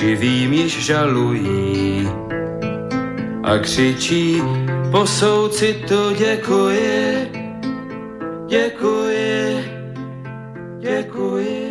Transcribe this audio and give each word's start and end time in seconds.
živým 0.00 0.52
již 0.52 0.84
žalují 0.84 2.08
a 3.44 3.58
křičí 3.58 4.42
po 4.90 5.06
soucitu 5.06 6.14
děkuji, 6.18 7.28
děkuji, 8.48 9.64
děkuji. 10.80 11.70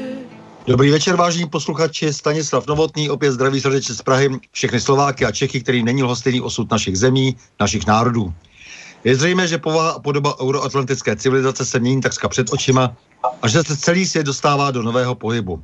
Dobrý 0.67 0.91
večer, 0.91 1.15
vážení 1.15 1.49
posluchači. 1.49 2.13
Stanislav 2.13 2.67
Novotný 2.67 3.09
opět 3.09 3.31
zdraví 3.31 3.61
srdečně 3.61 3.95
z 3.95 4.01
Prahy. 4.01 4.29
Všechny 4.51 4.79
Slováky 4.79 5.25
a 5.25 5.31
Čechy, 5.31 5.61
který 5.61 5.83
není 5.83 6.03
lhostejný 6.03 6.41
osud 6.41 6.71
našich 6.71 6.97
zemí, 6.97 7.35
našich 7.59 7.87
národů. 7.87 8.33
Je 9.03 9.15
zřejmé, 9.15 9.47
že 9.47 9.57
povaha 9.57 9.89
a 9.89 9.99
podoba 9.99 10.39
euroatlantické 10.41 11.15
civilizace 11.15 11.65
se 11.65 11.79
mění 11.79 12.01
takřka 12.01 12.29
před 12.29 12.53
očima 12.53 12.93
a 13.41 13.47
že 13.47 13.63
se 13.63 13.77
celý 13.77 14.05
svět 14.05 14.25
dostává 14.25 14.71
do 14.71 14.83
nového 14.83 15.15
pohybu. 15.15 15.63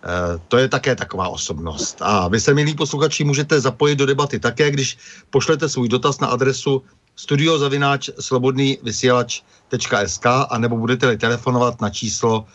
E, 0.00 0.38
to 0.48 0.58
je 0.58 0.68
také 0.68 0.96
taková 0.96 1.28
osobnost. 1.28 1.96
A 2.00 2.28
vy 2.28 2.40
se, 2.40 2.54
milí 2.54 2.74
posluchači, 2.74 3.24
můžete 3.24 3.60
zapojit 3.60 3.96
do 3.96 4.06
debaty 4.06 4.38
také, 4.38 4.70
když 4.70 4.98
pošlete 5.30 5.68
svůj 5.68 5.88
dotaz 5.88 6.20
na 6.20 6.28
adresu 6.28 6.82
studiozavináč 7.16 8.10
slobodný 8.20 8.78
vysílač.sk 8.82 10.26
a 10.26 10.58
nebo 10.58 10.76
budete-li 10.76 11.18
telefonovat 11.18 11.80
na 11.80 11.90
číslo 11.90 12.46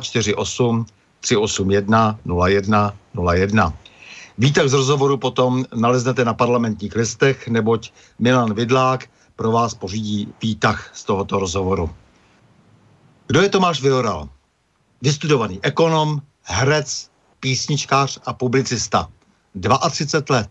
048 0.00 0.86
381 1.20 2.18
01 2.48 2.94
01. 3.32 3.72
Výtah 4.38 4.68
z 4.68 4.72
rozhovoru 4.72 5.16
potom 5.16 5.64
naleznete 5.74 6.24
na 6.24 6.34
parlamentních 6.34 6.96
listech, 6.96 7.48
neboť 7.48 7.92
Milan 8.18 8.54
Vidlák 8.54 9.08
pro 9.36 9.52
vás 9.52 9.74
pořídí 9.74 10.28
výtah 10.42 10.90
z 10.94 11.04
tohoto 11.04 11.38
rozhovoru. 11.38 11.90
Kdo 13.26 13.40
je 13.40 13.48
Tomáš 13.48 13.82
Vioral? 13.82 14.28
Vystudovaný 15.02 15.60
ekonom, 15.62 16.20
herec, 16.46 17.10
písničkář 17.40 18.18
a 18.26 18.32
publicista. 18.32 19.08
32 19.90 20.36
let. 20.36 20.48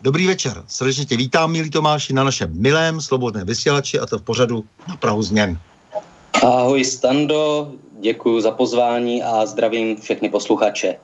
Dobrý 0.00 0.26
večer, 0.26 0.64
srdečně 0.66 1.04
tě 1.04 1.16
vítám, 1.16 1.52
milý 1.52 1.70
Tomáši, 1.70 2.12
na 2.12 2.24
našem 2.24 2.50
milém 2.52 3.00
slobodném 3.00 3.46
vysílači 3.46 3.98
a 3.98 4.06
to 4.06 4.18
v 4.18 4.22
pořadu 4.22 4.64
na 4.88 4.96
Prahu 4.96 5.22
změn. 5.22 5.60
Ahoj 6.42 6.84
Stando, 6.84 7.72
děkuji 8.00 8.40
za 8.40 8.50
pozvání 8.50 9.22
a 9.22 9.46
zdravím 9.46 10.00
všechny 10.00 10.28
posluchače. 10.28 10.96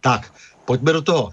Tak, 0.00 0.32
pojďme 0.64 0.92
do 0.92 1.02
toho. 1.02 1.32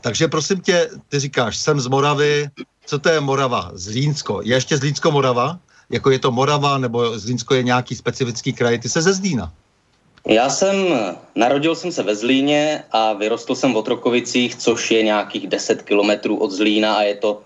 Takže 0.00 0.28
prosím 0.28 0.60
tě, 0.60 0.90
ty 1.08 1.20
říkáš, 1.20 1.56
jsem 1.56 1.80
z 1.80 1.86
Moravy, 1.86 2.50
co 2.86 2.98
to 2.98 3.08
je 3.08 3.20
Morava? 3.20 3.70
Zlínsko. 3.74 4.40
Je 4.44 4.56
ještě 4.56 4.76
Zlínsko 4.76 5.10
Morava? 5.10 5.58
Jako 5.90 6.10
je 6.10 6.18
to 6.18 6.30
Morava, 6.30 6.78
nebo 6.78 7.18
Zlínsko 7.18 7.54
je 7.54 7.62
nějaký 7.62 7.94
specifický 7.94 8.52
kraj? 8.52 8.78
Ty 8.78 8.88
se 8.88 9.02
ze 9.02 9.12
Zlína. 9.12 9.52
Já 10.26 10.50
jsem, 10.50 10.76
narodil 11.34 11.74
jsem 11.74 11.92
se 11.92 12.02
ve 12.02 12.14
Zlíně 12.14 12.84
a 12.92 13.12
vyrostl 13.12 13.54
jsem 13.54 13.72
v 13.72 13.76
Otrokovicích, 13.76 14.56
což 14.56 14.90
je 14.90 15.02
nějakých 15.02 15.46
10 15.46 15.82
kilometrů 15.82 16.36
od 16.36 16.50
Zlína 16.50 16.94
a 16.94 17.02
je 17.02 17.14
to 17.14 17.42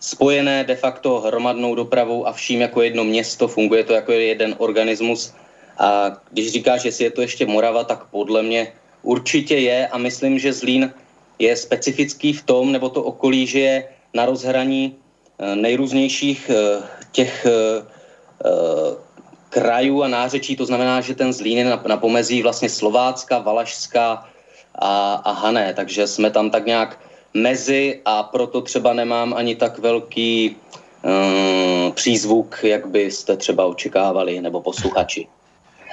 spojené 0.00 0.64
de 0.64 0.76
facto 0.76 1.20
hromadnou 1.20 1.74
dopravou 1.74 2.26
a 2.26 2.32
vším 2.32 2.60
jako 2.60 2.82
jedno 2.82 3.04
město, 3.04 3.48
funguje 3.48 3.84
to 3.84 3.92
jako 3.92 4.12
jeden 4.12 4.54
organismus. 4.58 5.34
A 5.78 6.16
když 6.32 6.52
říkáš, 6.52 6.84
jestli 6.84 7.04
je 7.04 7.10
to 7.10 7.20
ještě 7.20 7.46
Morava, 7.46 7.84
tak 7.84 8.04
podle 8.04 8.42
mě 8.42 8.72
určitě 9.02 9.56
je 9.56 9.86
a 9.88 9.98
myslím, 9.98 10.38
že 10.38 10.52
Zlín 10.52 10.94
je 11.38 11.56
specifický 11.56 12.32
v 12.32 12.42
tom, 12.42 12.72
nebo 12.72 12.88
to 12.88 13.02
okolí, 13.02 13.46
že 13.46 13.60
je 13.60 13.88
na 14.14 14.26
rozhraní 14.26 14.96
eh, 15.38 15.56
nejrůznějších 15.56 16.50
eh, 16.50 16.82
těch 17.12 17.46
eh, 17.46 19.05
krajů 19.56 20.02
a 20.02 20.08
nářečí, 20.08 20.56
to 20.56 20.68
znamená, 20.68 21.00
že 21.00 21.16
ten 21.16 21.32
Zlín 21.32 21.58
je 21.58 21.64
na, 21.64 21.80
na 21.88 21.96
pomezí 21.96 22.44
vlastně 22.44 22.68
Slovácka, 22.68 23.40
Valašska 23.40 24.28
a, 24.76 25.14
a 25.24 25.30
Hané, 25.32 25.72
takže 25.72 26.04
jsme 26.06 26.28
tam 26.30 26.52
tak 26.52 26.66
nějak 26.66 27.00
mezi 27.32 28.04
a 28.04 28.22
proto 28.22 28.60
třeba 28.60 28.92
nemám 28.92 29.32
ani 29.32 29.56
tak 29.56 29.78
velký 29.80 30.52
um, 30.52 31.92
přízvuk, 31.92 32.60
jak 32.62 32.86
byste 32.86 33.36
třeba 33.36 33.64
očekávali, 33.64 34.40
nebo 34.44 34.60
posluchači. 34.60 35.24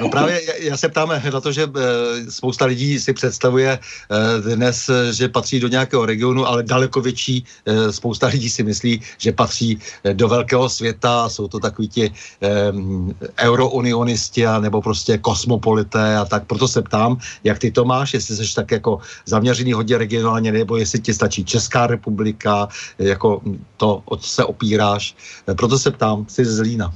No 0.02 0.10
právě 0.10 0.42
já 0.60 0.78
se 0.78 0.90
ptám 0.90 1.10
na 1.34 1.42
to, 1.42 1.52
že 1.52 1.64
eh, 1.64 2.32
spousta 2.32 2.66
lidí 2.66 3.00
si 3.00 3.14
představuje 3.14 3.80
eh, 3.80 4.56
dnes, 4.56 4.90
že 5.12 5.30
patří 5.30 5.60
do 5.60 5.68
nějakého 5.68 6.06
regionu, 6.06 6.48
ale 6.48 6.64
daleko 6.64 7.02
větší 7.02 7.46
eh, 7.66 7.92
spousta 7.92 8.28
lidí 8.28 8.50
si 8.50 8.64
myslí, 8.64 9.02
že 9.18 9.32
patří 9.32 9.80
do 10.14 10.28
velkého 10.28 10.70
světa, 10.70 11.30
jsou 11.30 11.48
to 11.48 11.60
takový 11.60 11.88
ti 11.88 12.12
um, 12.72 13.16
eurounionisti 13.40 14.48
a 14.48 14.60
nebo 14.60 14.82
prostě 14.82 15.18
kosmopolité 15.18 16.18
a 16.18 16.26
tak. 16.26 16.46
Proto 16.46 16.68
se 16.68 16.82
ptám, 16.82 17.18
jak 17.44 17.60
ty 17.60 17.72
to 17.72 17.86
máš, 17.86 18.14
jestli 18.14 18.36
jsi 18.36 18.56
tak 18.56 18.72
jako 18.72 19.00
zaměřený 19.26 19.74
hodně 19.74 19.98
regionálně, 19.98 20.52
nebo 20.52 20.78
jestli 20.78 21.00
ti 21.00 21.14
stačí 21.14 21.46
Česká 21.46 21.88
republika, 21.88 22.68
jako 23.00 23.42
to, 23.78 24.04
co 24.20 24.28
se 24.30 24.44
opíráš. 24.44 25.16
Proto 25.58 25.80
se 25.80 25.92
ptám, 25.92 26.26
jsi 26.28 26.46
z 26.46 26.56
Zlína. 26.56 26.94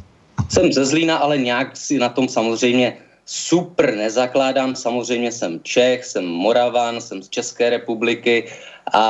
Jsem 0.50 0.74
ze 0.74 0.86
Zlína, 0.86 1.18
ale 1.18 1.38
nějak 1.38 1.78
si 1.78 2.00
na 2.00 2.10
tom 2.10 2.28
samozřejmě 2.28 2.98
super 3.26 3.96
nezakládám. 3.96 4.76
Samozřejmě 4.76 5.32
jsem 5.32 5.60
Čech, 5.64 6.06
jsem 6.06 6.26
Moravan, 6.26 7.02
jsem 7.02 7.24
z 7.24 7.30
České 7.30 7.70
republiky 7.70 8.48
a, 8.94 9.04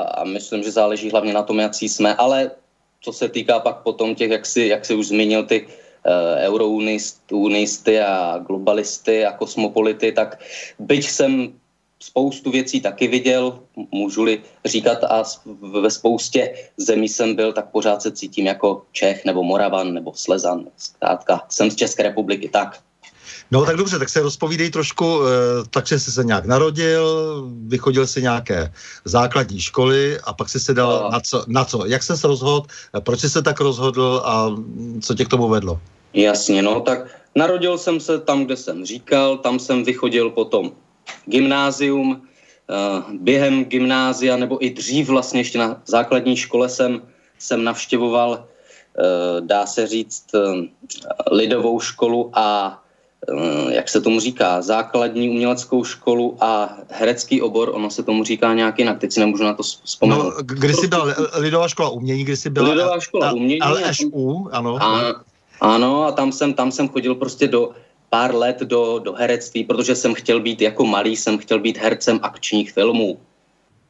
a 0.00 0.24
myslím, 0.24 0.62
že 0.62 0.70
záleží 0.70 1.10
hlavně 1.10 1.32
na 1.32 1.42
tom, 1.42 1.60
jak 1.60 1.74
jsme, 1.74 2.14
ale 2.14 2.50
co 3.00 3.12
se 3.12 3.28
týká 3.28 3.58
pak 3.58 3.76
potom 3.76 4.14
těch, 4.14 4.30
jak 4.30 4.46
si, 4.46 4.62
jak 4.66 4.84
si 4.84 4.94
už 4.94 5.06
zmínil, 5.06 5.42
ty 5.42 5.66
uh, 5.66 5.70
eurounisty 6.38 8.00
a 8.00 8.38
globalisty 8.46 9.26
a 9.26 9.32
kosmopolity, 9.32 10.12
tak 10.12 10.38
byť 10.78 11.04
jsem 11.08 11.52
spoustu 12.02 12.50
věcí 12.50 12.80
taky 12.80 13.08
viděl, 13.08 13.58
můžu-li 13.90 14.42
říkat, 14.64 15.04
a 15.04 15.22
ve 15.82 15.90
spoustě 15.90 16.54
zemí 16.76 17.08
jsem 17.08 17.34
byl, 17.34 17.52
tak 17.52 17.70
pořád 17.70 18.02
se 18.02 18.10
cítím 18.10 18.46
jako 18.46 18.82
Čech 18.92 19.24
nebo 19.24 19.42
Moravan 19.42 19.94
nebo 19.94 20.12
Slezan. 20.14 20.64
Zkrátka, 20.76 21.40
jsem 21.48 21.70
z 21.70 21.76
České 21.76 22.02
republiky, 22.02 22.48
tak. 22.48 22.78
No 23.50 23.64
tak 23.64 23.76
dobře, 23.76 23.98
tak 23.98 24.08
se 24.08 24.20
rozpovídej 24.20 24.70
trošku, 24.70 25.20
eh, 25.22 25.30
takže 25.70 25.98
jsi 25.98 26.12
se 26.12 26.24
nějak 26.24 26.44
narodil, 26.44 27.04
vychodil 27.66 28.06
si 28.06 28.22
nějaké 28.22 28.72
základní 29.04 29.60
školy 29.60 30.18
a 30.24 30.32
pak 30.32 30.48
jsi 30.48 30.60
se 30.60 30.74
dal 30.74 31.00
no. 31.02 31.10
na 31.10 31.20
co, 31.20 31.44
na 31.46 31.64
co? 31.64 31.86
Jak 31.86 32.02
jsi 32.02 32.16
se 32.16 32.26
rozhodl, 32.26 32.66
proč 33.00 33.20
jsi 33.20 33.30
se 33.30 33.42
tak 33.42 33.60
rozhodl 33.60 34.22
a 34.24 34.56
co 35.00 35.14
tě 35.14 35.24
k 35.24 35.28
tomu 35.28 35.48
vedlo? 35.48 35.80
Jasně, 36.14 36.62
no 36.62 36.80
tak 36.80 37.06
narodil 37.34 37.78
jsem 37.78 38.00
se 38.00 38.18
tam, 38.18 38.44
kde 38.44 38.56
jsem 38.56 38.86
říkal, 38.86 39.38
tam 39.38 39.58
jsem 39.58 39.84
vychodil 39.84 40.30
potom 40.30 40.72
gymnázium, 41.26 42.22
eh, 42.70 43.02
během 43.12 43.64
gymnázia 43.64 44.36
nebo 44.36 44.64
i 44.64 44.70
dřív 44.70 45.08
vlastně 45.08 45.40
ještě 45.40 45.58
na 45.58 45.82
základní 45.86 46.36
škole 46.36 46.68
jsem, 46.68 47.02
jsem 47.38 47.64
navštěvoval, 47.64 48.44
eh, 48.44 49.40
dá 49.40 49.66
se 49.66 49.86
říct, 49.86 50.26
lidovou 51.30 51.80
školu 51.80 52.30
a 52.34 52.78
Eh, 53.30 53.74
jak 53.74 53.88
se 53.88 54.00
tomu 54.00 54.20
říká, 54.20 54.62
základní 54.62 55.30
uměleckou 55.30 55.84
školu 55.84 56.36
a 56.40 56.76
herecký 56.88 57.42
obor, 57.42 57.70
ono 57.74 57.90
se 57.90 58.02
tomu 58.02 58.24
říká 58.24 58.54
nějak 58.54 58.78
jinak, 58.78 58.98
teď 58.98 59.12
si 59.12 59.20
nemůžu 59.20 59.44
na 59.44 59.54
to 59.54 59.62
vzpomenout. 59.62 60.22
No, 60.22 60.32
kdy 60.42 60.74
jsi 60.74 60.86
byla 60.88 61.14
Lidová 61.34 61.68
škola 61.68 61.88
umění, 61.88 62.24
kdy 62.24 62.36
jsi 62.36 62.50
byla 62.50 62.68
Lidová 62.68 63.00
škola 63.00 63.32
umění. 63.32 63.60
LŠU, 63.62 64.48
ano. 64.52 64.82
A, 64.82 65.14
ano, 65.60 66.04
a 66.04 66.12
tam 66.12 66.32
jsem, 66.32 66.54
tam 66.54 66.72
jsem 66.72 66.88
chodil 66.88 67.14
prostě 67.14 67.48
do 67.48 67.70
pár 68.12 68.34
let 68.36 68.60
do, 68.60 69.00
do 69.00 69.12
herectví, 69.16 69.64
protože 69.64 69.96
jsem 69.96 70.14
chtěl 70.14 70.40
být 70.40 70.60
jako 70.60 70.84
malý, 70.84 71.16
jsem 71.16 71.38
chtěl 71.38 71.58
být 71.64 71.80
hercem 71.80 72.20
akčních 72.22 72.72
filmů. 72.72 73.16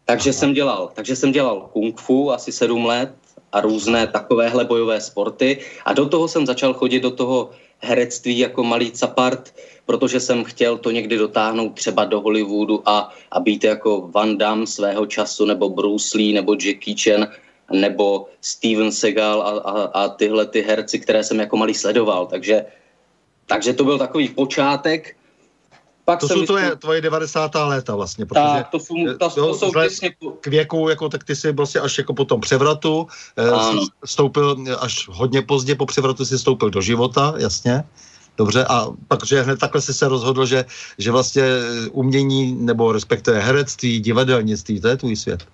Takže 0.06 0.30
Aha. 0.30 0.38
jsem 0.38 0.50
dělal, 0.54 0.90
takže 0.94 1.16
jsem 1.16 1.32
dělal 1.32 1.70
kung 1.72 2.00
fu 2.00 2.30
asi 2.30 2.52
sedm 2.52 2.86
let 2.86 3.10
a 3.52 3.60
různé 3.60 4.06
takovéhle 4.06 4.64
bojové 4.64 5.00
sporty 5.00 5.58
a 5.84 5.92
do 5.92 6.06
toho 6.06 6.28
jsem 6.28 6.46
začal 6.46 6.74
chodit 6.74 7.00
do 7.02 7.10
toho 7.10 7.50
herectví 7.82 8.38
jako 8.38 8.62
malý 8.62 8.90
capart, 8.94 9.54
protože 9.86 10.20
jsem 10.20 10.44
chtěl 10.44 10.78
to 10.78 10.90
někdy 10.90 11.18
dotáhnout 11.18 11.74
třeba 11.74 12.04
do 12.04 12.20
Hollywoodu 12.20 12.82
a, 12.86 13.10
a 13.30 13.40
být 13.40 13.64
jako 13.64 14.06
Van 14.14 14.38
Damme 14.38 14.66
svého 14.66 15.06
času, 15.06 15.50
nebo 15.50 15.68
Bruce 15.68 16.14
Lee, 16.14 16.32
nebo 16.32 16.54
Jackie 16.54 16.94
Chan, 16.94 17.26
nebo 17.74 18.30
Steven 18.40 18.92
Seagal 18.92 19.42
a, 19.42 19.50
a, 19.50 19.72
a 19.82 20.08
tyhle 20.08 20.46
ty 20.46 20.62
herci, 20.62 20.98
které 20.98 21.24
jsem 21.24 21.40
jako 21.40 21.56
malý 21.56 21.74
sledoval. 21.74 22.26
Takže, 22.26 22.64
takže 23.52 23.72
to 23.72 23.84
byl 23.84 23.98
takový 23.98 24.28
počátek 24.28 25.16
pak 26.04 26.20
to 26.20 26.28
jsou 26.28 26.46
tvoje, 26.46 26.76
tvoje 26.76 27.00
90. 27.00 27.54
léta 27.54 27.94
vlastně, 27.94 28.26
protože 28.26 28.44
tak, 28.44 28.68
to 28.68 28.80
jsou, 28.80 28.94
ta, 29.18 29.28
to, 29.28 29.46
to 29.46 29.54
jsou 29.54 29.70
přesně... 29.70 30.10
k 30.40 30.46
věku, 30.46 30.88
jako, 30.88 31.08
tak 31.08 31.24
ty 31.24 31.36
jsi 31.36 31.52
vlastně 31.52 31.80
až 31.80 31.98
jako 31.98 32.14
po 32.14 32.24
tom 32.24 32.40
převratu, 32.40 33.06
eh, 33.38 33.50
stoupil 34.04 34.56
až 34.80 35.08
hodně 35.08 35.42
pozdě 35.42 35.74
po 35.74 35.86
převratu 35.86 36.24
si 36.24 36.38
stoupil 36.38 36.70
do 36.70 36.80
života, 36.80 37.34
jasně. 37.36 37.84
Dobře, 38.36 38.64
a 38.64 38.86
pak, 39.08 39.26
že 39.26 39.42
hned 39.42 39.58
takhle 39.58 39.80
jsi 39.80 39.94
se 39.94 40.08
rozhodl, 40.08 40.46
že, 40.46 40.64
že 40.98 41.10
vlastně 41.10 41.44
umění, 41.92 42.54
nebo 42.54 42.92
respektive 42.92 43.40
herectví, 43.40 44.00
divadelnictví, 44.00 44.80
to 44.80 44.88
je 44.88 44.96
tvůj 44.96 45.16
svět. 45.16 45.46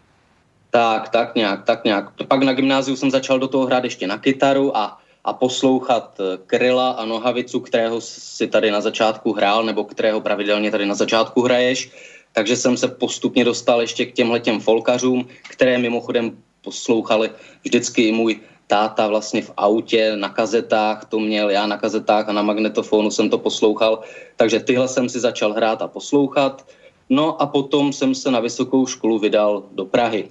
Tak, 0.71 1.09
tak 1.09 1.35
nějak, 1.35 1.65
tak 1.65 1.85
nějak. 1.85 2.05
Pak 2.29 2.43
na 2.43 2.53
gymnáziu 2.53 2.97
jsem 2.97 3.11
začal 3.11 3.39
do 3.39 3.49
toho 3.49 3.67
hrát 3.67 3.85
ještě 3.85 4.06
na 4.06 4.19
kytaru 4.19 4.77
a 4.77 4.99
a 5.28 5.32
poslouchat 5.32 6.16
eh, 6.20 6.40
Kryla 6.46 6.90
a 6.90 7.04
Nohavicu, 7.04 7.60
kterého 7.60 8.00
si 8.00 8.48
tady 8.48 8.70
na 8.70 8.80
začátku 8.80 9.32
hrál, 9.32 9.64
nebo 9.64 9.84
kterého 9.84 10.20
pravidelně 10.20 10.70
tady 10.70 10.86
na 10.86 10.94
začátku 10.94 11.42
hraješ. 11.42 11.92
Takže 12.32 12.56
jsem 12.56 12.76
se 12.76 12.88
postupně 12.88 13.44
dostal 13.44 13.80
ještě 13.80 14.06
k 14.06 14.12
těmhle 14.12 14.40
těm 14.40 14.60
folkařům, 14.60 15.28
které 15.52 15.78
mimochodem 15.78 16.32
poslouchali 16.64 17.30
vždycky 17.64 18.08
i 18.08 18.12
můj 18.12 18.40
táta 18.66 19.08
vlastně 19.08 19.42
v 19.42 19.52
autě, 19.56 20.16
na 20.16 20.28
kazetách 20.28 21.04
to 21.04 21.20
měl, 21.20 21.50
já 21.50 21.66
na 21.66 21.76
kazetách 21.76 22.28
a 22.28 22.32
na 22.32 22.42
magnetofonu 22.42 23.10
jsem 23.10 23.28
to 23.28 23.38
poslouchal. 23.38 24.00
Takže 24.36 24.60
tyhle 24.60 24.88
jsem 24.88 25.08
si 25.08 25.20
začal 25.20 25.52
hrát 25.52 25.82
a 25.82 25.88
poslouchat. 25.88 26.64
No 27.08 27.42
a 27.42 27.46
potom 27.46 27.92
jsem 27.92 28.14
se 28.14 28.30
na 28.30 28.40
vysokou 28.40 28.86
školu 28.86 29.19
vydal 29.19 29.62
do 29.72 29.84
Prahy. 29.84 30.28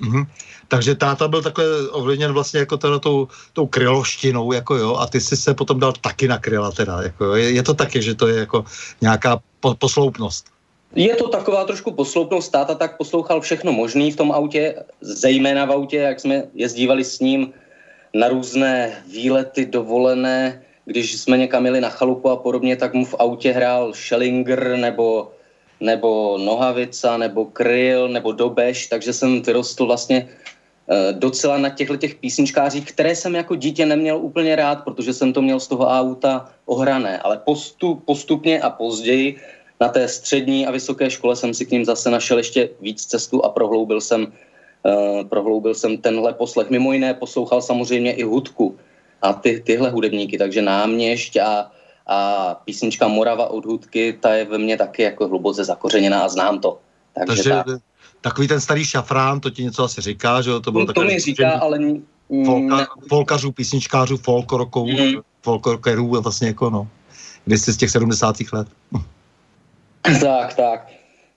Mm-hmm. 0.00 0.26
Takže 0.68 0.94
táta 0.94 1.28
byl 1.28 1.42
takhle 1.42 1.64
ovlivněn 1.90 2.32
vlastně 2.32 2.60
jako 2.60 2.76
teda 2.76 2.98
tou, 2.98 3.28
tou 3.52 3.66
kryloštinou, 3.66 4.52
jako 4.52 4.76
jo, 4.76 4.96
a 4.96 5.06
ty 5.06 5.20
jsi 5.20 5.36
se 5.36 5.54
potom 5.54 5.80
dal 5.80 5.92
taky 5.92 6.28
na 6.28 6.38
kryla 6.38 6.70
teda, 6.70 7.02
jako 7.02 7.24
jo. 7.24 7.34
Je, 7.34 7.50
je 7.50 7.62
to 7.62 7.74
taky, 7.74 8.02
že 8.02 8.14
to 8.14 8.28
je 8.28 8.36
jako 8.36 8.64
nějaká 9.00 9.40
po, 9.60 9.74
posloupnost. 9.74 10.46
Je 10.94 11.16
to 11.16 11.28
taková 11.28 11.64
trošku 11.64 11.92
posloupnost. 11.92 12.52
Táta 12.52 12.74
tak 12.74 12.96
poslouchal 12.96 13.40
všechno 13.40 13.72
možný 13.72 14.12
v 14.12 14.16
tom 14.16 14.32
autě, 14.32 14.74
zejména 15.00 15.64
v 15.64 15.72
autě, 15.72 15.96
jak 15.96 16.20
jsme 16.20 16.44
jezdívali 16.54 17.04
s 17.04 17.20
ním 17.20 17.52
na 18.14 18.28
různé 18.28 19.04
výlety, 19.12 19.66
dovolené, 19.66 20.62
když 20.84 21.20
jsme 21.20 21.38
někam 21.38 21.66
jeli 21.66 21.80
na 21.80 21.90
chalupu 21.90 22.30
a 22.30 22.36
podobně, 22.36 22.76
tak 22.76 22.94
mu 22.94 23.04
v 23.04 23.14
autě 23.18 23.52
hrál 23.52 23.92
Schellinger 23.92 24.76
nebo, 24.76 25.32
nebo 25.80 26.38
Nohavica, 26.38 27.16
nebo 27.16 27.44
Kryl, 27.44 28.08
nebo 28.08 28.32
Dobeš, 28.32 28.86
takže 28.86 29.12
jsem 29.12 29.42
vyrostl 29.42 29.86
vlastně 29.86 30.28
docela 31.12 31.58
na 31.58 31.68
těchto 31.68 31.96
těch 31.96 32.14
písničkářích, 32.14 32.92
které 32.92 33.16
jsem 33.16 33.34
jako 33.34 33.54
dítě 33.54 33.86
neměl 33.86 34.18
úplně 34.18 34.56
rád, 34.56 34.84
protože 34.84 35.12
jsem 35.12 35.32
to 35.32 35.42
měl 35.42 35.60
z 35.60 35.66
toho 35.66 35.86
auta 35.86 36.50
ohrané, 36.66 37.18
ale 37.18 37.38
postup, 37.44 38.04
postupně 38.04 38.60
a 38.60 38.70
později 38.70 39.36
na 39.80 39.88
té 39.88 40.08
střední 40.08 40.66
a 40.66 40.70
vysoké 40.70 41.10
škole 41.10 41.36
jsem 41.36 41.54
si 41.54 41.66
k 41.66 41.70
ním 41.70 41.84
zase 41.84 42.10
našel 42.10 42.38
ještě 42.38 42.68
víc 42.80 43.04
cestu 43.04 43.44
a 43.44 43.48
prohloubil 43.48 44.00
jsem, 44.00 44.26
uh, 44.26 45.24
prohloubil 45.28 45.74
jsem 45.74 45.98
tenhle 45.98 46.32
poslech. 46.32 46.70
Mimo 46.70 46.92
jiné 46.92 47.14
poslouchal 47.14 47.62
samozřejmě 47.62 48.12
i 48.12 48.22
hudku 48.22 48.76
a 49.22 49.32
ty, 49.32 49.62
tyhle 49.66 49.90
hudebníky, 49.90 50.38
takže 50.38 50.62
náměšť 50.62 51.36
a, 51.36 51.70
a 52.06 52.54
písnička 52.64 53.08
Morava 53.08 53.46
od 53.46 53.64
hudky, 53.66 54.18
ta 54.20 54.34
je 54.34 54.44
ve 54.44 54.58
mně 54.58 54.76
taky 54.76 55.02
jako 55.02 55.28
hluboce 55.28 55.64
zakořeněná 55.64 56.20
a 56.20 56.28
znám 56.28 56.60
to. 56.60 56.78
Takže, 57.14 57.42
takže 57.42 57.50
tak 57.50 57.66
takový 58.20 58.48
ten 58.48 58.60
starý 58.60 58.84
šafrán, 58.84 59.40
to 59.40 59.50
ti 59.50 59.64
něco 59.64 59.84
asi 59.84 60.00
říká, 60.00 60.42
že 60.42 60.50
to 60.60 60.72
bylo 60.72 60.84
no, 60.84 60.92
to 60.92 61.04
mi 61.04 61.18
říká, 61.18 61.50
ale... 61.50 61.78
Folka, 62.44 62.86
folkařů, 63.08 63.52
písničkářů, 63.52 64.16
folkrokou, 64.16 64.86
mm. 64.86 65.14
folkrockerů, 65.42 66.08
vlastně 66.08 66.48
jako 66.48 66.70
no, 66.70 66.88
jsi 67.46 67.72
z 67.72 67.76
těch 67.76 67.90
70. 67.90 68.36
let. 68.52 68.68
tak, 70.20 70.54
tak. 70.54 70.88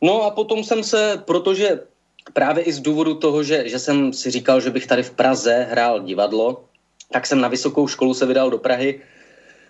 No 0.02 0.24
a 0.24 0.31
potom 0.31 0.64
jsem 0.64 0.84
se, 0.84 1.22
protože 1.26 1.80
právě 2.34 2.64
i 2.64 2.74
z 2.74 2.80
důvodu 2.80 3.16
toho, 3.16 3.44
že, 3.44 3.70
že 3.70 3.80
jsem 3.80 4.14
si 4.14 4.31
říkal, 4.31 4.62
že 4.62 4.70
bych 4.70 4.88
tady 4.88 5.04
v 5.04 5.12
Praze 5.12 5.68
hrál 5.72 6.00
divadlo, 6.00 6.64
tak 7.12 7.26
jsem 7.26 7.42
na 7.42 7.48
vysokou 7.48 7.88
školu 7.88 8.14
se 8.14 8.26
vydal 8.26 8.50
do 8.50 8.57
Prahy. 8.57 9.02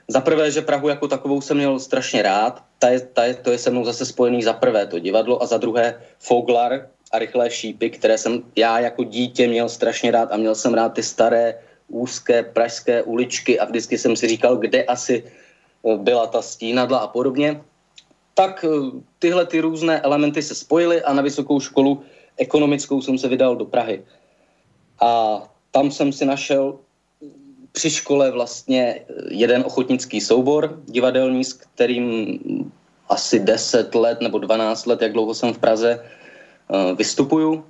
Za 0.08 0.22
prvé, 0.22 0.52
že 0.52 0.62
Prahu 0.62 0.90
jako 0.90 1.08
takovou 1.08 1.42
jsem 1.42 1.58
měl 1.58 1.80
strašně 1.80 2.22
rád, 2.22 2.64
ta 2.80 2.90
je, 2.90 3.00
ta 3.00 3.24
je, 3.24 3.34
to 3.34 3.52
je 3.52 3.58
se 3.58 3.70
mnou 3.70 3.86
zase 3.86 4.06
spojený 4.06 4.44
za 4.44 4.54
prvé 4.54 4.88
to 4.88 5.00
divadlo 5.00 5.44
a 5.44 5.46
za 5.46 5.58
druhé 5.58 6.02
Foglar, 6.20 6.88
a 7.12 7.20
rychlé 7.20 7.50
šípy, 7.50 7.90
které 7.90 8.18
jsem 8.18 8.44
já 8.56 8.80
jako 8.80 9.04
dítě 9.04 9.48
měl 9.48 9.70
strašně 9.70 10.12
rád 10.12 10.32
a 10.32 10.38
měl 10.38 10.56
jsem 10.56 10.74
rád 10.74 10.94
ty 10.94 11.04
staré 11.04 11.56
úzké 11.88 12.44
pražské 12.44 13.04
uličky 13.04 13.60
a 13.60 13.66
vždycky 13.66 13.98
jsem 13.98 14.16
si 14.16 14.28
říkal, 14.28 14.58
kde 14.58 14.84
asi 14.84 15.24
eh, 15.26 15.98
byla 15.98 16.28
ta 16.28 16.42
stínadla 16.42 16.98
a 16.98 17.08
podobně. 17.08 17.62
Tak 18.34 18.66
eh, 18.66 19.02
tyhle 19.20 19.46
ty 19.46 19.60
různé 19.60 20.02
elementy 20.02 20.42
se 20.42 20.56
spojily 20.56 21.02
a 21.02 21.14
na 21.14 21.22
vysokou 21.22 21.60
školu 21.60 22.02
ekonomickou 22.38 23.02
jsem 23.02 23.18
se 23.18 23.28
vydal 23.28 23.56
do 23.56 23.66
Prahy. 23.66 24.06
A 25.02 25.42
tam 25.72 25.92
jsem 25.92 26.14
si 26.14 26.26
našel 26.26 26.80
při 27.72 27.90
škole 27.90 28.32
vlastně 28.32 29.06
jeden 29.30 29.64
ochotnický 29.66 30.22
soubor 30.22 30.82
divadelní, 30.86 31.44
s 31.44 31.54
kterým 31.54 32.40
asi 33.10 33.40
10 33.40 33.96
let 33.96 34.22
nebo 34.22 34.38
12 34.40 34.86
let, 34.86 35.02
jak 35.02 35.14
dlouho 35.14 35.34
jsem 35.34 35.54
v 35.54 35.58
Praze, 35.58 36.00
Eh, 36.00 36.19
vystupuju 36.96 37.66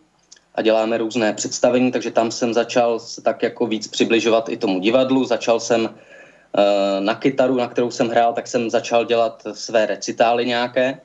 a 0.56 0.62
děláme 0.62 0.98
různé 0.98 1.34
představení, 1.34 1.92
takže 1.92 2.12
tam 2.12 2.32
jsem 2.32 2.54
začal 2.54 3.00
se 3.00 3.22
tak 3.22 3.44
jako 3.44 3.68
víc 3.68 3.88
přibližovat 3.88 4.50
i 4.50 4.58
tomu 4.58 4.80
divadlu. 4.80 5.26
Začal 5.26 5.60
jsem 5.60 5.88
eh, 5.88 7.02
na 7.02 7.16
kytaru, 7.16 7.56
na 7.56 7.68
kterou 7.68 7.92
jsem 7.92 8.10
hrál, 8.10 8.34
tak 8.34 8.48
jsem 8.48 8.70
začal 8.70 9.06
dělat 9.06 9.44
své 9.54 9.86
recitály 9.86 10.46
nějaké. 10.46 11.00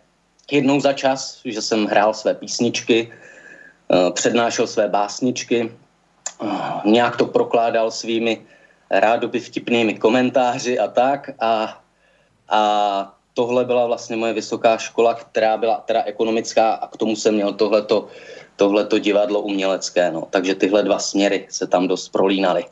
Jednou 0.50 0.80
za 0.80 0.92
čas, 0.92 1.40
že 1.44 1.62
jsem 1.62 1.86
hrál 1.86 2.14
své 2.14 2.34
písničky, 2.34 3.12
eh, 3.12 4.10
přednášel 4.10 4.66
své 4.66 4.88
básničky, 4.88 5.70
nějak 6.84 7.16
to 7.16 7.26
prokládal 7.26 7.90
svými 7.90 8.42
rádoby 8.90 9.40
vtipnými 9.40 9.94
komentáři 9.94 10.78
a 10.78 10.88
tak. 10.88 11.30
A, 11.40 11.78
a 12.48 13.13
tohle 13.34 13.64
byla 13.64 13.86
vlastně 13.86 14.16
moje 14.16 14.32
vysoká 14.32 14.78
škola, 14.78 15.14
která 15.14 15.56
byla 15.56 15.82
teda 15.86 16.02
ekonomická 16.02 16.72
a 16.72 16.86
k 16.86 16.96
tomu 16.96 17.16
jsem 17.16 17.34
měl 17.34 17.52
tohleto, 17.52 18.06
tohleto 18.56 18.98
divadlo 18.98 19.40
umělecké. 19.40 20.10
No. 20.10 20.26
Takže 20.30 20.54
tyhle 20.54 20.82
dva 20.82 20.98
směry 20.98 21.46
se 21.50 21.66
tam 21.66 21.88
dost 21.88 22.08
prolínaly. 22.08 22.64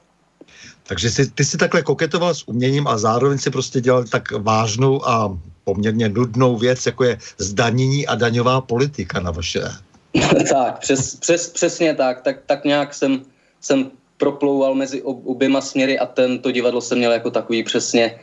Takže 0.83 1.11
si, 1.11 1.31
ty 1.31 1.45
si 1.45 1.57
takhle 1.59 1.83
koketoval 1.83 2.35
s 2.35 2.49
uměním 2.49 2.87
a 2.87 2.99
zároveň 2.99 3.39
si 3.39 3.51
prostě 3.51 3.81
dělal 3.81 4.05
tak 4.05 4.31
vážnou 4.31 5.09
a 5.09 5.39
poměrně 5.65 6.09
nudnou 6.09 6.57
věc, 6.57 6.87
jako 6.87 7.05
je 7.05 7.19
zdanění 7.39 8.07
a 8.07 8.15
daňová 8.15 8.61
politika 8.61 9.21
na 9.21 9.31
vaše. 9.31 9.63
tak, 10.51 10.79
přes, 10.79 11.17
přes, 11.17 11.51
přesně 11.51 11.95
tak. 11.95 12.23
tak. 12.23 12.37
Tak 12.47 12.65
nějak 12.65 12.95
jsem, 12.95 13.23
jsem 13.61 13.91
proplouval 14.17 14.75
mezi 14.75 15.03
oběma 15.03 15.61
směry 15.61 15.99
a 15.99 16.07
tento 16.07 16.51
divadlo 16.51 16.81
jsem 16.81 16.99
měl 16.99 17.13
jako 17.13 17.31
takový 17.31 17.63
přesně 17.63 18.19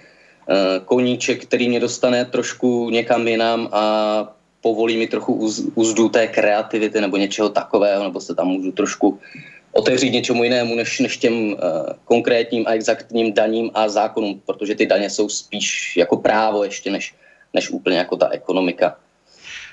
koníček, 0.86 1.46
který 1.46 1.70
mě 1.70 1.80
dostane 1.80 2.26
trošku 2.26 2.90
někam 2.90 3.28
jinam 3.28 3.70
a 3.72 3.84
povolí 4.62 4.98
mi 4.98 5.08
trochu 5.08 5.34
uz, 5.34 5.64
uzdu 5.76 6.10
té 6.10 6.28
kreativity 6.28 7.02
nebo 7.02 7.18
něčeho 7.18 7.50
takového, 7.50 8.04
nebo 8.04 8.22
se 8.22 8.36
tam 8.36 8.48
můžu 8.48 8.72
trošku 8.72 9.20
otevřít 9.72 10.14
něčemu 10.14 10.44
jinému 10.44 10.76
než, 10.76 11.00
než 11.00 11.18
těm 11.18 11.34
uh, 11.34 11.58
konkrétním 12.06 12.68
a 12.68 12.72
exaktním 12.72 13.34
daním 13.34 13.72
a 13.74 13.90
zákonům, 13.90 14.42
protože 14.46 14.76
ty 14.76 14.86
daně 14.86 15.10
jsou 15.10 15.30
spíš 15.30 15.98
jako 15.98 16.18
právo 16.18 16.64
ještě 16.64 16.92
než, 16.92 17.16
než 17.54 17.70
úplně 17.70 17.98
jako 17.98 18.18
ta 18.18 18.30
ekonomika. 18.30 18.96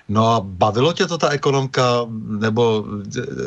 No 0.08 0.28
a 0.28 0.40
bavilo 0.40 0.92
tě 0.92 1.06
to 1.06 1.18
ta 1.18 1.28
ekonomka, 1.28 2.06
nebo 2.38 2.84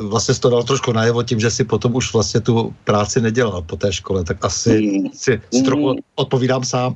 vlastně 0.01 0.35
jsi 0.35 0.41
to 0.41 0.49
dal 0.49 0.63
trošku 0.63 0.91
najevo 0.91 1.23
tím, 1.23 1.39
že 1.39 1.51
si 1.51 1.63
potom 1.63 1.95
už 1.95 2.13
vlastně 2.13 2.39
tu 2.41 2.73
práci 2.83 3.21
nedělal 3.21 3.61
po 3.61 3.75
té 3.75 3.93
škole, 3.93 4.23
tak 4.23 4.45
asi 4.45 4.81
mm. 4.81 5.09
si, 5.13 5.41
si 5.53 5.63
trochu 5.63 5.93
mm. 5.93 5.99
odpovídám 6.15 6.63
sám. 6.63 6.95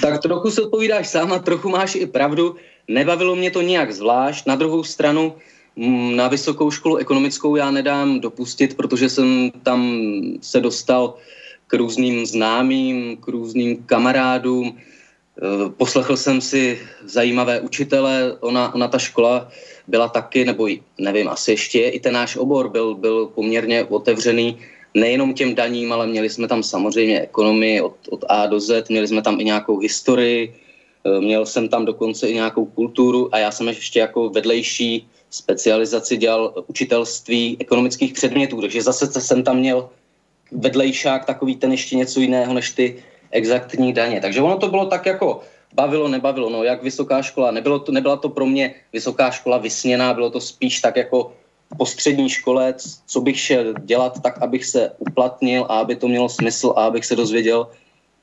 Tak 0.00 0.22
trochu 0.22 0.50
si 0.50 0.60
odpovídáš 0.60 1.08
sám 1.08 1.32
a 1.32 1.38
trochu 1.38 1.68
máš 1.68 1.94
i 1.94 2.06
pravdu. 2.06 2.56
Nebavilo 2.88 3.36
mě 3.36 3.50
to 3.50 3.60
nějak 3.60 3.92
zvlášť. 3.92 4.46
Na 4.46 4.56
druhou 4.56 4.84
stranu 4.84 5.34
mm, 5.76 6.16
na 6.16 6.28
vysokou 6.28 6.70
školu 6.70 6.96
ekonomickou 6.96 7.56
já 7.56 7.70
nedám 7.70 8.20
dopustit, 8.20 8.76
protože 8.76 9.08
jsem 9.08 9.50
tam 9.62 10.02
se 10.40 10.60
dostal 10.60 11.14
k 11.66 11.74
různým 11.74 12.26
známým, 12.26 13.16
k 13.16 13.28
různým 13.28 13.84
kamarádům, 13.84 14.76
poslechl 15.76 16.16
jsem 16.16 16.40
si 16.40 16.78
zajímavé 17.04 17.60
učitele, 17.60 18.36
ona, 18.40 18.74
ona 18.74 18.88
ta 18.88 18.98
škola 18.98 19.48
byla 19.88 20.08
taky, 20.08 20.44
nebo 20.44 20.68
nevím, 20.98 21.28
asi 21.28 21.50
ještě 21.50 21.88
i 21.88 22.00
ten 22.00 22.14
náš 22.14 22.36
obor 22.36 22.68
byl, 22.68 22.94
byl 22.94 23.26
poměrně 23.26 23.84
otevřený 23.84 24.58
nejenom 24.94 25.34
těm 25.34 25.54
daním, 25.54 25.92
ale 25.92 26.06
měli 26.06 26.30
jsme 26.30 26.48
tam 26.48 26.62
samozřejmě 26.62 27.20
ekonomii 27.20 27.80
od, 27.80 27.96
od 28.10 28.24
A 28.28 28.46
do 28.46 28.60
Z, 28.60 28.88
měli 28.88 29.08
jsme 29.08 29.22
tam 29.22 29.40
i 29.40 29.44
nějakou 29.44 29.78
historii, 29.78 30.54
eh, 31.04 31.20
měl 31.20 31.46
jsem 31.46 31.68
tam 31.68 31.84
dokonce 31.84 32.28
i 32.28 32.34
nějakou 32.34 32.64
kulturu 32.64 33.34
a 33.34 33.38
já 33.38 33.50
jsem 33.50 33.68
ještě 33.68 34.00
jako 34.00 34.28
vedlejší 34.28 35.08
specializaci 35.30 36.16
dělal 36.16 36.64
učitelství 36.66 37.56
ekonomických 37.60 38.12
předmětů, 38.12 38.60
takže 38.60 38.82
zase 38.82 39.20
jsem 39.20 39.42
tam 39.42 39.58
měl 39.58 39.88
vedlejšák 40.52 41.24
takový 41.24 41.56
ten 41.56 41.72
ještě 41.72 41.96
něco 41.96 42.20
jiného 42.20 42.54
než 42.54 42.70
ty 42.70 43.02
exaktní 43.32 43.92
daně. 43.92 44.20
Takže 44.20 44.40
ono 44.40 44.56
to 44.56 44.68
bylo 44.68 44.86
tak 44.86 45.06
jako 45.06 45.40
bavilo, 45.74 46.08
nebavilo. 46.08 46.50
No, 46.50 46.64
jak 46.64 46.82
vysoká 46.82 47.22
škola, 47.22 47.50
nebylo 47.50 47.78
to, 47.78 47.92
nebyla 47.92 48.16
to 48.16 48.28
pro 48.28 48.46
mě 48.46 48.74
vysoká 48.92 49.30
škola 49.30 49.58
vysněná, 49.58 50.14
bylo 50.14 50.30
to 50.30 50.40
spíš 50.40 50.80
tak 50.80 50.96
jako 50.96 51.32
po 51.76 51.86
střední 51.86 52.28
škole, 52.28 52.74
co 53.06 53.20
bych 53.20 53.40
šel 53.40 53.74
dělat 53.84 54.22
tak, 54.22 54.42
abych 54.42 54.64
se 54.64 54.92
uplatnil 54.98 55.64
a 55.68 55.80
aby 55.80 55.96
to 55.96 56.08
mělo 56.08 56.28
smysl 56.28 56.74
a 56.76 56.84
abych 56.84 57.06
se 57.06 57.16
dozvěděl 57.16 57.68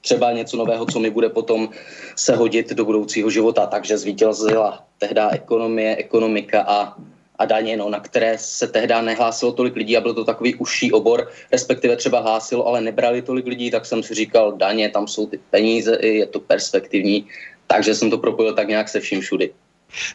třeba 0.01 0.31
něco 0.31 0.57
nového, 0.57 0.85
co 0.85 0.99
mi 0.99 1.09
bude 1.09 1.29
potom 1.29 1.69
se 2.15 2.35
hodit 2.35 2.69
do 2.73 2.85
budoucího 2.85 3.29
života. 3.29 3.65
Takže 3.65 3.97
zvítězila 3.97 4.85
tehdy 4.97 5.21
ekonomie, 5.31 5.95
ekonomika 5.95 6.61
a 6.67 6.95
a 7.39 7.46
daně, 7.46 7.77
no, 7.77 7.89
na 7.89 8.00
které 8.00 8.38
se 8.38 8.67
tehdy 8.67 8.93
nehlásilo 9.01 9.51
tolik 9.51 9.75
lidí 9.75 9.98
a 9.98 10.01
byl 10.01 10.13
to 10.13 10.25
takový 10.25 10.55
užší 10.55 10.91
obor, 10.91 11.31
respektive 11.51 11.96
třeba 11.96 12.19
hlásilo, 12.19 12.67
ale 12.67 12.81
nebrali 12.81 13.22
tolik 13.22 13.48
lidí, 13.48 13.72
tak 13.72 13.86
jsem 13.86 14.03
si 14.03 14.13
říkal, 14.13 14.51
daně, 14.51 14.89
tam 14.89 15.08
jsou 15.08 15.27
ty 15.27 15.39
peníze, 15.50 15.98
je 16.01 16.25
to 16.25 16.39
perspektivní, 16.39 17.27
takže 17.67 17.96
jsem 17.96 18.10
to 18.10 18.17
propojil 18.17 18.53
tak 18.53 18.67
nějak 18.67 18.89
se 18.89 19.00
vším 19.00 19.22
všudy. 19.22 19.51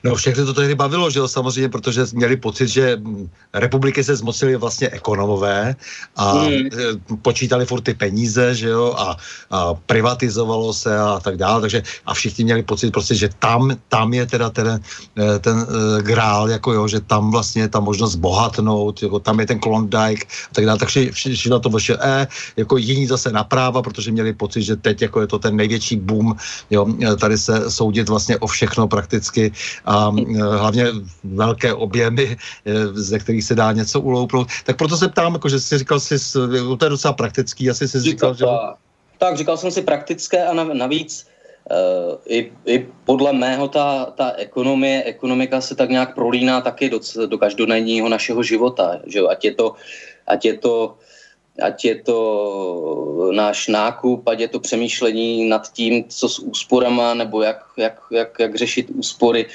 No 0.04 0.14
všechny 0.14 0.44
to 0.44 0.54
tehdy 0.54 0.74
bavilo, 0.74 1.10
že 1.10 1.18
jo, 1.18 1.28
samozřejmě, 1.28 1.68
protože 1.68 2.02
měli 2.12 2.36
pocit, 2.36 2.68
že 2.68 2.96
mm, 2.96 3.28
republiky 3.54 4.04
se 4.04 4.16
zmocnili 4.16 4.56
vlastně 4.56 4.90
ekonomové 4.90 5.76
a 6.16 6.32
hmm. 6.32 6.68
počítali 7.22 7.66
furt 7.66 7.80
ty 7.80 7.94
peníze, 7.94 8.54
že 8.54 8.68
jo, 8.68 8.94
a, 8.98 9.16
a 9.50 9.74
privatizovalo 9.74 10.74
se 10.74 10.98
a 10.98 11.20
tak 11.20 11.36
dále, 11.36 11.60
takže 11.60 11.82
a 12.06 12.14
všichni 12.14 12.44
měli 12.44 12.62
pocit 12.62 12.90
prostě, 12.90 13.14
že 13.14 13.28
tam, 13.38 13.76
tam 13.88 14.14
je 14.14 14.26
teda 14.26 14.50
ten, 14.50 14.80
eh, 15.18 15.38
ten 15.38 15.56
uh, 15.56 16.02
grál, 16.02 16.50
jako 16.50 16.72
jo, 16.72 16.88
že 16.88 17.00
tam 17.00 17.30
vlastně 17.30 17.62
je 17.62 17.68
ta 17.68 17.80
možnost 17.80 18.14
bohatnout, 18.16 19.02
jako 19.02 19.18
tam 19.18 19.40
je 19.40 19.46
ten 19.46 19.58
Klondike 19.58 20.26
a 20.50 20.52
tak 20.52 20.64
dále, 20.64 20.78
takže 20.78 21.12
všichni 21.12 21.50
na 21.50 21.58
to 21.58 21.68
vyšli, 21.68 21.96
e, 22.00 22.26
jako 22.56 22.76
jiní 22.76 23.06
zase 23.06 23.32
napráva, 23.32 23.82
protože 23.82 24.12
měli 24.12 24.32
pocit, 24.32 24.62
že 24.62 24.76
teď 24.76 25.02
jako 25.02 25.20
je 25.20 25.26
to 25.26 25.38
ten 25.38 25.56
největší 25.56 25.96
boom, 25.96 26.36
jo, 26.70 26.86
tady 27.20 27.38
se 27.38 27.70
soudit 27.70 28.08
vlastně 28.08 28.38
o 28.38 28.46
všechno 28.46 28.88
prakticky 28.88 29.52
a 29.84 30.12
e, 30.18 30.42
hlavně 30.42 30.86
velké 31.24 31.74
objemy, 31.74 32.36
e, 32.64 32.86
ze 32.86 33.18
kterých 33.18 33.44
se 33.44 33.54
dá 33.54 33.72
něco 33.72 34.00
uloupnout. 34.00 34.48
Tak 34.64 34.76
proto 34.76 34.96
se 34.96 35.08
ptám, 35.08 35.32
jako, 35.32 35.48
že 35.48 35.60
jsi 35.60 35.78
říkal, 35.78 36.00
si, 36.00 36.32
to 36.78 36.84
je 36.84 36.90
docela 36.90 37.12
praktický, 37.12 37.70
asi 37.70 37.88
jsi 37.88 38.00
říkal, 38.00 38.34
že... 38.34 38.44
Tak, 39.18 39.36
říkal 39.36 39.56
jsem 39.56 39.70
si 39.70 39.82
praktické 39.82 40.46
a 40.46 40.52
navíc 40.54 41.26
Uh, 41.64 42.20
i, 42.28 42.52
I 42.66 42.86
podle 43.04 43.32
mého 43.32 43.68
ta, 43.68 44.04
ta 44.04 44.32
ekonomie, 44.36 45.02
ekonomika 45.04 45.60
se 45.60 45.74
tak 45.74 45.88
nějak 45.90 46.14
prolíná 46.14 46.60
taky 46.60 46.90
do, 46.90 47.00
do 47.26 47.38
každodenního 47.38 48.08
našeho 48.08 48.42
života. 48.42 49.00
Že 49.06 49.18
jo? 49.18 49.28
Ať 49.28 49.44
je 49.44 49.54
to, 49.54 49.74
ať 50.26 50.44
je 50.44 50.54
to 50.58 50.94
ať 51.62 51.84
je 51.84 51.94
to 51.94 52.18
náš 53.32 53.68
nákup, 53.68 54.28
ať 54.28 54.40
je 54.40 54.48
to 54.48 54.60
přemýšlení 54.60 55.48
nad 55.48 55.72
tím, 55.72 56.04
co 56.08 56.28
s 56.28 56.38
úsporama, 56.38 57.14
nebo 57.14 57.42
jak, 57.42 57.64
jak, 57.76 58.02
jak, 58.10 58.38
jak 58.38 58.56
řešit 58.56 58.90
úspory, 58.90 59.46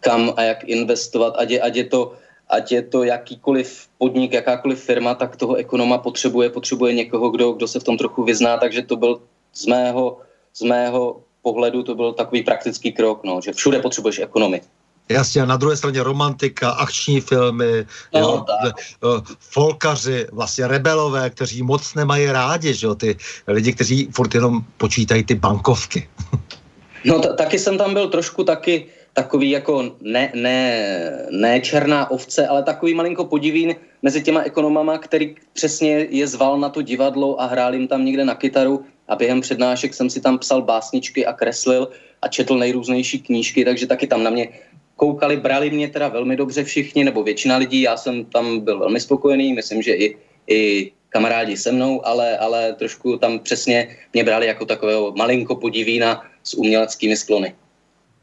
kam 0.00 0.32
a 0.36 0.42
jak 0.42 0.64
investovat, 0.64 1.34
ať 1.38 1.50
je, 1.50 1.60
ať 1.60 1.76
je 1.76 1.84
to 1.84 2.12
ať 2.48 2.72
je 2.72 2.82
to 2.82 3.04
jakýkoliv 3.04 3.88
podnik, 3.98 4.32
jakákoliv 4.32 4.76
firma, 4.76 5.14
tak 5.14 5.36
toho 5.36 5.54
ekonoma 5.54 5.98
potřebuje, 5.98 6.50
potřebuje 6.50 6.92
někoho, 6.94 7.30
kdo, 7.30 7.52
kdo 7.52 7.68
se 7.68 7.80
v 7.80 7.84
tom 7.84 7.96
trochu 7.96 8.22
vyzná, 8.22 8.56
takže 8.56 8.82
to 8.82 8.96
byl 8.96 9.20
z 9.54 9.66
mého, 9.66 10.20
z 10.54 10.62
mého 10.62 11.20
pohledu 11.42 11.82
to 11.82 11.94
byl 11.94 12.12
takový 12.12 12.42
praktický 12.42 12.92
krok, 12.92 13.24
no, 13.24 13.40
že 13.40 13.52
všude 13.52 13.80
potřebuješ 13.80 14.18
ekonomy. 14.18 14.60
Jasně, 15.08 15.42
a 15.42 15.44
na 15.44 15.56
druhé 15.56 15.76
straně 15.76 16.02
romantika, 16.02 16.70
akční 16.70 17.20
filmy, 17.20 17.86
no, 18.14 18.20
jo, 18.20 18.44
eh, 18.66 19.20
folkaři, 19.38 20.26
vlastně 20.32 20.68
rebelové, 20.68 21.30
kteří 21.30 21.62
moc 21.62 21.94
nemají 21.94 22.26
rádi, 22.26 22.74
že 22.74 22.86
jo, 22.86 22.94
ty 22.94 23.16
lidi, 23.46 23.72
kteří 23.72 24.08
furt 24.12 24.34
jenom 24.34 24.60
počítají 24.76 25.24
ty 25.24 25.34
bankovky. 25.34 26.08
No 27.06 27.20
t- 27.20 27.34
taky 27.34 27.58
jsem 27.58 27.78
tam 27.78 27.94
byl 27.94 28.08
trošku 28.08 28.44
taky 28.44 28.86
takový 29.12 29.50
jako 29.50 29.92
ne, 30.00 30.32
ne, 30.34 30.88
ne 31.30 31.60
černá 31.60 32.10
ovce, 32.10 32.46
ale 32.46 32.62
takový 32.62 32.94
malinko 32.94 33.24
podivín 33.24 33.76
mezi 34.02 34.22
těma 34.22 34.42
ekonomama, 34.42 34.98
který 34.98 35.36
přesně 35.52 36.06
je 36.10 36.26
zval 36.26 36.60
na 36.60 36.68
to 36.68 36.82
divadlo 36.82 37.40
a 37.40 37.46
hrál 37.46 37.74
jim 37.74 37.88
tam 37.88 38.04
někde 38.04 38.24
na 38.24 38.34
kytaru 38.34 38.84
a 39.08 39.16
během 39.16 39.40
přednášek 39.40 39.94
jsem 39.94 40.10
si 40.10 40.20
tam 40.20 40.38
psal 40.38 40.62
básničky 40.62 41.26
a 41.26 41.32
kreslil 41.32 41.88
a 42.22 42.28
četl 42.28 42.58
nejrůznější 42.58 43.20
knížky, 43.20 43.64
takže 43.64 43.86
taky 43.86 44.06
tam 44.06 44.22
na 44.22 44.30
mě 44.30 44.48
koukali, 44.96 45.36
brali 45.36 45.70
mě 45.70 45.88
teda 45.88 46.08
velmi 46.08 46.36
dobře 46.36 46.64
všichni, 46.64 47.04
nebo 47.04 47.22
většina 47.22 47.56
lidí, 47.56 47.82
já 47.82 47.96
jsem 47.96 48.24
tam 48.24 48.60
byl 48.60 48.78
velmi 48.78 49.00
spokojený, 49.00 49.52
myslím, 49.52 49.82
že 49.82 49.94
i, 49.94 50.16
i 50.48 50.92
kamarádi 51.08 51.56
se 51.56 51.72
mnou, 51.72 52.06
ale, 52.06 52.38
ale 52.38 52.72
trošku 52.72 53.16
tam 53.16 53.38
přesně 53.38 53.96
mě 54.12 54.24
brali 54.24 54.46
jako 54.46 54.64
takového 54.64 55.12
malinko 55.16 55.56
podivína 55.56 56.26
s 56.42 56.54
uměleckými 56.54 57.16
sklony. 57.16 57.54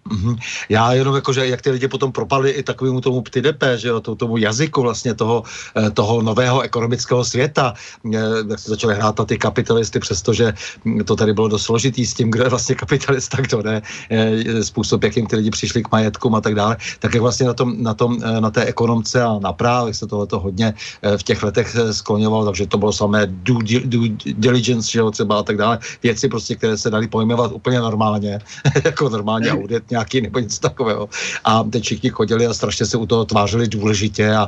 Mm-hmm. 0.09 0.37
Já 0.69 0.93
jenom 0.93 1.15
jako, 1.15 1.33
že 1.33 1.47
jak 1.47 1.61
ty 1.61 1.71
lidi 1.71 1.87
potom 1.87 2.11
propadli 2.11 2.51
i 2.51 2.63
takovému 2.63 3.01
tomu 3.01 3.21
ptidepe, 3.21 3.77
že 3.77 3.87
jo, 3.87 3.99
tomu, 4.01 4.15
tomu 4.15 4.37
jazyku 4.37 4.81
vlastně 4.81 5.13
toho, 5.13 5.43
eh, 5.77 5.89
toho 5.89 6.21
nového 6.21 6.61
ekonomického 6.61 7.25
světa, 7.25 7.73
eh, 8.13 8.19
jak 8.49 8.59
se 8.59 8.69
začali 8.69 8.95
hrát 8.95 9.19
na 9.19 9.25
ty 9.25 9.37
kapitalisty, 9.37 9.99
přestože 9.99 10.53
hm, 10.85 11.03
to 11.05 11.15
tady 11.15 11.33
bylo 11.33 11.47
dost 11.47 11.63
složitý 11.63 12.05
s 12.05 12.13
tím, 12.13 12.31
kdo 12.31 12.43
je 12.43 12.49
vlastně 12.49 12.75
kapitalista, 12.75 13.37
kdo 13.41 13.61
ne, 13.61 13.81
eh, 14.09 14.63
způsob, 14.63 15.03
jakým 15.03 15.27
ty 15.27 15.35
lidi 15.35 15.49
přišli 15.49 15.83
k 15.83 15.91
majetkům 15.91 16.35
a 16.35 16.41
tak 16.41 16.55
dále, 16.55 16.77
tak 16.99 17.13
jak 17.13 17.21
vlastně 17.21 17.47
na, 17.47 17.53
tom, 17.53 17.83
na, 17.83 17.93
tom, 17.93 18.17
na 18.39 18.49
té 18.51 18.65
ekonomce 18.65 19.21
a 19.21 19.39
na 19.39 19.53
právech 19.53 19.95
se 19.95 20.07
tohleto 20.07 20.39
hodně 20.39 20.73
v 21.17 21.23
těch 21.23 21.43
letech 21.43 21.75
skloňovalo, 21.91 22.45
takže 22.45 22.67
to 22.67 22.77
bylo 22.77 22.93
samé 22.93 23.27
due, 23.29 23.79
due 23.85 24.09
diligence, 24.25 24.91
že 24.91 24.99
jo, 24.99 25.11
třeba 25.11 25.39
a 25.39 25.43
tak 25.43 25.57
dále, 25.57 25.79
věci 26.03 26.29
prostě, 26.29 26.55
které 26.55 26.77
se 26.77 26.89
dali 26.89 27.07
pojmenovat 27.07 27.51
úplně 27.51 27.79
normálně, 27.79 28.39
jako 28.85 29.09
normálně 29.09 29.51
audit, 29.51 29.90
nějaký 29.91 30.21
nebo 30.21 30.39
něco 30.39 30.59
takového. 30.59 31.09
A 31.43 31.63
teď 31.63 31.83
všichni 31.83 32.09
chodili 32.09 32.47
a 32.47 32.53
strašně 32.53 32.85
se 32.85 32.97
u 32.97 33.05
toho 33.05 33.25
tvářili 33.25 33.67
důležitě 33.67 34.33
a 34.33 34.47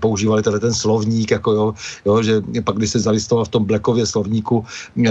používali 0.00 0.42
tady 0.42 0.60
ten 0.60 0.74
slovník, 0.74 1.30
jako 1.30 1.52
jo, 1.52 1.74
jo 2.04 2.22
že 2.22 2.42
pak, 2.64 2.76
když 2.76 2.90
se 2.90 3.00
zalistoval 3.00 3.44
v 3.44 3.48
tom 3.48 3.64
Blackově 3.64 4.06
slovníku 4.06 4.64
eh, 5.06 5.10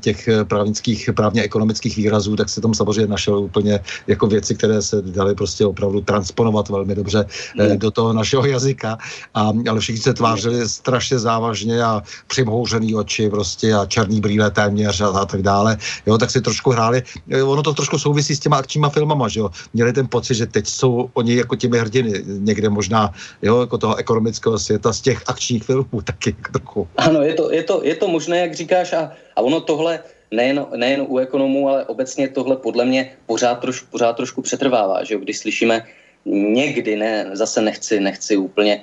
těch 0.00 0.28
právnických, 0.44 1.10
právně 1.16 1.42
ekonomických 1.42 1.96
výrazů, 1.96 2.36
tak 2.36 2.48
se 2.48 2.60
tam 2.60 2.74
samozřejmě 2.74 3.06
našel 3.06 3.38
úplně 3.38 3.80
jako 4.06 4.26
věci, 4.26 4.54
které 4.54 4.82
se 4.82 5.02
daly 5.02 5.34
prostě 5.34 5.66
opravdu 5.66 6.00
transponovat 6.00 6.68
velmi 6.68 6.94
dobře 6.94 7.26
mm. 7.54 7.78
do 7.78 7.90
toho 7.90 8.12
našeho 8.12 8.46
jazyka. 8.46 8.98
A, 9.34 9.52
ale 9.70 9.80
všichni 9.80 10.02
se 10.02 10.14
tvářili 10.14 10.68
strašně 10.68 11.18
závažně 11.18 11.82
a 11.82 12.02
přimhouřený 12.26 12.94
oči 12.94 13.30
prostě 13.30 13.74
a 13.74 13.86
černý 13.86 14.20
brýle 14.20 14.50
téměř 14.50 15.00
a, 15.00 15.08
a 15.08 15.24
tak 15.24 15.42
dále. 15.42 15.76
Jo, 16.06 16.18
tak 16.18 16.30
si 16.30 16.40
trošku 16.40 16.70
hráli. 16.70 17.02
Ono 17.44 17.62
to 17.62 17.74
trošku 17.74 17.98
souvisí 17.98 18.36
s 18.36 18.40
těma 18.40 18.56
akčníma 18.56 18.90
filmama, 19.04 19.28
že 19.28 19.40
jo. 19.40 19.50
Měli 19.76 19.92
ten 19.92 20.08
pocit, 20.08 20.34
že 20.34 20.46
teď 20.46 20.66
jsou 20.66 21.10
oni 21.12 21.36
jako 21.36 21.56
těmi 21.56 21.78
hrdiny, 21.78 22.24
někde 22.24 22.68
možná, 22.72 23.12
jo, 23.42 23.60
jako 23.60 23.78
toho 23.78 23.94
ekonomického 24.00 24.58
světa 24.58 24.92
z 24.92 25.00
těch 25.00 25.22
akčních 25.28 25.62
filmů 25.64 26.00
taky 26.04 26.32
trochu. 26.52 26.88
Ano, 26.96 27.20
je 27.22 27.34
to, 27.36 27.52
je 27.52 27.62
to, 27.62 27.84
je 27.84 27.94
to 27.94 28.08
možné, 28.08 28.48
jak 28.48 28.54
říkáš, 28.54 28.92
a, 28.92 29.12
a 29.36 29.38
ono 29.44 29.60
tohle 29.60 30.00
nejen, 30.32 30.64
nejen 30.76 31.04
u 31.04 31.18
ekonomů, 31.20 31.68
ale 31.68 31.84
obecně 31.84 32.28
tohle 32.32 32.56
podle 32.56 32.84
mě 32.84 33.12
pořád, 33.28 33.60
troš, 33.60 33.84
pořád 33.92 34.16
trošku 34.16 34.42
přetrvává, 34.42 35.04
že 35.04 35.14
jo, 35.14 35.20
když 35.20 35.38
slyšíme 35.38 35.84
někdy, 36.24 36.96
ne, 36.96 37.36
zase 37.36 37.60
nechci, 37.60 38.00
nechci 38.00 38.36
úplně 38.40 38.80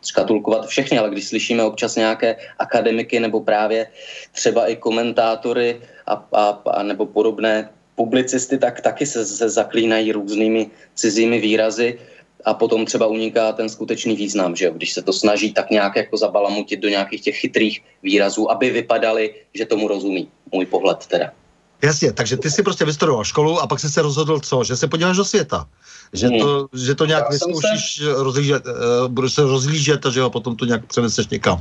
škatulkovat 0.00 0.66
všechny, 0.66 0.96
ale 0.96 1.12
když 1.12 1.28
slyšíme 1.28 1.60
občas 1.60 1.96
nějaké 1.96 2.36
akademiky 2.56 3.20
nebo 3.20 3.44
právě 3.44 3.92
třeba 4.32 4.66
i 4.66 4.80
komentátory 4.80 5.84
a, 6.08 6.16
a, 6.32 6.44
a 6.80 6.82
nebo 6.82 7.06
podobné 7.06 7.68
publicisty, 8.00 8.56
tak 8.56 8.80
taky 8.80 9.04
se, 9.06 9.26
se 9.26 9.48
zaklínají 9.48 10.12
různými 10.12 10.72
cizími 10.96 11.36
výrazy 11.36 12.00
a 12.48 12.56
potom 12.56 12.88
třeba 12.88 13.06
uniká 13.06 13.52
ten 13.52 13.68
skutečný 13.68 14.16
význam, 14.16 14.56
že 14.56 14.64
jo? 14.64 14.72
když 14.72 14.92
se 14.92 15.02
to 15.04 15.12
snaží 15.12 15.52
tak 15.52 15.68
nějak 15.68 15.96
jako 15.96 16.16
zabalamutit 16.16 16.80
do 16.80 16.88
nějakých 16.88 17.20
těch 17.20 17.36
chytrých 17.36 17.84
výrazů, 18.02 18.48
aby 18.50 18.70
vypadali, 18.70 19.44
že 19.52 19.68
tomu 19.68 19.84
rozumí. 19.88 20.32
Můj 20.48 20.66
pohled 20.66 21.04
teda. 21.06 21.36
Jasně, 21.82 22.12
takže 22.12 22.36
ty 22.36 22.48
si 22.50 22.62
prostě 22.62 22.84
vystudoval 22.84 23.24
školu 23.24 23.60
a 23.60 23.66
pak 23.66 23.80
jsi 23.80 23.88
se 23.88 24.02
rozhodl 24.02 24.40
co? 24.40 24.64
Že 24.64 24.76
se 24.76 24.88
podíváš 24.88 25.16
do 25.16 25.24
světa? 25.24 25.68
Že 26.12 26.26
hmm. 26.26 26.40
to, 26.40 26.68
že 26.72 26.94
to 26.94 27.04
nějak 27.04 27.30
vyzkoušíš 27.30 27.84
se... 27.96 28.12
rozlížet, 28.16 28.62
uh, 28.64 29.08
budeš 29.08 29.32
se 29.32 29.42
rozlížet 29.42 30.06
a 30.06 30.10
že 30.10 30.20
ho 30.24 30.30
potom 30.30 30.56
to 30.56 30.64
nějak 30.64 30.88
přeneseš 30.88 31.28
někam? 31.28 31.60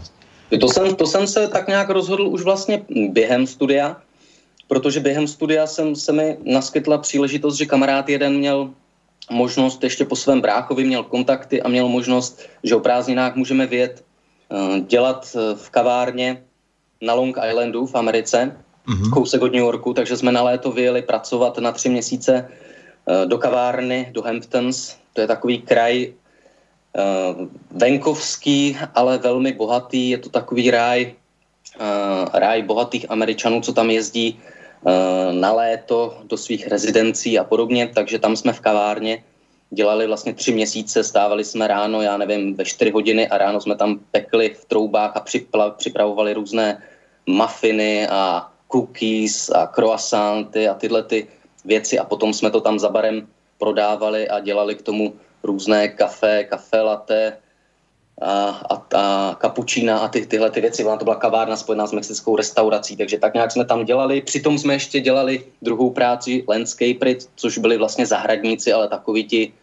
To 0.50 0.67
jsem, 0.67 0.96
to 0.96 1.05
jsem 1.05 1.27
se 1.27 1.48
tak 1.48 1.67
nějak 1.67 1.89
rozhodl 1.89 2.27
už 2.27 2.41
vlastně 2.41 2.81
během 2.88 3.48
studia, 3.48 4.00
protože 4.69 4.99
během 4.99 5.27
studia 5.27 5.67
jsem, 5.67 5.95
se 5.95 6.13
mi 6.13 6.38
naskytla 6.45 6.97
příležitost, 6.97 7.57
že 7.57 7.65
kamarád 7.65 8.09
jeden 8.09 8.38
měl 8.38 8.69
možnost, 9.31 9.83
ještě 9.83 10.05
po 10.05 10.15
svém 10.15 10.41
bráchovi 10.41 10.85
měl 10.85 11.03
kontakty 11.03 11.61
a 11.61 11.67
měl 11.67 11.89
možnost, 11.89 12.45
že 12.63 12.75
o 12.75 12.79
prázdninách 12.79 13.35
můžeme 13.35 13.65
vyjet 13.65 14.05
uh, 14.49 14.79
dělat 14.85 15.25
uh, 15.33 15.57
v 15.57 15.69
kavárně 15.69 16.43
na 17.01 17.13
Long 17.13 17.38
Islandu 17.49 17.85
v 17.85 17.95
Americe, 17.95 18.57
mm-hmm. 18.88 19.09
kousek 19.09 19.41
od 19.41 19.51
New 19.51 19.65
Yorku, 19.65 19.93
takže 19.93 20.17
jsme 20.17 20.31
na 20.31 20.41
léto 20.41 20.71
vyjeli 20.71 21.01
pracovat 21.01 21.57
na 21.57 21.71
tři 21.71 21.89
měsíce 21.89 22.45
uh, 22.45 23.25
do 23.25 23.38
kavárny, 23.38 24.09
do 24.13 24.21
Hamptons, 24.21 24.95
to 25.13 25.21
je 25.21 25.27
takový 25.27 25.61
kraj 25.61 26.13
venkovský, 27.71 28.77
ale 28.95 29.17
velmi 29.17 29.53
bohatý, 29.53 30.09
je 30.09 30.17
to 30.17 30.29
takový 30.29 30.71
ráj, 30.71 31.13
ráj 32.33 32.61
bohatých 32.61 33.05
Američanů, 33.09 33.61
co 33.61 33.73
tam 33.73 33.89
jezdí 33.89 34.39
Eh, 34.39 34.58
na 35.31 35.53
léto 35.53 36.17
do 36.24 36.38
svých 36.38 36.67
rezidencí 36.67 37.39
a 37.39 37.43
podobně, 37.43 37.91
takže 37.95 38.19
tam 38.19 38.36
jsme 38.36 38.53
v 38.53 38.59
kavárně 38.59 39.24
dělali 39.69 40.07
vlastně 40.07 40.33
tři 40.33 40.51
měsíce, 40.51 41.03
stávali 41.03 41.45
jsme 41.45 41.67
ráno, 41.67 42.01
já 42.01 42.17
nevím, 42.17 42.55
ve 42.55 42.65
čtyři 42.65 42.91
hodiny 42.91 43.27
a 43.27 43.38
ráno 43.38 43.62
jsme 43.62 43.75
tam 43.75 44.00
pekli 44.12 44.50
v 44.50 44.65
troubách 44.65 45.17
a 45.17 45.25
připravovali 45.77 46.33
různé 46.33 46.83
mafiny 47.25 48.07
a 48.07 48.51
cookies 48.71 49.50
a 49.50 49.67
croissanty 49.67 50.67
a 50.67 50.74
tyhle 50.74 51.03
ty 51.03 51.27
věci 51.65 52.00
a 52.00 52.03
potom 52.03 52.33
jsme 52.33 52.51
to 52.51 52.62
tam 52.62 52.79
za 52.79 52.89
barem 52.89 53.27
prodávali 53.57 54.29
a 54.29 54.39
dělali 54.39 54.75
k 54.75 54.81
tomu 54.81 55.13
různé 55.43 55.88
kafe, 55.88 56.43
kafe 56.43 56.81
latte, 56.81 57.38
a, 58.21 58.61
a, 58.69 58.75
a 58.95 59.35
kapučína 59.35 59.99
a 59.99 60.07
ty, 60.07 60.25
tyhle 60.25 60.51
ty 60.51 60.61
věci. 60.61 60.85
Ona 60.85 60.97
to 60.97 61.05
byla 61.05 61.15
kavárna 61.15 61.55
spojená 61.55 61.88
s 61.88 61.91
mexickou 61.91 62.35
restaurací, 62.35 62.97
takže 62.97 63.17
tak 63.17 63.33
nějak 63.33 63.51
jsme 63.51 63.65
tam 63.65 63.85
dělali. 63.85 64.21
Přitom 64.21 64.57
jsme 64.57 64.73
ještě 64.73 64.99
dělali 64.99 65.45
druhou 65.61 65.89
práci 65.89 66.43
landscapery, 66.49 67.17
což 67.35 67.57
byli 67.57 67.77
vlastně 67.77 68.05
zahradníci, 68.05 68.73
ale 68.73 68.88
takoví 68.88 69.23
ti, 69.23 69.53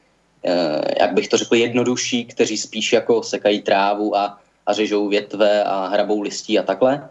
eh, 0.45 0.81
jak 1.01 1.13
bych 1.13 1.29
to 1.29 1.37
řekl, 1.37 1.55
jednodušší, 1.55 2.25
kteří 2.25 2.57
spíš 2.57 2.93
jako 2.93 3.23
sekají 3.23 3.63
trávu 3.63 4.17
a, 4.17 4.39
a 4.67 4.73
řežou 4.73 5.09
větve 5.09 5.65
a 5.65 5.87
hrabou 5.87 6.21
listí 6.21 6.59
a 6.59 6.63
takhle. 6.63 7.09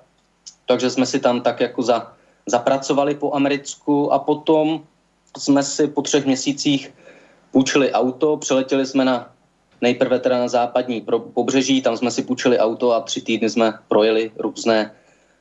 Takže 0.65 0.89
jsme 0.89 1.05
si 1.05 1.19
tam 1.19 1.41
tak 1.41 1.59
jako 1.61 1.81
za, 1.81 2.13
zapracovali 2.45 3.15
po 3.15 3.33
Americku 3.33 4.13
a 4.13 4.19
potom 4.19 4.81
jsme 5.37 5.63
si 5.63 5.87
po 5.87 6.01
třech 6.01 6.25
měsících 6.25 6.93
půjčili 7.51 7.91
auto, 7.91 8.37
přeletěli 8.37 8.85
jsme 8.85 9.05
na 9.05 9.34
nejprve 9.81 10.19
teda 10.19 10.39
na 10.39 10.47
západní 10.47 11.05
pobřeží, 11.33 11.81
tam 11.81 11.97
jsme 11.97 12.11
si 12.11 12.21
půjčili 12.21 12.59
auto 12.59 12.91
a 12.91 13.01
tři 13.01 13.21
týdny 13.21 13.49
jsme 13.49 13.73
projeli 13.87 14.31
různé 14.37 14.91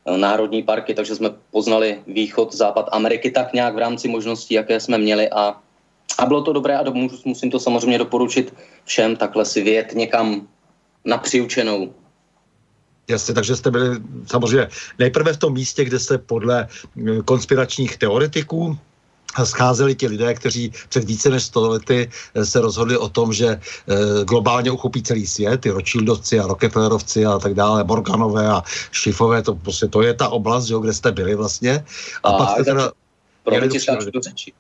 eh, 0.07 0.17
národní 0.19 0.63
parky, 0.63 0.95
takže 0.95 1.15
jsme 1.15 1.31
poznali 1.51 2.01
východ, 2.07 2.55
západ 2.55 2.89
Ameriky 2.93 3.31
tak 3.31 3.53
nějak 3.53 3.75
v 3.75 3.79
rámci 3.79 4.09
možností, 4.09 4.55
jaké 4.55 4.81
jsme 4.81 4.99
měli 4.99 5.31
a, 5.31 5.57
a 6.19 6.27
bylo 6.27 6.43
to 6.43 6.53
dobré 6.53 6.77
a 6.77 6.83
do, 6.83 6.93
musím 7.25 7.51
to 7.51 7.61
samozřejmě 7.61 7.99
doporučit 7.99 8.55
všem 8.85 9.17
takhle 9.17 9.45
si 9.45 9.63
vyjet 9.63 9.95
někam 9.95 10.49
na 11.05 11.19
přiučenou. 11.19 11.95
Jasně, 13.09 13.35
takže 13.35 13.57
jste 13.57 13.71
byli 13.71 14.01
samozřejmě 14.27 14.69
nejprve 14.99 15.33
v 15.33 15.37
tom 15.37 15.53
místě, 15.53 15.85
kde 15.85 15.99
se 15.99 16.19
podle 16.19 16.69
eh, 16.69 17.23
konspiračních 17.25 17.97
teoretiků 17.97 18.79
scházeli 19.43 19.95
ti 19.95 20.07
lidé, 20.07 20.35
kteří 20.35 20.73
před 20.89 21.05
více 21.05 21.31
než 21.31 21.43
100 21.43 21.69
lety 21.69 22.11
eh, 22.35 22.47
se 22.47 22.61
rozhodli 22.61 22.97
o 22.97 23.09
tom, 23.09 23.33
že 23.33 23.49
eh, 23.49 24.25
globálně 24.25 24.71
uchopí 24.71 25.03
celý 25.03 25.27
svět, 25.27 25.61
ty 25.61 25.71
Rothschildovci 25.71 26.41
a 26.41 26.47
Rockefellerovci 26.47 27.27
a 27.27 27.39
tak 27.39 27.55
dále, 27.55 27.85
Morganové 27.85 28.49
a 28.49 28.63
Šifové, 28.93 29.43
to, 29.43 29.55
prostě, 29.55 29.89
to 29.89 30.03
je 30.03 30.15
ta 30.15 30.29
oblast, 30.29 30.65
že, 30.67 30.75
kde 30.81 30.93
jste 30.93 31.13
byli 31.13 31.35
vlastně. 31.35 31.85
A, 32.23 32.29
a 32.29 32.39
pak 32.39 32.49
jste 32.51 32.65
teda... 32.65 32.93
Promiň, 33.45 33.71
ti 33.71 33.81
skáču 33.81 34.11
do 34.11 34.21
řeči. 34.21 34.53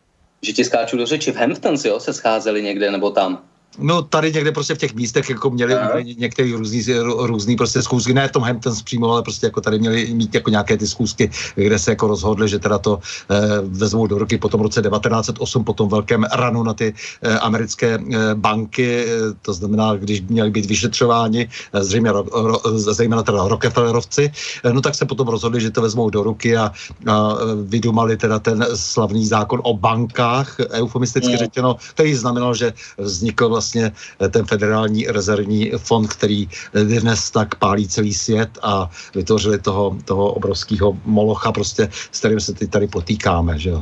Že 0.43 0.53
ti 0.53 0.65
skáču 0.65 0.97
do 0.97 1.07
řeči. 1.07 1.33
V 1.33 1.37
Hamptons, 1.37 1.85
jo, 1.85 2.01
se 2.01 2.13
scházeli 2.13 2.63
někde 2.63 2.91
nebo 2.91 3.11
tam. 3.11 3.43
No 3.79 4.03
tady 4.03 4.33
někde 4.33 4.53
prostě 4.53 4.75
v 4.75 4.79
těch 4.79 4.95
místech 4.95 5.31
jako 5.31 5.51
měli 5.51 5.75
uh-huh. 5.75 6.19
některý 6.19 6.53
různý, 6.53 6.83
různý 7.19 7.57
prostě 7.57 7.83
schůzky, 7.83 8.15
ne 8.15 8.29
v 8.29 8.33
tom 8.33 8.43
Hamptons 8.43 8.83
přímo, 8.83 9.13
ale 9.13 9.23
prostě 9.23 9.47
jako 9.47 9.61
tady 9.61 9.79
měli 9.79 10.15
mít 10.15 10.35
jako 10.35 10.51
nějaké 10.51 10.77
ty 10.77 10.87
schůzky, 10.87 11.31
kde 11.55 11.79
se 11.79 11.91
jako 11.91 12.07
rozhodli, 12.07 12.49
že 12.49 12.59
teda 12.59 12.79
to 12.79 12.99
eh, 13.31 13.41
vezmou 13.63 14.07
do 14.07 14.19
ruky 14.19 14.39
po 14.39 14.49
tom 14.49 14.61
roce 14.61 14.83
1908, 14.83 15.65
po 15.65 15.73
tom 15.73 15.89
velkém 15.89 16.25
ranu 16.33 16.63
na 16.63 16.75
ty 16.75 16.95
eh, 17.23 17.39
americké 17.39 17.99
eh, 17.99 18.35
banky, 18.35 19.05
eh, 19.07 19.35
to 19.43 19.53
znamená, 19.53 19.95
když 19.95 20.21
měli 20.21 20.51
být 20.51 20.67
vyšetřováni, 20.67 21.49
eh, 21.73 21.85
zřejmě 21.85 22.13
ro, 22.13 22.25
ro, 22.33 22.61
zejména 22.79 23.23
teda 23.23 23.49
Rockefellerovci, 23.49 24.33
eh, 24.65 24.73
no 24.73 24.81
tak 24.81 24.95
se 24.95 25.05
potom 25.05 25.29
rozhodli, 25.29 25.61
že 25.61 25.71
to 25.71 25.83
vezmou 25.83 26.11
do 26.11 26.23
ruky 26.23 26.57
a, 26.57 26.71
a 27.07 27.35
eh, 27.35 27.45
vydumali 27.67 28.17
teda 28.17 28.39
ten 28.39 28.67
slavný 28.75 29.27
zákon 29.27 29.61
o 29.65 29.77
bankách, 29.77 30.57
eufemisticky 30.71 31.33
mm. 31.33 31.37
řečeno, 31.37 31.77
který 31.95 32.15
znamenal, 32.15 32.55
že 32.55 32.73
vznikl 32.99 33.49
vlastně 33.49 33.64
vlastně 33.65 33.93
eh, 34.21 34.29
ten 34.29 34.45
federální 34.45 35.07
rezervní 35.07 35.73
fond, 35.79 36.07
který 36.09 36.49
eh, 36.75 36.85
dnes 37.01 37.31
tak 37.31 37.55
pálí 37.55 37.89
celý 37.89 38.15
svět 38.15 38.59
a 38.63 38.91
vytvořili 39.15 39.59
toho, 39.59 39.97
toho 40.05 40.33
obrovského 40.33 40.93
molocha, 41.05 41.53
prostě, 41.53 41.89
s 42.13 42.19
kterým 42.19 42.41
se 42.41 42.53
teď 42.53 42.71
tady 42.71 42.87
potýkáme, 42.87 43.59
že 43.59 43.71
jo 43.71 43.81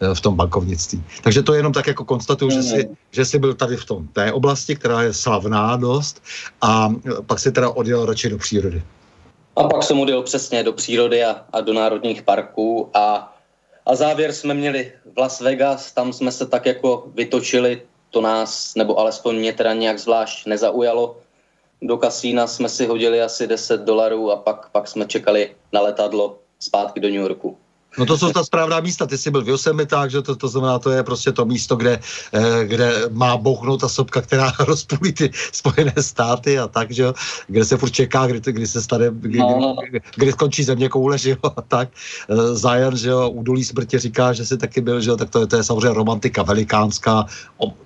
eh, 0.00 0.14
v 0.14 0.20
tom 0.20 0.36
bankovnictví. 0.36 1.00
Takže 1.22 1.42
to 1.42 1.54
jenom 1.54 1.72
tak 1.72 1.86
jako 1.86 2.04
konstatuju, 2.04 2.50
že 2.50 2.62
jsi, 2.62 2.88
že 3.10 3.24
jsi 3.24 3.38
byl 3.38 3.54
tady 3.54 3.76
v 3.76 3.84
tom 3.84 4.08
té 4.12 4.32
oblasti, 4.32 4.76
která 4.76 5.02
je 5.02 5.12
slavná 5.12 5.76
dost 5.76 6.20
a 6.60 6.92
pak 7.26 7.38
si 7.38 7.52
teda 7.52 7.70
odjel 7.72 8.04
radši 8.04 8.28
do 8.28 8.38
přírody. 8.38 8.82
A 9.56 9.68
pak 9.68 9.82
jsem 9.82 10.00
odjel 10.00 10.22
přesně 10.22 10.64
do 10.64 10.72
přírody 10.72 11.24
a, 11.24 11.44
a 11.52 11.60
do 11.60 11.72
národních 11.72 12.22
parků 12.22 12.88
a, 12.94 13.32
a 13.86 13.90
závěr 13.94 14.32
jsme 14.32 14.54
měli 14.54 14.92
v 15.14 15.18
Las 15.18 15.40
Vegas, 15.40 15.92
tam 15.92 16.12
jsme 16.12 16.32
se 16.32 16.46
tak 16.46 16.66
jako 16.66 17.08
vytočili 17.14 17.82
to 18.12 18.20
nás, 18.20 18.74
nebo 18.74 18.98
alespoň 18.98 19.36
mě 19.36 19.52
teda 19.52 19.72
nějak 19.72 19.98
zvlášť 19.98 20.46
nezaujalo. 20.46 21.16
Do 21.82 21.96
kasína 21.96 22.46
jsme 22.46 22.68
si 22.68 22.86
hodili 22.86 23.22
asi 23.22 23.46
10 23.46 23.80
dolarů 23.80 24.30
a 24.30 24.36
pak, 24.36 24.68
pak 24.72 24.88
jsme 24.88 25.06
čekali 25.06 25.56
na 25.72 25.80
letadlo 25.80 26.38
zpátky 26.60 27.00
do 27.00 27.08
New 27.08 27.20
Yorku. 27.20 27.58
No 27.98 28.06
to 28.06 28.18
jsou 28.18 28.32
ta 28.32 28.44
správná 28.44 28.80
místa, 28.80 29.06
ty 29.06 29.18
jsi 29.18 29.30
byl 29.30 29.44
v 29.44 29.48
Yosemitách, 29.48 30.10
že 30.10 30.22
to, 30.22 30.36
to 30.36 30.48
znamená, 30.48 30.78
to 30.78 30.90
je 30.90 31.02
prostě 31.02 31.32
to 31.32 31.44
místo, 31.44 31.76
kde, 31.76 32.00
eh, 32.32 32.64
kde 32.64 32.92
má 33.10 33.36
bouchnout 33.36 33.80
ta 33.80 33.88
sopka, 33.88 34.20
která 34.20 34.52
rozpůlí 34.58 35.12
ty 35.12 35.30
Spojené 35.52 35.92
státy 36.00 36.58
a 36.58 36.68
tak, 36.68 36.90
že 36.90 37.02
jo, 37.02 37.14
kde 37.46 37.64
se 37.64 37.76
furt 37.76 37.90
čeká, 37.90 38.26
kdy, 38.26 38.52
kdy 38.52 38.66
se 38.66 38.82
stane, 38.82 39.06
kdy, 39.12 39.38
no, 39.38 39.58
no. 39.60 39.76
Kdy, 39.88 40.00
kdy 40.16 40.32
skončí 40.32 40.64
země 40.64 40.88
koule, 40.88 41.18
že 41.18 41.30
jo, 41.30 41.36
a 41.56 41.62
tak. 41.62 41.88
Eh, 42.30 42.54
Zion, 42.54 42.96
že 42.96 43.08
jo, 43.08 43.30
údolí 43.30 43.64
smrti 43.64 43.98
říká, 43.98 44.32
že 44.32 44.46
si 44.46 44.56
taky 44.56 44.80
byl, 44.80 45.00
že 45.00 45.10
jo, 45.10 45.16
tak 45.16 45.30
to 45.30 45.40
je, 45.40 45.46
to 45.46 45.56
je 45.56 45.64
samozřejmě 45.64 45.94
romantika 45.94 46.42
velikánská, 46.42 47.26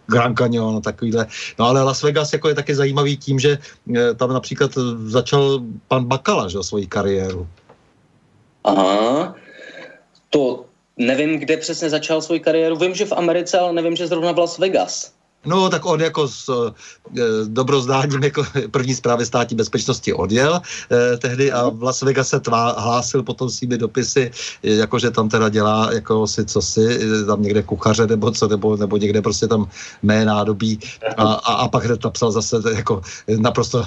Grand 0.06 0.38
Canyon 0.38 0.76
a 0.76 0.80
takovýhle. 0.80 1.26
No 1.58 1.66
ale 1.66 1.82
Las 1.82 2.02
Vegas 2.02 2.32
jako 2.32 2.48
je 2.48 2.54
taky 2.54 2.74
zajímavý 2.74 3.16
tím, 3.16 3.38
že 3.38 3.58
eh, 3.96 4.14
tam 4.14 4.32
například 4.32 4.70
začal 5.06 5.60
pan 5.88 6.04
Bakala, 6.04 6.48
že 6.48 6.56
jo, 6.56 6.62
svoji 6.62 6.86
kariéru. 6.86 7.48
Aha, 8.64 9.34
to 10.30 10.66
nevím, 10.96 11.38
kde 11.38 11.56
přesně 11.56 11.90
začal 11.90 12.22
svoji 12.22 12.40
kariéru. 12.40 12.76
Vím, 12.76 12.94
že 12.94 13.04
v 13.04 13.12
Americe, 13.12 13.58
ale 13.58 13.72
nevím, 13.72 13.96
že 13.96 14.06
zrovna 14.06 14.32
v 14.32 14.38
Las 14.38 14.58
Vegas. 14.58 15.15
No, 15.46 15.70
tak 15.70 15.86
on 15.86 16.00
jako 16.00 16.28
s 16.28 16.48
e, 16.48 17.22
dobrozdáním 17.44 18.24
jako 18.24 18.44
první 18.70 18.94
zprávy 18.94 19.26
státní 19.26 19.56
bezpečnosti 19.56 20.12
odjel 20.12 20.60
e, 20.90 21.16
tehdy 21.16 21.52
a 21.52 21.68
v 21.68 21.82
Las 21.82 22.02
Vegas 22.02 22.28
se 22.28 22.40
tvá, 22.40 22.80
hlásil 22.80 23.22
potom 23.22 23.50
svými 23.50 23.78
dopisy, 23.78 24.30
e, 24.62 24.70
jakože 24.70 25.10
tam 25.10 25.28
teda 25.28 25.48
dělá 25.48 25.92
jako 25.92 26.26
si 26.26 26.44
co 26.44 26.62
si, 26.62 26.98
tam 27.26 27.42
někde 27.42 27.62
kuchaře 27.62 28.06
nebo 28.06 28.30
co, 28.30 28.48
nebo, 28.48 28.76
nebo 28.76 28.96
někde 28.96 29.22
prostě 29.22 29.46
tam 29.46 29.68
mé 30.02 30.24
nádobí. 30.24 30.78
A, 31.16 31.22
a, 31.22 31.52
a 31.52 31.68
pak 31.68 31.84
hned 31.84 32.04
napsal 32.04 32.30
zase 32.30 32.56
jako 32.74 33.02
naprosto, 33.38 33.84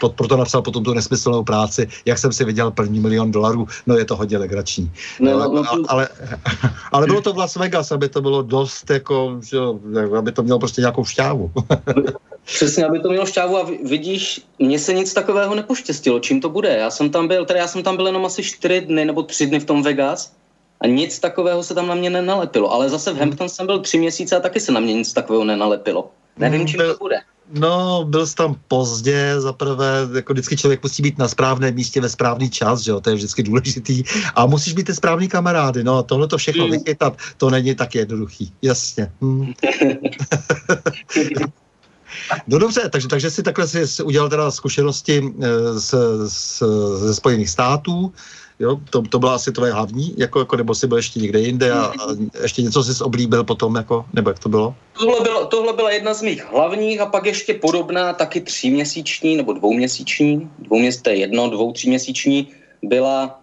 pod, 0.00 0.14
proto 0.14 0.36
napsal 0.36 0.62
potom 0.62 0.84
tu 0.84 0.94
nesmyslnou 0.94 1.44
práci, 1.44 1.88
jak 2.04 2.18
jsem 2.18 2.32
si 2.32 2.44
viděl 2.44 2.70
první 2.70 3.00
milion 3.00 3.30
dolarů, 3.30 3.68
no 3.86 3.96
je 3.96 4.04
to 4.04 4.16
hodně 4.16 4.38
legrační. 4.38 4.92
No, 5.20 5.38
no, 5.38 5.62
no, 5.62 5.64
ale, 5.88 6.08
ale 6.92 7.06
bylo 7.06 7.20
to 7.20 7.32
v 7.32 7.38
Las 7.38 7.56
Vegas, 7.56 7.92
aby 7.92 8.08
to 8.08 8.22
bylo 8.22 8.42
dost 8.42 8.90
jako, 8.90 9.40
že, 9.42 9.58
aby 10.18 10.32
to 10.32 10.42
mělo 10.42 10.58
prostě 10.58 10.69
prostě 10.70 10.80
nějakou 10.80 11.04
šťávu. 11.04 11.50
Přesně, 12.44 12.84
aby 12.84 12.98
to 12.98 13.08
mělo 13.08 13.26
šťávu 13.26 13.56
a 13.56 13.70
vidíš, 13.84 14.42
mně 14.58 14.78
se 14.78 14.92
nic 14.92 15.14
takového 15.14 15.54
nepoštěstilo, 15.54 16.20
čím 16.20 16.40
to 16.40 16.48
bude. 16.48 16.68
Já 16.68 16.90
jsem 16.90 17.10
tam 17.10 17.28
byl, 17.28 17.44
teda 17.44 17.60
já 17.60 17.66
jsem 17.66 17.82
tam 17.82 17.96
byl 17.96 18.06
jenom 18.06 18.24
asi 18.26 18.42
čtyři 18.42 18.80
dny 18.80 19.04
nebo 19.04 19.22
tři 19.22 19.46
dny 19.46 19.60
v 19.60 19.64
tom 19.64 19.82
Vegas 19.82 20.32
a 20.80 20.86
nic 20.86 21.18
takového 21.18 21.62
se 21.62 21.74
tam 21.74 21.86
na 21.86 21.94
mě 21.94 22.10
nenalepilo. 22.10 22.72
Ale 22.72 22.88
zase 22.88 23.12
v 23.12 23.18
Hampton 23.18 23.48
jsem 23.48 23.66
byl 23.66 23.80
tři 23.80 23.98
měsíce 23.98 24.36
a 24.36 24.40
taky 24.40 24.60
se 24.60 24.72
na 24.72 24.80
mě 24.80 24.94
nic 24.94 25.12
takového 25.12 25.44
nenalepilo. 25.44 26.10
Nevím, 26.38 26.66
čím 26.66 26.80
to 26.80 26.96
bude. 27.00 27.20
No, 27.52 28.04
byl 28.08 28.26
jsi 28.26 28.34
tam 28.34 28.56
pozdě, 28.68 29.34
zaprvé, 29.38 30.08
jako 30.14 30.32
vždycky 30.32 30.56
člověk 30.56 30.82
musí 30.82 31.02
být 31.02 31.18
na 31.18 31.28
správném 31.28 31.74
místě 31.74 32.00
ve 32.00 32.08
správný 32.08 32.50
čas, 32.50 32.80
že 32.80 32.90
jo, 32.90 33.00
to 33.00 33.10
je 33.10 33.16
vždycky 33.16 33.42
důležitý. 33.42 34.02
A 34.34 34.46
musíš 34.46 34.72
být 34.72 34.86
ty 34.86 34.94
správný 34.94 35.28
kamarády, 35.28 35.84
no, 35.84 36.02
tohle 36.02 36.28
to 36.28 36.38
všechno 36.38 36.64
mm. 36.64 36.70
vychytat, 36.70 37.16
to 37.36 37.50
není 37.50 37.74
tak 37.74 37.94
jednoduchý, 37.94 38.52
jasně. 38.62 39.12
Hmm. 39.20 39.52
No 42.46 42.58
dobře, 42.58 42.88
takže, 42.92 43.08
takže 43.08 43.30
si 43.30 43.42
takhle 43.42 43.68
si 43.68 44.02
udělal 44.02 44.28
teda 44.28 44.50
zkušenosti 44.50 45.34
z, 45.72 45.94
z, 46.26 46.62
ze 46.96 47.14
Spojených 47.14 47.50
států, 47.50 48.12
Jo, 48.60 48.76
to, 48.90 49.02
to 49.02 49.18
byla 49.18 49.34
asi 49.34 49.52
tvoje 49.52 49.72
hlavní, 49.72 50.14
jako, 50.16 50.38
jako, 50.38 50.56
nebo 50.56 50.74
si 50.74 50.86
byl 50.86 50.96
ještě 50.96 51.20
někde 51.20 51.40
jinde 51.40 51.72
a, 51.72 51.80
a 51.80 51.92
ještě 52.42 52.62
něco 52.62 52.84
jsi 52.84 53.04
oblíbil 53.04 53.44
potom, 53.44 53.76
jako, 53.76 54.04
nebo 54.12 54.30
jak 54.30 54.38
to 54.38 54.48
bylo? 54.48 54.74
Tohle, 54.98 55.20
bylo? 55.20 55.46
tohle 55.46 55.72
byla 55.72 55.90
jedna 55.90 56.14
z 56.14 56.22
mých 56.22 56.44
hlavních 56.52 57.00
a 57.00 57.06
pak 57.06 57.26
ještě 57.26 57.54
podobná, 57.54 58.12
taky 58.12 58.40
tříměsíční 58.40 59.36
nebo 59.36 59.52
dvouměsíční, 59.52 60.50
dvouměsíc, 60.58 61.02
to 61.02 61.10
je 61.10 61.16
jedno, 61.16 61.50
dvou, 61.50 61.72
tříměsíční, 61.72 62.48
byla, 62.82 63.40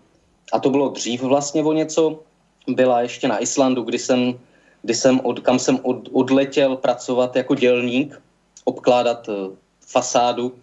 a 0.54 0.60
to 0.60 0.70
bylo 0.70 0.90
dřív 0.90 1.22
vlastně 1.22 1.64
o 1.64 1.74
něco, 1.74 2.20
byla 2.68 3.02
ještě 3.02 3.28
na 3.28 3.42
Islandu, 3.42 3.82
kdy 3.82 4.00
jsem, 4.00 4.34
kdy 4.82 4.94
jsem 4.94 5.20
od, 5.24 5.40
kam 5.40 5.60
jsem 5.60 5.80
od, 5.82 6.10
odletěl 6.12 6.76
pracovat 6.76 7.36
jako 7.36 7.56
dělník, 7.56 8.22
obkládat 8.66 9.28
uh, 9.28 9.36
fasádu 9.88 10.54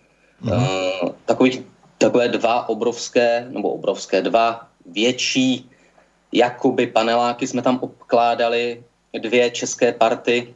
mm-hmm. 0.45 1.03
uh, 1.03 1.11
takových 1.25 1.74
takové 2.05 2.29
dva 2.29 2.69
obrovské, 2.69 3.49
nebo 3.49 3.81
obrovské, 3.81 4.21
dva 4.23 4.69
větší 4.87 5.71
jakoby 6.33 6.87
paneláky 6.87 7.47
jsme 7.47 7.63
tam 7.63 7.79
obkládali, 7.81 8.85
dvě 9.17 9.51
české 9.51 9.93
party 9.93 10.55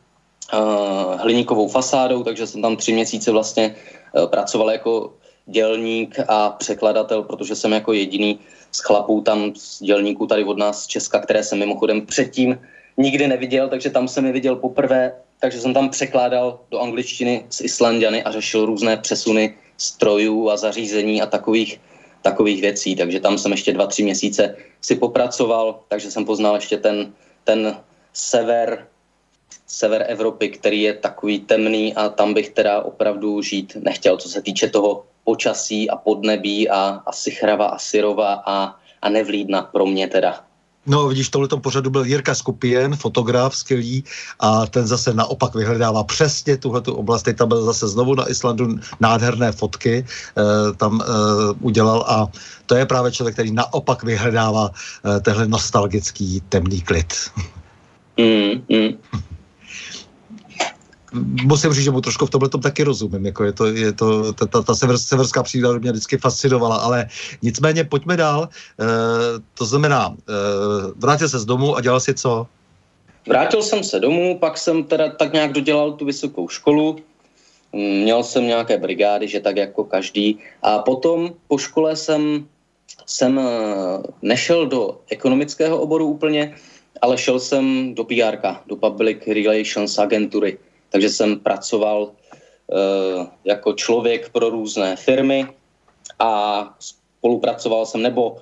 uh, 0.53 1.17
hliníkovou 1.21 1.69
fasádou, 1.69 2.21
takže 2.25 2.47
jsem 2.47 2.63
tam 2.63 2.77
tři 2.77 2.93
měsíce 2.93 3.31
vlastně 3.31 3.73
uh, 3.73 4.27
pracoval 4.29 4.71
jako 4.71 5.13
dělník 5.47 6.21
a 6.29 6.51
překladatel, 6.51 7.23
protože 7.23 7.57
jsem 7.57 7.73
jako 7.73 7.93
jediný 7.93 8.39
z 8.73 8.81
chlapů 8.81 9.21
tam, 9.21 9.55
z 9.57 9.81
dělníků 9.81 10.27
tady 10.27 10.45
od 10.45 10.59
nás 10.59 10.85
z 10.85 10.87
Česka, 10.87 11.19
které 11.25 11.41
jsem 11.41 11.59
mimochodem 11.59 12.07
předtím 12.07 12.61
nikdy 12.97 13.29
neviděl, 13.29 13.69
takže 13.69 13.91
tam 13.91 14.09
jsem 14.09 14.27
je 14.27 14.33
viděl 14.33 14.57
poprvé, 14.57 15.15
takže 15.41 15.61
jsem 15.61 15.75
tam 15.75 15.89
překládal 15.89 16.61
do 16.71 16.81
angličtiny 16.81 17.47
s 17.49 17.61
Islandiany 17.61 18.23
a 18.23 18.33
řešil 18.33 18.67
různé 18.67 18.97
přesuny 18.97 19.55
strojů 19.79 20.51
a 20.51 20.57
zařízení 20.57 21.23
a 21.23 21.27
takových, 21.27 21.81
takových 22.23 22.61
věcí. 22.61 22.97
Takže 22.97 23.21
tam 23.21 23.39
jsem 23.39 23.53
ještě 23.53 23.73
dva, 23.73 23.87
tři 23.87 24.03
měsíce 24.03 24.57
si 24.81 24.95
popracoval, 24.95 25.81
takže 25.89 26.11
jsem 26.11 26.25
poznal 26.25 26.55
ještě 26.55 26.77
ten, 26.77 27.13
ten 27.45 27.77
sever, 28.13 28.87
sever 29.67 30.05
Evropy, 30.09 30.49
který 30.49 30.83
je 30.83 30.95
takový 30.95 31.41
temný 31.41 31.95
a 31.95 32.09
tam 32.09 32.35
bych 32.35 32.51
teda 32.51 32.83
opravdu 32.83 33.43
žít 33.43 33.77
nechtěl, 33.81 34.17
co 34.17 34.29
se 34.29 34.43
týče 34.43 34.69
toho 34.69 35.05
počasí 35.25 35.91
a 35.91 35.97
podnebí 35.97 36.69
a, 36.69 37.03
a 37.07 37.13
sichrava 37.13 37.67
a 37.67 37.79
syrova 37.79 38.43
a, 38.47 38.77
a 39.03 39.09
nevlídna 39.09 39.63
pro 39.63 39.87
mě 39.87 40.09
teda. 40.09 40.48
No, 40.89 41.09
vidíš, 41.09 41.29
tohle 41.29 41.49
pořadu 41.49 41.91
byl 41.91 42.05
Jirka 42.05 42.35
Skupien, 42.35 42.97
fotograf 42.97 43.57
skvělý, 43.57 44.05
a 44.41 44.67
ten 44.67 44.87
zase 44.87 45.15
naopak 45.15 45.55
vyhledává 45.55 46.05
přesně 46.05 46.57
tuhle 46.57 46.81
oblast. 46.81 47.23
Teď 47.23 47.37
tam 47.37 47.49
byl 47.49 47.65
zase 47.65 47.89
znovu 47.89 48.15
na 48.15 48.31
Islandu 48.31 48.77
nádherné 49.01 49.53
fotky, 49.53 50.05
e, 50.05 50.05
tam 50.77 51.01
e, 51.01 51.05
udělal 51.61 52.05
a 52.09 52.29
to 52.67 52.75
je 52.75 52.87
právě 52.87 53.13
člověk, 53.13 53.35
který 53.35 53.53
naopak 53.53 54.03
vyhledává 54.03 54.71
e, 54.71 55.21
tenhle 55.21 55.49
nostalgický 55.49 56.43
temný 56.49 56.81
klid. 56.81 57.15
Mm, 58.17 58.65
mm 58.69 59.28
musím 61.45 61.73
říct, 61.73 61.85
že 61.85 61.91
mu 61.91 62.01
trošku 62.01 62.27
v 62.27 62.31
tomhle 62.31 62.49
tom 62.49 62.61
taky 62.61 62.83
rozumím. 62.83 63.27
Jako 63.27 63.45
je 63.45 63.53
to, 63.53 63.67
je 63.67 63.93
to, 63.93 64.33
ta, 64.33 64.47
ta, 64.47 64.63
ta 64.63 64.75
sever, 64.75 64.99
severská 64.99 65.43
příroda 65.43 65.79
mě 65.79 65.93
vždycky 65.93 66.19
fascinovala, 66.19 66.77
ale 66.77 67.09
nicméně 67.43 67.85
pojďme 67.85 68.17
dál. 68.17 68.49
E, 68.49 68.85
to 69.55 69.65
znamená, 69.65 70.17
e, 70.17 70.33
vrátil 70.97 71.29
se 71.29 71.39
z 71.39 71.45
domu 71.45 71.77
a 71.77 71.81
dělal 71.81 72.01
si 72.01 72.15
co? 72.15 72.47
Vrátil 73.29 73.63
jsem 73.63 73.85
se 73.85 74.01
domů, 74.01 74.39
pak 74.39 74.59
jsem 74.59 74.85
teda 74.85 75.11
tak 75.11 75.33
nějak 75.33 75.53
dodělal 75.53 75.93
tu 75.93 76.05
vysokou 76.05 76.49
školu, 76.49 76.97
měl 77.73 78.23
jsem 78.23 78.47
nějaké 78.47 78.79
brigády, 78.79 79.29
že 79.29 79.41
tak 79.41 79.57
jako 79.57 79.85
každý. 79.85 80.39
A 80.63 80.79
potom 80.79 81.31
po 81.49 81.59
škole 81.59 81.97
jsem, 81.97 82.47
jsem 83.07 83.39
e, 83.39 83.43
nešel 84.23 84.67
do 84.67 85.01
ekonomického 85.11 85.81
oboru 85.81 86.07
úplně, 86.07 86.55
ale 87.03 87.19
šel 87.19 87.41
jsem 87.41 87.95
do 87.95 88.05
PR, 88.05 88.37
do 88.67 88.77
Public 88.77 89.19
Relations 89.27 89.99
agentury. 89.99 90.59
Takže 90.91 91.09
jsem 91.09 91.41
pracoval 91.41 92.03
uh, 92.03 93.27
jako 93.45 93.73
člověk 93.73 94.29
pro 94.29 94.51
různé 94.51 94.97
firmy 94.97 95.47
a 96.19 96.31
spolupracoval 96.79 97.87
jsem, 97.87 98.03
nebo 98.03 98.31
uh, 98.31 98.39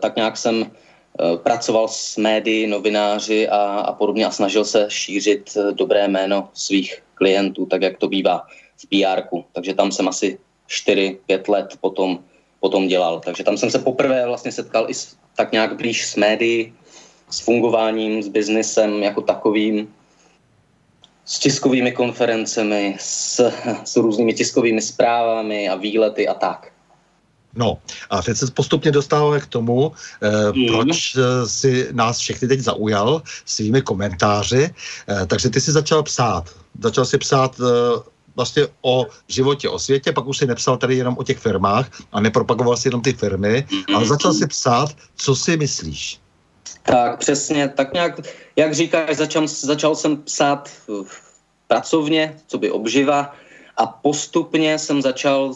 tak 0.00 0.16
nějak 0.16 0.36
jsem 0.36 0.60
uh, 0.60 1.36
pracoval 1.36 1.88
s 1.88 2.16
médií, 2.16 2.66
novináři 2.66 3.48
a, 3.48 3.62
a 3.62 3.92
podobně 3.92 4.26
a 4.26 4.30
snažil 4.30 4.64
se 4.64 4.86
šířit 4.88 5.56
dobré 5.72 6.08
jméno 6.08 6.48
svých 6.54 7.02
klientů, 7.14 7.66
tak 7.66 7.82
jak 7.82 7.98
to 7.98 8.08
bývá 8.08 8.46
v 8.76 8.86
pr 8.88 9.20
-ku. 9.28 9.44
Takže 9.52 9.74
tam 9.74 9.92
jsem 9.92 10.08
asi 10.08 10.38
4-5 10.68 11.50
let 11.50 11.68
potom, 11.80 12.24
potom 12.60 12.88
dělal. 12.88 13.20
Takže 13.20 13.44
tam 13.44 13.56
jsem 13.56 13.70
se 13.70 13.78
poprvé 13.78 14.26
vlastně 14.26 14.52
setkal 14.52 14.86
i 14.88 14.94
s, 14.94 15.16
tak 15.36 15.52
nějak 15.52 15.76
blíž 15.76 16.06
s 16.06 16.16
médií, 16.16 16.72
s 17.30 17.40
fungováním, 17.40 18.22
s 18.22 18.28
biznesem 18.28 19.02
jako 19.02 19.20
takovým 19.22 19.94
s 21.30 21.38
tiskovými 21.38 21.92
konferencemi, 21.92 22.96
s, 22.98 23.50
s 23.84 23.96
různými 23.96 24.34
tiskovými 24.34 24.82
zprávami 24.82 25.68
a 25.68 25.74
výlety 25.74 26.28
a 26.28 26.34
tak. 26.34 26.72
No 27.54 27.78
a 28.10 28.22
teď 28.22 28.36
se 28.36 28.46
postupně 28.50 28.90
dostáváme 28.90 29.40
k 29.40 29.46
tomu, 29.46 29.92
eh, 30.22 30.52
mm. 30.52 30.66
proč 30.66 31.16
eh, 31.16 31.46
si 31.46 31.88
nás 31.92 32.18
všechny 32.18 32.48
teď 32.48 32.60
zaujal 32.60 33.22
svými 33.44 33.82
komentáři. 33.82 34.74
Eh, 35.08 35.26
takže 35.26 35.50
ty 35.50 35.60
si 35.60 35.72
začal 35.72 36.02
psát. 36.02 36.50
Začal 36.82 37.04
si 37.04 37.18
psát 37.18 37.60
eh, 37.60 38.02
vlastně 38.36 38.66
o 38.82 39.06
životě, 39.28 39.68
o 39.68 39.78
světě, 39.78 40.12
pak 40.12 40.26
už 40.26 40.38
si 40.38 40.46
nepsal 40.46 40.76
tady 40.76 40.96
jenom 40.96 41.14
o 41.18 41.22
těch 41.22 41.38
firmách 41.38 41.90
a 42.12 42.20
nepropagoval 42.20 42.76
si 42.76 42.88
jenom 42.88 43.02
ty 43.02 43.12
firmy, 43.12 43.66
mm. 43.72 43.94
ale 43.96 44.06
začal 44.06 44.32
si 44.34 44.46
psát, 44.46 44.96
co 45.16 45.36
si 45.36 45.56
myslíš. 45.56 46.20
Tak 46.82 47.18
přesně, 47.18 47.68
tak 47.68 47.92
nějak, 47.92 48.20
jak 48.56 48.74
říkáš, 48.74 49.16
začal, 49.16 49.48
začal 49.48 49.94
jsem 49.94 50.16
psát 50.22 50.70
pracovně, 51.66 52.36
co 52.46 52.58
by 52.58 52.70
obživa 52.70 53.34
a 53.76 53.86
postupně 53.86 54.78
jsem 54.78 55.02
začal 55.02 55.54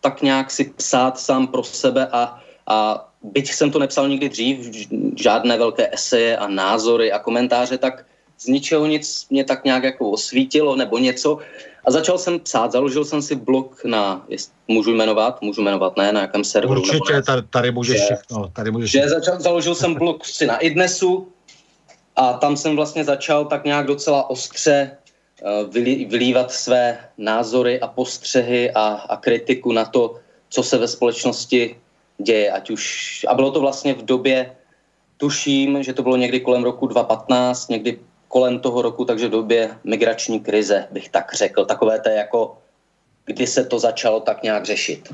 tak 0.00 0.22
nějak 0.22 0.50
si 0.50 0.64
psát 0.64 1.18
sám 1.18 1.46
pro 1.46 1.62
sebe 1.62 2.06
a, 2.12 2.40
A 2.66 3.08
byť 3.22 3.52
jsem 3.54 3.70
to 3.70 3.78
nepsal 3.78 4.08
nikdy 4.08 4.28
dřív, 4.28 4.56
žádné 5.16 5.58
velké 5.58 5.90
eseje 5.94 6.36
a 6.36 6.48
názory 6.48 7.12
a 7.12 7.18
komentáře, 7.18 7.78
tak 7.78 8.06
z 8.38 8.46
ničeho 8.46 8.86
nic 8.86 9.26
mě 9.30 9.44
tak 9.44 9.64
nějak 9.64 9.82
jako 9.82 10.10
osvítilo 10.10 10.76
nebo 10.76 10.98
něco. 10.98 11.38
A 11.86 11.90
začal 11.90 12.18
jsem 12.18 12.40
psát, 12.40 12.72
založil 12.72 13.04
jsem 13.04 13.22
si 13.22 13.34
blog 13.34 13.84
na, 13.84 14.26
můžu 14.68 14.94
jmenovat, 14.94 15.42
můžu 15.42 15.62
jmenovat, 15.62 15.96
ne, 15.96 16.12
na 16.12 16.20
jakém 16.20 16.44
serveru. 16.44 16.80
Určitě, 16.80 17.12
nebo 17.12 17.24
tady, 17.24 17.42
tady 17.50 17.70
můžeš 17.70 17.98
že, 17.98 18.04
všechno. 18.04 18.48
Tady 18.48 18.70
můžeš 18.70 18.90
že 18.90 19.08
začal, 19.08 19.40
založil 19.40 19.74
jsem 19.74 19.94
blog 19.94 20.24
si 20.24 20.46
na 20.46 20.56
idnesu 20.56 21.28
a 22.16 22.32
tam 22.32 22.56
jsem 22.56 22.76
vlastně 22.76 23.04
začal 23.04 23.44
tak 23.44 23.64
nějak 23.64 23.86
docela 23.86 24.30
ostře 24.30 24.90
uh, 25.42 25.72
vylí, 25.72 26.04
vylívat 26.04 26.52
své 26.52 26.98
názory 27.18 27.80
a 27.80 27.86
postřehy 27.86 28.70
a, 28.70 28.86
a 28.86 29.16
kritiku 29.16 29.72
na 29.72 29.84
to, 29.84 30.18
co 30.48 30.62
se 30.62 30.78
ve 30.78 30.88
společnosti 30.88 31.76
děje, 32.18 32.50
ať 32.50 32.70
už, 32.70 33.26
a 33.28 33.34
bylo 33.34 33.50
to 33.50 33.60
vlastně 33.60 33.94
v 33.94 34.04
době, 34.04 34.56
tuším, 35.16 35.82
že 35.82 35.92
to 35.92 36.02
bylo 36.02 36.16
někdy 36.16 36.40
kolem 36.40 36.64
roku 36.64 36.86
2015, 36.86 37.68
někdy 37.68 37.98
kolem 38.28 38.58
toho 38.58 38.82
roku, 38.82 39.04
takže 39.04 39.28
v 39.28 39.30
době 39.30 39.70
migrační 39.84 40.40
krize, 40.40 40.86
bych 40.90 41.08
tak 41.08 41.34
řekl. 41.34 41.64
Takové 41.64 42.00
to 42.00 42.08
jako, 42.08 42.58
kdy 43.24 43.46
se 43.46 43.64
to 43.64 43.78
začalo 43.78 44.20
tak 44.20 44.42
nějak 44.42 44.64
řešit. 44.64 45.12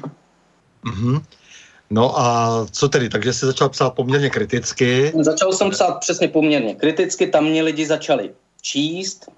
Mm-hmm. 0.84 1.22
No 1.90 2.20
a 2.20 2.66
co 2.70 2.88
tedy? 2.88 3.08
Takže 3.08 3.32
jsi 3.32 3.46
začal 3.46 3.68
psát 3.68 3.90
poměrně 3.90 4.30
kriticky? 4.30 5.12
Začal 5.20 5.52
jsem 5.52 5.70
psát 5.70 5.92
přesně 6.00 6.28
poměrně 6.28 6.74
kriticky, 6.74 7.26
tam 7.26 7.44
mě 7.44 7.62
lidi 7.62 7.86
začali 7.86 8.30
číst, 8.62 9.28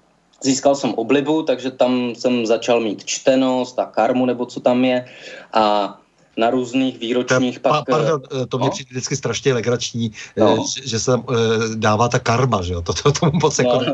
získal 0.41 0.75
jsem 0.75 0.93
oblibu, 0.93 1.43
takže 1.43 1.71
tam 1.71 2.15
jsem 2.15 2.45
začal 2.45 2.79
mít 2.79 3.05
čtenost 3.05 3.79
a 3.79 3.85
karmu, 3.85 4.25
nebo 4.25 4.45
co 4.45 4.59
tam 4.59 4.85
je. 4.85 5.05
A 5.53 5.97
na 6.37 6.49
různých 6.49 6.99
výročních 6.99 7.59
pa, 7.59 7.69
pak... 7.69 7.85
Pardon, 7.89 8.21
eh, 8.41 8.45
to 8.45 8.57
mě 8.57 8.65
no? 8.65 8.71
přijde 8.71 8.89
vždycky 8.91 9.15
strašně 9.15 9.53
legrační, 9.53 10.11
eh, 10.37 10.39
no. 10.39 10.65
že, 10.75 10.87
že 10.87 10.99
se 10.99 11.11
tam 11.11 11.25
uh, 11.29 11.35
dává 11.75 12.07
ta 12.07 12.19
karma, 12.19 12.61
že 12.61 12.73
jo, 12.73 12.81
to, 12.81 12.93
to 12.93 13.11
tomu 13.11 13.31
moc 13.41 13.59
jako 13.59 13.79
no. 13.87 13.93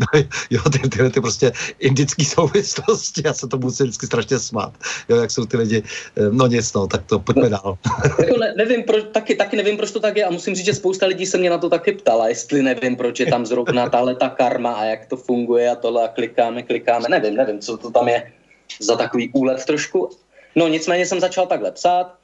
no, 0.00 0.20
jo, 0.50 0.60
ty, 0.72 0.78
ty, 0.78 1.10
ty 1.10 1.20
prostě 1.20 1.52
indické 1.78 2.24
souvislosti, 2.34 3.22
já 3.24 3.32
se 3.32 3.48
to 3.48 3.58
musím 3.58 3.86
vždycky 3.86 4.06
strašně 4.06 4.38
smát, 4.38 4.72
jo, 5.08 5.16
jak 5.16 5.30
jsou 5.30 5.46
ty 5.46 5.56
lidi, 5.56 5.82
no 6.30 6.46
nic, 6.46 6.72
no, 6.72 6.86
tak 6.86 7.04
to 7.04 7.18
pojďme 7.18 7.42
no. 7.42 7.48
dál. 7.48 7.78
jako 8.18 8.36
ne, 8.36 8.54
nevím, 8.56 8.82
proč, 8.82 9.04
taky, 9.12 9.34
taky 9.34 9.56
nevím, 9.56 9.76
proč 9.76 9.90
to 9.90 10.00
tak 10.00 10.16
je 10.16 10.24
a 10.24 10.30
musím 10.30 10.54
říct, 10.54 10.66
že 10.66 10.74
spousta 10.74 11.06
lidí 11.06 11.26
se 11.26 11.38
mě 11.38 11.50
na 11.50 11.58
to 11.58 11.70
taky 11.70 11.92
ptala, 11.92 12.28
jestli 12.28 12.62
nevím, 12.62 12.96
proč 12.96 13.20
je 13.20 13.26
tam 13.26 13.46
zrovna 13.46 13.88
tahle 13.88 14.14
ta 14.14 14.28
karma 14.28 14.72
a 14.72 14.84
jak 14.84 15.06
to 15.06 15.16
funguje 15.16 15.70
a 15.70 15.74
tohle 15.74 16.04
a 16.04 16.08
klikáme, 16.08 16.62
klikáme, 16.62 17.08
nevím, 17.08 17.34
nevím, 17.34 17.58
co 17.58 17.76
to 17.76 17.90
tam 17.90 18.08
je 18.08 18.32
za 18.80 18.96
takový 18.96 19.30
úlet 19.32 19.64
trošku, 19.64 20.10
No 20.56 20.68
nicméně 20.68 21.06
jsem 21.06 21.20
začal 21.20 21.46
takhle 21.46 21.72
psát 21.72 22.14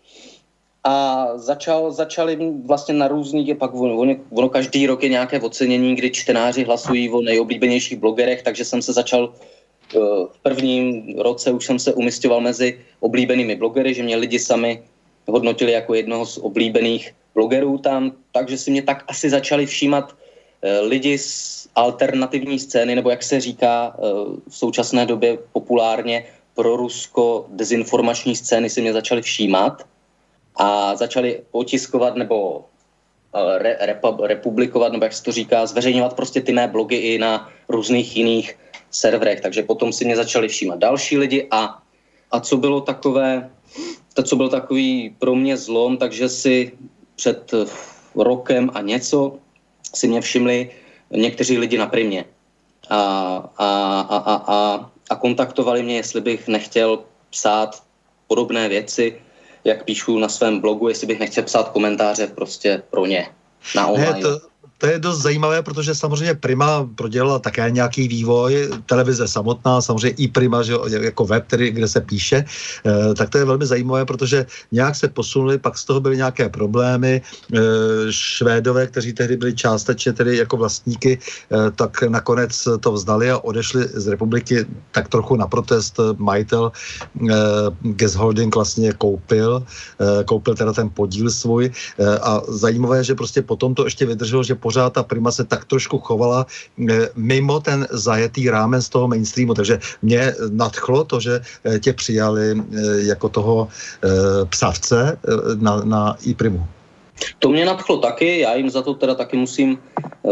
a 0.84 1.26
začal, 1.38 1.92
začali 1.92 2.38
vlastně 2.64 2.94
na 2.94 3.08
různých, 3.08 3.56
pak 3.56 3.74
ono, 3.74 4.16
ono 4.30 4.48
každý 4.48 4.86
rok 4.86 5.02
je 5.02 5.08
nějaké 5.08 5.40
ocenění, 5.40 5.94
kdy 5.94 6.10
čtenáři 6.10 6.64
hlasují 6.64 7.10
o 7.10 7.22
nejoblíbenějších 7.22 7.98
blogerech, 7.98 8.42
takže 8.42 8.64
jsem 8.64 8.82
se 8.82 8.92
začal 8.92 9.34
eh, 9.34 9.98
v 10.32 10.38
prvním 10.42 11.14
roce 11.18 11.52
už 11.52 11.66
jsem 11.66 11.78
se 11.78 11.92
umistoval 11.92 12.40
mezi 12.40 12.80
oblíbenými 13.00 13.56
blogery, 13.56 13.94
že 13.94 14.02
mě 14.02 14.16
lidi 14.16 14.38
sami 14.38 14.82
hodnotili 15.28 15.72
jako 15.72 15.94
jednoho 15.94 16.26
z 16.26 16.38
oblíbených 16.38 17.14
blogerů 17.34 17.78
tam, 17.78 18.12
takže 18.32 18.58
si 18.58 18.70
mě 18.70 18.82
tak 18.82 19.04
asi 19.08 19.30
začali 19.30 19.66
všímat 19.66 20.16
eh, 20.62 20.80
lidi 20.80 21.18
z 21.18 21.68
alternativní 21.74 22.58
scény, 22.58 22.94
nebo 22.94 23.10
jak 23.10 23.22
se 23.22 23.40
říká 23.40 23.94
eh, 23.94 24.00
v 24.48 24.56
současné 24.56 25.06
době 25.06 25.38
populárně 25.52 26.24
pro 26.54 26.76
Rusko 26.76 27.46
dezinformační 27.48 28.36
scény 28.36 28.70
si 28.70 28.80
mě 28.80 28.92
začaly 28.92 29.22
všímat 29.22 29.82
a 30.56 30.96
začali 30.96 31.42
otiskovat 31.50 32.16
nebo 32.16 32.64
eh, 33.34 33.58
re, 33.58 33.76
repa, 33.80 34.16
republikovat, 34.22 34.92
nebo 34.92 35.04
jak 35.04 35.12
se 35.12 35.22
to 35.22 35.32
říká, 35.32 35.66
zveřejňovat 35.66 36.16
prostě 36.16 36.40
ty 36.40 36.52
mé 36.52 36.68
blogy 36.68 36.96
i 36.96 37.18
na 37.18 37.48
různých 37.68 38.16
jiných 38.16 38.58
serverech. 38.90 39.40
Takže 39.40 39.62
potom 39.62 39.92
si 39.92 40.04
mě 40.04 40.16
začali 40.16 40.48
všímat 40.48 40.78
další 40.78 41.18
lidi 41.18 41.48
a, 41.50 41.82
a 42.30 42.40
co 42.40 42.56
bylo 42.56 42.80
takové, 42.80 43.50
to, 44.14 44.22
co 44.22 44.36
byl 44.36 44.48
takový 44.48 45.16
pro 45.18 45.34
mě 45.34 45.56
zlom, 45.56 45.96
takže 45.96 46.28
si 46.28 46.72
před 47.16 47.54
rokem 48.14 48.70
a 48.74 48.80
něco 48.80 49.38
si 49.94 50.08
mě 50.08 50.20
všimli 50.20 50.70
někteří 51.10 51.58
lidi 51.58 51.78
na 51.78 51.86
primě. 51.86 52.24
A, 52.90 52.98
a, 53.56 53.68
a, 54.00 54.16
a, 54.16 54.34
a 54.46 54.90
a 55.12 55.14
kontaktovali 55.14 55.82
mě, 55.82 55.96
jestli 55.96 56.20
bych 56.20 56.48
nechtěl 56.48 57.04
psát 57.30 57.82
podobné 58.26 58.68
věci, 58.68 59.20
jak 59.64 59.84
píšu 59.84 60.18
na 60.18 60.28
svém 60.28 60.60
blogu, 60.60 60.88
jestli 60.88 61.06
bych 61.06 61.18
nechtěl 61.20 61.44
psát 61.44 61.68
komentáře 61.68 62.26
prostě 62.26 62.82
pro 62.90 63.06
ně 63.06 63.28
na 63.76 63.86
online. 63.86 64.12
Ne, 64.12 64.22
to, 64.22 64.40
to 64.82 64.90
je 64.90 64.98
dost 64.98 65.22
zajímavé, 65.22 65.62
protože 65.62 65.94
samozřejmě 65.94 66.34
Prima 66.34 66.82
prodělala 66.94 67.38
také 67.38 67.70
nějaký 67.70 68.08
vývoj, 68.08 68.82
televize 68.86 69.28
samotná, 69.28 69.78
samozřejmě 69.78 70.10
i 70.18 70.28
Prima, 70.28 70.62
že, 70.62 70.74
jako 70.90 71.24
web, 71.24 71.46
tedy, 71.46 71.70
kde 71.70 71.86
se 71.88 72.00
píše, 72.02 72.42
eh, 72.42 73.14
tak 73.14 73.30
to 73.30 73.38
je 73.38 73.44
velmi 73.46 73.66
zajímavé, 73.66 74.02
protože 74.04 74.46
nějak 74.74 74.96
se 74.98 75.06
posunuli, 75.08 75.62
pak 75.62 75.78
z 75.78 75.84
toho 75.84 76.00
byly 76.02 76.16
nějaké 76.16 76.48
problémy. 76.50 77.22
Eh, 77.22 77.58
Švédové, 78.10 78.90
kteří 78.90 79.12
tehdy 79.14 79.36
byli 79.36 79.54
částečně 79.54 80.18
tedy 80.18 80.36
jako 80.42 80.56
vlastníky, 80.58 81.14
eh, 81.14 81.70
tak 81.78 82.02
nakonec 82.02 82.82
to 82.82 82.92
vzdali 82.92 83.30
a 83.30 83.38
odešli 83.38 83.86
z 83.86 84.06
republiky 84.10 84.66
tak 84.90 85.06
trochu 85.08 85.38
na 85.38 85.46
protest. 85.46 85.94
Majitel 86.18 86.72
Gas 87.82 88.14
Holding 88.14 88.54
vlastně 88.54 88.92
koupil, 88.92 89.62
koupil 90.24 90.54
teda 90.54 90.72
ten 90.72 90.90
podíl 90.90 91.30
svůj 91.30 91.70
a 92.22 92.40
zajímavé, 92.48 93.04
že 93.04 93.14
prostě 93.14 93.42
potom 93.42 93.74
to 93.74 93.84
ještě 93.84 94.06
vydrželo, 94.06 94.42
že 94.42 94.54
pořád 94.72 94.92
ta 94.96 95.02
Prima 95.04 95.28
se 95.28 95.44
tak 95.44 95.68
trošku 95.68 96.00
chovala 96.00 96.48
eh, 96.48 97.12
mimo 97.12 97.60
ten 97.60 97.84
zajetý 97.92 98.48
rámen 98.48 98.80
z 98.80 98.88
toho 98.88 99.04
mainstreamu, 99.04 99.52
takže 99.52 99.84
mě 100.00 100.32
nadchlo 100.48 101.04
to, 101.04 101.20
že 101.20 101.44
eh, 101.44 101.76
tě 101.76 101.92
přijali 101.92 102.56
eh, 102.56 103.12
jako 103.12 103.28
toho 103.28 103.68
psavce 104.48 105.18
na, 105.60 105.84
na 105.84 106.16
iPrimu. 106.24 106.64
To 107.38 107.52
mě 107.52 107.68
nadchlo 107.68 108.00
taky, 108.00 108.48
já 108.48 108.56
jim 108.56 108.70
za 108.72 108.82
to 108.82 108.96
teda 108.96 109.14
taky 109.14 109.36
musím 109.36 109.78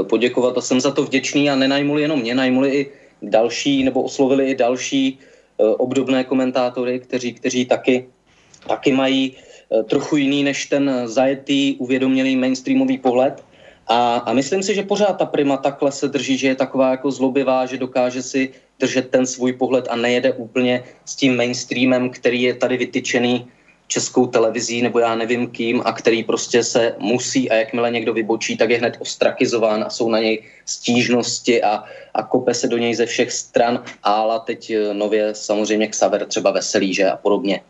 poděkovat 0.08 0.56
a 0.56 0.60
jsem 0.64 0.80
za 0.80 0.90
to 0.90 1.04
vděčný 1.04 1.52
a 1.52 1.60
nenajmuli 1.60 2.02
jenom 2.02 2.24
mě, 2.24 2.34
najmuli 2.34 2.68
i 2.68 2.80
další, 3.22 3.84
nebo 3.84 4.02
oslovili 4.08 4.50
i 4.50 4.58
další 4.58 5.18
obdobné 5.60 6.24
komentátory, 6.24 7.00
kteří, 7.04 7.36
kteří 7.36 7.62
taky, 7.68 8.08
taky 8.66 8.92
mají 8.92 9.36
trochu 9.86 10.16
jiný 10.16 10.42
než 10.42 10.66
ten 10.66 10.90
zajetý, 11.04 11.76
uvědomělý 11.78 12.36
mainstreamový 12.36 12.98
pohled. 12.98 13.44
A, 13.90 14.16
a 14.16 14.32
myslím 14.32 14.62
si, 14.62 14.74
že 14.74 14.82
pořád 14.82 15.18
ta 15.18 15.26
prima 15.26 15.56
takhle 15.56 15.92
se 15.92 16.08
drží, 16.08 16.38
že 16.38 16.48
je 16.48 16.54
taková 16.54 16.90
jako 16.90 17.10
zlobivá, 17.10 17.66
že 17.66 17.78
dokáže 17.78 18.22
si 18.22 18.54
držet 18.78 19.10
ten 19.10 19.26
svůj 19.26 19.52
pohled 19.52 19.88
a 19.90 19.96
nejede 19.96 20.32
úplně 20.32 20.84
s 21.04 21.16
tím 21.16 21.36
mainstreamem, 21.36 22.10
který 22.10 22.42
je 22.42 22.54
tady 22.54 22.76
vytyčený 22.76 23.50
českou 23.90 24.26
televizí 24.26 24.82
nebo 24.82 24.98
já 24.98 25.14
nevím 25.14 25.50
kým 25.50 25.82
a 25.84 25.92
který 25.92 26.22
prostě 26.24 26.64
se 26.64 26.94
musí 26.98 27.50
a 27.50 27.54
jakmile 27.54 27.90
někdo 27.90 28.14
vybočí, 28.14 28.56
tak 28.56 28.70
je 28.70 28.78
hned 28.78 28.96
ostrakizován 28.98 29.82
a 29.84 29.90
jsou 29.90 30.08
na 30.08 30.18
něj 30.18 30.42
stížnosti 30.66 31.62
a, 31.62 31.84
a 32.14 32.22
kope 32.22 32.54
se 32.54 32.68
do 32.68 32.78
něj 32.78 32.94
ze 32.94 33.06
všech 33.06 33.32
stran. 33.32 33.82
Ale 34.02 34.40
teď 34.46 34.70
eh, 34.70 34.94
nově 34.94 35.34
samozřejmě 35.34 35.86
Xaver 35.88 36.26
třeba 36.26 36.50
veselý, 36.50 36.94
že 36.94 37.10
a 37.10 37.16
podobně. 37.16 37.60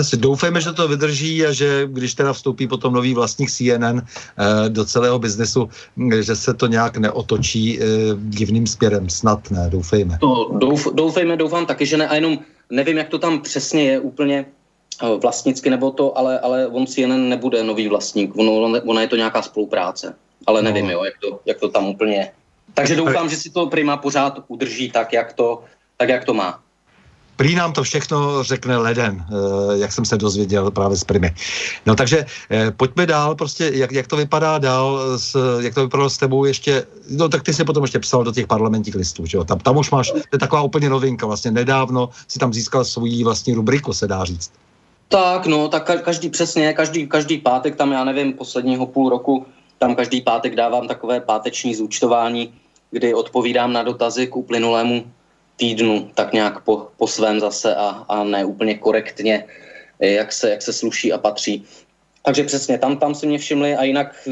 Asi 0.00 0.16
doufejme, 0.16 0.60
že 0.60 0.72
to 0.72 0.88
vydrží 0.88 1.46
a 1.46 1.52
že 1.52 1.86
když 1.86 2.14
teda 2.14 2.32
vstoupí 2.32 2.66
potom 2.66 2.94
nový 2.94 3.14
vlastník 3.14 3.50
CNN 3.50 4.02
eh, 4.02 4.68
do 4.68 4.84
celého 4.84 5.18
biznesu, 5.18 5.68
že 6.20 6.36
se 6.36 6.54
to 6.54 6.66
nějak 6.66 6.96
neotočí 6.96 7.78
eh, 7.78 7.84
divným 8.18 8.66
směrem. 8.66 9.10
Snad 9.10 9.50
ne, 9.50 9.70
doufejme. 9.70 10.18
To 10.20 10.50
douf, 10.58 10.88
doufejme, 10.94 11.36
doufám 11.36 11.66
taky, 11.66 11.86
že 11.86 11.96
ne. 11.96 12.08
A 12.08 12.14
jenom 12.14 12.38
nevím, 12.70 12.96
jak 12.96 13.08
to 13.08 13.18
tam 13.18 13.40
přesně 13.40 13.82
je 13.82 14.00
úplně 14.00 14.46
eh, 15.02 15.18
vlastnicky 15.22 15.70
nebo 15.70 15.90
to, 15.90 16.18
ale, 16.18 16.38
ale 16.38 16.66
on 16.66 16.86
CNN 16.86 17.28
nebude 17.28 17.62
nový 17.62 17.88
vlastník. 17.88 18.36
Ono, 18.36 18.80
ona 18.86 19.00
je 19.00 19.08
to 19.08 19.16
nějaká 19.16 19.42
spolupráce. 19.42 20.14
Ale 20.46 20.62
nevím, 20.62 20.86
no. 20.86 20.92
jo, 20.92 21.04
jak, 21.04 21.14
to, 21.22 21.40
jak 21.46 21.58
to 21.60 21.68
tam 21.68 21.86
úplně 21.86 22.14
je. 22.14 22.30
Takže 22.74 22.96
doufám, 22.96 23.28
že 23.28 23.36
si 23.36 23.50
to 23.50 23.66
Prima 23.66 23.96
pořád 23.96 24.44
udrží 24.48 24.90
tak, 24.90 25.12
jak 25.12 25.32
to, 25.32 25.64
tak, 25.96 26.08
jak 26.08 26.24
to 26.24 26.34
má. 26.34 26.60
Prý 27.36 27.54
nám 27.54 27.72
to 27.72 27.82
všechno 27.82 28.42
řekne 28.42 28.76
leden, 28.76 29.24
eh, 29.28 29.78
jak 29.78 29.92
jsem 29.92 30.04
se 30.04 30.16
dozvěděl 30.16 30.70
právě 30.70 30.96
z 30.96 31.04
Primy. 31.04 31.34
No 31.86 31.94
takže 31.94 32.26
eh, 32.50 32.70
pojďme 32.70 33.06
dál, 33.06 33.34
prostě 33.34 33.70
jak, 33.74 33.92
jak 33.92 34.06
to 34.06 34.16
vypadá 34.16 34.58
dál, 34.58 35.18
s, 35.18 35.60
jak 35.60 35.74
to 35.74 35.82
vypadalo 35.82 36.10
s 36.10 36.18
tebou 36.18 36.44
ještě, 36.44 36.86
no 37.10 37.28
tak 37.28 37.42
ty 37.42 37.54
si 37.54 37.64
potom 37.64 37.84
ještě 37.84 37.98
psal 37.98 38.24
do 38.24 38.32
těch 38.32 38.46
parlamentních 38.46 38.94
listů, 38.94 39.26
že 39.26 39.36
jo? 39.36 39.44
Tam, 39.44 39.58
tam 39.58 39.76
už 39.76 39.90
máš, 39.90 40.10
to 40.10 40.32
je 40.32 40.38
taková 40.38 40.62
úplně 40.62 40.90
novinka, 40.90 41.26
vlastně 41.26 41.50
nedávno 41.50 42.08
si 42.28 42.38
tam 42.38 42.52
získal 42.52 42.84
svůj 42.84 43.24
vlastní 43.24 43.54
rubriku, 43.54 43.92
se 43.92 44.06
dá 44.06 44.24
říct. 44.24 44.50
Tak, 45.08 45.46
no, 45.46 45.68
tak 45.68 46.02
každý 46.02 46.30
přesně, 46.30 46.72
každý, 46.72 47.06
každý 47.06 47.38
pátek 47.38 47.76
tam, 47.76 47.92
já 47.92 48.04
nevím, 48.04 48.32
posledního 48.32 48.86
půl 48.86 49.10
roku, 49.10 49.46
tam 49.78 49.94
každý 49.94 50.20
pátek 50.20 50.54
dávám 50.54 50.88
takové 50.88 51.20
páteční 51.20 51.74
zúčtování, 51.74 52.52
kdy 52.90 53.14
odpovídám 53.14 53.72
na 53.72 53.82
dotazy 53.82 54.26
k 54.26 54.36
uplynulému 54.36 55.04
týdnu 55.56 56.10
tak 56.14 56.32
nějak 56.32 56.64
po, 56.64 56.88
po 56.96 57.06
svém 57.06 57.40
zase 57.40 57.76
a, 57.76 58.04
a 58.08 58.24
ne 58.24 58.44
úplně 58.44 58.74
korektně, 58.78 59.44
jak 60.00 60.32
se, 60.32 60.50
jak 60.50 60.62
se 60.62 60.72
sluší 60.72 61.12
a 61.12 61.18
patří. 61.18 61.64
Takže 62.22 62.44
přesně, 62.44 62.78
tam, 62.78 62.96
tam 62.98 63.14
si 63.14 63.26
mě 63.26 63.38
všimli 63.38 63.76
a 63.76 63.84
jinak 63.84 64.28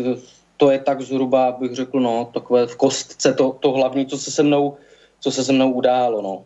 to 0.57 0.71
je 0.71 0.79
tak 0.79 1.01
zhruba, 1.01 1.53
bych 1.53 1.75
řekl, 1.75 2.01
no, 2.01 2.31
takové 2.35 2.67
v 2.67 2.77
kostce 2.77 3.33
to, 3.33 3.53
to 3.61 3.73
hlavní, 3.73 4.07
co 4.07 4.19
se 4.19 4.31
se 4.31 4.43
mnou, 4.43 4.77
co 5.21 5.31
se 5.31 5.45
se 5.45 5.53
mnou 5.53 5.73
událo, 5.73 6.23
no. 6.23 6.45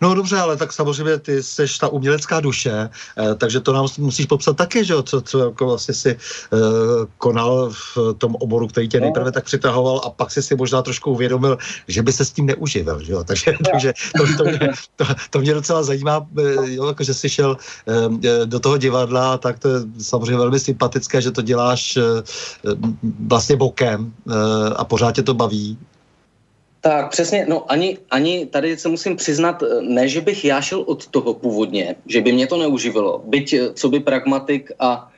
No 0.00 0.14
dobře, 0.14 0.38
ale 0.38 0.56
tak 0.56 0.72
samozřejmě 0.72 1.18
ty 1.18 1.42
seš 1.42 1.78
ta 1.78 1.88
umělecká 1.88 2.40
duše, 2.40 2.90
eh, 3.18 3.34
takže 3.34 3.60
to 3.60 3.72
nám 3.72 3.86
musíš 3.98 4.26
popsat 4.26 4.56
taky, 4.56 4.84
že 4.84 4.92
jo, 4.92 5.02
co, 5.02 5.20
co 5.20 5.38
jako 5.38 5.66
vlastně 5.66 5.94
si 5.94 6.10
eh, 6.10 6.56
konal 7.18 7.70
v 7.70 8.14
tom 8.18 8.34
oboru, 8.34 8.68
který 8.68 8.88
tě 8.88 9.00
no. 9.00 9.04
nejprve 9.06 9.32
tak 9.32 9.44
přitahoval 9.44 10.00
a 10.04 10.10
pak 10.10 10.30
si 10.30 10.42
si 10.42 10.56
možná 10.56 10.82
trošku 10.82 11.10
uvědomil, 11.10 11.58
že 11.88 12.02
by 12.02 12.12
se 12.12 12.24
s 12.24 12.30
tím 12.30 12.46
neuživil, 12.46 13.02
že 13.02 13.12
jo, 13.12 13.24
takže, 13.24 13.54
takže 13.72 13.92
to, 14.16 14.24
to, 14.36 14.44
mě, 14.44 14.70
to, 14.96 15.04
to 15.30 15.38
mě 15.38 15.54
docela 15.54 15.82
zajímá, 15.82 16.26
eh, 16.38 16.74
jo, 16.74 16.86
jako 16.86 17.04
že 17.04 17.14
jsi 17.14 17.28
šel 17.28 17.56
eh, 17.86 18.46
do 18.46 18.60
toho 18.60 18.76
divadla, 18.78 19.38
tak 19.38 19.58
to 19.58 19.68
je 19.68 19.80
samozřejmě 19.98 20.36
velmi 20.36 20.60
sympatické, 20.60 21.20
že 21.20 21.30
to 21.30 21.42
děláš 21.42 21.96
eh, 21.96 22.02
vlastně 23.26 23.56
bokem 23.56 24.12
eh, 24.12 24.74
a 24.76 24.84
pořád 24.84 25.14
tě 25.14 25.22
to 25.22 25.34
baví, 25.34 25.78
tak 26.88 27.10
přesně, 27.10 27.46
no 27.48 27.72
ani, 27.72 27.98
ani 28.10 28.46
tady 28.46 28.76
se 28.76 28.88
musím 28.88 29.16
přiznat, 29.16 29.62
ne, 29.80 30.08
že 30.08 30.20
bych 30.20 30.44
já 30.44 30.60
šel 30.60 30.80
od 30.80 31.06
toho 31.06 31.34
původně, 31.34 31.96
že 32.06 32.20
by 32.20 32.32
mě 32.32 32.46
to 32.46 32.56
neuživilo. 32.56 33.22
Byť 33.28 33.52
eh, 33.52 33.72
co 33.74 33.88
by 33.88 34.00
pragmatik 34.00 34.72
a, 34.80 35.12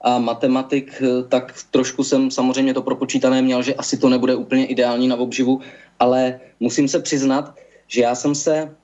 a 0.00 0.18
matematik, 0.18 0.98
eh, 0.98 1.22
tak 1.28 1.54
trošku 1.70 2.04
jsem 2.04 2.30
samozřejmě 2.30 2.74
to 2.74 2.82
propočítané 2.82 3.42
měl, 3.42 3.62
že 3.62 3.74
asi 3.74 4.02
to 4.02 4.08
nebude 4.08 4.34
úplně 4.34 4.66
ideální 4.66 5.08
na 5.08 5.16
obživu, 5.16 5.60
ale 5.98 6.40
musím 6.60 6.88
se 6.88 6.98
přiznat, 6.98 7.54
že 7.86 8.02
já 8.02 8.14
jsem 8.14 8.34
se 8.34 8.74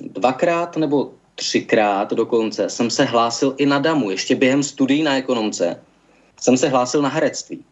dvakrát 0.00 0.76
nebo 0.76 1.10
třikrát 1.34 2.12
dokonce 2.12 2.70
jsem 2.70 2.90
se 2.90 3.04
hlásil 3.04 3.54
i 3.58 3.66
na 3.66 3.78
DAMu, 3.78 4.10
ještě 4.10 4.38
během 4.38 4.62
studií 4.62 5.02
na 5.02 5.18
ekonomce 5.18 5.80
jsem 6.40 6.56
se 6.56 6.68
hlásil 6.68 7.02
na 7.02 7.08
herectví. 7.08 7.64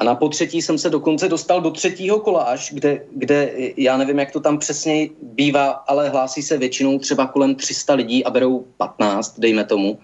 A 0.00 0.04
na 0.04 0.14
potřetí 0.14 0.62
jsem 0.62 0.78
se 0.78 0.90
dokonce 0.90 1.28
dostal 1.28 1.60
do 1.60 1.70
třetího 1.70 2.20
kola 2.20 2.42
až, 2.42 2.72
kde, 2.72 3.04
kde 3.16 3.52
já 3.76 3.96
nevím, 3.96 4.18
jak 4.18 4.32
to 4.32 4.40
tam 4.40 4.58
přesně 4.58 5.08
bývá, 5.22 5.68
ale 5.68 6.08
hlásí 6.08 6.42
se 6.42 6.58
většinou 6.58 6.98
třeba 6.98 7.26
kolem 7.26 7.54
300 7.54 7.94
lidí 7.94 8.24
a 8.24 8.30
berou 8.30 8.64
15, 8.76 9.40
dejme 9.40 9.64
tomu. 9.64 9.98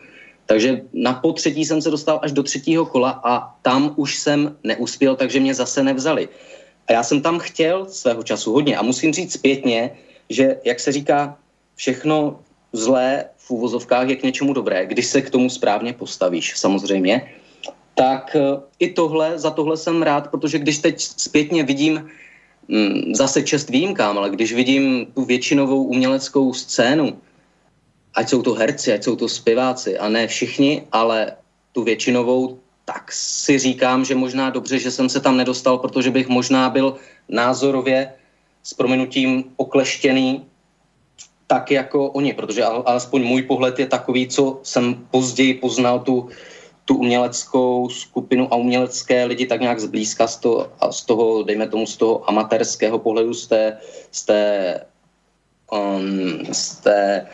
Takže 0.47 0.83
na 0.93 1.13
potřetí 1.13 1.65
jsem 1.65 1.83
se 1.83 1.91
dostal 1.91 2.21
až 2.23 2.33
do 2.33 2.43
třetího 2.43 2.87
kola 2.87 3.21
a 3.25 3.57
tam 3.63 3.95
už 3.97 4.19
jsem 4.19 4.57
neuspěl, 4.65 5.17
takže 5.17 5.41
mě 5.41 5.55
zase 5.55 5.83
nevzali. 5.83 6.29
A 6.89 6.93
já 6.93 7.03
jsem 7.03 7.23
tam 7.23 7.39
chtěl 7.39 7.87
svého 7.89 8.23
času 8.23 8.53
hodně 8.53 8.77
a 8.77 8.83
musím 8.83 9.13
říct 9.13 9.33
zpětně, 9.33 9.97
že 10.29 10.61
jak 10.65 10.81
se 10.81 10.93
říká, 10.93 11.39
všechno 11.75 12.41
zlé 12.73 13.25
v 13.37 13.51
úvozovkách 13.51 14.09
je 14.09 14.17
k 14.17 14.23
něčemu 14.23 14.53
dobré, 14.53 14.87
když 14.87 15.07
se 15.07 15.23
k 15.23 15.31
tomu 15.31 15.51
správně 15.51 15.93
postavíš, 15.93 16.53
samozřejmě 16.57 17.33
tak 17.97 18.37
eh, 18.37 18.61
i 18.79 18.93
tohle, 18.93 19.39
za 19.39 19.51
tohle 19.51 19.77
jsem 19.77 20.03
rád, 20.03 20.29
protože 20.31 20.59
když 20.59 20.79
teď 20.79 21.01
zpětně 21.01 21.65
vidím, 21.65 22.09
mm, 22.69 23.15
zase 23.17 23.43
čest 23.43 23.71
výjimkám, 23.71 24.19
ale 24.19 24.31
když 24.31 24.53
vidím 24.53 25.07
tu 25.15 25.25
většinovou 25.25 25.85
uměleckou 25.85 26.53
scénu, 26.53 27.19
ať 28.15 28.29
jsou 28.29 28.43
to 28.43 28.53
herci, 28.55 28.93
ať 28.93 29.05
jsou 29.05 29.17
to 29.17 29.29
zpěváci, 29.29 29.99
a 29.99 30.09
ne 30.09 30.27
všichni, 30.29 30.85
ale 30.93 31.33
tu 31.73 31.83
většinovou, 31.83 32.61
tak 32.85 33.13
si 33.13 33.59
říkám, 33.59 34.05
že 34.05 34.15
možná 34.15 34.51
dobře, 34.51 34.79
že 34.79 34.91
jsem 34.91 35.09
se 35.09 35.21
tam 35.21 35.37
nedostal, 35.37 35.79
protože 35.79 36.11
bych 36.11 36.29
možná 36.29 36.71
byl 36.71 36.97
názorově 37.29 38.13
s 38.63 38.75
prominutím 38.75 39.45
okleštěný 39.57 40.45
tak 41.47 41.71
jako 41.71 42.11
oni, 42.11 42.33
protože 42.33 42.65
alespoň 42.65 43.23
můj 43.23 43.43
pohled 43.43 43.79
je 43.79 43.87
takový, 43.87 44.29
co 44.29 44.61
jsem 44.63 45.07
později 45.11 45.55
poznal 45.55 46.01
tu 46.01 46.29
tu 46.87 46.97
uměleckou 46.97 47.89
skupinu 47.89 48.53
a 48.53 48.57
umělecké 48.57 49.25
lidi 49.25 49.47
tak 49.47 49.61
nějak 49.61 49.81
zblízka 49.81 50.27
z 50.27 50.37
toho, 50.37 50.71
z 50.91 51.05
toho 51.05 51.43
dejme 51.43 51.69
tomu, 51.69 51.87
z 51.87 51.97
toho 51.97 52.31
amatérského 52.31 52.99
pohledu, 52.99 53.35
z 53.35 53.47
té, 53.47 53.79
z 54.13 54.25
té, 54.25 54.41
um, 55.73 56.47
z 56.53 56.77
té, 56.77 57.27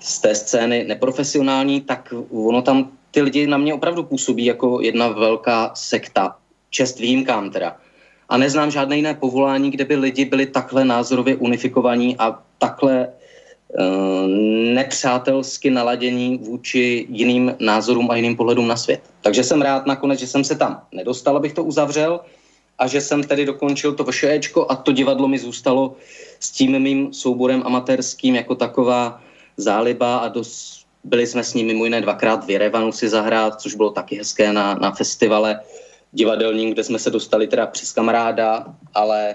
z 0.00 0.18
té 0.18 0.34
scény 0.34 0.84
neprofesionální, 0.84 1.80
tak 1.80 2.14
ono 2.30 2.62
tam 2.62 2.90
ty 3.10 3.22
lidi 3.22 3.46
na 3.46 3.58
mě 3.58 3.74
opravdu 3.74 4.02
působí 4.02 4.44
jako 4.44 4.80
jedna 4.80 5.08
velká 5.08 5.70
sekta. 5.74 6.36
Čest 6.70 6.98
výjimkám 6.98 7.50
teda. 7.50 7.76
A 8.28 8.36
neznám 8.36 8.70
žádné 8.70 8.96
jiné 8.96 9.14
povolání, 9.14 9.70
kde 9.70 9.84
by 9.84 9.96
lidi 9.96 10.24
byli 10.24 10.46
takhle 10.46 10.84
názorově 10.84 11.36
unifikovaní 11.36 12.16
a 12.18 12.42
takhle 12.58 13.08
nepřátelsky 14.74 15.70
naladění 15.70 16.38
vůči 16.38 17.06
jiným 17.10 17.56
názorům 17.60 18.10
a 18.10 18.16
jiným 18.16 18.36
pohledům 18.36 18.68
na 18.68 18.76
svět. 18.76 19.00
Takže 19.20 19.44
jsem 19.44 19.62
rád 19.62 19.86
nakonec, 19.86 20.20
že 20.20 20.26
jsem 20.26 20.44
se 20.44 20.54
tam 20.54 20.82
nedostal, 20.92 21.36
abych 21.36 21.52
to 21.52 21.64
uzavřel 21.64 22.20
a 22.78 22.86
že 22.86 23.00
jsem 23.00 23.22
tedy 23.22 23.46
dokončil 23.46 23.94
to 23.94 24.04
VŠEčko 24.04 24.66
a 24.68 24.76
to 24.76 24.92
divadlo 24.92 25.28
mi 25.28 25.38
zůstalo 25.38 25.96
s 26.40 26.50
tím 26.50 26.78
mým 26.78 27.12
souborem 27.12 27.62
amatérským 27.66 28.34
jako 28.34 28.54
taková 28.54 29.20
záliba 29.56 30.16
a 30.16 30.28
dos, 30.28 30.84
byli 31.04 31.26
jsme 31.26 31.44
s 31.44 31.54
ním 31.54 31.66
mimo 31.66 31.84
jiné 31.84 32.00
dvakrát 32.00 32.46
v 32.46 32.50
Jerevanu 32.50 32.92
si 32.92 33.08
zahrát, 33.08 33.60
což 33.60 33.74
bylo 33.74 33.90
taky 33.90 34.16
hezké 34.16 34.52
na, 34.52 34.74
na 34.74 34.90
festivale 34.90 35.60
divadelním, 36.12 36.70
kde 36.70 36.84
jsme 36.84 36.98
se 36.98 37.10
dostali 37.10 37.46
teda 37.46 37.66
přes 37.66 37.92
kamaráda, 37.92 38.66
ale, 38.94 39.34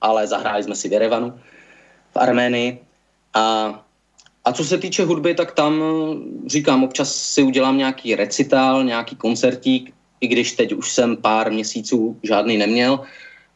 ale 0.00 0.26
zahráli 0.26 0.62
jsme 0.62 0.74
si 0.74 0.88
v 0.88 0.92
Jerevanu 0.92 1.40
v 2.12 2.16
Arménii 2.16 2.91
a, 3.34 3.84
a 4.44 4.52
co 4.52 4.64
se 4.64 4.78
týče 4.78 5.04
hudby, 5.04 5.34
tak 5.34 5.52
tam 5.52 5.82
říkám, 6.46 6.84
občas 6.84 7.14
si 7.14 7.42
udělám 7.42 7.78
nějaký 7.78 8.14
recitál, 8.14 8.84
nějaký 8.84 9.16
koncertík, 9.16 9.94
i 10.20 10.26
když 10.26 10.52
teď 10.52 10.72
už 10.72 10.92
jsem 10.92 11.16
pár 11.16 11.52
měsíců 11.52 12.16
žádný 12.22 12.56
neměl. 12.56 13.00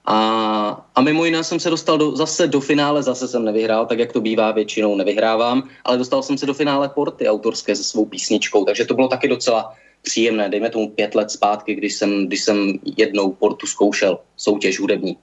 A, 0.05 0.87
a 0.95 1.01
mimo 1.01 1.25
jiné 1.25 1.45
jsem 1.45 1.61
se 1.61 1.71
dostal 1.71 1.99
do, 1.99 2.17
zase 2.17 2.47
do 2.47 2.61
finále, 2.61 3.03
zase 3.03 3.29
jsem 3.29 3.45
nevyhrál, 3.45 3.87
tak 3.87 3.99
jak 3.99 4.13
to 4.13 4.21
bývá, 4.21 4.53
většinou 4.53 4.97
nevyhrávám, 4.97 5.69
ale 5.85 5.99
dostal 5.99 6.23
jsem 6.23 6.39
se 6.39 6.47
do 6.47 6.55
finále 6.55 6.89
porty 6.89 7.29
autorské 7.29 7.77
se 7.77 7.85
svou 7.85 8.05
písničkou, 8.05 8.65
takže 8.65 8.85
to 8.85 8.95
bylo 8.95 9.09
taky 9.09 9.29
docela 9.29 9.75
příjemné, 10.03 10.49
dejme 10.49 10.71
tomu 10.71 10.91
pět 10.91 11.15
let 11.15 11.31
zpátky, 11.31 11.75
když 11.75 11.95
jsem, 11.95 12.27
když 12.27 12.45
jsem 12.45 12.79
jednou 12.97 13.33
portu 13.33 13.67
zkoušel, 13.67 14.19
soutěž 14.37 14.81
hudební. 14.81 15.17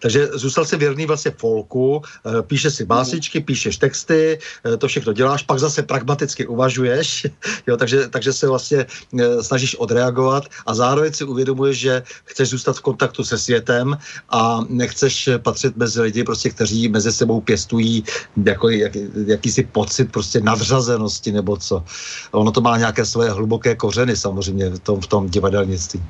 Takže 0.00 0.28
zůstal 0.32 0.64
si 0.64 0.76
věrný 0.76 1.06
vlastně 1.06 1.30
folku, 1.30 2.02
eh, 2.02 2.42
píše 2.42 2.70
si 2.70 2.84
básničky, 2.84 3.40
píšeš 3.40 3.76
texty, 3.76 4.38
eh, 4.38 4.76
to 4.76 4.88
všechno 4.88 5.12
děláš, 5.12 5.42
pak 5.42 5.58
zase 5.58 5.82
pragmaticky 5.82 6.46
uvažuješ, 6.46 7.26
jo, 7.66 7.76
takže, 7.76 8.08
takže 8.08 8.32
se 8.32 8.48
vlastně 8.48 8.86
eh, 8.86 9.42
snažíš 9.42 9.74
odreagovat 9.74 10.44
a 10.66 10.74
zároveň 10.74 11.12
si 11.12 11.24
uvědomuješ, 11.24 11.78
že 11.78 12.02
chceš 12.24 12.48
zůstat 12.48 12.76
v 12.76 12.80
kontaktu 12.80 13.24
se 13.24 13.38
světem 13.38 13.98
a 14.30 14.60
nechceš 14.68 15.28
patřit 15.42 15.76
mezi 15.76 16.00
lidi, 16.00 16.24
prostě, 16.24 16.50
kteří 16.50 16.88
mezi 16.88 17.12
sebou 17.12 17.40
pěstují 17.40 18.04
jako 18.44 18.68
jak, 18.68 18.92
jakýsi 19.26 19.62
pocit 19.64 20.12
prostě 20.12 20.40
nadřazenosti 20.40 21.32
nebo 21.32 21.56
co. 21.56 21.84
Ono 22.32 22.52
to 22.52 22.60
má 22.60 22.78
nějaké 22.78 23.04
své 23.04 23.30
hluboké 23.30 23.74
kořeny 23.74 24.16
samozřejmě 24.16 24.70
v 24.70 24.78
tom, 24.78 25.00
v 25.00 25.06
tom 25.06 25.30
divadelnictví. 25.30 26.02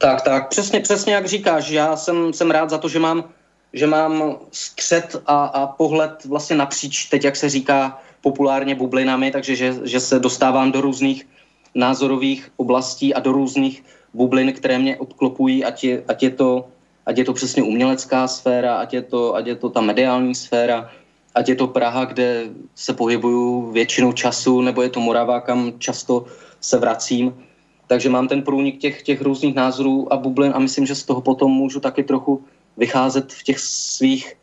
Tak, 0.00 0.22
tak, 0.22 0.48
přesně, 0.48 0.80
přesně 0.80 1.14
jak 1.14 1.26
říkáš. 1.26 1.70
Já 1.70 1.96
jsem, 1.96 2.32
jsem 2.32 2.50
rád 2.50 2.70
za 2.70 2.78
to, 2.78 2.88
že 2.88 2.98
mám, 2.98 3.24
že 3.72 3.86
mám 3.86 4.36
střed 4.50 5.16
a, 5.26 5.44
a 5.44 5.66
pohled 5.66 6.24
vlastně 6.24 6.56
napříč, 6.56 7.04
teď 7.04 7.24
jak 7.24 7.36
se 7.36 7.48
říká 7.48 8.00
populárně 8.20 8.74
bublinami, 8.74 9.30
takže 9.30 9.56
že, 9.56 9.74
že 9.84 10.00
se 10.00 10.18
dostávám 10.18 10.72
do 10.72 10.80
různých 10.80 11.28
názorových 11.74 12.48
oblastí 12.56 13.14
a 13.14 13.20
do 13.20 13.32
různých 13.32 13.84
bublin, 14.14 14.52
které 14.52 14.78
mě 14.78 14.96
obklopují, 14.96 15.64
ať 15.64 15.84
je, 15.84 16.04
ať 16.08 16.22
je, 16.22 16.30
to, 16.30 16.68
ať 17.06 17.18
je 17.18 17.24
to 17.24 17.32
přesně 17.32 17.62
umělecká 17.62 18.28
sféra, 18.28 18.76
ať 18.76 18.94
je, 18.94 19.02
to, 19.02 19.34
ať 19.34 19.46
je 19.46 19.56
to 19.56 19.68
ta 19.68 19.80
mediální 19.80 20.34
sféra, 20.34 20.90
ať 21.34 21.48
je 21.48 21.54
to 21.54 21.66
Praha, 21.66 22.04
kde 22.04 22.48
se 22.74 22.94
pohybuju 22.94 23.70
většinu 23.70 24.12
času, 24.12 24.60
nebo 24.60 24.82
je 24.82 24.88
to 24.88 25.00
Morava, 25.00 25.40
kam 25.40 25.72
často 25.78 26.24
se 26.60 26.78
vracím 26.78 27.49
takže 27.90 28.08
mám 28.08 28.28
ten 28.28 28.42
průnik 28.42 28.78
těch, 28.78 29.02
těch 29.02 29.22
různých 29.22 29.54
názorů 29.54 30.12
a 30.12 30.16
bublin 30.16 30.52
a 30.54 30.58
myslím, 30.58 30.86
že 30.86 30.94
z 30.94 31.04
toho 31.04 31.20
potom 31.20 31.50
můžu 31.50 31.80
taky 31.80 32.02
trochu 32.02 32.44
vycházet 32.76 33.32
v 33.32 33.42
těch 33.42 33.58
svých, 33.58 34.36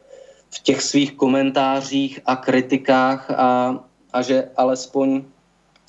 v 0.50 0.60
těch 0.60 0.82
svých 0.82 1.14
komentářích 1.14 2.20
a 2.26 2.36
kritikách 2.36 3.32
a, 3.32 3.80
a 4.14 4.22
že 4.22 4.52
alespoň, 4.58 5.24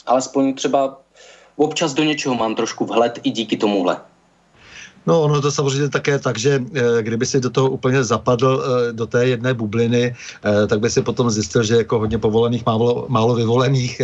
alespoň 0.06 0.54
třeba 0.54 1.02
občas 1.56 1.94
do 1.94 2.04
něčeho 2.04 2.34
mám 2.34 2.54
trošku 2.54 2.84
vhled 2.84 3.18
i 3.22 3.30
díky 3.30 3.56
tomuhle. 3.56 4.00
No, 5.08 5.22
ono 5.22 5.40
to 5.40 5.52
samozřejmě 5.52 5.88
také 5.88 6.18
tak, 6.18 6.38
že 6.38 6.60
eh, 6.60 7.02
kdyby 7.02 7.26
si 7.26 7.40
do 7.40 7.50
toho 7.50 7.70
úplně 7.70 8.04
zapadl 8.04 8.60
eh, 8.60 8.92
do 8.92 9.06
té 9.06 9.26
jedné 9.26 9.54
bubliny, 9.54 10.12
eh, 10.12 10.66
tak 10.66 10.80
by 10.80 10.90
si 10.90 11.00
potom 11.02 11.30
zjistil, 11.30 11.62
že 11.62 11.76
jako 11.76 11.98
hodně 11.98 12.18
povolených, 12.18 12.66
málo, 12.66 13.06
málo 13.08 13.34
vyvolených. 13.34 14.02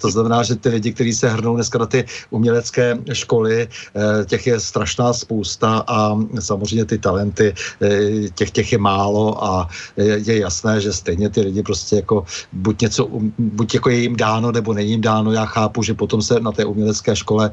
To 0.00 0.10
znamená, 0.10 0.42
že 0.42 0.56
ty 0.56 0.68
lidi, 0.68 0.92
kteří 0.92 1.12
se 1.12 1.28
hrnou 1.28 1.54
dneska 1.54 1.78
na 1.78 1.86
ty 1.86 2.04
umělecké 2.30 2.98
školy, 3.12 3.68
těch 4.26 4.46
je 4.46 4.60
strašná 4.60 5.12
spousta 5.12 5.84
a 5.86 6.18
samozřejmě 6.40 6.84
ty 6.84 6.98
talenty, 6.98 7.54
těch, 8.34 8.50
těch 8.50 8.72
je 8.72 8.78
málo 8.78 9.44
a 9.44 9.68
je 9.96 10.38
jasné, 10.38 10.80
že 10.80 10.92
stejně 10.92 11.30
ty 11.30 11.40
lidi 11.40 11.62
prostě 11.62 11.96
jako 11.96 12.24
buď 12.52 12.82
něco, 12.82 13.08
buď 13.38 13.74
jako 13.74 13.88
je 13.90 13.96
jim 13.96 14.16
dáno, 14.16 14.52
nebo 14.52 14.74
není 14.74 14.90
jim 14.90 15.00
dáno. 15.00 15.32
Já 15.32 15.46
chápu, 15.46 15.82
že 15.82 15.94
potom 15.94 16.22
se 16.22 16.40
na 16.40 16.52
té 16.52 16.64
umělecké 16.64 17.16
škole 17.16 17.50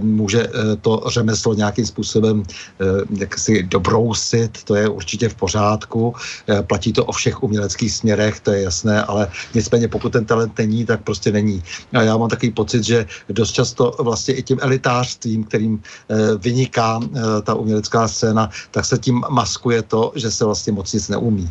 může 0.00 0.48
to 0.80 1.02
řemeslo 1.08 1.54
nějakým 1.54 1.86
způsobem 1.88 2.42
eh, 2.80 2.84
jak 3.18 3.38
si 3.38 3.62
dobrousit, 3.62 4.64
to 4.64 4.74
je 4.74 4.88
určitě 4.88 5.28
v 5.28 5.34
pořádku. 5.34 6.14
Eh, 6.48 6.62
platí 6.62 6.92
to 6.92 7.04
o 7.04 7.12
všech 7.12 7.42
uměleckých 7.42 7.92
směrech, 7.92 8.40
to 8.40 8.52
je 8.52 8.62
jasné, 8.62 9.02
ale 9.02 9.30
nicméně 9.54 9.88
pokud 9.88 10.12
ten 10.12 10.24
talent 10.24 10.52
není, 10.58 10.84
tak 10.84 11.02
prostě 11.02 11.32
není. 11.32 11.62
A 11.92 12.02
já 12.02 12.16
mám 12.16 12.28
takový 12.28 12.52
pocit, 12.52 12.84
že 12.84 13.06
dost 13.28 13.52
často 13.52 13.96
vlastně 13.98 14.34
i 14.34 14.42
tím 14.42 14.58
elitářstvím, 14.60 15.44
kterým 15.44 15.82
eh, 15.82 16.16
vyniká 16.38 17.00
ta 17.42 17.54
umělecká 17.54 18.08
scéna, 18.08 18.50
tak 18.70 18.84
se 18.84 18.98
tím 18.98 19.24
maskuje 19.30 19.82
to, 19.82 20.12
že 20.14 20.30
se 20.30 20.44
vlastně 20.44 20.72
moc 20.72 20.92
nic 20.92 21.08
neumí. 21.08 21.50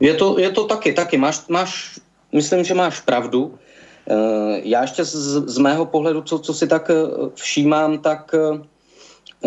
Je 0.00 0.14
to, 0.14 0.38
je 0.38 0.50
to 0.50 0.64
taky, 0.64 0.92
taky. 0.92 1.16
Máš, 1.16 1.48
máš, 1.48 2.00
myslím, 2.32 2.64
že 2.64 2.74
máš 2.74 3.00
pravdu. 3.00 3.54
Já 4.62 4.82
ještě 4.82 5.04
z, 5.04 5.50
z 5.50 5.58
mého 5.58 5.86
pohledu, 5.86 6.22
co, 6.22 6.38
co 6.38 6.54
si 6.54 6.66
tak 6.66 6.90
všímám, 7.34 7.98
tak 7.98 8.34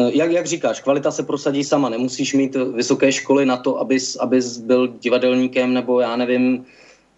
jak, 0.07 0.31
jak 0.31 0.45
říkáš, 0.45 0.81
kvalita 0.81 1.11
se 1.11 1.23
prosadí 1.23 1.63
sama. 1.63 1.89
Nemusíš 1.89 2.33
mít 2.33 2.55
vysoké 2.55 3.11
školy 3.11 3.45
na 3.45 3.57
to, 3.57 3.79
abys, 3.79 4.15
abys 4.15 4.57
byl 4.57 4.87
divadelníkem 4.87 5.73
nebo 5.73 5.99
já 5.99 6.15
nevím, 6.15 6.65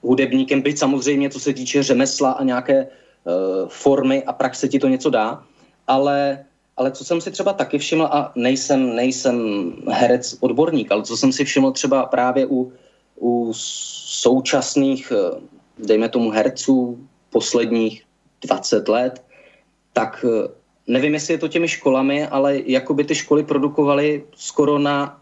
hudebníkem. 0.02 0.62
Byť 0.62 0.78
samozřejmě, 0.78 1.30
co 1.30 1.40
se 1.40 1.54
týče 1.54 1.84
řemesla 1.84 2.32
a 2.32 2.44
nějaké 2.44 2.88
uh, 2.88 3.70
formy 3.70 4.24
a 4.24 4.34
praxe 4.34 4.68
ti 4.68 4.80
to 4.80 4.88
něco 4.88 5.10
dá. 5.10 5.44
Ale, 5.88 6.46
ale 6.78 6.92
co 6.92 7.06
jsem 7.06 7.22
si 7.22 7.32
třeba 7.32 7.54
taky 7.54 7.78
všiml, 7.78 8.06
a 8.06 8.32
nejsem, 8.36 8.96
nejsem 8.96 9.38
herec 9.88 10.38
odborník, 10.40 10.92
ale 10.92 11.04
co 11.04 11.18
jsem 11.18 11.32
si 11.32 11.46
všiml 11.46 11.72
třeba 11.72 12.06
právě 12.06 12.46
u, 12.46 12.74
u 13.20 13.52
současných, 14.22 15.12
eh, 15.16 15.42
dejme 15.78 16.10
tomu 16.10 16.30
herců 16.30 17.08
posledních 17.30 18.04
20 18.42 18.88
let, 18.88 19.24
tak 19.94 20.26
nevím, 20.92 21.14
jestli 21.14 21.34
je 21.34 21.38
to 21.38 21.48
těmi 21.48 21.68
školami, 21.68 22.28
ale 22.28 22.60
jako 22.66 22.94
by 22.94 23.04
ty 23.04 23.16
školy 23.16 23.44
produkovaly 23.44 24.24
skoro 24.36 24.80
na, 24.80 25.22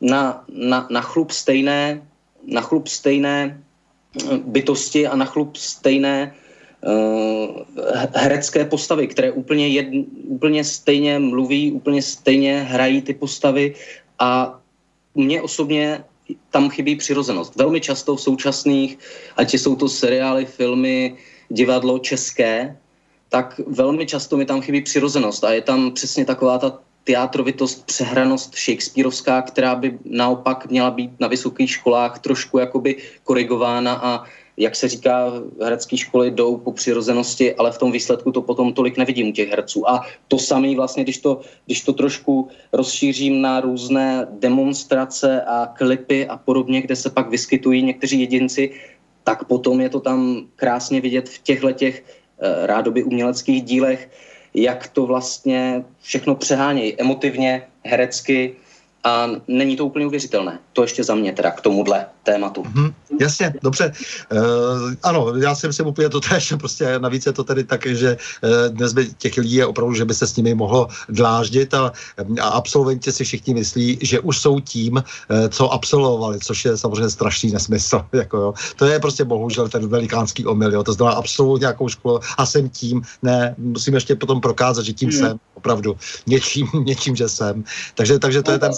na, 0.00 0.44
na, 0.48 0.86
na 0.90 1.00
chlup 1.00 1.30
stejné, 1.30 2.00
na 2.48 2.60
chlup 2.60 2.88
stejné 2.88 3.52
eh, 3.52 4.38
bytosti 4.44 5.06
a 5.06 5.16
na 5.16 5.24
chlup 5.24 5.56
stejné 5.56 6.32
uh, 6.82 7.62
herecké 8.14 8.64
postavy, 8.64 9.06
které 9.06 9.32
úplně, 9.32 9.68
jed, 9.68 9.86
úplně 10.24 10.64
stejně 10.64 11.18
mluví, 11.18 11.72
úplně 11.72 12.02
stejně 12.02 12.62
hrají 12.62 13.02
ty 13.02 13.14
postavy 13.14 13.74
a 14.18 14.58
mně 15.14 15.42
osobně 15.42 16.04
tam 16.50 16.70
chybí 16.70 16.96
přirozenost. 16.96 17.56
Velmi 17.56 17.80
často 17.80 18.16
v 18.16 18.20
současných, 18.20 18.98
ať 19.36 19.54
jsou 19.54 19.76
to 19.76 19.88
seriály, 19.88 20.46
filmy, 20.46 21.16
divadlo 21.48 21.98
české, 21.98 22.76
tak 23.32 23.60
velmi 23.66 24.06
často 24.06 24.36
mi 24.36 24.44
tam 24.44 24.60
chybí 24.60 24.80
přirozenost 24.80 25.44
a 25.44 25.52
je 25.52 25.60
tam 25.60 25.90
přesně 25.90 26.24
taková 26.24 26.58
ta 26.58 26.78
teatrovitost, 27.04 27.86
přehranost 27.86 28.54
Shakespeareovská, 28.54 29.42
která 29.42 29.74
by 29.74 29.98
naopak 30.04 30.70
měla 30.70 30.90
být 30.90 31.10
na 31.20 31.28
vysokých 31.28 31.70
školách 31.70 32.18
trošku 32.18 32.58
jakoby 32.58 32.96
korigována 33.24 33.94
a 33.94 34.24
jak 34.56 34.76
se 34.76 34.88
říká, 34.88 35.32
herecké 35.62 35.96
školy 35.96 36.30
jdou 36.30 36.56
po 36.56 36.72
přirozenosti, 36.72 37.54
ale 37.54 37.72
v 37.72 37.78
tom 37.78 37.92
výsledku 37.92 38.32
to 38.32 38.42
potom 38.42 38.72
tolik 38.72 38.96
nevidím 38.96 39.28
u 39.28 39.32
těch 39.32 39.48
herců. 39.48 39.88
A 39.88 40.04
to 40.28 40.38
samé 40.38 40.76
vlastně, 40.76 41.02
když 41.02 41.18
to, 41.18 41.40
když 41.66 41.80
to 41.80 41.92
trošku 41.92 42.48
rozšířím 42.72 43.40
na 43.40 43.60
různé 43.60 44.26
demonstrace 44.30 45.42
a 45.42 45.66
klipy 45.66 46.26
a 46.26 46.36
podobně, 46.36 46.82
kde 46.82 46.96
se 46.96 47.10
pak 47.10 47.30
vyskytují 47.30 47.82
někteří 47.82 48.20
jedinci, 48.20 48.70
tak 49.24 49.44
potom 49.44 49.80
je 49.80 49.88
to 49.88 50.00
tam 50.00 50.46
krásně 50.56 51.00
vidět 51.00 51.28
v 51.28 51.42
těchto 51.42 51.72
těch 51.72 52.21
rádoby 52.66 53.04
uměleckých 53.04 53.62
dílech, 53.62 54.10
jak 54.54 54.88
to 54.88 55.06
vlastně 55.06 55.84
všechno 56.00 56.34
přehánějí 56.34 57.00
emotivně, 57.00 57.62
herecky, 57.84 58.54
a 59.04 59.28
není 59.48 59.76
to 59.76 59.86
úplně 59.86 60.06
uvěřitelné. 60.06 60.58
To 60.72 60.82
ještě 60.82 61.04
za 61.04 61.14
mě 61.14 61.32
teda 61.32 61.50
k 61.50 61.60
tomuhle 61.60 62.06
tématu. 62.22 62.62
Hmm, 62.62 62.94
jasně, 63.20 63.54
dobře. 63.62 63.92
Uh, 64.32 64.40
ano, 65.02 65.32
já 65.36 65.54
si 65.54 65.66
myslím 65.66 65.86
úplně 65.86 66.08
to 66.08 66.20
tež. 66.20 66.54
Prostě 66.58 66.98
navíc 66.98 67.26
je 67.26 67.32
to 67.32 67.44
tedy 67.44 67.64
tak, 67.64 67.86
že 67.86 68.16
uh, 68.42 68.50
dnes 68.76 68.92
by 68.92 69.08
těch 69.18 69.36
lidí 69.36 69.54
je 69.54 69.66
opravdu, 69.66 69.94
že 69.94 70.04
by 70.04 70.14
se 70.14 70.26
s 70.26 70.36
nimi 70.36 70.54
mohlo 70.54 70.88
dláždit 71.08 71.74
a, 71.74 71.92
a 72.40 72.48
absolventi 72.48 73.12
si 73.12 73.24
všichni 73.24 73.54
myslí, 73.54 73.98
že 74.02 74.20
už 74.20 74.38
jsou 74.38 74.60
tím, 74.60 74.96
uh, 74.96 75.02
co 75.48 75.72
absolvovali, 75.72 76.38
což 76.38 76.64
je 76.64 76.76
samozřejmě 76.76 77.10
strašný 77.10 77.52
nesmysl. 77.52 78.04
Jako, 78.12 78.36
jo. 78.36 78.54
To 78.76 78.86
je 78.86 79.00
prostě 79.00 79.24
bohužel 79.24 79.68
ten 79.68 79.88
velikánský 79.88 80.46
omyl. 80.46 80.72
Jo. 80.72 80.82
To 80.84 80.92
znamená 80.92 81.16
absolvovat 81.16 81.60
nějakou 81.60 81.88
školu 81.88 82.20
a 82.38 82.46
jsem 82.46 82.68
tím. 82.68 83.02
Ne, 83.22 83.54
musím 83.58 83.94
ještě 83.94 84.14
potom 84.16 84.40
prokázat, 84.40 84.84
že 84.84 84.92
tím 84.92 85.10
hmm. 85.10 85.18
jsem 85.18 85.38
opravdu 85.54 85.96
něčím, 86.26 86.66
něčím, 86.84 87.16
že 87.16 87.28
jsem. 87.28 87.64
Takže, 87.94 88.18
takže 88.18 88.42
to, 88.42 88.50
je 88.50 88.58
ten, 88.58 88.72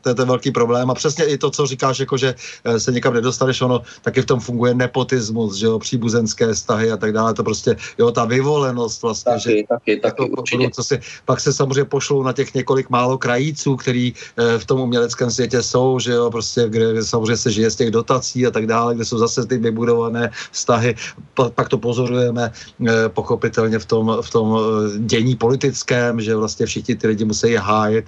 to 0.00 0.08
je 0.08 0.14
ten 0.14 0.28
velký 0.28 0.50
problém. 0.50 0.90
A 0.90 0.94
přesně 0.94 1.24
i 1.24 1.38
to, 1.38 1.50
co 1.50 1.66
říkáš, 1.66 1.98
jako 1.98 2.16
že 2.16 2.34
se 2.78 2.92
někam 2.92 3.14
nedostaneš, 3.14 3.60
ono 3.60 3.75
taky 4.02 4.22
v 4.22 4.26
tom 4.26 4.40
funguje 4.40 4.74
nepotismus, 4.74 5.56
že 5.56 5.66
jo, 5.66 5.78
příbuzenské 5.78 6.54
vztahy 6.54 6.90
a 6.90 6.96
tak 6.96 7.12
dále. 7.12 7.34
To 7.34 7.44
prostě, 7.44 7.76
jo, 7.98 8.10
ta 8.10 8.24
vyvolenost 8.24 9.02
vlastně, 9.02 9.32
taky, 9.32 9.42
že 9.42 9.50
taky, 9.68 9.96
taky, 9.96 10.22
jako, 10.22 10.26
určitě. 10.26 10.70
Co 10.72 10.84
si, 10.84 11.00
pak 11.24 11.40
se 11.40 11.52
samozřejmě 11.52 11.84
pošlou 11.84 12.22
na 12.22 12.32
těch 12.32 12.54
několik 12.54 12.90
málo 12.90 13.18
krajíců, 13.18 13.76
který 13.76 14.14
eh, 14.36 14.58
v 14.58 14.64
tom 14.64 14.80
uměleckém 14.80 15.30
světě 15.30 15.62
jsou, 15.62 15.98
že 15.98 16.12
jo, 16.12 16.30
prostě, 16.30 16.68
kde 16.68 17.04
samozřejmě 17.04 17.36
se 17.36 17.50
žije 17.50 17.70
z 17.70 17.76
těch 17.76 17.90
dotací 17.90 18.46
a 18.46 18.50
tak 18.50 18.66
dále, 18.66 18.94
kde 18.94 19.04
jsou 19.04 19.18
zase 19.18 19.46
ty 19.46 19.58
vybudované 19.58 20.30
vztahy. 20.52 20.94
Pa, 21.34 21.50
pak 21.50 21.68
to 21.68 21.78
pozorujeme 21.78 22.52
eh, 22.52 23.08
pochopitelně 23.08 23.78
v 23.78 23.86
tom, 23.86 24.18
v 24.20 24.30
tom 24.30 24.58
dění 24.98 25.36
politickém, 25.36 26.20
že 26.20 26.36
vlastně 26.36 26.66
všichni 26.66 26.94
ty 26.94 27.06
lidi 27.06 27.24
musí 27.24 27.54
hájit 27.54 28.04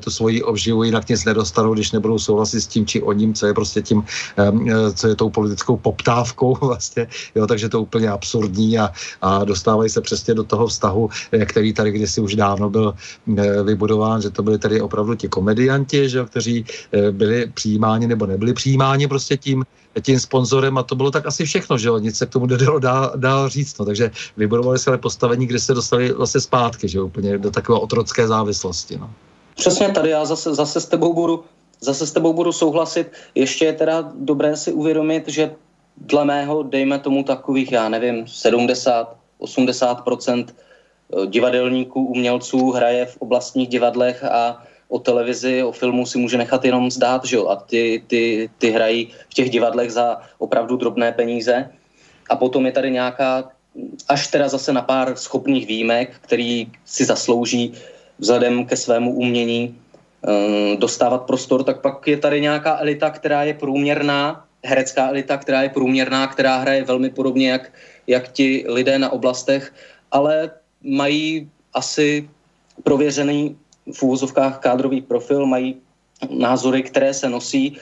tu 0.00 0.10
svoji 0.10 0.42
obživu, 0.42 0.82
jinak 0.84 1.08
nic 1.08 1.24
nedostanou, 1.24 1.74
když 1.74 1.92
nebudou 1.92 2.18
souhlasit 2.18 2.60
s 2.60 2.66
tím 2.66 2.86
či 2.86 3.02
o 3.02 3.12
ním, 3.12 3.34
co 3.34 3.46
je 3.46 3.54
prostě 3.54 3.82
tím, 3.82 4.02
eh, 4.38 4.92
co 5.00 5.08
je 5.08 5.16
tou 5.16 5.30
politickou 5.30 5.76
poptávkou 5.76 6.56
vlastně, 6.60 7.06
jo, 7.34 7.46
takže 7.46 7.68
to 7.68 7.82
úplně 7.82 8.08
absurdní 8.08 8.78
a, 8.78 8.92
a 9.22 9.44
dostávají 9.44 9.90
se 9.90 10.00
přesně 10.00 10.34
do 10.34 10.44
toho 10.44 10.66
vztahu, 10.66 11.08
eh, 11.32 11.46
který 11.46 11.72
tady 11.72 11.90
kdysi 11.90 12.20
už 12.20 12.36
dávno 12.36 12.70
byl 12.70 12.94
eh, 13.38 13.62
vybudován, 13.62 14.22
že 14.22 14.30
to 14.30 14.42
byli 14.42 14.58
tady 14.58 14.80
opravdu 14.80 15.14
ti 15.14 15.28
komedianti, 15.28 16.08
že 16.08 16.18
jo, 16.18 16.26
kteří 16.26 16.64
byli 17.10 17.50
přijímáni 17.54 18.06
nebo 18.06 18.26
nebyli 18.26 18.52
přijímáni 18.52 19.08
prostě 19.08 19.36
tím, 19.36 19.64
tím 20.02 20.20
sponzorem 20.20 20.78
a 20.78 20.82
to 20.82 20.94
bylo 20.94 21.10
tak 21.10 21.26
asi 21.26 21.44
všechno, 21.44 21.78
že 21.78 21.88
jo, 21.88 21.98
nic 21.98 22.16
se 22.16 22.26
k 22.26 22.30
tomu 22.30 22.46
nedalo 22.46 22.78
dál, 22.78 23.12
dál 23.16 23.48
říct, 23.48 23.78
no, 23.78 23.84
takže 23.84 24.10
vybudovali 24.36 24.78
se 24.78 24.90
ale 24.90 24.98
postavení, 24.98 25.46
kde 25.46 25.58
se 25.58 25.74
dostali 25.74 26.12
vlastně 26.12 26.40
zpátky, 26.40 26.88
že 26.88 26.98
jo, 26.98 27.06
úplně 27.06 27.38
do 27.38 27.50
takové 27.50 27.78
otrocké 27.78 28.26
závislosti, 28.26 28.98
no. 28.98 29.10
Přesně 29.56 29.88
tady 29.88 30.10
já 30.10 30.24
zase, 30.24 30.54
zase 30.54 30.80
s 30.80 30.86
tebou 30.86 31.14
budu 31.14 31.44
zase 31.80 32.06
s 32.06 32.12
tebou 32.12 32.32
budu 32.32 32.52
souhlasit. 32.52 33.12
Ještě 33.34 33.64
je 33.64 33.72
teda 33.72 34.12
dobré 34.14 34.56
si 34.56 34.72
uvědomit, 34.72 35.28
že 35.28 35.54
dle 35.96 36.24
mého, 36.24 36.62
dejme 36.62 36.98
tomu 36.98 37.24
takových, 37.24 37.72
já 37.72 37.88
nevím, 37.88 38.26
70, 38.26 39.16
80 39.38 40.04
eh, 40.28 40.44
divadelníků, 41.26 42.06
umělců 42.06 42.70
hraje 42.70 43.06
v 43.06 43.16
oblastních 43.16 43.68
divadlech 43.68 44.24
a 44.24 44.64
o 44.88 44.98
televizi, 44.98 45.62
o 45.62 45.72
filmu 45.72 46.06
si 46.06 46.18
může 46.18 46.38
nechat 46.38 46.64
jenom 46.64 46.90
zdát, 46.90 47.24
že 47.24 47.36
jo? 47.36 47.48
A 47.48 47.56
ty, 47.56 48.02
ty, 48.06 48.50
ty 48.58 48.70
hrají 48.70 49.12
v 49.28 49.34
těch 49.34 49.50
divadlech 49.50 49.92
za 49.92 50.20
opravdu 50.38 50.76
drobné 50.76 51.12
peníze. 51.12 51.70
A 52.30 52.36
potom 52.36 52.66
je 52.66 52.72
tady 52.72 52.90
nějaká, 52.90 53.50
až 54.08 54.26
teda 54.26 54.48
zase 54.48 54.72
na 54.72 54.82
pár 54.82 55.16
schopných 55.16 55.66
výjimek, 55.66 56.18
který 56.20 56.72
si 56.84 57.04
zaslouží 57.04 57.72
vzhledem 58.18 58.66
ke 58.66 58.76
svému 58.76 59.14
umění 59.14 59.78
dostávat 60.76 61.18
prostor, 61.18 61.62
tak 61.64 61.80
pak 61.80 62.06
je 62.06 62.16
tady 62.16 62.40
nějaká 62.40 62.78
elita, 62.80 63.10
která 63.10 63.42
je 63.42 63.54
průměrná, 63.54 64.44
herecká 64.64 65.08
elita, 65.08 65.36
která 65.36 65.62
je 65.62 65.68
průměrná, 65.68 66.26
která 66.26 66.56
hraje 66.56 66.84
velmi 66.84 67.10
podobně 67.10 67.50
jak, 67.50 67.72
jak 68.06 68.32
ti 68.32 68.64
lidé 68.68 68.98
na 68.98 69.12
oblastech, 69.12 69.72
ale 70.12 70.50
mají 70.82 71.50
asi 71.74 72.28
prověřený 72.82 73.56
v 73.92 74.02
úvozovkách 74.02 74.58
kádrový 74.58 75.00
profil, 75.00 75.46
mají 75.46 75.76
názory, 76.30 76.82
které 76.82 77.14
se 77.14 77.28
nosí, 77.28 77.76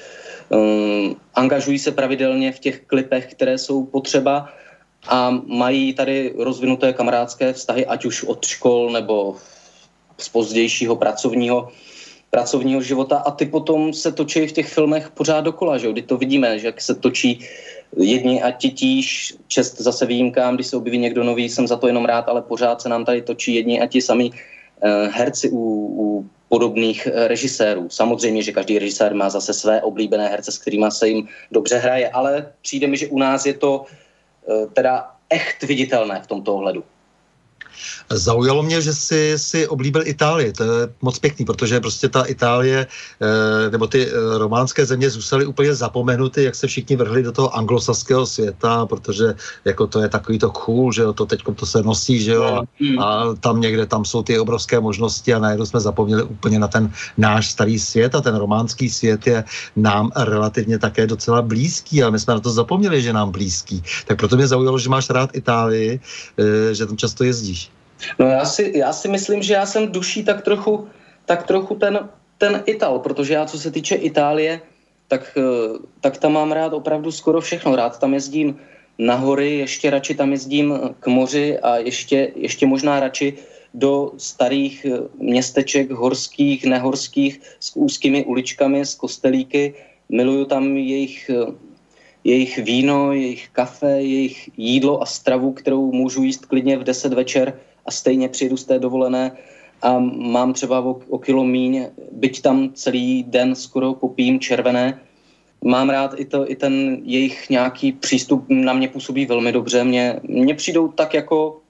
um, 0.49 1.17
angažují 1.35 1.79
se 1.79 1.93
pravidelně 1.93 2.53
v 2.53 2.59
těch 2.59 2.81
klipech, 2.87 3.27
které 3.31 3.59
jsou 3.59 3.87
potřeba 3.87 4.49
a 5.09 5.31
mají 5.47 5.95
tady 5.95 6.35
rozvinuté 6.39 6.93
kamarádské 6.93 7.53
vztahy, 7.53 7.87
ať 7.87 8.05
už 8.05 8.25
od 8.25 8.47
škol 8.47 8.91
nebo 8.91 9.37
z 10.19 10.29
pozdějšího 10.29 10.97
pracovního, 10.97 11.69
pracovního 12.31 12.83
života 12.83 13.17
a 13.19 13.31
ty 13.31 13.47
potom 13.47 13.93
se 13.93 14.13
točí 14.13 14.47
v 14.47 14.53
těch 14.53 14.69
filmech 14.69 15.11
pořád 15.11 15.41
dokola, 15.41 15.79
že 15.79 15.93
Kdy 15.93 16.03
to 16.03 16.17
vidíme, 16.17 16.59
že 16.59 16.67
jak 16.67 16.81
se 16.81 16.95
točí 16.95 17.41
jedni 17.97 18.43
a 18.43 18.51
titíž, 18.51 19.35
čest 19.49 19.81
zase 19.81 20.07
výjimkám, 20.07 20.55
když 20.55 20.67
se 20.67 20.77
objeví 20.77 20.99
někdo 20.99 21.25
nový, 21.25 21.49
jsem 21.49 21.67
za 21.67 21.77
to 21.77 21.87
jenom 21.87 22.05
rád, 22.05 22.29
ale 22.29 22.43
pořád 22.43 22.83
se 22.83 22.89
nám 22.89 23.05
tady 23.05 23.23
točí 23.23 23.55
jedni 23.55 23.81
a 23.81 23.87
ti 23.87 24.01
samí 24.01 24.31
uh, 24.31 24.37
herci 25.11 25.51
u, 25.51 25.61
u 25.97 26.29
podobných 26.49 27.09
uh, 27.09 27.27
režisérů. 27.27 27.89
Samozřejmě, 27.89 28.43
že 28.43 28.53
každý 28.53 28.79
režisér 28.79 29.15
má 29.15 29.31
zase 29.31 29.55
své 29.55 29.83
oblíbené 29.83 30.29
herce, 30.29 30.53
s 30.53 30.59
kterými 30.59 30.87
se 30.89 31.09
jim 31.09 31.29
dobře 31.53 31.77
hraje, 31.77 32.09
ale 32.09 32.53
přijde 32.63 32.87
mi, 32.87 32.97
že 32.97 33.07
u 33.09 33.19
nás 33.19 33.47
je 33.47 33.55
to 33.55 33.79
uh, 33.81 34.73
teda 34.73 35.11
echt 35.31 35.63
viditelné 35.63 36.21
v 36.25 36.27
tomto 36.27 36.55
ohledu. 36.55 36.85
Zaujalo 38.11 38.63
mě, 38.63 38.81
že 38.81 38.93
si, 38.93 39.33
si 39.37 39.69
oblíbil 39.69 40.03
Itálii, 40.05 40.53
to 40.53 40.63
je 40.65 40.89
moc 41.03 41.19
pěkný, 41.19 41.45
protože 41.45 41.81
prostě 41.81 42.09
ta 42.09 42.23
Itálie, 42.23 42.87
eh, 42.87 43.71
nebo 43.71 43.87
ty 43.87 44.07
eh, 44.07 44.39
románské 44.39 44.87
země 44.87 45.11
zůstaly 45.11 45.47
úplně 45.47 45.75
zapomenuty, 45.75 46.43
jak 46.45 46.55
se 46.55 46.67
všichni 46.67 46.97
vrhli 46.97 47.23
do 47.23 47.33
toho 47.33 47.57
anglosaského 47.57 48.27
světa, 48.27 48.87
protože 48.87 49.35
jako 49.65 49.87
to 49.87 50.01
je 50.01 50.09
takový 50.09 50.39
to 50.39 50.51
cool, 50.51 50.93
že 50.93 51.03
jo, 51.03 51.13
to 51.13 51.27
teď 51.27 51.43
to 51.55 51.67
se 51.67 51.83
nosí, 51.83 52.21
že 52.21 52.33
jo, 52.33 52.63
hmm. 52.81 52.99
a 52.99 53.35
tam 53.41 53.61
někde, 53.61 53.87
tam 53.87 54.05
jsou 54.05 54.23
ty 54.23 54.39
obrovské 54.39 54.81
možnosti 54.81 55.35
a 55.35 55.39
najednou 55.39 55.67
jsme 55.67 55.81
zapomněli 55.81 56.23
úplně 56.23 56.59
na 56.59 56.69
ten 56.69 56.93
náš 57.17 57.51
starý 57.51 57.79
svět 57.79 58.15
a 58.15 58.21
ten 58.21 58.37
románský 58.37 58.91
svět 58.91 59.27
je 59.27 59.45
nám 59.77 60.11
relativně 60.17 60.79
také 60.79 61.07
docela 61.07 61.43
blízký 61.43 62.03
a 62.03 62.11
my 62.11 62.19
jsme 62.19 62.35
na 62.35 62.41
to 62.41 62.51
zapomněli, 62.51 63.03
že 63.03 63.13
nám 63.13 63.31
blízký. 63.31 63.83
Tak 64.07 64.19
proto 64.19 64.37
mě 64.37 64.47
zaujalo, 64.47 64.79
že 64.79 64.89
máš 64.89 65.11
rád 65.11 65.31
Itálii, 65.37 66.01
eh, 66.39 66.75
že 66.75 66.87
tam 66.87 66.97
často 66.97 67.25
jezdíš. 67.25 67.68
No 68.19 68.27
já 68.27 68.45
si, 68.45 68.73
já 68.75 68.93
si 68.93 69.09
myslím, 69.09 69.43
že 69.43 69.55
já 69.55 69.67
jsem 69.67 69.93
duší 69.93 70.25
tak 70.25 70.43
trochu, 70.43 70.89
tak 71.25 71.47
trochu 71.47 71.75
ten, 71.75 72.09
ten 72.39 72.63
Ital, 72.67 72.99
protože 72.99 73.35
já 73.35 73.47
co 73.47 73.59
se 73.59 73.71
týče 73.71 73.95
Itálie, 73.95 74.61
tak, 75.09 75.39
eh, 75.39 75.79
tak 76.01 76.19
tam 76.19 76.33
mám 76.33 76.53
rád 76.53 76.73
opravdu 76.73 77.13
skoro 77.13 77.41
všechno. 77.41 77.77
Rád 77.77 77.99
tam 77.99 78.15
jezdím 78.15 78.57
na 78.99 79.15
hory, 79.15 79.59
ještě 79.59 79.91
radši 79.91 80.15
tam 80.15 80.33
jezdím 80.33 80.81
k 81.01 81.07
moři 81.07 81.59
a 81.59 81.77
ještě, 81.77 82.33
ještě 82.37 82.67
možná 82.67 83.01
radši 83.01 83.35
do 83.75 84.13
starých 84.17 84.85
eh, 84.85 84.99
městeček 85.19 85.91
horských, 85.91 86.65
nehorských 86.65 87.41
s 87.61 87.77
úzkými 87.77 88.25
uličkami, 88.25 88.87
s 88.87 88.95
kostelíky. 88.95 89.75
Miluju 90.09 90.45
tam 90.45 90.77
jejich, 90.77 91.31
eh, 91.31 91.53
jejich 92.25 92.59
víno, 92.59 93.13
jejich 93.13 93.49
kafe, 93.53 94.03
jejich 94.03 94.51
jídlo 94.57 95.03
a 95.03 95.07
stravu, 95.07 95.53
kterou 95.53 95.93
můžu 95.93 96.23
jíst 96.23 96.47
klidně 96.47 96.79
v 96.79 96.85
10 96.85 97.15
večer 97.15 97.61
a 97.89 97.91
stejně 97.91 98.29
přijedu 98.29 98.57
z 98.57 98.65
té 98.65 98.79
dovolené 98.79 99.33
a 99.83 99.99
mám 99.99 100.53
třeba 100.53 100.81
o, 100.81 101.01
o 101.09 101.19
kilo 101.19 101.45
míň, 101.45 101.87
byť 102.13 102.43
tam 102.43 102.73
celý 102.75 103.25
den 103.25 103.55
skoro 103.55 103.95
popím 103.95 104.41
červené. 104.41 105.01
Mám 105.65 105.91
rád 105.91 106.15
i, 106.17 106.25
to, 106.25 106.51
i 106.51 106.57
ten 106.57 107.01
jejich 107.03 107.51
nějaký 107.51 107.93
přístup, 107.93 108.45
na 108.49 108.73
mě 108.73 108.89
působí 108.89 109.27
velmi 109.27 109.53
dobře. 109.53 109.85
Mně, 109.85 110.21
mně 110.23 110.55
přijdou 110.55 110.89
tak 110.89 111.15
jako 111.15 111.61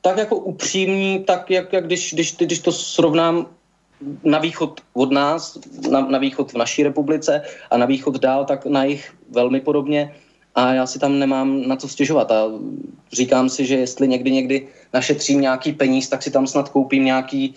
tak 0.00 0.16
jako 0.16 0.36
upřímní, 0.36 1.24
tak 1.24 1.50
jak, 1.50 1.72
jak 1.72 1.86
když, 1.86 2.14
když, 2.14 2.36
když 2.36 2.60
to 2.60 2.72
srovnám 2.72 3.46
na 4.24 4.38
východ 4.38 4.80
od 4.92 5.12
nás, 5.12 5.58
na, 5.90 6.00
na 6.00 6.18
východ 6.18 6.52
v 6.52 6.60
naší 6.60 6.82
republice 6.82 7.42
a 7.70 7.76
na 7.76 7.86
východ 7.86 8.20
dál, 8.20 8.44
tak 8.44 8.66
na 8.66 8.84
jich 8.84 9.16
velmi 9.30 9.60
podobně 9.60 10.12
a 10.54 10.74
já 10.74 10.86
si 10.86 10.98
tam 10.98 11.18
nemám 11.18 11.68
na 11.68 11.76
co 11.76 11.88
stěžovat 11.88 12.30
a 12.30 12.44
říkám 13.12 13.48
si, 13.48 13.66
že 13.66 13.76
jestli 13.76 14.08
někdy 14.08 14.30
někdy 14.30 14.68
našetřím 14.92 15.40
nějaký 15.40 15.72
peníz, 15.72 16.08
tak 16.08 16.22
si 16.22 16.30
tam 16.30 16.46
snad 16.46 16.68
koupím 16.68 17.04
nějaký 17.04 17.54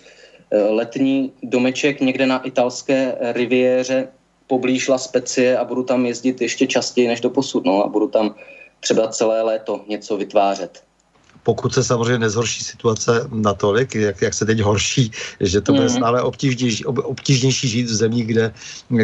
eh, 0.52 0.62
letní 0.62 1.32
domeček 1.44 2.02
někde 2.02 2.26
na 2.26 2.42
italské 2.42 3.16
riviéře 3.20 4.08
poblíž 4.48 4.88
La 4.88 4.98
Specie 4.98 5.58
a 5.58 5.64
budu 5.64 5.84
tam 5.84 6.06
jezdit 6.06 6.42
ještě 6.42 6.68
častěji 6.68 7.08
než 7.08 7.22
do 7.22 7.30
posud, 7.30 7.66
no, 7.66 7.86
a 7.86 7.88
budu 7.88 8.08
tam 8.08 8.36
třeba 8.80 9.08
celé 9.08 9.42
léto 9.42 9.82
něco 9.88 10.18
vytvářet 10.18 10.87
pokud 11.48 11.74
se 11.74 11.84
samozřejmě 11.84 12.20
nezhorší 12.20 12.64
situace 12.64 13.28
natolik, 13.32 13.96
jak, 13.96 14.22
jak 14.22 14.34
se 14.34 14.46
teď 14.46 14.60
horší, 14.60 15.12
že 15.40 15.62
to 15.62 15.72
bude 15.72 15.88
mm. 15.88 15.96
stále 15.96 16.22
obtížnější, 16.22 16.86
obtížnější 16.86 17.68
žít 17.68 17.88
v 17.88 17.96
zemí, 17.96 18.24
kde, 18.24 18.52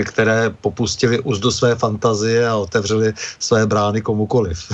které 0.06 0.52
popustili 0.62 1.20
už 1.24 1.39
do 1.39 1.52
své 1.52 1.76
fantazie 1.76 2.48
a 2.48 2.56
otevřeli 2.56 3.14
své 3.39 3.66
brány 3.66 4.02
komukoliv. 4.02 4.60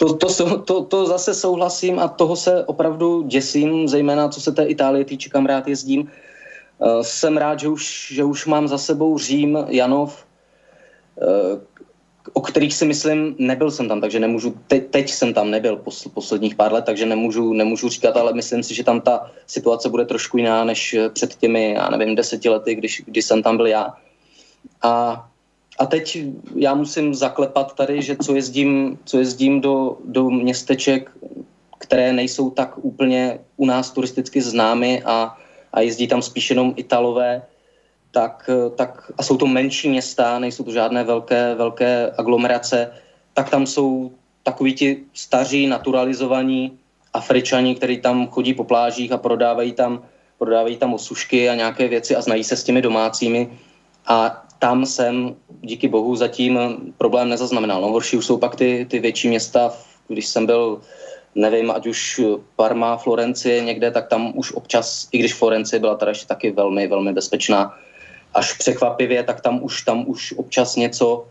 To, 0.00 0.16
to, 0.16 0.58
to, 0.64 0.84
to 0.88 1.06
zase 1.06 1.34
souhlasím 1.34 1.98
a 2.00 2.08
toho 2.08 2.32
se 2.36 2.64
opravdu 2.64 3.22
děsím, 3.28 3.88
zejména 3.88 4.28
co 4.32 4.40
se 4.40 4.52
té 4.52 4.64
Itálie 4.64 5.04
týče, 5.04 5.28
kam 5.28 5.44
rád 5.46 5.68
jezdím. 5.68 6.08
Uh, 6.08 7.04
jsem 7.04 7.36
rád, 7.36 7.60
že 7.60 7.68
už, 7.68 8.12
že 8.16 8.24
už 8.24 8.46
mám 8.46 8.64
za 8.64 8.78
sebou 8.80 9.18
Řím, 9.18 9.58
Janov, 9.68 10.24
uh, 11.20 11.60
o 12.32 12.40
kterých 12.40 12.74
si 12.74 12.84
myslím, 12.84 13.36
nebyl 13.38 13.70
jsem 13.70 13.88
tam, 13.88 14.00
takže 14.00 14.20
nemůžu, 14.20 14.54
te, 14.66 14.80
teď 14.80 15.10
jsem 15.10 15.34
tam 15.34 15.50
nebyl 15.50 15.76
pos, 15.76 16.08
posledních 16.14 16.54
pár 16.54 16.72
let, 16.72 16.84
takže 16.84 17.06
nemůžu, 17.06 17.52
nemůžu 17.52 17.88
říkat, 17.88 18.16
ale 18.16 18.32
myslím 18.32 18.62
si, 18.62 18.74
že 18.74 18.84
tam 18.84 19.00
ta 19.00 19.30
situace 19.46 19.88
bude 19.88 20.04
trošku 20.04 20.36
jiná 20.36 20.64
než 20.64 20.96
před 21.12 21.34
těmi, 21.34 21.72
já 21.72 21.90
nevím, 21.90 22.14
deseti 22.14 22.48
lety, 22.48 22.74
když, 22.74 23.02
když 23.06 23.24
jsem 23.24 23.42
tam 23.42 23.56
byl 23.56 23.66
já. 23.66 23.94
A, 24.82 25.24
a 25.78 25.86
teď 25.86 26.18
já 26.56 26.74
musím 26.74 27.14
zaklepat 27.14 27.74
tady, 27.74 28.02
že 28.02 28.16
co 28.16 28.34
jezdím, 28.34 28.98
co 29.04 29.18
jezdím 29.18 29.60
do, 29.60 29.96
do 30.04 30.30
městeček, 30.30 31.10
které 31.78 32.12
nejsou 32.12 32.50
tak 32.50 32.84
úplně 32.84 33.38
u 33.56 33.66
nás 33.66 33.90
turisticky 33.90 34.42
známy 34.42 35.02
a, 35.02 35.36
a 35.72 35.80
jezdí 35.80 36.08
tam 36.08 36.22
spíš 36.22 36.50
jenom 36.50 36.74
Italové, 36.76 37.42
tak, 38.10 38.50
eh, 38.52 38.70
tak, 38.70 39.12
a 39.18 39.22
jsou 39.22 39.36
to 39.36 39.46
menší 39.46 39.88
města, 39.88 40.38
nejsou 40.38 40.64
to 40.64 40.72
žádné 40.72 41.04
velké, 41.04 41.54
velké 41.54 42.12
aglomerace, 42.18 42.92
tak 43.34 43.50
tam 43.50 43.66
jsou 43.66 44.12
takoví 44.42 44.74
ti 44.74 44.90
staří, 45.14 45.66
naturalizovaní 45.66 46.78
Afričani, 47.12 47.74
kteří 47.74 47.98
tam 48.00 48.26
chodí 48.28 48.54
po 48.54 48.64
plážích 48.64 49.12
a 49.12 49.18
prodávají 49.18 49.72
tam, 49.72 50.02
prodávají 50.38 50.76
tam 50.76 50.94
osušky 50.94 51.48
a 51.48 51.54
nějaké 51.54 51.88
věci 51.88 52.16
a 52.16 52.22
znají 52.22 52.44
se 52.44 52.56
s 52.56 52.64
těmi 52.64 52.82
domácími. 52.82 53.58
A 54.06 54.44
tam 54.58 54.86
jsem, 54.86 55.36
díky 55.60 55.88
bohu, 55.88 56.16
zatím 56.16 56.58
problém 56.98 57.28
nezaznamenal. 57.28 57.80
No, 57.80 57.88
horší 57.88 58.16
už 58.16 58.26
jsou 58.26 58.38
pak 58.38 58.56
ty, 58.56 58.86
ty 58.90 58.98
větší 58.98 59.28
města, 59.28 59.72
když 60.08 60.26
jsem 60.26 60.46
byl, 60.46 60.80
nevím, 61.34 61.70
ať 61.70 61.86
už 61.86 62.20
Parma, 62.56 62.96
Florencie 62.96 63.60
někde, 63.60 63.90
tak 63.90 64.08
tam 64.08 64.32
už 64.34 64.52
občas, 64.52 65.08
i 65.12 65.18
když 65.18 65.34
Florencie 65.34 65.80
byla 65.80 65.94
teda 65.94 66.10
ještě 66.10 66.26
taky 66.26 66.50
velmi, 66.50 66.88
velmi 66.88 67.12
bezpečná, 67.12 67.74
až 68.34 68.52
překvapivě, 68.52 69.22
tak 69.22 69.40
tam 69.40 69.62
už, 69.62 69.82
tam 69.82 70.04
už 70.08 70.34
občas 70.36 70.76
něco, 70.76 71.26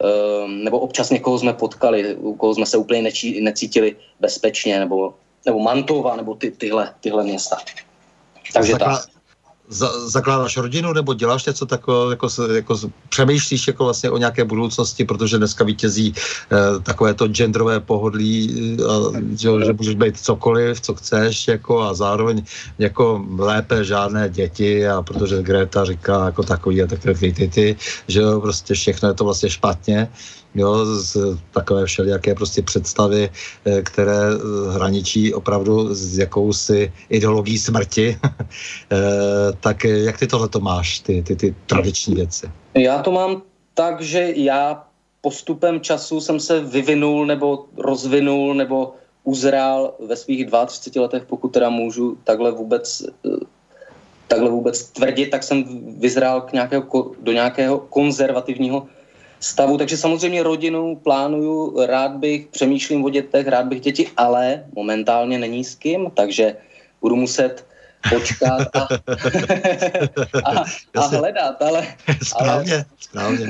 ehm, 0.00 0.64
nebo 0.64 0.78
občas 0.78 1.10
někoho 1.10 1.38
jsme 1.38 1.52
potkali, 1.52 2.14
u 2.14 2.34
koho 2.34 2.54
jsme 2.54 2.66
se 2.66 2.76
úplně 2.76 3.02
nečí, 3.02 3.40
necítili 3.40 3.96
bezpečně, 4.20 4.78
nebo, 4.78 5.14
nebo 5.46 5.58
Mantova, 5.58 6.16
nebo 6.16 6.34
ty, 6.34 6.50
tyhle, 6.50 6.94
tyhle 7.00 7.24
města. 7.24 7.56
Takže 8.52 8.76
tak 8.78 9.17
za, 9.68 10.08
zakládáš 10.08 10.56
rodinu 10.56 10.92
nebo 10.92 11.14
děláš 11.14 11.46
něco 11.46 11.66
takového, 11.66 12.10
jako, 12.10 12.28
jako 12.54 12.76
přemýšlíš 13.08 13.66
jako 13.68 13.84
vlastně 13.84 14.10
o 14.10 14.18
nějaké 14.18 14.44
budoucnosti, 14.44 15.04
protože 15.04 15.38
dneska 15.38 15.64
vítězí 15.64 16.14
eh, 16.16 16.80
takové 16.82 17.14
to 17.14 17.28
genderové 17.28 17.80
pohodlí, 17.80 18.50
eh, 18.80 19.36
že, 19.36 19.48
že 19.66 19.72
můžeš 19.72 19.94
být 19.94 20.20
cokoliv, 20.20 20.80
co 20.80 20.94
chceš, 20.94 21.48
jako 21.48 21.82
a 21.82 21.94
zároveň 21.94 22.42
jako 22.78 23.24
lépe 23.38 23.84
žádné 23.84 24.28
děti 24.28 24.88
a 24.88 25.02
protože 25.02 25.42
Greta 25.42 25.84
říká 25.84 26.24
jako 26.24 26.42
takový 26.42 26.82
a 26.82 26.86
takové 26.86 27.14
ty, 27.14 27.48
ty, 27.48 27.76
že 28.08 28.20
jo, 28.20 28.40
prostě 28.40 28.74
všechno 28.74 29.08
je 29.08 29.14
to 29.14 29.24
vlastně 29.24 29.50
špatně, 29.50 30.08
jo, 30.58 30.86
z 30.86 31.16
takové 31.50 31.86
všelijaké 31.86 32.34
prostě 32.34 32.62
představy, 32.62 33.30
eh, 33.64 33.82
které 33.82 34.20
eh, 34.34 34.72
hraničí 34.72 35.34
opravdu 35.34 35.94
s 35.94 36.18
jakousi 36.18 36.92
ideologií 37.08 37.58
smrti. 37.58 38.18
Eh, 38.90 39.52
tak 39.60 39.84
jak 39.84 40.18
ty 40.18 40.26
tohle 40.26 40.48
to 40.48 40.60
máš, 40.60 40.98
ty, 40.98 41.22
ty, 41.22 41.36
ty 41.36 41.54
tradiční 41.66 42.14
věci? 42.14 42.50
Já 42.74 43.02
to 43.02 43.12
mám 43.12 43.42
tak, 43.74 44.00
že 44.00 44.32
já 44.36 44.84
postupem 45.20 45.80
času 45.80 46.20
jsem 46.20 46.40
se 46.40 46.60
vyvinul 46.60 47.26
nebo 47.26 47.66
rozvinul 47.76 48.54
nebo 48.54 48.94
uzrál 49.24 49.94
ve 50.06 50.16
svých 50.16 50.46
32 50.66 51.02
letech, 51.02 51.22
pokud 51.28 51.48
teda 51.48 51.68
můžu 51.68 52.18
takhle 52.24 52.50
vůbec 52.50 53.02
takhle 54.28 54.50
vůbec 54.50 54.84
tvrdit, 54.84 55.30
tak 55.30 55.42
jsem 55.42 55.64
vyzrál 55.98 56.40
k 56.40 56.52
nějakého, 56.52 57.12
do 57.20 57.32
nějakého 57.32 57.78
konzervativního 57.78 58.86
stavu, 59.40 59.78
takže 59.78 59.96
samozřejmě 59.96 60.42
rodinu 60.42 60.96
plánuju, 60.96 61.86
rád 61.86 62.12
bych, 62.12 62.46
přemýšlím 62.46 63.04
o 63.04 63.10
dětech, 63.10 63.46
rád 63.46 63.66
bych 63.66 63.80
děti, 63.80 64.10
ale 64.16 64.64
momentálně 64.74 65.38
není 65.38 65.64
s 65.64 65.74
kým, 65.74 66.10
takže 66.14 66.56
budu 67.00 67.16
muset 67.16 67.66
počkat 68.10 68.68
a, 68.76 68.88
a, 70.50 70.64
a 70.96 71.06
hledat, 71.06 71.62
ale... 71.62 71.86
Správně, 72.22 72.74
ale, 72.74 72.84
správně. 73.00 73.46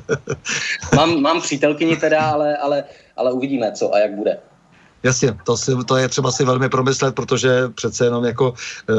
mám, 0.96 1.20
mám 1.20 1.40
přítelkyni 1.40 1.96
teda, 1.96 2.20
ale, 2.20 2.56
ale, 2.56 2.84
ale 3.16 3.32
uvidíme, 3.32 3.72
co 3.72 3.94
a 3.94 3.98
jak 3.98 4.12
bude. 4.12 4.38
Jasně, 5.02 5.36
to, 5.46 5.56
si, 5.56 5.72
to 5.86 5.96
je 5.96 6.08
třeba 6.08 6.32
si 6.32 6.44
velmi 6.44 6.68
promyslet, 6.68 7.14
protože 7.14 7.68
přece 7.74 8.04
jenom 8.04 8.24
jako 8.24 8.54
e, 8.54 8.92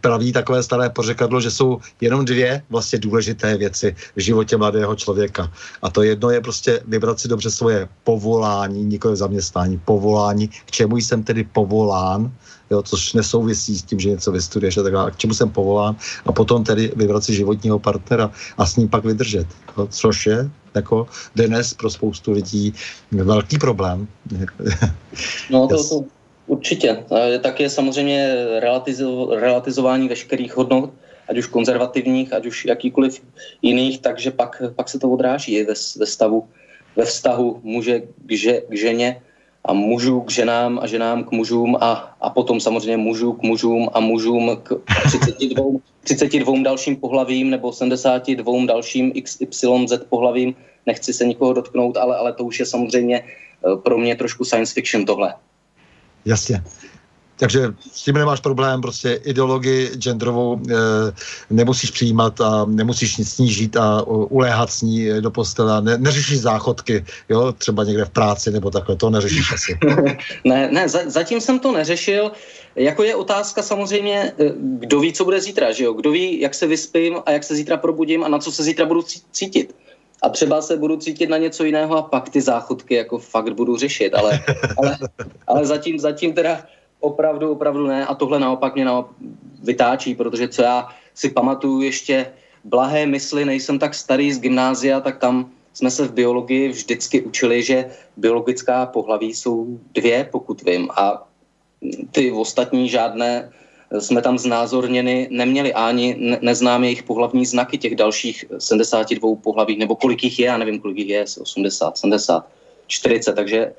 praví 0.00 0.32
takové 0.32 0.62
staré 0.62 0.90
pořekadlo, 0.90 1.40
že 1.40 1.50
jsou 1.50 1.80
jenom 2.00 2.24
dvě 2.24 2.62
vlastně 2.70 2.98
důležité 2.98 3.56
věci 3.56 3.96
v 4.16 4.20
životě 4.20 4.56
mladého 4.56 4.94
člověka. 4.96 5.52
A 5.82 5.90
to 5.90 6.02
jedno 6.02 6.30
je 6.30 6.40
prostě 6.40 6.80
vybrat 6.86 7.20
si 7.20 7.28
dobře 7.28 7.50
svoje 7.50 7.88
povolání, 8.04 8.84
nikoli 8.84 9.16
zaměstnání, 9.16 9.78
povolání, 9.84 10.48
k 10.48 10.70
čemu 10.70 10.96
jsem 10.96 11.22
tedy 11.22 11.44
povolán, 11.44 12.32
jo, 12.72 12.82
což 12.82 13.12
nesouvisí 13.12 13.78
s 13.78 13.82
tím, 13.82 14.00
že 14.00 14.10
něco 14.10 14.32
vystuduješ 14.32 14.76
a 14.76 14.82
tak 14.82 14.92
dále, 14.92 15.10
k 15.10 15.16
čemu 15.16 15.34
jsem 15.34 15.50
povolán 15.50 15.96
a 16.26 16.32
potom 16.32 16.64
tedy 16.64 16.92
vybrat 16.96 17.24
si 17.24 17.34
životního 17.34 17.78
partnera 17.78 18.30
a 18.58 18.66
s 18.66 18.76
ním 18.76 18.88
pak 18.88 19.04
vydržet, 19.04 19.46
jo, 19.78 19.86
což 19.90 20.26
je 20.26 20.50
jako 20.74 21.06
dnes 21.36 21.74
pro 21.74 21.90
spoustu 21.90 22.32
lidí 22.32 22.74
velký 23.12 23.58
problém. 23.58 24.08
No 25.50 25.68
to, 25.68 25.88
to 25.88 26.04
určitě. 26.46 27.04
Tak 27.42 27.60
je 27.60 27.70
samozřejmě 27.70 28.46
relatizo, 28.60 29.28
relativizování 29.36 30.08
veškerých 30.08 30.56
hodnot, 30.56 30.90
ať 31.28 31.38
už 31.38 31.46
konzervativních, 31.46 32.32
ať 32.32 32.46
už 32.46 32.64
jakýkoliv 32.64 33.22
jiných, 33.62 34.00
takže 34.00 34.30
pak, 34.30 34.62
pak 34.76 34.88
se 34.88 34.98
to 34.98 35.10
odráží 35.10 35.64
ve, 35.64 35.74
ve 35.96 36.06
stavu, 36.06 36.48
ve 36.96 37.04
vztahu 37.04 37.60
muže 37.62 38.00
k, 38.00 38.32
že, 38.32 38.60
k 38.68 38.72
ženě 38.76 39.22
a 39.64 39.72
mužů 39.72 40.20
k 40.20 40.30
ženám 40.30 40.78
a 40.82 40.86
ženám 40.86 41.24
k 41.24 41.30
mužům 41.30 41.76
a, 41.80 42.16
a 42.20 42.30
potom 42.30 42.60
samozřejmě 42.60 42.96
mužů 42.96 43.32
k 43.32 43.42
mužům 43.42 43.90
a 43.92 44.00
mužům 44.00 44.56
k 44.62 44.72
32, 45.06 45.64
32 46.04 46.62
dalším 46.62 46.96
pohlavím 46.96 47.50
nebo 47.50 47.72
72 47.72 48.66
dalším 48.66 49.12
XYZ 49.22 49.92
pohlavím. 50.08 50.54
Nechci 50.86 51.12
se 51.12 51.24
nikoho 51.24 51.52
dotknout, 51.52 51.96
ale, 51.96 52.16
ale 52.16 52.32
to 52.32 52.44
už 52.44 52.60
je 52.60 52.66
samozřejmě 52.66 53.24
eh, 53.24 53.76
pro 53.76 53.98
mě 53.98 54.16
trošku 54.16 54.44
science 54.44 54.74
fiction 54.74 55.04
tohle. 55.04 55.34
Jasně. 56.24 56.62
Takže 57.42 57.74
s 57.92 58.02
tím 58.02 58.14
nemáš 58.14 58.40
problém, 58.40 58.80
prostě 58.80 59.20
ideologii 59.24 59.90
genderovou 59.98 60.60
e, 60.70 60.74
nemusíš 61.50 61.90
přijímat 61.90 62.40
a 62.40 62.64
nemusíš 62.68 63.16
nic 63.16 63.28
snížit 63.32 63.76
a 63.76 64.02
uléhat 64.06 64.70
s 64.70 64.82
ní 64.82 65.08
do 65.20 65.30
postele. 65.30 65.82
Ne, 65.82 65.98
neřešíš 65.98 66.40
záchodky, 66.40 67.04
jo, 67.28 67.52
třeba 67.52 67.84
někde 67.84 68.04
v 68.04 68.10
práci 68.10 68.50
nebo 68.50 68.70
takhle, 68.70 68.96
to 68.96 69.10
neřešíš 69.10 69.52
asi. 69.52 69.78
ne, 70.44 70.70
ne, 70.72 70.88
za, 70.88 70.98
zatím 71.06 71.40
jsem 71.40 71.58
to 71.58 71.72
neřešil. 71.72 72.30
Jako 72.76 73.02
je 73.02 73.14
otázka 73.14 73.62
samozřejmě, 73.62 74.32
eh, 74.38 74.52
kdo 74.56 75.00
ví, 75.00 75.12
co 75.12 75.24
bude 75.24 75.40
zítra, 75.40 75.72
že 75.72 75.84
jo? 75.84 75.92
Kdo 75.92 76.10
ví, 76.10 76.40
jak 76.40 76.54
se 76.54 76.66
vyspím 76.66 77.16
a 77.26 77.30
jak 77.30 77.44
se 77.44 77.54
zítra 77.54 77.76
probudím 77.76 78.24
a 78.24 78.28
na 78.28 78.38
co 78.38 78.52
se 78.52 78.62
zítra 78.62 78.86
budu 78.86 79.02
cítit. 79.32 79.74
A 80.22 80.28
třeba 80.28 80.62
se 80.62 80.76
budu 80.76 80.96
cítit 80.96 81.26
na 81.26 81.36
něco 81.36 81.64
jiného 81.64 81.96
a 81.96 82.02
pak 82.02 82.30
ty 82.30 82.40
záchodky 82.40 82.94
jako 82.94 83.18
fakt 83.18 83.54
budu 83.54 83.76
řešit, 83.76 84.14
ale, 84.14 84.40
ale, 84.78 84.98
ale 85.46 85.66
zatím, 85.66 85.98
zatím 85.98 86.32
teda 86.32 86.62
opravdu, 87.02 87.52
opravdu 87.52 87.86
ne. 87.86 88.06
A 88.06 88.14
tohle 88.14 88.38
naopak 88.38 88.74
mě 88.74 88.84
naopak 88.84 89.16
vytáčí, 89.62 90.14
protože 90.14 90.48
co 90.48 90.62
já 90.62 90.88
si 91.14 91.28
pamatuju 91.28 91.80
ještě 91.80 92.32
blahé 92.64 93.06
mysli, 93.06 93.44
nejsem 93.44 93.78
tak 93.78 93.94
starý 93.94 94.32
z 94.32 94.40
gymnázia, 94.40 95.00
tak 95.00 95.18
tam 95.18 95.50
jsme 95.72 95.90
se 95.90 96.08
v 96.08 96.12
biologii 96.12 96.68
vždycky 96.68 97.22
učili, 97.22 97.62
že 97.62 97.90
biologická 98.16 98.86
pohlaví 98.86 99.34
jsou 99.34 99.78
dvě, 99.94 100.28
pokud 100.32 100.62
vím. 100.62 100.88
A 100.96 101.26
ty 102.10 102.32
ostatní 102.32 102.88
žádné 102.88 103.50
jsme 103.98 104.22
tam 104.22 104.38
znázorněny 104.38 105.28
neměli 105.30 105.74
ani 105.74 106.16
ne, 106.18 106.38
neznáme 106.40 106.86
jejich 106.86 107.02
pohlavní 107.02 107.46
znaky 107.46 107.78
těch 107.78 107.96
dalších 107.96 108.44
72 108.58 109.36
pohlaví, 109.36 109.76
nebo 109.76 109.96
kolik 109.96 110.24
jich 110.24 110.38
je, 110.38 110.46
já 110.46 110.58
nevím, 110.58 110.80
kolik 110.80 110.98
jich 110.98 111.08
je, 111.08 111.24
80, 111.40 111.98
70, 111.98 112.46
40, 112.86 113.32
takže 113.32 113.72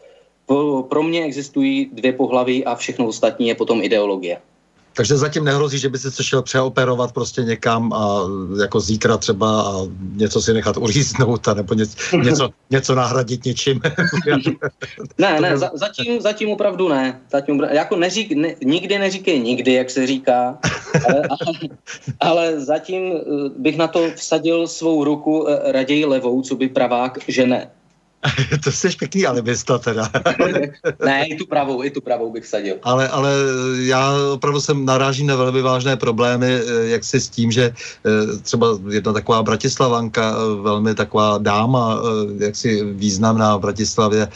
pro 0.89 1.03
mě 1.03 1.23
existují 1.23 1.89
dvě 1.93 2.13
pohlaví 2.13 2.65
a 2.65 2.75
všechno 2.75 3.07
ostatní 3.07 3.47
je 3.47 3.55
potom 3.55 3.81
ideologie. 3.81 4.37
Takže 4.95 5.17
zatím 5.17 5.43
nehrozí, 5.43 5.79
že 5.79 5.89
by 5.89 5.97
si 5.97 6.11
se 6.11 6.23
šel 6.23 6.41
přeoperovat 6.41 7.11
prostě 7.11 7.41
někam 7.41 7.93
a 7.93 8.19
jako 8.61 8.79
zítra 8.79 9.17
třeba 9.17 9.61
a 9.61 9.73
něco 10.15 10.41
si 10.41 10.53
nechat 10.53 10.77
uříznout 10.77 11.47
a 11.47 11.53
nebo 11.53 11.73
něco, 11.73 12.17
něco, 12.23 12.49
něco 12.69 12.95
nahradit 12.95 13.45
něčím. 13.45 13.81
ne, 15.17 15.41
ne, 15.41 15.57
za, 15.57 15.71
zatím, 15.73 16.21
zatím 16.21 16.49
opravdu 16.49 16.89
ne. 16.89 17.21
Zatím, 17.31 17.61
jako 17.71 17.95
neřík, 17.95 18.31
ne, 18.31 18.55
nikdy 18.63 18.99
neříkej 18.99 19.39
nikdy, 19.39 19.73
jak 19.73 19.89
se 19.89 20.07
říká, 20.07 20.57
ale, 21.07 21.21
ale, 21.21 21.69
ale 22.19 22.59
zatím 22.59 23.13
eh, 23.13 23.21
bych 23.57 23.77
na 23.77 23.87
to 23.87 24.11
vsadil 24.15 24.67
svou 24.67 25.03
ruku 25.03 25.47
eh, 25.49 25.71
raději 25.71 26.05
levou, 26.05 26.41
co 26.41 26.55
by 26.55 26.69
pravák, 26.69 27.17
že 27.27 27.47
ne. 27.47 27.71
to 28.63 28.71
jsi 28.71 28.89
pěkný 28.89 29.25
alibista 29.25 29.77
teda. 29.77 30.09
ne, 31.05 31.27
i 31.27 31.35
tu 31.35 31.45
pravou, 31.45 31.83
i 31.83 31.89
tu 31.89 32.01
pravou 32.01 32.31
bych 32.31 32.47
sadil. 32.47 32.75
Ale, 32.83 33.09
ale 33.09 33.31
já 33.79 34.11
opravdu 34.33 34.61
jsem 34.61 34.85
narážím 34.85 35.27
na 35.27 35.35
velmi 35.35 35.61
vážné 35.61 35.97
problémy, 35.97 36.47
eh, 36.47 36.85
jak 36.85 37.03
si 37.03 37.19
s 37.19 37.29
tím, 37.29 37.51
že 37.51 37.63
eh, 38.05 38.37
třeba 38.41 38.67
jedna 38.89 39.13
taková 39.13 39.43
Bratislavanka, 39.43 40.35
eh, 40.35 40.61
velmi 40.61 40.95
taková 40.95 41.37
dáma, 41.37 41.99
jak 42.39 42.55
si 42.55 42.83
významná 42.83 43.57
v 43.57 43.59
Bratislavě, 43.59 44.27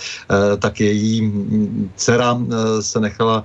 tak 0.60 0.80
její 0.80 1.22
mm, 1.22 1.92
dcera 1.96 2.40
se 2.82 3.00
nechala 3.00 3.44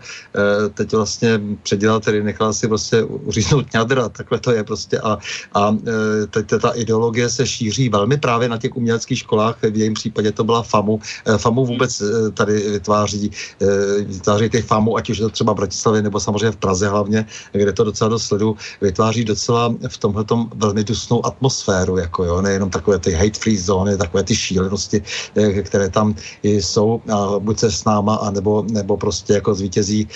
teď 0.75 0.93
vlastně 0.93 1.41
předělat, 1.63 2.05
tedy 2.05 2.23
nechala 2.23 2.53
si 2.53 2.67
vlastně 2.67 3.03
uříznout 3.03 3.73
ňadra, 3.75 4.09
takhle 4.09 4.39
to 4.39 4.51
je 4.51 4.65
prostě 4.65 4.99
a, 4.99 5.19
a 5.55 5.77
teď 6.31 6.47
ta 6.63 6.71
ideologie 6.71 7.29
se 7.29 7.47
šíří 7.47 7.89
velmi 7.89 8.17
právě 8.17 8.49
na 8.49 8.59
těch 8.59 8.77
uměleckých 8.77 9.19
školách, 9.19 9.57
v 9.63 9.77
jejím 9.77 9.95
případě 9.95 10.32
to 10.33 10.45
byla 10.45 10.63
FAMu. 10.63 11.01
Eh, 11.27 11.39
FAMu 11.39 11.67
vůbec 11.67 12.01
eh, 12.01 12.31
tady 12.31 12.71
vytváří, 12.71 13.31
eh, 13.63 14.05
vytváří 14.05 14.49
ty 14.49 14.63
FAMu, 14.63 14.97
ať 14.97 15.11
už 15.11 15.19
je 15.19 15.25
to 15.25 15.31
třeba 15.31 15.53
v 15.53 15.57
Bratislavě 15.57 16.03
nebo 16.03 16.21
samozřejmě 16.21 16.51
v 16.51 16.57
Praze 16.57 16.89
hlavně, 16.89 17.27
kde 17.53 17.73
to 17.73 17.85
docela 17.85 18.09
dost 18.09 18.25
sledu, 18.25 18.57
vytváří 18.81 19.25
docela 19.25 19.75
v 19.89 19.99
tomhle 19.99 20.25
velmi 20.55 20.85
dusnou 20.85 21.27
atmosféru, 21.27 21.97
jako 21.97 22.25
jo, 22.25 22.43
nejenom 22.43 22.71
takové 22.71 22.99
ty 22.99 23.13
hate 23.13 23.39
free 23.39 23.59
zóny, 23.59 23.97
takové 23.97 24.23
ty 24.23 24.37
šílenosti, 24.37 25.03
které 25.63 25.89
tam 25.89 26.15
jsou, 26.43 27.01
a 27.13 27.39
buď 27.39 27.59
se 27.59 27.71
s 27.71 27.85
náma, 27.85 28.15
anebo, 28.15 28.65
nebo 28.71 28.97
prostě 28.97 29.33
jako 29.33 29.55
zvítězí 29.55 30.09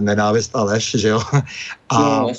nenávist 0.00 0.56
a 0.56 0.62
lež, 0.62 0.96
že 0.98 1.08
jo. 1.08 1.20
A, 1.88 2.20
no, 2.20 2.32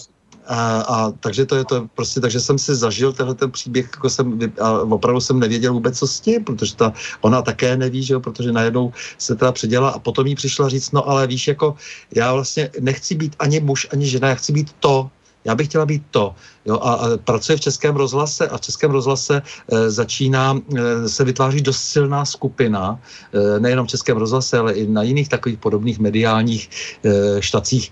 a, 0.50 0.82
a 0.82 1.12
takže 1.12 1.46
to 1.46 1.56
je 1.56 1.66
to 1.66 1.88
prostě, 1.96 2.20
takže 2.20 2.40
jsem 2.40 2.58
si 2.58 2.76
zažil 2.76 3.14
tenhle 3.14 3.36
ten 3.36 3.52
příběh, 3.52 3.90
jako 3.94 4.10
jsem, 4.10 4.40
a 4.62 4.72
opravdu 4.82 5.22
jsem 5.22 5.40
nevěděl 5.40 5.74
vůbec, 5.74 6.00
co 6.00 6.08
s 6.08 6.20
tím, 6.20 6.44
protože 6.44 6.76
ta, 6.76 6.94
ona 7.22 7.42
také 7.42 7.78
neví, 7.78 8.04
že 8.04 8.14
jo, 8.14 8.20
protože 8.20 8.52
najednou 8.52 8.94
se 9.18 9.36
teda 9.36 9.52
předěla 9.52 9.90
a 9.90 10.00
potom 10.00 10.28
jí 10.28 10.36
přišla 10.36 10.70
říct, 10.70 10.92
no 10.92 11.10
ale 11.10 11.28
víš, 11.28 11.48
jako 11.48 11.76
já 12.16 12.34
vlastně 12.34 12.70
nechci 12.80 13.16
být 13.16 13.36
ani 13.40 13.60
muž, 13.60 13.88
ani 13.94 14.06
žena, 14.08 14.30
já 14.30 14.36
chci 14.36 14.52
být 14.54 14.74
to, 14.80 15.10
já 15.46 15.56
bych 15.56 15.68
chtěla 15.68 15.86
být 15.86 16.04
to. 16.12 16.36
Jo, 16.66 16.80
a, 16.82 16.94
a 16.94 17.18
pracuje 17.18 17.58
v 17.58 17.62
Českém 17.62 17.96
rozhlase 17.96 18.48
a 18.48 18.58
v 18.58 18.62
Českém 18.62 18.92
rozhlase 18.92 19.42
e, 19.42 19.92
začíná, 19.92 20.60
e, 20.76 21.10
se 21.10 21.24
vytváří 21.24 21.62
dost 21.62 21.82
silná 21.82 22.26
skupina, 22.26 23.00
e, 23.34 23.60
nejenom 23.60 23.86
v 23.86 23.90
Českém 23.90 24.18
rozhlase, 24.18 24.60
ale 24.60 24.74
i 24.74 24.88
na 24.88 25.04
jiných 25.04 25.30
takových 25.30 25.60
podobných 25.60 26.00
mediálních 26.00 26.70
e, 27.06 27.42
štacích, 27.42 27.92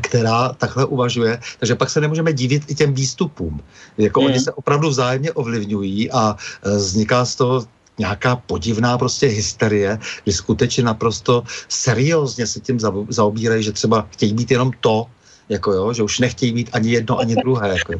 která 0.00 0.48
takhle 0.48 0.84
uvažuje, 0.84 1.40
takže 1.58 1.74
pak 1.74 1.90
se 1.90 2.00
nemůžeme 2.00 2.32
divit 2.32 2.62
i 2.70 2.74
těm 2.74 2.94
výstupům. 2.94 3.60
Jako 3.98 4.20
mm. 4.20 4.26
oni 4.26 4.40
se 4.40 4.52
opravdu 4.52 4.88
vzájemně 4.88 5.32
ovlivňují 5.32 6.10
a 6.10 6.36
e, 6.62 6.76
vzniká 6.76 7.24
z 7.24 7.34
toho 7.34 7.66
nějaká 7.98 8.36
podivná 8.36 8.98
prostě 8.98 9.26
hysterie, 9.26 9.98
kdy 10.24 10.32
skutečně 10.32 10.82
naprosto 10.82 11.44
seriózně 11.68 12.46
se 12.46 12.60
tím 12.60 12.80
zaobírají, 13.08 13.62
že 13.62 13.72
třeba 13.72 14.06
chtějí 14.10 14.34
být 14.34 14.50
jenom 14.50 14.70
to, 14.80 15.06
jako 15.48 15.72
jo, 15.72 15.92
že 15.92 16.02
už 16.02 16.18
nechtějí 16.18 16.54
mít 16.54 16.70
ani 16.72 16.90
jedno, 16.90 17.18
ani 17.18 17.36
druhé, 17.44 17.68
jako. 17.68 17.92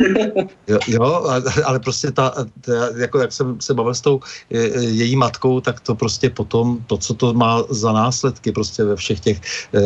Jo, 0.68 0.78
jo 0.86 1.24
ale 1.64 1.78
prostě 1.80 2.10
ta, 2.10 2.34
ta, 2.60 2.72
jako 2.96 3.18
jak 3.18 3.32
jsem 3.32 3.60
se 3.60 3.74
bavil 3.74 3.94
s 3.94 4.00
tou 4.00 4.20
je, 4.50 4.84
její 4.84 5.16
matkou, 5.16 5.60
tak 5.60 5.80
to 5.80 5.94
prostě 5.94 6.30
potom, 6.30 6.78
to, 6.86 6.98
co 6.98 7.14
to 7.14 7.34
má 7.34 7.62
za 7.68 7.92
následky 7.92 8.52
prostě 8.52 8.84
ve 8.84 8.96
všech 8.96 9.20
těch 9.20 9.40
e, 9.74 9.80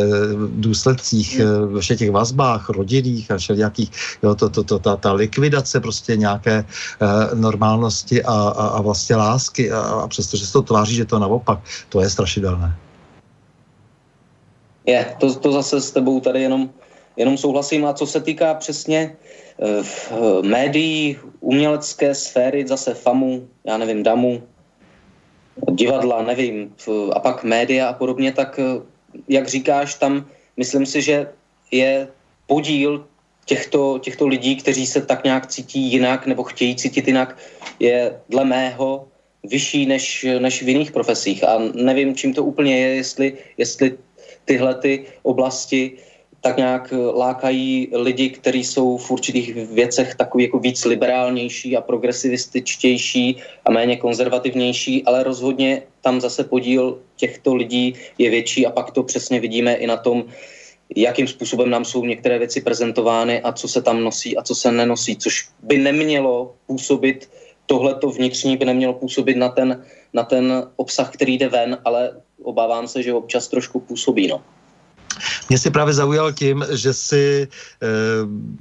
důsledcích, 0.48 1.40
e, 1.40 1.44
ve 1.66 1.80
všech 1.80 1.98
těch 1.98 2.10
vazbách 2.10 2.68
rodinných 2.68 3.30
a 3.30 3.38
všelijakých, 3.38 3.90
jo, 4.22 4.34
to, 4.34 4.48
to, 4.48 4.64
to, 4.64 4.78
ta, 4.78 4.96
ta 4.96 5.12
likvidace 5.12 5.80
prostě 5.80 6.16
nějaké 6.16 6.54
e, 6.54 6.64
normálnosti 7.34 8.22
a, 8.22 8.32
a, 8.32 8.66
a 8.66 8.80
vlastně 8.82 9.16
lásky 9.16 9.72
a, 9.72 9.80
a 9.80 10.08
přestože 10.08 10.46
se 10.46 10.52
to 10.52 10.62
tváří, 10.62 10.94
že 10.94 11.04
to 11.04 11.18
naopak, 11.18 11.58
to 11.88 12.00
je 12.00 12.10
strašidelné. 12.10 12.76
Je, 14.86 15.16
to, 15.20 15.34
to 15.34 15.52
zase 15.52 15.80
s 15.80 15.90
tebou 15.90 16.20
tady 16.20 16.42
jenom 16.42 16.70
jenom 17.18 17.38
souhlasím. 17.38 17.84
A 17.84 17.92
co 17.92 18.06
se 18.06 18.20
týká 18.20 18.54
přesně 18.54 19.16
uh, 19.58 20.46
médií, 20.46 21.18
umělecké 21.40 22.14
sféry, 22.14 22.66
zase 22.66 22.94
FAMu, 22.94 23.48
já 23.64 23.76
nevím, 23.76 24.02
DAMu, 24.02 24.42
divadla, 25.70 26.22
nevím, 26.22 26.74
a 27.12 27.18
pak 27.20 27.44
média 27.44 27.88
a 27.88 27.92
podobně, 27.92 28.32
tak 28.32 28.58
uh, 28.58 28.82
jak 29.28 29.48
říkáš, 29.48 29.94
tam 29.94 30.26
myslím 30.56 30.86
si, 30.86 31.02
že 31.02 31.26
je 31.70 32.08
podíl 32.46 33.06
těchto, 33.44 33.98
těchto 33.98 34.26
lidí, 34.26 34.56
kteří 34.56 34.86
se 34.86 35.00
tak 35.02 35.24
nějak 35.24 35.46
cítí 35.46 35.80
jinak 35.80 36.26
nebo 36.26 36.44
chtějí 36.44 36.76
cítit 36.76 37.06
jinak, 37.06 37.36
je 37.80 38.20
dle 38.28 38.44
mého 38.44 39.08
vyšší 39.44 39.86
než, 39.86 40.26
než 40.38 40.62
v 40.62 40.68
jiných 40.68 40.92
profesích. 40.92 41.44
A 41.44 41.58
nevím, 41.74 42.14
čím 42.14 42.34
to 42.34 42.44
úplně 42.44 42.78
je, 42.78 42.88
jestli, 42.94 43.26
jestli 43.58 43.98
tyhle 44.44 44.74
ty 44.74 45.06
oblasti 45.22 45.92
tak 46.40 46.56
nějak 46.56 46.94
lákají 47.14 47.88
lidi, 47.92 48.30
kteří 48.30 48.64
jsou 48.64 48.96
v 48.96 49.10
určitých 49.10 49.54
věcech 49.54 50.14
takový 50.14 50.44
jako 50.44 50.58
víc 50.58 50.84
liberálnější 50.84 51.76
a 51.76 51.80
progresivističtější 51.80 53.36
a 53.64 53.70
méně 53.70 53.96
konzervativnější, 53.96 55.04
ale 55.04 55.22
rozhodně 55.22 55.82
tam 56.00 56.20
zase 56.20 56.44
podíl 56.44 56.98
těchto 57.16 57.54
lidí 57.54 57.94
je 58.18 58.30
větší 58.30 58.66
a 58.66 58.70
pak 58.70 58.90
to 58.90 59.02
přesně 59.02 59.40
vidíme 59.40 59.74
i 59.74 59.86
na 59.86 59.96
tom, 59.96 60.24
jakým 60.96 61.28
způsobem 61.28 61.70
nám 61.70 61.84
jsou 61.84 62.04
některé 62.04 62.38
věci 62.38 62.60
prezentovány 62.60 63.40
a 63.42 63.52
co 63.52 63.68
se 63.68 63.82
tam 63.82 64.04
nosí 64.04 64.36
a 64.36 64.42
co 64.42 64.54
se 64.54 64.72
nenosí, 64.72 65.16
což 65.16 65.48
by 65.62 65.78
nemělo 65.78 66.54
působit, 66.66 67.30
tohleto 67.66 68.10
vnitřní 68.10 68.56
by 68.56 68.64
nemělo 68.64 68.92
působit 68.92 69.36
na 69.36 69.48
ten, 69.48 69.84
na 70.12 70.22
ten 70.22 70.70
obsah, 70.76 71.12
který 71.12 71.38
jde 71.38 71.48
ven, 71.48 71.78
ale 71.84 72.20
obávám 72.42 72.88
se, 72.88 73.02
že 73.02 73.14
občas 73.14 73.48
trošku 73.48 73.80
působí. 73.80 74.26
No. 74.26 74.42
Mě 75.48 75.58
si 75.58 75.70
právě 75.70 75.94
zaujal 75.94 76.32
tím, 76.32 76.64
že 76.70 76.94
si 76.94 77.48
e, 77.82 77.86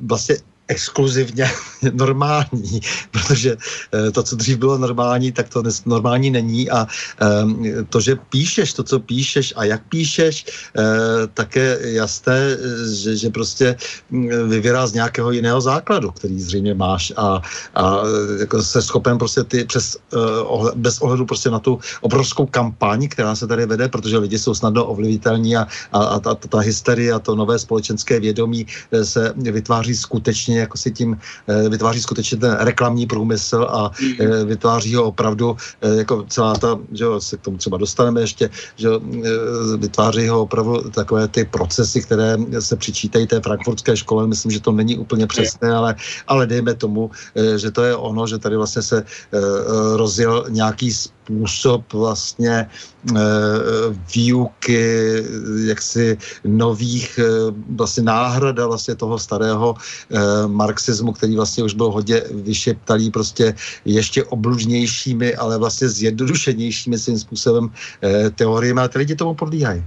vlastně 0.06 0.36
exkluzivně 0.68 1.50
normální, 1.94 2.82
protože 3.12 3.58
eh, 3.94 4.12
to, 4.12 4.24
co 4.24 4.36
dřív 4.36 4.58
bylo 4.58 4.78
normální, 4.78 5.32
tak 5.32 5.50
to 5.50 5.64
normální 5.86 6.30
není 6.30 6.70
a 6.70 6.88
ehm, 7.20 7.64
to, 7.90 8.02
že 8.02 8.16
píšeš 8.16 8.74
to, 8.74 8.84
co 8.84 9.00
píšeš 9.00 9.54
a 9.56 9.64
jak 9.64 9.82
píšeš, 9.90 10.46
eh, 10.78 10.84
tak 11.34 11.56
je 11.56 11.80
jasné, 11.82 12.58
že, 12.94 13.16
že 13.16 13.30
prostě 13.30 13.76
hm, 14.12 14.30
vyvírá 14.50 14.88
z 14.88 14.94
nějakého 14.94 15.32
jiného 15.32 15.62
základu, 15.62 16.12
který 16.12 16.42
zřejmě 16.42 16.74
máš 16.74 17.14
a, 17.18 17.42
a 17.76 18.02
jako 18.40 18.64
se 18.64 18.82
schopen 18.82 19.18
prostě 19.18 19.44
ty 19.44 19.66
přes, 19.66 19.98
eh, 20.14 20.72
bez 20.76 21.00
ohledu 21.00 21.26
prostě 21.26 21.50
na 21.50 21.60
tu 21.60 21.80
obrovskou 22.02 22.46
kampaň, 22.46 23.08
která 23.08 23.36
se 23.36 23.48
tady 23.48 23.66
vede, 23.66 23.88
protože 23.88 24.18
lidi 24.18 24.40
jsou 24.40 24.54
snadno 24.54 24.86
ovlivitelní 24.86 25.58
a, 25.58 25.68
a, 25.92 26.00
a 26.04 26.20
ta, 26.20 26.36
ta 26.36 26.60
hysterie 26.60 27.14
a 27.14 27.20
to 27.20 27.36
nové 27.36 27.60
společenské 27.60 28.20
vědomí 28.20 28.68
se 29.04 29.34
vytváří 29.36 29.96
skutečně 29.96 30.57
jako 30.60 30.78
si 30.78 30.92
tím 30.92 31.18
eh, 31.48 31.70
vytváří 31.70 32.02
skutečně 32.02 32.38
ten 32.38 32.58
reklamní 32.60 33.06
průmysl 33.06 33.68
a 33.70 33.92
mm. 34.02 34.48
vytváří 34.48 34.96
ho 34.96 35.04
opravdu 35.04 35.58
eh, 35.82 35.96
jako 35.96 36.26
celá 36.30 36.54
ta, 36.56 36.80
že 36.92 37.04
jo, 37.04 37.22
se 37.22 37.38
k 37.38 37.42
tomu 37.42 37.58
třeba 37.58 37.78
dostaneme 37.78 38.22
ještě, 38.22 38.50
že 38.76 38.90
vytváří 39.78 40.28
ho 40.28 40.42
opravdu 40.42 40.90
takové 40.90 41.28
ty 41.28 41.46
procesy, 41.46 42.02
které 42.02 42.38
se 42.60 42.76
přičítají 42.76 43.28
té 43.28 43.42
frankfurtské 43.42 43.98
škole. 43.98 44.28
Myslím, 44.28 44.52
že 44.52 44.60
to 44.60 44.72
není 44.72 44.98
úplně 44.98 45.28
přesné, 45.28 45.74
ale, 45.74 45.96
ale 46.28 46.48
dejme 46.48 46.74
tomu, 46.74 47.12
že 47.56 47.72
to 47.72 47.84
je 47.84 47.96
ono, 47.96 48.28
že 48.28 48.38
tady 48.38 48.58
vlastně 48.58 48.82
se 48.82 49.04
rozjel 49.96 50.46
nějaký 50.50 50.92
způsob 51.28 51.94
vlastně 51.94 52.70
výuky 54.16 54.84
jaksi 55.68 56.18
nových 56.44 57.20
vlastně 57.76 58.04
náhrada 58.04 58.68
vlastně 58.68 58.96
toho 58.96 59.20
starého 59.20 59.76
marxismu, 60.48 61.12
který 61.12 61.36
vlastně 61.36 61.64
už 61.64 61.74
byl 61.74 61.92
hodně 61.92 62.22
vyšeptalý 62.32 63.12
prostě 63.12 63.56
ještě 63.86 64.24
oblužnějšími, 64.24 65.36
ale 65.36 65.58
vlastně 65.58 65.90
zjednodušenějšími 65.90 66.98
svým 66.98 67.20
způsobem 67.20 67.70
teoriemi, 68.36 68.82
a 68.82 68.88
ty 68.88 68.98
lidi 68.98 69.16
tomu 69.16 69.36
podlíhají. 69.36 69.84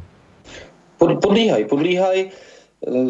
Pod, 0.99 1.20
podlíhají, 1.24 1.64
podlíhají. 1.64 2.30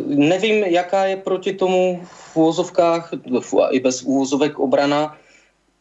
Nevím, 0.07 0.65
jaká 0.65 1.05
je 1.05 1.17
proti 1.17 1.53
tomu 1.53 2.03
v 2.07 2.37
úvozovkách, 2.37 3.11
i 3.71 3.81
bez 3.81 4.03
úvozovek 4.03 4.59
obrana, 4.59 5.19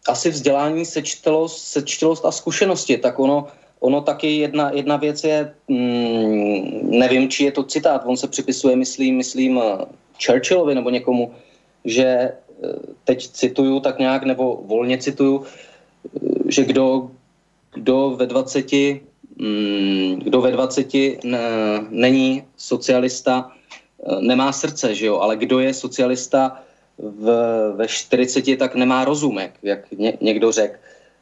asi 0.08 0.30
vzdělání, 0.30 0.86
sečtelost, 0.86 1.68
sečtelost 1.68 2.26
a 2.26 2.32
zkušenosti, 2.32 2.98
tak 2.98 3.20
ono, 3.20 3.48
ono 3.80 4.02
taky 4.02 4.38
jedna, 4.38 4.72
jedna 4.72 4.98
věc 4.98 5.24
je, 5.24 5.54
mm, 5.68 6.90
nevím, 7.00 7.30
či 7.30 7.44
je 7.44 7.52
to 7.52 7.64
citát, 7.64 8.02
on 8.06 8.18
se 8.18 8.28
připisuje, 8.28 8.76
myslím, 8.76 9.18
myslím 9.18 9.60
eh, 9.64 9.86
Churchillovi 10.26 10.76
nebo 10.76 10.90
někomu, 10.90 11.34
že 11.86 12.06
eh, 12.06 12.34
teď 13.04 13.28
cituju 13.28 13.80
tak 13.80 14.00
nějak, 14.00 14.24
nebo 14.24 14.62
volně 14.66 14.98
cituju, 14.98 15.44
eh, 15.44 16.20
že 16.48 16.64
kdo, 16.64 17.12
kdo 17.74 18.16
ve 18.18 18.26
20 18.26 18.72
mm, 19.38 20.20
kdo 20.24 20.42
ve 20.42 20.52
20 20.52 20.88
není 21.90 22.44
socialista, 22.58 23.52
nemá 24.20 24.52
srdce, 24.52 24.96
že 24.96 25.06
jo, 25.06 25.20
ale 25.20 25.36
kdo 25.36 25.60
je 25.60 25.74
socialista 25.74 26.64
v, 27.00 27.28
ve 27.76 27.88
40, 27.88 28.58
tak 28.58 28.76
nemá 28.76 29.06
rozum, 29.06 29.40
jak, 29.64 29.92
ně, 29.92 30.18
někdo 30.22 30.52
řekl. 30.52 30.76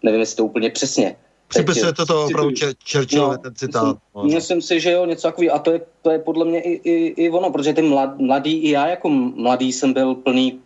Nevím, 0.03 0.19
jestli 0.19 0.35
to 0.35 0.45
úplně 0.45 0.69
přesně. 0.69 1.15
Připisuje 1.47 1.93
to 1.93 2.05
to 2.05 2.25
opravdu 2.25 2.51
Churchill, 2.91 3.27
no, 3.27 3.37
ten 3.37 3.55
citát. 3.55 3.97
Myslím, 4.15 4.35
myslím 4.35 4.61
si, 4.61 4.79
že 4.79 4.91
jo, 4.91 5.05
něco 5.05 5.27
takový. 5.27 5.49
A 5.49 5.59
to 5.59 5.71
je, 5.71 5.81
to 6.01 6.11
je 6.11 6.19
podle 6.19 6.45
mě 6.45 6.61
i, 6.61 6.71
i, 6.71 7.25
i 7.25 7.29
ono, 7.29 7.51
protože 7.51 7.73
ty 7.73 7.81
mlad, 7.81 8.19
mladý, 8.19 8.57
i 8.57 8.69
já 8.69 8.87
jako 8.87 9.09
mladý 9.09 9.73
jsem 9.73 9.93
byl 9.93 10.15
plný 10.15 10.59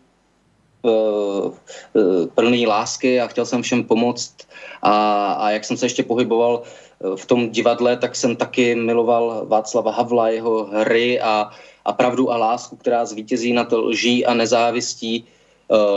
uh, 0.82 1.52
plný 2.36 2.68
lásky 2.68 3.22
a 3.22 3.28
chtěl 3.28 3.46
jsem 3.46 3.62
všem 3.62 3.84
pomoct. 3.84 4.36
A, 4.82 4.94
a 5.34 5.52
jak 5.52 5.66
jsem 5.66 5.78
se 5.78 5.86
ještě 5.86 6.04
pohyboval 6.04 6.62
eh, 6.64 7.18
v 7.18 7.26
tom 7.26 7.50
divadle, 7.50 7.98
tak 7.98 8.16
jsem 8.16 8.36
taky 8.36 8.76
miloval 8.76 9.46
Václava 9.48 9.92
Havla, 9.92 10.30
jeho 10.30 10.66
hry 10.66 11.22
a, 11.22 11.52
a 11.86 11.94
pravdu 11.94 12.32
a 12.32 12.38
lásku, 12.38 12.76
která 12.76 13.06
zvítězí 13.06 13.54
nad 13.54 13.72
lží 13.72 14.26
a 14.26 14.34
nezávistí, 14.34 15.26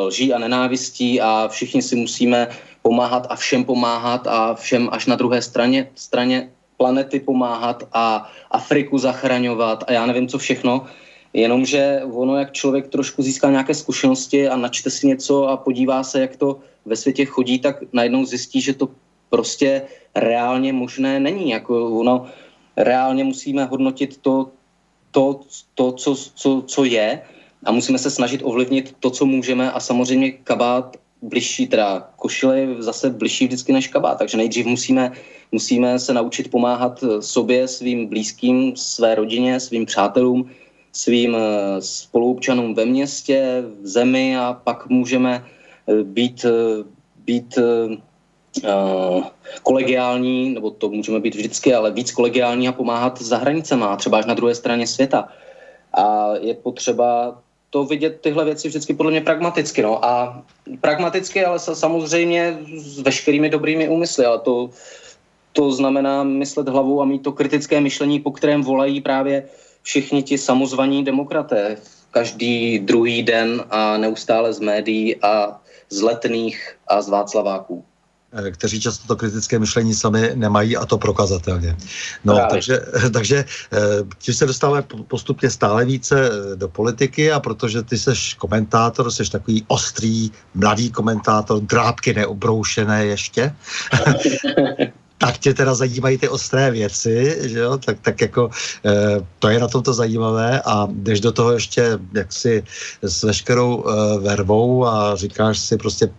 lží 0.06 0.32
a 0.32 0.38
nenávistí 0.38 1.20
a 1.20 1.48
všichni 1.48 1.82
si 1.82 1.96
musíme 1.96 2.48
pomáhat 2.82 3.26
a 3.30 3.36
všem 3.36 3.64
pomáhat 3.64 4.26
a 4.26 4.54
všem 4.54 4.88
až 4.92 5.06
na 5.06 5.16
druhé 5.16 5.42
straně, 5.42 5.90
straně 5.94 6.50
planety 6.76 7.20
pomáhat 7.20 7.84
a 7.92 8.30
Afriku 8.50 8.98
zachraňovat 8.98 9.84
a 9.86 9.92
já 9.92 10.06
nevím, 10.06 10.28
co 10.28 10.38
všechno. 10.38 10.86
Jenomže 11.32 12.02
ono, 12.12 12.36
jak 12.36 12.52
člověk 12.52 12.88
trošku 12.88 13.22
získá 13.22 13.50
nějaké 13.50 13.74
zkušenosti 13.74 14.48
a 14.48 14.56
načte 14.56 14.90
si 14.90 15.06
něco 15.06 15.48
a 15.48 15.56
podívá 15.56 16.02
se, 16.02 16.20
jak 16.20 16.36
to 16.36 16.58
ve 16.84 16.96
světě 16.96 17.24
chodí, 17.24 17.58
tak 17.58 17.76
najednou 17.92 18.24
zjistí, 18.24 18.60
že 18.60 18.74
to 18.74 18.88
prostě 19.30 19.82
reálně 20.14 20.72
možné 20.72 21.20
není. 21.20 21.50
Jako 21.50 21.90
ono, 21.90 22.26
reálně 22.76 23.24
musíme 23.24 23.64
hodnotit 23.64 24.16
to, 24.22 24.50
to, 25.14 25.40
to 25.74 25.92
co, 25.92 26.16
co, 26.34 26.62
co 26.66 26.84
je 26.84 27.22
a 27.64 27.72
musíme 27.72 27.98
se 27.98 28.10
snažit 28.10 28.40
ovlivnit 28.44 28.96
to, 29.00 29.10
co 29.10 29.26
můžeme 29.26 29.72
a 29.72 29.80
samozřejmě 29.80 30.30
kabát 30.30 30.96
bližší, 31.22 31.66
teda 31.66 32.10
košile 32.16 32.58
je 32.58 32.82
zase 32.82 33.10
bližší 33.10 33.46
vždycky 33.46 33.72
než 33.72 33.88
kabát, 33.88 34.18
takže 34.18 34.36
nejdřív 34.36 34.66
musíme, 34.66 35.12
musíme 35.52 35.98
se 35.98 36.12
naučit 36.12 36.50
pomáhat 36.50 37.04
sobě, 37.20 37.68
svým 37.68 38.06
blízkým, 38.06 38.76
své 38.76 39.14
rodině, 39.14 39.60
svým 39.60 39.86
přátelům, 39.86 40.50
svým 40.92 41.36
eh, 41.36 41.80
spoluobčanům 41.80 42.74
ve 42.74 42.84
městě, 42.84 43.62
v 43.82 43.86
zemi 43.86 44.36
a 44.36 44.52
pak 44.64 44.88
můžeme 44.88 45.44
eh, 45.88 46.02
být, 46.02 46.44
eh, 46.44 46.84
být 47.24 47.58
kolegiální, 49.62 50.54
nebo 50.54 50.70
to 50.70 50.88
můžeme 50.88 51.20
být 51.20 51.34
vždycky, 51.34 51.74
ale 51.74 51.90
víc 51.90 52.12
kolegiální 52.12 52.68
a 52.68 52.72
pomáhat 52.72 53.22
za 53.22 53.36
hranicema, 53.36 53.96
třeba 53.96 54.18
až 54.18 54.26
na 54.26 54.34
druhé 54.34 54.54
straně 54.54 54.86
světa. 54.86 55.28
A 55.94 56.34
je 56.40 56.54
potřeba 56.54 57.38
to 57.70 57.84
vidět 57.84 58.20
tyhle 58.20 58.44
věci 58.44 58.68
vždycky 58.68 58.94
podle 58.94 59.10
mě 59.10 59.20
pragmaticky. 59.20 59.82
No. 59.82 60.04
A 60.04 60.42
pragmaticky, 60.80 61.44
ale 61.44 61.58
samozřejmě 61.58 62.58
s 62.76 63.00
veškerými 63.00 63.50
dobrými 63.50 63.88
úmysly. 63.88 64.24
Ale 64.24 64.38
to, 64.38 64.70
to 65.52 65.72
znamená 65.72 66.22
myslet 66.22 66.68
hlavou 66.68 67.02
a 67.02 67.04
mít 67.04 67.22
to 67.22 67.32
kritické 67.32 67.80
myšlení, 67.80 68.20
po 68.20 68.30
kterém 68.30 68.62
volají 68.62 69.00
právě 69.00 69.48
všichni 69.82 70.22
ti 70.22 70.38
samozvaní 70.38 71.04
demokraté 71.04 71.76
každý 72.10 72.78
druhý 72.78 73.22
den 73.22 73.64
a 73.70 73.98
neustále 73.98 74.52
z 74.52 74.60
médií 74.60 75.16
a 75.22 75.60
z 75.90 76.02
letných 76.02 76.78
a 76.86 77.02
z 77.02 77.08
Václaváků 77.08 77.84
eh, 77.84 77.93
kteří 78.50 78.80
často 78.80 79.06
to 79.06 79.16
kritické 79.16 79.58
myšlení 79.58 79.94
sami 79.94 80.30
nemají 80.34 80.76
a 80.76 80.86
to 80.86 80.98
prokazatelně. 80.98 81.76
No, 82.24 82.34
Právě. 82.34 82.50
takže, 82.50 82.80
takže 83.12 83.44
eh, 83.72 83.78
ti 84.18 84.34
se 84.34 84.46
dostáváme 84.46 84.84
postupně 85.08 85.50
stále 85.50 85.84
více 85.84 86.30
eh, 86.30 86.56
do 86.56 86.68
politiky 86.68 87.32
a 87.32 87.40
protože 87.40 87.82
ty 87.82 87.98
seš 87.98 88.34
komentátor, 88.34 89.10
seš 89.10 89.28
takový 89.28 89.64
ostrý, 89.68 90.30
mladý 90.54 90.90
komentátor, 90.90 91.60
drábky 91.60 92.14
neobroušené 92.14 93.06
ještě, 93.06 93.54
tak 95.18 95.38
tě 95.38 95.54
teda 95.54 95.74
zajímají 95.74 96.18
ty 96.18 96.28
ostré 96.28 96.70
věci, 96.70 97.38
že 97.42 97.58
jo? 97.58 97.78
Tak, 97.78 97.96
tak 98.02 98.20
jako 98.20 98.50
e, 98.84 99.20
to 99.38 99.48
je 99.48 99.60
na 99.60 99.68
tomto 99.68 99.94
zajímavé 99.94 100.62
a 100.64 100.88
jdeš 100.90 101.20
do 101.20 101.32
toho 101.32 101.52
ještě 101.52 101.98
jaksi 102.14 102.64
s 103.02 103.22
veškerou 103.22 103.84
e, 103.84 104.18
vervou 104.18 104.86
a 104.86 105.16
říkáš 105.16 105.58
si 105.58 105.76
prostě 105.76 106.10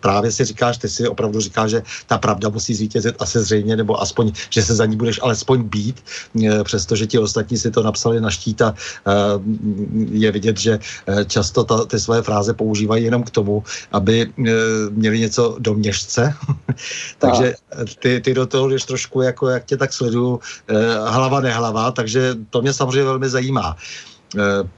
právě 0.00 0.32
si 0.32 0.44
říkáš, 0.44 0.78
ty 0.78 0.88
si 0.88 1.08
opravdu 1.08 1.40
říkáš, 1.40 1.70
že 1.70 1.82
ta 2.06 2.18
pravda 2.18 2.48
musí 2.48 2.74
zvítězit 2.74 3.14
asi 3.18 3.40
zřejmě, 3.40 3.76
nebo 3.76 4.02
aspoň, 4.02 4.32
že 4.50 4.62
se 4.62 4.74
za 4.74 4.86
ní 4.86 4.96
budeš 4.96 5.20
alespoň 5.22 5.62
být, 5.62 6.04
přestože 6.64 7.06
ti 7.06 7.18
ostatní 7.18 7.58
si 7.58 7.70
to 7.70 7.82
napsali 7.82 8.20
na 8.20 8.30
štíta, 8.30 8.74
je 10.10 10.32
vidět, 10.32 10.58
že 10.58 10.78
často 11.26 11.64
ta, 11.64 11.84
ty 11.84 12.00
své 12.00 12.22
fráze 12.22 12.54
používají 12.54 13.04
jenom 13.04 13.22
k 13.22 13.30
tomu, 13.30 13.64
aby 13.92 14.32
měli 14.90 15.18
něco 15.20 15.56
do 15.58 15.74
měžce. 15.74 16.34
takže 17.18 17.54
ty, 17.98 18.20
ty 18.20 18.34
do 18.34 18.46
toho 18.46 18.68
jdeš 18.68 18.84
trošku, 18.84 19.22
jako 19.22 19.48
jak 19.48 19.64
tě 19.64 19.76
tak 19.76 19.92
sleduju, 19.92 20.40
hlava 21.06 21.40
nehlava, 21.40 21.90
takže 21.90 22.36
to 22.50 22.62
mě 22.62 22.72
samozřejmě 22.72 23.04
velmi 23.04 23.28
zajímá. 23.28 23.76
Eh, 23.76 24.09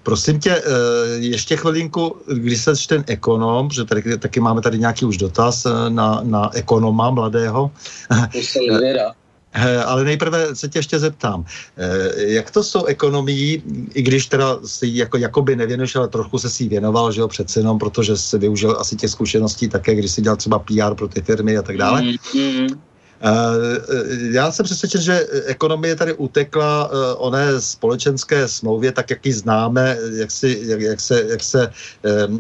prosím 0.02 0.40
tě, 0.40 0.50
eh, 0.50 0.62
ještě 1.18 1.56
chvilinku, 1.56 2.16
když 2.32 2.60
se 2.60 2.72
ten 2.88 3.04
ekonom, 3.06 3.70
že 3.70 3.84
tady 3.84 4.18
taky 4.18 4.40
máme 4.40 4.60
tady 4.60 4.78
nějaký 4.78 5.04
už 5.04 5.16
dotaz 5.16 5.66
eh, 5.66 5.90
na, 5.90 6.20
na 6.22 6.50
ekonoma 6.56 7.10
mladého. 7.10 7.70
Ale 9.84 10.04
nejprve 10.04 10.56
se 10.56 10.68
tě 10.68 10.78
ještě 10.78 10.98
zeptám, 10.98 11.44
jak 12.16 12.50
to 12.50 12.64
s 12.64 12.72
tou 12.72 12.84
ekonomií, 12.84 13.62
i 13.94 14.02
když 14.02 14.26
teda 14.26 14.58
si 14.64 14.88
jako, 14.92 15.16
jakoby 15.16 15.56
nevěnuješ, 15.56 15.96
ale 15.96 16.08
trochu 16.08 16.38
se 16.38 16.50
si 16.50 16.68
věnoval, 16.68 17.12
že 17.12 17.20
jo, 17.20 17.28
přece 17.28 17.60
jenom, 17.60 17.78
protože 17.78 18.16
se 18.16 18.38
využil 18.38 18.76
asi 18.80 18.96
těch 18.96 19.10
zkušeností 19.10 19.68
také, 19.68 19.94
když 19.94 20.10
si 20.10 20.22
dělal 20.22 20.36
třeba 20.36 20.58
PR 20.58 20.94
pro 20.94 21.08
ty 21.08 21.20
firmy 21.20 21.56
a 21.56 21.62
tak 21.62 21.76
dále. 21.76 22.00
Mm-hmm. 22.00 22.68
Eh, 22.72 22.91
já 24.30 24.52
jsem 24.52 24.64
přesvědčen, 24.64 25.00
že 25.00 25.26
ekonomie 25.46 25.96
tady 25.96 26.12
utekla 26.14 26.90
eh, 26.90 27.14
oné 27.14 27.60
společenské 27.60 28.48
smlouvě, 28.48 28.92
tak 28.92 29.10
jak 29.10 29.26
ji 29.26 29.32
známe, 29.32 29.98
jak, 30.12 30.30
si, 30.30 30.62
jak, 30.62 30.80
jak 30.80 31.00
se, 31.00 31.22
jak 31.28 31.42
se 31.42 31.72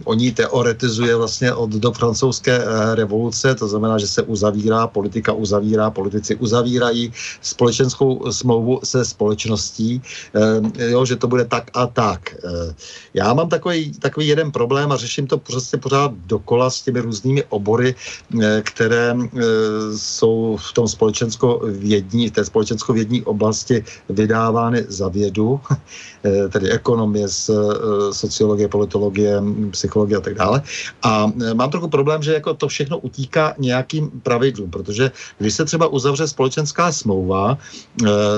o 0.04 0.14
ní 0.14 0.32
teoretizuje 0.32 1.16
vlastně 1.16 1.54
od 1.54 1.70
do 1.70 1.92
francouzské 1.92 2.58
uh, 2.58 2.94
revoluce, 2.94 3.54
to 3.54 3.68
znamená, 3.68 3.98
že 3.98 4.06
se 4.06 4.22
uzavírá, 4.22 4.86
politika 4.86 5.32
uzavírá, 5.32 5.90
politici 5.90 6.36
uzavírají 6.36 7.12
společenskou 7.40 8.32
smlouvu 8.32 8.80
se 8.84 9.04
společností, 9.04 10.02
jo, 10.78 11.04
že 11.04 11.16
to 11.16 11.28
bude 11.28 11.44
tak 11.44 11.70
a 11.74 11.86
tak. 11.86 12.34
Já 13.14 13.34
mám 13.34 13.48
takový, 13.48 13.92
takový 13.98 14.28
jeden 14.28 14.52
problém 14.52 14.92
a 14.92 14.96
řeším 14.96 15.26
to 15.26 15.38
prostě 15.38 15.76
pořád 15.76 16.12
dokola 16.26 16.70
s 16.70 16.82
těmi 16.82 17.00
různými 17.00 17.44
obory, 17.48 17.94
které 18.62 19.16
jsou 19.96 20.56
v 20.56 20.71
v 20.72 20.74
tom 20.74 20.88
společensko-vědní, 20.88 22.30
té 22.32 22.44
společensko-vědní 22.44 23.22
oblasti 23.28 23.84
vydávány 24.08 24.88
za 24.88 25.08
vědu, 25.08 25.60
eh, 26.24 26.48
tedy 26.48 26.72
ekonomie, 26.72 27.28
eh, 27.28 27.52
sociologie, 28.12 28.68
politologie, 28.68 29.36
psychologie 29.70 30.16
a 30.16 30.24
tak 30.24 30.34
dále. 30.34 30.62
A 31.04 31.28
eh, 31.28 31.54
mám 31.54 31.68
trochu 31.70 31.92
problém, 31.92 32.24
že 32.24 32.40
jako 32.40 32.56
to 32.56 32.68
všechno 32.72 32.98
utíká 33.04 33.54
nějakým 33.60 34.24
pravidlům, 34.24 34.70
protože 34.70 35.12
když 35.38 35.54
se 35.54 35.64
třeba 35.68 35.86
uzavře 35.92 36.28
společenská 36.28 36.92
smlouva, 36.92 37.58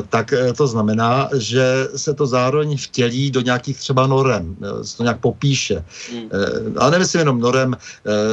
tak 0.09 0.35
to 0.57 0.66
znamená, 0.66 1.28
že 1.39 1.87
se 1.95 2.14
to 2.14 2.26
zároveň 2.26 2.76
vtělí 2.76 3.30
do 3.30 3.41
nějakých 3.41 3.78
třeba 3.78 4.07
norem, 4.07 4.57
se 4.82 4.97
to 4.97 5.03
nějak 5.03 5.20
popíše. 5.20 5.85
Hmm. 6.11 6.30
Ale 6.78 6.91
nemyslím 6.91 7.18
jenom 7.18 7.41
norem, 7.41 7.76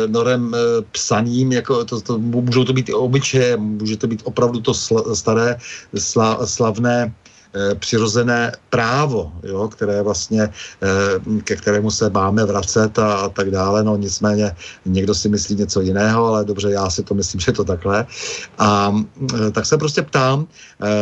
norem 0.08 0.56
psaním, 0.92 1.52
jako 1.52 1.86
to, 1.86 2.02
to, 2.02 2.18
můžou 2.18 2.64
to 2.64 2.74
být 2.74 2.90
i 2.90 2.94
obyčeje, 2.94 3.58
může 3.92 4.00
to 4.00 4.08
být 4.08 4.22
opravdu 4.24 4.60
to 4.62 4.72
sl- 4.72 5.12
staré 5.16 5.60
sla- 5.96 6.46
slavné 6.48 7.12
e, 7.52 7.76
přirozené 7.76 8.52
právo, 8.72 9.32
jo, 9.44 9.68
které 9.68 10.00
vlastně, 10.02 10.44
e, 10.48 11.42
ke 11.44 11.56
kterému 11.60 11.92
se 11.92 12.08
máme 12.10 12.46
vracet 12.48 12.96
a, 13.00 13.28
a 13.28 13.30
tak 13.30 13.52
dále. 13.52 13.84
No 13.84 13.98
nicméně 14.00 14.56
někdo 14.88 15.12
si 15.12 15.28
myslí 15.28 15.56
něco 15.56 15.82
jiného, 15.84 16.26
ale 16.26 16.48
dobře, 16.48 16.72
já 16.72 16.88
si 16.90 17.04
to 17.04 17.12
myslím, 17.14 17.40
že 17.44 17.52
je 17.52 17.60
to 17.60 17.64
takhle. 17.68 18.08
A 18.58 18.96
e, 19.36 19.52
tak 19.52 19.66
se 19.68 19.76
prostě 19.76 20.02
ptám, 20.02 20.48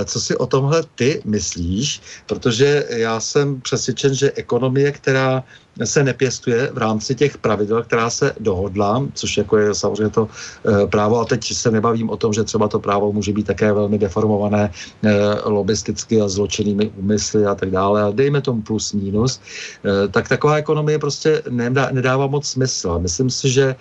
co 0.06 0.18
si 0.20 0.34
o 0.38 0.46
tomhle 0.50 0.84
ty 0.98 1.22
myslíš, 1.26 2.02
protože 2.26 2.86
já 2.90 3.20
jsem 3.20 3.62
přesvědčen, 3.62 4.14
že 4.14 4.34
ekonomie, 4.36 4.92
která 4.92 5.44
se 5.84 6.04
nepěstuje 6.04 6.70
v 6.74 6.78
rámci 6.78 7.16
těch 7.16 7.38
pravidel, 7.38 7.84
která 7.84 8.10
se 8.10 8.34
dohodla, 8.40 9.06
což 9.14 9.38
jako 9.38 9.58
je 9.58 9.76
samozřejmě 9.76 10.10
to 10.10 10.28
e, 10.28 10.88
právo. 10.88 11.20
A 11.20 11.26
teď 11.26 11.54
se 11.54 11.72
nebavím 11.72 12.10
o 12.10 12.18
tom, 12.18 12.34
že 12.34 12.44
třeba 12.44 12.68
to 12.68 12.80
právo 12.80 13.14
může 13.14 13.34
být 13.34 13.48
také 13.48 13.74
velmi 13.74 13.98
deformované 13.98 14.72
e, 15.04 15.50
lobisticky 15.50 16.22
a 16.22 16.28
zločinnými 16.28 16.92
úmysly 16.98 17.46
a 17.46 17.56
tak 17.56 17.72
dále. 17.72 18.04
A 18.04 18.12
dejme 18.12 18.42
tomu 18.42 18.62
plus 18.62 18.94
minus. 18.94 19.42
E, 19.86 20.08
tak 20.08 20.30
taková 20.30 20.56
ekonomie 20.56 21.00
prostě 21.00 21.42
nedá, 21.50 21.90
nedává 21.92 22.28
moc 22.28 22.48
smysl. 22.48 23.00
Myslím 23.00 23.30
si, 23.30 23.50
že 23.50 23.76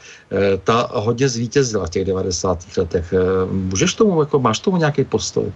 ta 0.65 0.91
hodně 0.93 1.29
zvítězila 1.29 1.87
v 1.87 1.91
těch 1.91 2.05
90. 2.05 2.59
letech. 2.77 3.15
Můžeš 3.51 3.95
tomu, 3.95 4.21
jako 4.21 4.39
máš 4.39 4.59
tomu 4.59 4.77
nějaký 4.77 5.05
postoj? 5.05 5.53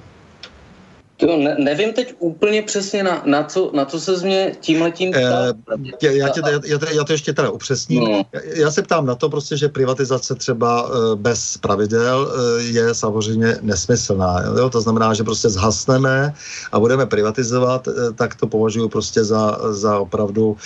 To 1.22 1.36
ne, 1.36 1.56
nevím 1.58 1.92
teď 1.92 2.14
úplně 2.18 2.62
přesně, 2.62 3.02
na, 3.02 3.22
na, 3.26 3.44
co, 3.44 3.70
na 3.74 3.84
co 3.84 4.00
se 4.00 4.26
mě 4.26 4.56
tímhletím 4.60 5.10
ptá. 5.10 5.54
E, 6.02 6.16
já, 6.16 6.28
tě, 6.28 6.40
já, 6.46 6.60
já, 6.66 6.78
já 6.92 7.04
to 7.04 7.12
ještě 7.12 7.32
teda 7.32 7.50
upřesním. 7.50 8.04
No. 8.04 8.24
Já, 8.32 8.40
já 8.54 8.70
se 8.70 8.82
ptám 8.82 9.06
na 9.06 9.14
to 9.14 9.30
prostě, 9.30 9.56
že 9.56 9.68
privatizace 9.68 10.34
třeba 10.34 10.90
e, 10.90 11.16
bez 11.16 11.56
pravidel 11.58 12.32
e, 12.32 12.62
je 12.62 12.94
samozřejmě 12.94 13.56
nesmyslná. 13.62 14.42
Jo? 14.58 14.70
To 14.70 14.80
znamená, 14.80 15.14
že 15.14 15.22
prostě 15.24 15.48
zhasneme 15.48 16.34
a 16.72 16.80
budeme 16.80 17.06
privatizovat, 17.06 17.88
tak 18.14 18.34
to 18.34 18.46
považuji 18.46 18.88
prostě 18.88 19.24
za, 19.24 19.58
za 19.70 19.98
opravdu 19.98 20.56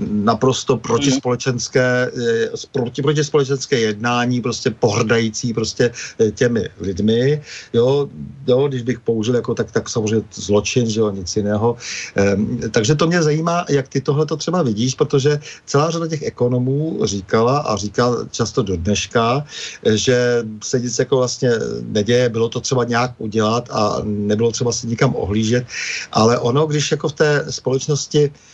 naprosto 0.00 0.76
protispolečenské, 0.76 2.10
proti, 2.72 3.02
protispolečenské 3.02 3.80
jednání, 3.80 4.40
prostě 4.40 4.70
pohrdající 4.70 5.54
prostě 5.54 5.90
těmi 6.34 6.68
lidmi. 6.80 7.42
Jo? 7.72 8.08
Jo? 8.46 8.68
Když 8.68 8.82
bych 8.82 9.00
použil 9.00 9.34
jako 9.34 9.54
tak, 9.54 9.70
tak 9.72 9.88
samozřejmě 10.08 10.24
zločin, 10.34 10.90
že 10.90 11.00
jo, 11.00 11.10
nic 11.10 11.36
jiného. 11.36 11.76
Ehm, 12.14 12.60
takže 12.70 12.94
to 12.94 13.06
mě 13.06 13.22
zajímá, 13.22 13.64
jak 13.68 13.88
ty 13.88 14.00
tohle 14.00 14.26
to 14.26 14.36
třeba 14.36 14.62
vidíš, 14.62 14.94
protože 14.94 15.40
celá 15.66 15.90
řada 15.90 16.06
těch 16.08 16.22
ekonomů 16.22 17.00
říkala 17.04 17.58
a 17.58 17.76
říká 17.76 18.26
často 18.30 18.62
do 18.62 18.76
dneška, 18.76 19.44
že 19.94 20.42
se 20.62 20.80
nic 20.80 20.98
jako 20.98 21.16
vlastně 21.16 21.50
neděje, 21.82 22.28
bylo 22.28 22.48
to 22.48 22.60
třeba 22.60 22.84
nějak 22.84 23.12
udělat 23.18 23.68
a 23.72 24.02
nebylo 24.04 24.52
třeba 24.52 24.72
si 24.72 24.86
nikam 24.86 25.14
ohlížet, 25.16 25.66
ale 26.12 26.38
ono, 26.38 26.66
když 26.66 26.90
jako 26.90 27.08
v 27.08 27.12
té 27.12 27.30
společnosti 27.50 28.30
Eh, 28.30 28.49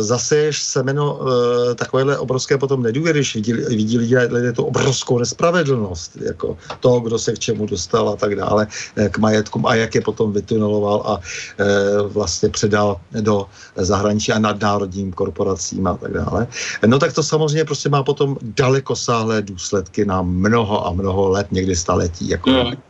zaseješ 0.00 0.62
semeno 0.62 1.20
e, 1.20 1.74
takovéhle 1.74 2.18
obrovské 2.18 2.58
potom 2.58 2.82
nedůvěry, 2.82 3.18
když 3.18 3.34
vidí, 3.34 3.52
vidí 3.52 3.98
lidé, 3.98 4.28
lidé 4.30 4.52
tu 4.52 4.62
obrovskou 4.62 5.18
nespravedlnost, 5.18 6.16
jako 6.16 6.58
to, 6.80 7.00
kdo 7.00 7.18
se 7.18 7.32
k 7.32 7.38
čemu 7.38 7.66
dostal 7.66 8.08
a 8.08 8.16
tak 8.16 8.34
dále, 8.34 8.66
e, 8.96 9.08
k 9.08 9.18
majetkům 9.18 9.66
a 9.66 9.74
jak 9.74 9.94
je 9.94 10.00
potom 10.00 10.32
vytuneloval 10.32 11.02
a 11.06 11.20
e, 11.58 12.02
vlastně 12.02 12.48
předal 12.48 13.00
do 13.20 13.46
zahraničí 13.76 14.32
a 14.32 14.38
nadnárodním 14.38 15.12
korporacím 15.12 15.86
a 15.86 15.96
tak 15.96 16.12
dále. 16.12 16.46
No 16.86 16.98
tak 16.98 17.12
to 17.12 17.22
samozřejmě 17.22 17.64
prostě 17.64 17.88
má 17.88 18.02
potom 18.02 18.36
dalekosáhlé 18.42 19.42
důsledky 19.42 20.04
na 20.04 20.22
mnoho 20.22 20.86
a 20.86 20.92
mnoho 20.92 21.28
let, 21.28 21.46
někdy 21.50 21.76
staletí. 21.76 22.28
Jako 22.28 22.50
mm. 22.50 22.87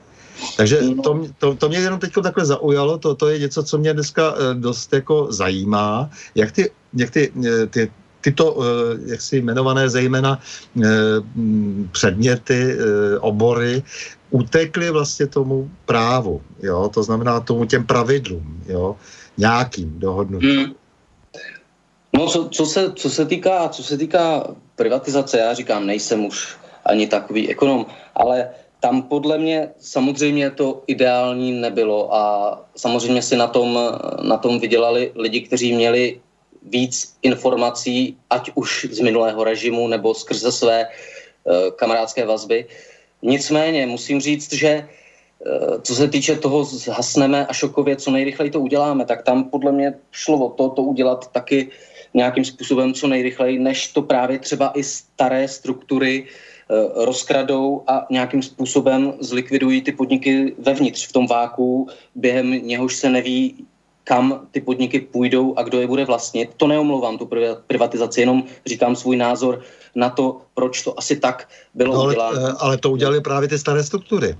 Takže 0.56 0.82
no. 0.82 1.02
to, 1.02 1.26
to, 1.38 1.54
to 1.54 1.68
mě 1.68 1.78
jenom 1.78 2.00
teď 2.00 2.12
takhle 2.22 2.46
zaujalo, 2.46 2.98
to, 2.98 3.14
to 3.14 3.28
je 3.28 3.38
něco, 3.38 3.62
co 3.62 3.78
mě 3.78 3.94
dneska 3.94 4.34
eh, 4.34 4.54
dost 4.54 4.92
jako 4.92 5.26
zajímá, 5.30 6.10
jak 6.34 6.52
ty, 6.52 6.70
jak 6.94 7.10
ty, 7.10 7.32
eh, 7.46 7.66
ty 7.66 7.92
tyto, 8.20 8.56
eh, 8.62 8.98
jak 9.06 9.20
si 9.20 9.36
jmenované 9.36 9.88
zejména 9.88 10.40
předměty, 11.92 12.76
obory, 13.20 13.82
utekly 14.30 14.90
vlastně 14.90 15.26
tomu 15.26 15.70
právu, 15.86 16.42
jo, 16.62 16.90
to 16.94 17.02
znamená 17.02 17.40
tomu 17.40 17.64
těm 17.64 17.86
pravidlům, 17.86 18.62
jo, 18.66 18.96
nějakým 19.38 19.98
dohodnutím. 19.98 20.58
Hmm. 20.58 20.74
No, 22.12 22.26
co, 22.26 22.48
co, 22.48 22.66
se, 22.66 22.92
co, 22.92 23.10
se 23.10 23.24
týká, 23.24 23.68
co 23.68 23.82
se 23.82 23.98
týká 23.98 24.44
privatizace, 24.76 25.38
já 25.38 25.54
říkám, 25.54 25.86
nejsem 25.86 26.24
už 26.24 26.56
ani 26.84 27.06
takový 27.06 27.48
ekonom, 27.50 27.86
ale 28.14 28.48
tam 28.80 29.02
podle 29.02 29.38
mě 29.38 29.68
samozřejmě 29.78 30.50
to 30.50 30.82
ideální 30.86 31.52
nebylo 31.52 32.14
a 32.14 32.54
samozřejmě 32.76 33.22
si 33.22 33.36
na 33.36 33.46
tom, 33.46 33.78
na 34.22 34.36
tom 34.36 34.58
vydělali 34.58 35.12
lidi, 35.14 35.40
kteří 35.40 35.72
měli 35.72 36.20
víc 36.62 37.16
informací, 37.22 38.16
ať 38.30 38.50
už 38.54 38.86
z 38.90 39.00
minulého 39.00 39.44
režimu 39.44 39.88
nebo 39.88 40.14
skrze 40.14 40.52
své 40.52 40.86
uh, 40.86 41.54
kamarádské 41.76 42.26
vazby. 42.26 42.66
Nicméně 43.22 43.86
musím 43.86 44.20
říct, 44.20 44.52
že 44.52 44.86
uh, 44.86 45.80
co 45.82 45.94
se 45.94 46.08
týče 46.08 46.36
toho 46.36 46.64
zhasneme 46.64 47.46
a 47.46 47.52
šokově, 47.52 47.96
co 47.96 48.10
nejrychleji 48.10 48.50
to 48.50 48.60
uděláme, 48.60 49.04
tak 49.04 49.22
tam 49.22 49.50
podle 49.50 49.72
mě 49.72 49.94
šlo 50.10 50.46
o 50.46 50.50
to, 50.50 50.68
to 50.68 50.82
udělat 50.82 51.32
taky 51.32 51.68
nějakým 52.14 52.44
způsobem 52.44 52.94
co 52.94 53.08
nejrychleji, 53.08 53.58
než 53.58 53.88
to 53.88 54.02
právě 54.02 54.38
třeba 54.38 54.72
i 54.74 54.82
staré 54.82 55.48
struktury 55.48 56.22
uh, 56.22 56.28
Eh, 56.28 56.57
rozkradou 56.94 57.82
a 57.86 58.06
nějakým 58.10 58.42
způsobem 58.42 59.12
zlikvidují 59.20 59.82
ty 59.82 59.92
podniky 59.92 60.54
vevnitř 60.58 61.08
v 61.08 61.12
tom 61.12 61.26
váku, 61.26 61.88
během 62.14 62.50
něhož 62.50 62.96
se 62.96 63.10
neví, 63.10 63.66
kam 64.04 64.46
ty 64.50 64.60
podniky 64.60 65.00
půjdou 65.00 65.54
a 65.56 65.62
kdo 65.62 65.80
je 65.80 65.86
bude 65.86 66.04
vlastnit. 66.04 66.50
To 66.56 66.66
neomlouvám, 66.66 67.18
tu 67.18 67.28
privatizaci, 67.66 68.20
jenom 68.20 68.44
říkám 68.66 68.96
svůj 68.96 69.16
názor 69.16 69.60
na 69.94 70.10
to, 70.10 70.40
proč 70.54 70.82
to 70.82 70.98
asi 70.98 71.16
tak 71.16 71.48
bylo 71.74 71.94
no, 71.94 72.00
ale, 72.00 72.08
uděláno. 72.08 72.48
Eh, 72.48 72.52
ale 72.58 72.78
to 72.78 72.90
udělali 72.90 73.20
právě 73.20 73.48
ty 73.48 73.58
staré 73.58 73.84
struktury. 73.84 74.36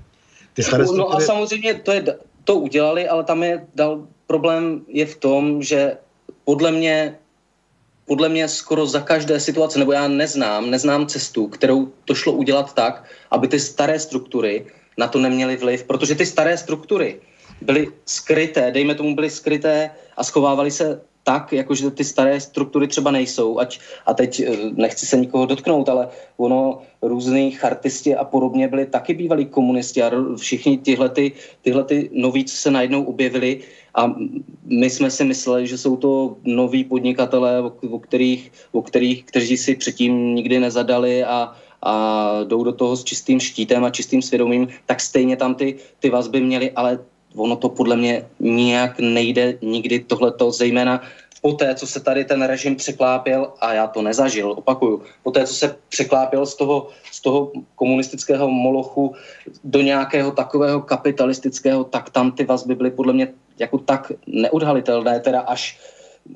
Ty 0.53 0.63
staré 0.63 0.83
struktury... 0.83 1.09
No 1.09 1.17
a 1.17 1.19
samozřejmě 1.19 1.73
to, 1.73 1.91
je, 1.91 2.17
to 2.43 2.55
udělali, 2.55 3.07
ale 3.07 3.23
tam 3.23 3.43
je 3.43 3.67
dal, 3.75 4.07
problém 4.27 4.81
je 4.87 5.05
v 5.05 5.15
tom, 5.15 5.63
že 5.63 5.97
podle 6.43 6.71
mě 6.71 7.17
podle 8.09 8.29
mě 8.29 8.47
skoro 8.47 8.85
za 8.85 8.99
každé 8.99 9.39
situace, 9.39 9.79
nebo 9.79 9.91
já 9.91 10.07
neznám, 10.07 10.69
neznám 10.69 11.07
cestu, 11.07 11.47
kterou 11.47 11.93
to 12.05 12.15
šlo 12.15 12.33
udělat 12.33 12.73
tak, 12.73 13.05
aby 13.31 13.47
ty 13.47 13.59
staré 13.59 13.99
struktury 13.99 14.65
na 14.97 15.07
to 15.07 15.19
neměly 15.19 15.57
vliv, 15.57 15.83
protože 15.83 16.15
ty 16.15 16.25
staré 16.25 16.57
struktury 16.57 17.21
byly 17.61 17.87
skryté, 18.05 18.71
dejme 18.71 18.95
tomu 18.95 19.15
byly 19.15 19.29
skryté 19.29 19.91
a 20.17 20.23
schovávaly 20.23 20.71
se 20.71 21.01
tak, 21.29 21.53
jakože 21.53 21.91
ty 21.91 22.03
staré 22.03 22.41
struktury 22.41 22.87
třeba 22.87 23.11
nejsou, 23.11 23.59
ať, 23.59 23.79
a 24.05 24.13
teď 24.17 24.31
eh, 24.39 24.49
nechci 24.73 25.05
se 25.05 25.17
nikoho 25.17 25.45
dotknout, 25.45 25.89
ale 25.89 26.09
ono 26.41 26.81
různý 27.01 27.51
chartisti 27.53 28.15
a 28.17 28.25
podobně 28.25 28.67
byli 28.67 28.85
taky 28.89 29.13
bývalí 29.13 29.45
komunisti 29.45 30.01
a 30.01 30.09
všichni 30.41 30.77
tyhle, 30.81 31.09
ty, 31.09 31.31
tyhle 31.61 31.83
ty 31.83 32.09
noví, 32.13 32.45
co 32.49 32.55
se 32.55 32.71
najednou 32.71 33.05
objevili 33.05 33.61
a 33.93 34.09
my 34.65 34.89
jsme 34.89 35.11
si 35.13 35.23
mysleli, 35.23 35.67
že 35.69 35.77
jsou 35.77 36.01
to 36.01 36.41
noví 36.43 36.83
podnikatelé, 36.83 37.61
o, 37.61 37.77
o, 37.89 37.99
kterých, 37.99 38.51
o 38.71 38.81
kterých, 38.81 39.29
kteří 39.29 39.57
si 39.57 39.75
předtím 39.75 40.35
nikdy 40.35 40.59
nezadali 40.59 41.23
a, 41.23 41.53
a 41.81 41.93
jdou 42.43 42.63
do 42.63 42.73
toho 42.73 42.97
s 42.97 43.05
čistým 43.05 43.39
štítem 43.39 43.85
a 43.85 43.93
čistým 43.93 44.21
svědomím, 44.21 44.67
tak 44.85 44.97
stejně 44.97 45.37
tam 45.37 45.55
ty, 45.55 45.77
ty 45.99 46.09
vazby 46.09 46.41
měly, 46.41 46.71
ale 46.73 47.05
ono 47.35 47.55
to 47.55 47.69
podle 47.69 47.95
mě 47.95 48.25
nijak 48.39 48.99
nejde 48.99 49.57
nikdy 49.61 49.99
tohleto, 49.99 50.51
zejména 50.51 51.01
po 51.41 51.53
té, 51.53 51.75
co 51.75 51.87
se 51.87 51.99
tady 51.99 52.25
ten 52.25 52.41
režim 52.41 52.75
překlápěl, 52.75 53.53
a 53.61 53.73
já 53.73 53.87
to 53.87 54.01
nezažil, 54.01 54.51
opakuju, 54.51 55.03
po 55.23 55.31
té, 55.31 55.47
co 55.47 55.53
se 55.53 55.75
překlápěl 55.89 56.45
z 56.45 56.55
toho, 56.55 56.87
z 57.11 57.21
toho 57.21 57.51
komunistického 57.75 58.49
molochu 58.49 59.15
do 59.63 59.81
nějakého 59.81 60.31
takového 60.31 60.81
kapitalistického, 60.81 61.83
tak 61.83 62.09
tam 62.09 62.31
ty 62.31 62.43
vazby 62.43 62.75
byly 62.75 62.91
podle 62.91 63.13
mě 63.13 63.27
jako 63.59 63.77
tak 63.77 64.11
neodhalitelné, 64.27 65.19
teda 65.19 65.39
až 65.39 65.79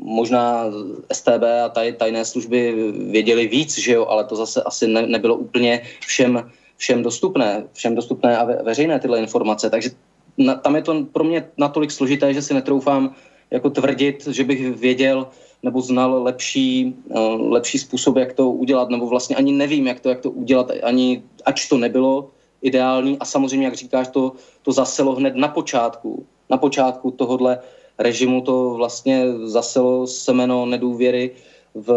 možná 0.01 0.65
STB 1.13 1.43
a 1.65 1.69
taj, 1.69 1.93
tajné 1.93 2.25
služby 2.25 2.91
věděli 2.91 3.47
víc, 3.47 3.77
že 3.77 3.93
jo, 3.93 4.05
ale 4.05 4.23
to 4.23 4.35
zase 4.35 4.63
asi 4.63 4.87
ne, 4.87 5.07
nebylo 5.07 5.35
úplně 5.35 5.81
všem, 5.99 6.51
všem 6.77 7.03
dostupné, 7.03 7.63
všem 7.73 7.95
dostupné 7.95 8.37
a 8.37 8.43
ve, 8.43 8.63
veřejné 8.63 8.99
tyhle 8.99 9.19
informace, 9.19 9.69
takže 9.69 9.89
na, 10.38 10.55
tam 10.55 10.75
je 10.75 10.81
to 10.81 11.05
pro 11.11 11.23
mě 11.23 11.49
natolik 11.57 11.91
složité, 11.91 12.34
že 12.34 12.41
si 12.41 12.53
netroufám 12.53 13.15
jako 13.51 13.69
tvrdit, 13.69 14.27
že 14.27 14.43
bych 14.43 14.75
věděl 14.75 15.27
nebo 15.63 15.81
znal 15.81 16.23
lepší, 16.23 16.95
uh, 17.07 17.51
lepší 17.51 17.79
způsob, 17.79 18.17
jak 18.17 18.34
to 18.34 18.49
udělat, 18.49 18.89
nebo 18.89 19.07
vlastně 19.07 19.36
ani 19.36 19.51
nevím, 19.51 19.88
jak 19.88 19.99
to, 19.99 20.09
jak 20.09 20.19
to 20.19 20.31
udělat, 20.31 20.71
ani 20.84 21.23
ač 21.45 21.67
to 21.67 21.77
nebylo 21.77 22.29
ideální 22.61 23.19
a 23.19 23.25
samozřejmě, 23.25 23.65
jak 23.65 23.75
říkáš, 23.75 24.07
to, 24.07 24.31
to 24.61 24.71
zaselo 24.71 25.15
hned 25.15 25.36
na 25.36 25.47
počátku, 25.47 26.25
na 26.49 26.57
počátku 26.57 27.11
tohohle 27.11 27.59
režimu 27.99 28.41
to 28.41 28.73
vlastně 28.73 29.25
zaselo 29.43 30.07
semeno 30.07 30.65
nedůvěry 30.65 31.31
v 31.75 31.89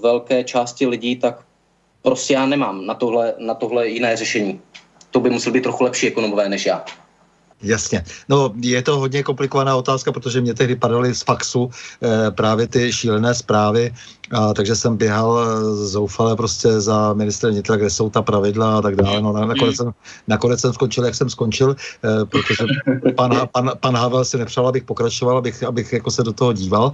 velké 0.00 0.44
části 0.44 0.86
lidí, 0.86 1.16
tak 1.16 1.44
prostě 2.02 2.34
já 2.34 2.46
nemám 2.46 2.86
na 2.86 2.94
tohle, 2.94 3.34
na 3.38 3.54
tohle 3.54 3.88
jiné 3.88 4.16
řešení. 4.16 4.60
To 5.10 5.20
by 5.20 5.30
musel 5.30 5.52
být 5.52 5.62
trochu 5.62 5.84
lepší 5.84 6.06
ekonomové 6.06 6.48
než 6.48 6.66
já. 6.66 6.84
Jasně. 7.62 8.04
No, 8.28 8.52
je 8.60 8.82
to 8.82 8.98
hodně 8.98 9.22
komplikovaná 9.22 9.76
otázka, 9.76 10.12
protože 10.12 10.40
mě 10.40 10.54
tehdy 10.54 10.76
padaly 10.76 11.14
z 11.14 11.22
faxu 11.22 11.70
e, 12.02 12.30
právě 12.30 12.66
ty 12.66 12.92
šílené 12.92 13.34
zprávy, 13.34 13.94
a, 14.32 14.54
takže 14.54 14.76
jsem 14.76 14.96
běhal 14.96 15.40
eh, 15.40 15.74
zoufale 15.86 16.36
prostě 16.36 16.80
za 16.80 17.12
ministrem 17.12 17.52
vnitra, 17.52 17.76
kde 17.76 17.90
jsou 17.90 18.10
ta 18.10 18.22
pravidla 18.22 18.78
a 18.78 18.82
tak 18.82 18.96
dále. 18.96 19.22
No, 19.22 19.32
nakonec, 19.32 19.76
jsem, 19.76 19.90
nakonec 20.28 20.60
jsem 20.60 20.72
skončil, 20.72 21.04
jak 21.04 21.14
jsem 21.14 21.30
skončil, 21.30 21.76
e, 22.04 22.24
protože 22.24 22.64
pan, 23.16 23.40
pan, 23.52 23.70
pan 23.80 23.96
Havel 23.96 24.24
si 24.24 24.38
nepřál, 24.38 24.68
abych 24.68 24.84
pokračoval, 24.84 25.38
abych, 25.38 25.62
abych 25.62 25.92
jako 25.92 26.10
se 26.10 26.22
do 26.22 26.32
toho 26.32 26.52
díval. 26.52 26.92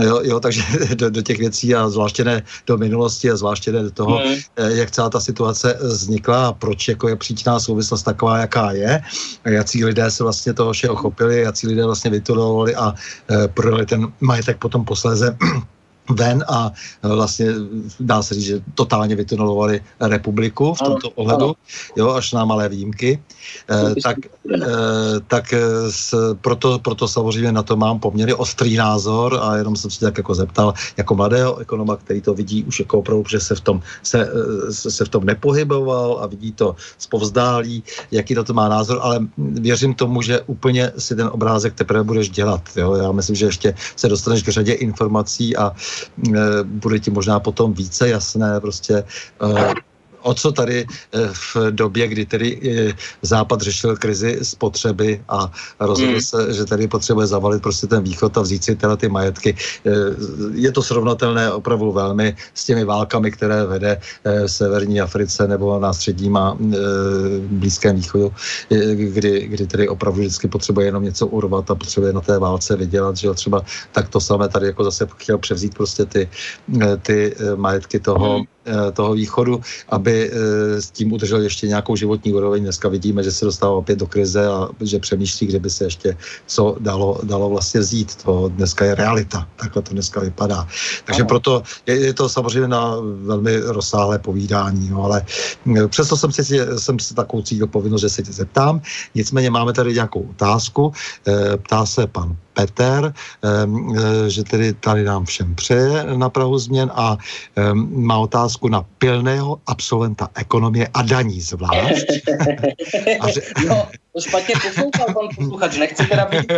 Jo, 0.00 0.20
jo 0.22 0.40
takže 0.40 0.62
do, 0.94 1.10
do 1.10 1.22
těch 1.22 1.38
věcí 1.38 1.74
a 1.74 1.88
zvláště 1.88 2.24
ne 2.24 2.42
do 2.66 2.76
minulosti 2.76 3.30
a 3.30 3.36
zvláště 3.36 3.72
ne 3.72 3.82
do 3.82 3.90
toho, 3.90 4.18
mm. 4.18 4.34
e, 4.56 4.72
jak 4.72 4.90
celá 4.90 5.10
ta 5.10 5.20
situace 5.20 5.78
vznikla 5.82 6.48
a 6.48 6.52
proč 6.52 6.88
jako 6.88 7.08
je 7.08 7.16
příčná 7.16 7.60
souvislost 7.60 8.02
taková, 8.02 8.38
jaká 8.38 8.72
je, 8.72 9.02
a 9.44 9.48
jaký 9.48 9.84
lidé 9.84 10.10
se 10.10 10.22
vlastně 10.22 10.54
toho 10.54 10.72
všeho 10.72 10.96
chopili, 10.96 11.40
jaký 11.40 11.66
lidé 11.66 11.84
vlastně 11.84 12.10
vytulovali 12.10 12.74
a 12.74 12.94
e, 13.30 13.48
prodali 13.48 13.86
ten 13.86 14.12
majetek 14.20 14.58
potom 14.58 14.84
posléze 14.84 15.36
ven 16.10 16.44
a 16.48 16.72
e, 17.02 17.08
vlastně 17.08 17.46
dá 18.00 18.22
se 18.22 18.34
říct, 18.34 18.44
že 18.44 18.60
totálně 18.74 19.16
vytunelovali 19.16 19.80
republiku 20.00 20.74
v 20.74 20.78
tomto 20.78 21.10
ohledu, 21.10 21.54
jo, 21.96 22.10
až 22.10 22.32
na 22.32 22.44
malé 22.44 22.68
výjimky. 22.68 23.22
E, 23.70 24.00
tak 24.02 24.16
e, 24.26 24.60
tak 25.26 25.54
s, 25.90 26.34
proto, 26.40 26.78
proto 26.78 27.08
samozřejmě 27.08 27.52
na 27.52 27.62
to 27.62 27.76
mám 27.76 28.00
poměrně 28.00 28.34
ostrý 28.34 28.76
názor 28.76 29.38
a 29.42 29.56
jenom 29.56 29.76
jsem 29.76 29.90
si 29.90 30.00
tak 30.00 30.16
jako 30.16 30.34
zeptal 30.34 30.74
jako 30.96 31.14
mladého 31.14 31.58
ekonoma, 31.58 31.96
který 31.96 32.20
to 32.20 32.34
vidí 32.34 32.64
už 32.64 32.80
jako 32.80 32.98
opravdu, 32.98 33.24
že 33.28 33.40
se 33.40 33.54
v 33.54 33.60
tom, 33.60 33.80
se, 34.02 34.28
se 34.70 35.04
v 35.04 35.08
tom 35.08 35.24
nepohyboval 35.24 36.18
a 36.22 36.26
vidí 36.26 36.52
to 36.52 36.76
zpovzdálí, 36.98 37.82
jaký 38.10 38.34
to 38.34 38.52
má 38.52 38.68
názor, 38.68 38.98
ale 39.02 39.20
věřím 39.38 39.94
tomu, 39.94 40.22
že 40.22 40.40
úplně 40.40 40.92
si 40.98 41.16
ten 41.16 41.30
obrázek 41.32 41.74
teprve 41.74 42.02
budeš 42.02 42.30
dělat. 42.30 42.62
Jo? 42.76 42.94
Já 42.94 43.12
myslím, 43.12 43.36
že 43.36 43.46
ještě 43.46 43.74
se 43.96 44.08
dostaneš 44.08 44.42
k 44.42 44.48
řadě 44.48 44.72
informací 44.72 45.56
a 45.56 45.72
Eh, 45.72 45.93
bude 46.64 47.00
ti 47.00 47.10
možná 47.10 47.40
potom 47.40 47.72
více 47.72 48.08
jasné 48.08 48.60
prostě 48.60 49.04
eh, 49.42 49.74
o 50.24 50.34
co 50.34 50.52
tady 50.52 50.86
eh, 51.12 51.18
v 51.32 51.56
době, 51.70 52.08
kdy 52.08 52.26
tedy 52.26 52.48
Západ 53.22 53.60
řešil 53.60 53.96
krizi 53.96 54.38
spotřeby 54.42 55.24
a 55.28 55.52
rozhodl 55.80 56.12
mm. 56.12 56.20
se, 56.20 56.52
že 56.54 56.64
tady 56.64 56.88
potřebuje 56.88 57.26
zavalit 57.26 57.62
prostě 57.62 57.86
ten 57.86 58.02
východ 58.02 58.38
a 58.38 58.40
vzít 58.40 58.64
si 58.64 58.76
teda 58.76 58.96
ty 58.96 59.08
majetky. 59.08 59.56
Je 60.54 60.72
to 60.72 60.82
srovnatelné 60.82 61.52
opravdu 61.52 61.92
velmi 61.92 62.36
s 62.54 62.64
těmi 62.64 62.84
válkami, 62.84 63.30
které 63.30 63.66
vede 63.66 64.00
v 64.24 64.48
severní 64.48 65.00
Africe 65.00 65.48
nebo 65.48 65.78
na 65.78 65.92
středním 65.92 66.36
a 66.36 66.56
blízkém 67.40 67.96
východu, 67.96 68.32
kdy, 68.94 69.46
kdy 69.46 69.66
tedy 69.66 69.88
opravdu 69.88 70.20
vždycky 70.20 70.48
potřebuje 70.48 70.86
jenom 70.86 71.02
něco 71.02 71.26
urvat 71.26 71.70
a 71.70 71.74
potřebuje 71.74 72.12
na 72.12 72.20
té 72.20 72.38
válce 72.38 72.76
vydělat, 72.76 73.16
že 73.16 73.26
jo, 73.26 73.34
třeba 73.34 73.62
tak 73.92 74.08
to 74.08 74.20
samé 74.20 74.48
tady 74.48 74.66
jako 74.66 74.84
zase 74.84 75.06
chtěl 75.16 75.38
převzít 75.38 75.74
prostě 75.74 76.04
ty, 76.04 76.28
ty 77.02 77.36
majetky 77.56 78.00
toho, 78.00 78.38
mm 78.38 78.44
Eh, 78.44 78.53
toho 78.92 79.14
východu, 79.14 79.60
aby 79.88 80.30
eh, 80.30 80.82
s 80.82 80.90
tím 80.90 81.12
udržel 81.12 81.40
ještě 81.42 81.66
nějakou 81.66 81.96
životní 81.96 82.32
úroveň. 82.32 82.62
Dneska 82.62 82.88
vidíme, 82.88 83.22
že 83.22 83.32
se 83.32 83.44
dostává 83.44 83.72
opět 83.72 83.98
do 83.98 84.06
krize 84.06 84.46
a 84.46 84.68
že 84.80 84.98
přemýšlí, 84.98 85.46
kde 85.46 85.58
by 85.58 85.70
se 85.70 85.84
ještě 85.84 86.16
co 86.46 86.76
dalo, 86.80 87.20
dalo 87.22 87.50
vlastně 87.50 87.80
vzít. 87.80 88.16
To 88.24 88.48
dneska 88.48 88.84
je 88.84 88.94
realita. 88.94 89.48
Takhle 89.56 89.82
to 89.82 89.92
dneska 89.92 90.20
vypadá. 90.20 90.68
Takže 91.04 91.22
ano. 91.22 91.28
proto 91.28 91.62
je, 91.86 91.94
je 91.96 92.14
to 92.14 92.28
samozřejmě 92.28 92.68
na 92.68 92.96
velmi 93.02 93.56
rozsáhlé 93.56 94.18
povídání, 94.18 94.90
no, 94.90 95.04
ale 95.04 95.24
eh, 95.76 95.88
přesto 95.88 96.16
jsem 96.16 96.32
si, 96.32 96.42
jsem 96.78 96.98
si 96.98 97.14
takovou 97.14 97.42
cítil 97.42 97.66
povinnost, 97.66 98.00
že 98.00 98.08
se 98.08 98.22
tě 98.22 98.32
zeptám. 98.32 98.80
Nicméně 99.14 99.50
máme 99.50 99.72
tady 99.72 99.94
nějakou 99.94 100.20
otázku. 100.20 100.92
Ptá 101.62 101.86
se 101.86 102.06
pan 102.06 102.36
Peter, 102.54 103.12
eh, 103.12 104.30
že 104.30 104.42
tedy 104.44 104.72
tady 104.72 105.04
nám 105.04 105.24
všem 105.24 105.54
přeje 105.54 106.04
na 106.16 106.28
Prahu 106.28 106.58
změn 106.58 106.90
a 106.94 107.16
má 107.74 108.18
otázku 108.18 108.68
na 108.68 108.86
pilného 108.98 109.60
absolventa 109.66 110.28
ekonomie 110.34 110.88
a 110.94 111.02
daní 111.02 111.40
zvlášť. 111.40 112.06
a 113.20 113.30
že... 113.30 113.40
no, 113.68 113.86
to 114.14 114.20
špatně 114.20 114.54
poslouchal 114.62 115.06
pan 115.14 115.26
posluchač, 115.36 115.78
nechci 115.78 116.06
teda 116.06 116.24
být. 116.30 116.52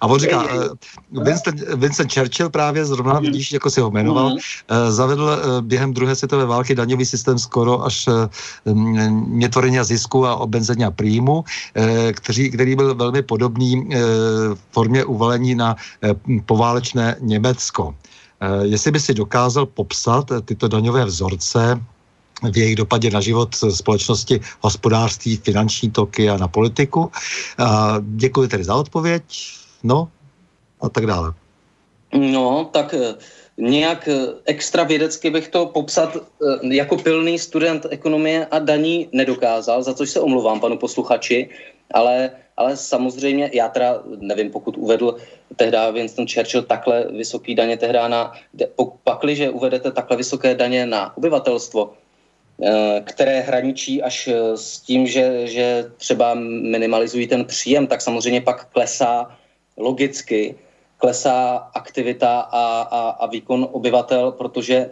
a 0.00 0.06
on 0.06 0.18
říká, 0.20 0.44
Winston, 1.10 1.54
Winston 1.76 2.08
Churchill 2.08 2.50
právě 2.50 2.84
zrovna, 2.84 3.14
mm. 3.14 3.22
vidíš, 3.22 3.52
jako 3.52 3.70
si 3.70 3.80
ho 3.80 3.90
jmenoval, 3.90 4.30
mm. 4.30 4.38
zavedl 4.90 5.22
uh, 5.22 5.60
během 5.60 5.94
druhé 5.94 6.14
světové 6.14 6.46
války 6.46 6.74
daňový 6.74 7.06
systém 7.06 7.38
skoro 7.38 7.84
až 7.84 8.08
netvorenia 9.26 9.84
zisku 9.84 10.26
a 10.26 10.36
obenzenia 10.36 10.90
príjmu, 10.90 11.38
uh, 11.38 11.44
který, 12.12 12.50
který 12.50 12.76
byl 12.76 12.94
velmi 12.94 13.22
podobný 13.22 13.76
uh, 13.76 13.94
formě 14.72 15.04
uvalení 15.04 15.54
na 15.54 15.76
poválečné 16.46 17.16
Německo. 17.20 17.94
Jestli 18.62 18.90
by 18.90 19.00
si 19.00 19.14
dokázal 19.14 19.66
popsat 19.66 20.26
tyto 20.44 20.68
daňové 20.68 21.04
vzorce, 21.04 21.78
v 22.50 22.56
jejich 22.56 22.76
dopadě 22.76 23.10
na 23.10 23.20
život 23.20 23.54
společnosti, 23.54 24.40
hospodářství, 24.60 25.36
finanční 25.36 25.90
toky 25.90 26.30
a 26.30 26.36
na 26.36 26.48
politiku. 26.48 27.10
A 27.58 27.96
děkuji 28.00 28.48
tedy 28.48 28.64
za 28.64 28.74
odpověď. 28.74 29.22
No 29.82 30.08
a 30.80 30.88
tak 30.88 31.06
dále. 31.06 31.32
No, 32.12 32.68
tak 32.72 32.94
eh, 32.94 33.14
nějak 33.56 34.08
eh, 34.08 34.26
extra 34.44 34.84
vědecky 34.84 35.30
bych 35.30 35.48
to 35.48 35.66
popsat 35.66 36.16
eh, 36.16 36.74
jako 36.74 36.96
pilný 36.96 37.38
student 37.38 37.86
ekonomie 37.90 38.46
a 38.46 38.58
daní 38.58 39.08
nedokázal, 39.12 39.82
za 39.82 39.94
což 39.94 40.10
se 40.10 40.20
omluvám 40.20 40.60
panu 40.60 40.78
posluchači, 40.78 41.48
Ale, 41.94 42.30
ale 42.56 42.76
samozřejmě, 42.76 43.50
já 43.52 43.68
teda 43.68 44.02
nevím, 44.20 44.50
pokud 44.50 44.76
uvedl 44.76 45.16
tehdy 45.56 45.76
Winston 45.92 46.28
Churchill 46.28 46.62
takhle 46.62 47.04
vysoký 47.12 47.54
daně 47.54 47.76
tehdy 47.76 47.98
na, 48.08 48.32
pakli, 49.04 49.36
že 49.36 49.50
uvedete 49.50 49.92
takhle 49.92 50.16
vysoké 50.16 50.54
daně 50.54 50.86
na 50.86 51.16
obyvatelstvo, 51.16 51.92
které 53.04 53.40
hraničí 53.40 54.02
až 54.02 54.28
eh, 54.28 54.56
s 54.56 54.78
tím, 54.78 55.06
že, 55.06 55.46
že 55.46 55.90
třeba 55.96 56.34
minimalizují 56.62 57.26
ten 57.26 57.44
příjem, 57.44 57.86
tak 57.86 58.00
samozřejmě 58.00 58.40
pak 58.40 58.68
klesá 58.70 59.36
logicky, 59.76 60.54
klesá 60.98 61.70
aktivita 61.74 62.40
a, 62.40 62.82
a, 62.82 63.00
a 63.10 63.26
výkon 63.26 63.68
obyvatel, 63.72 64.32
protože 64.32 64.90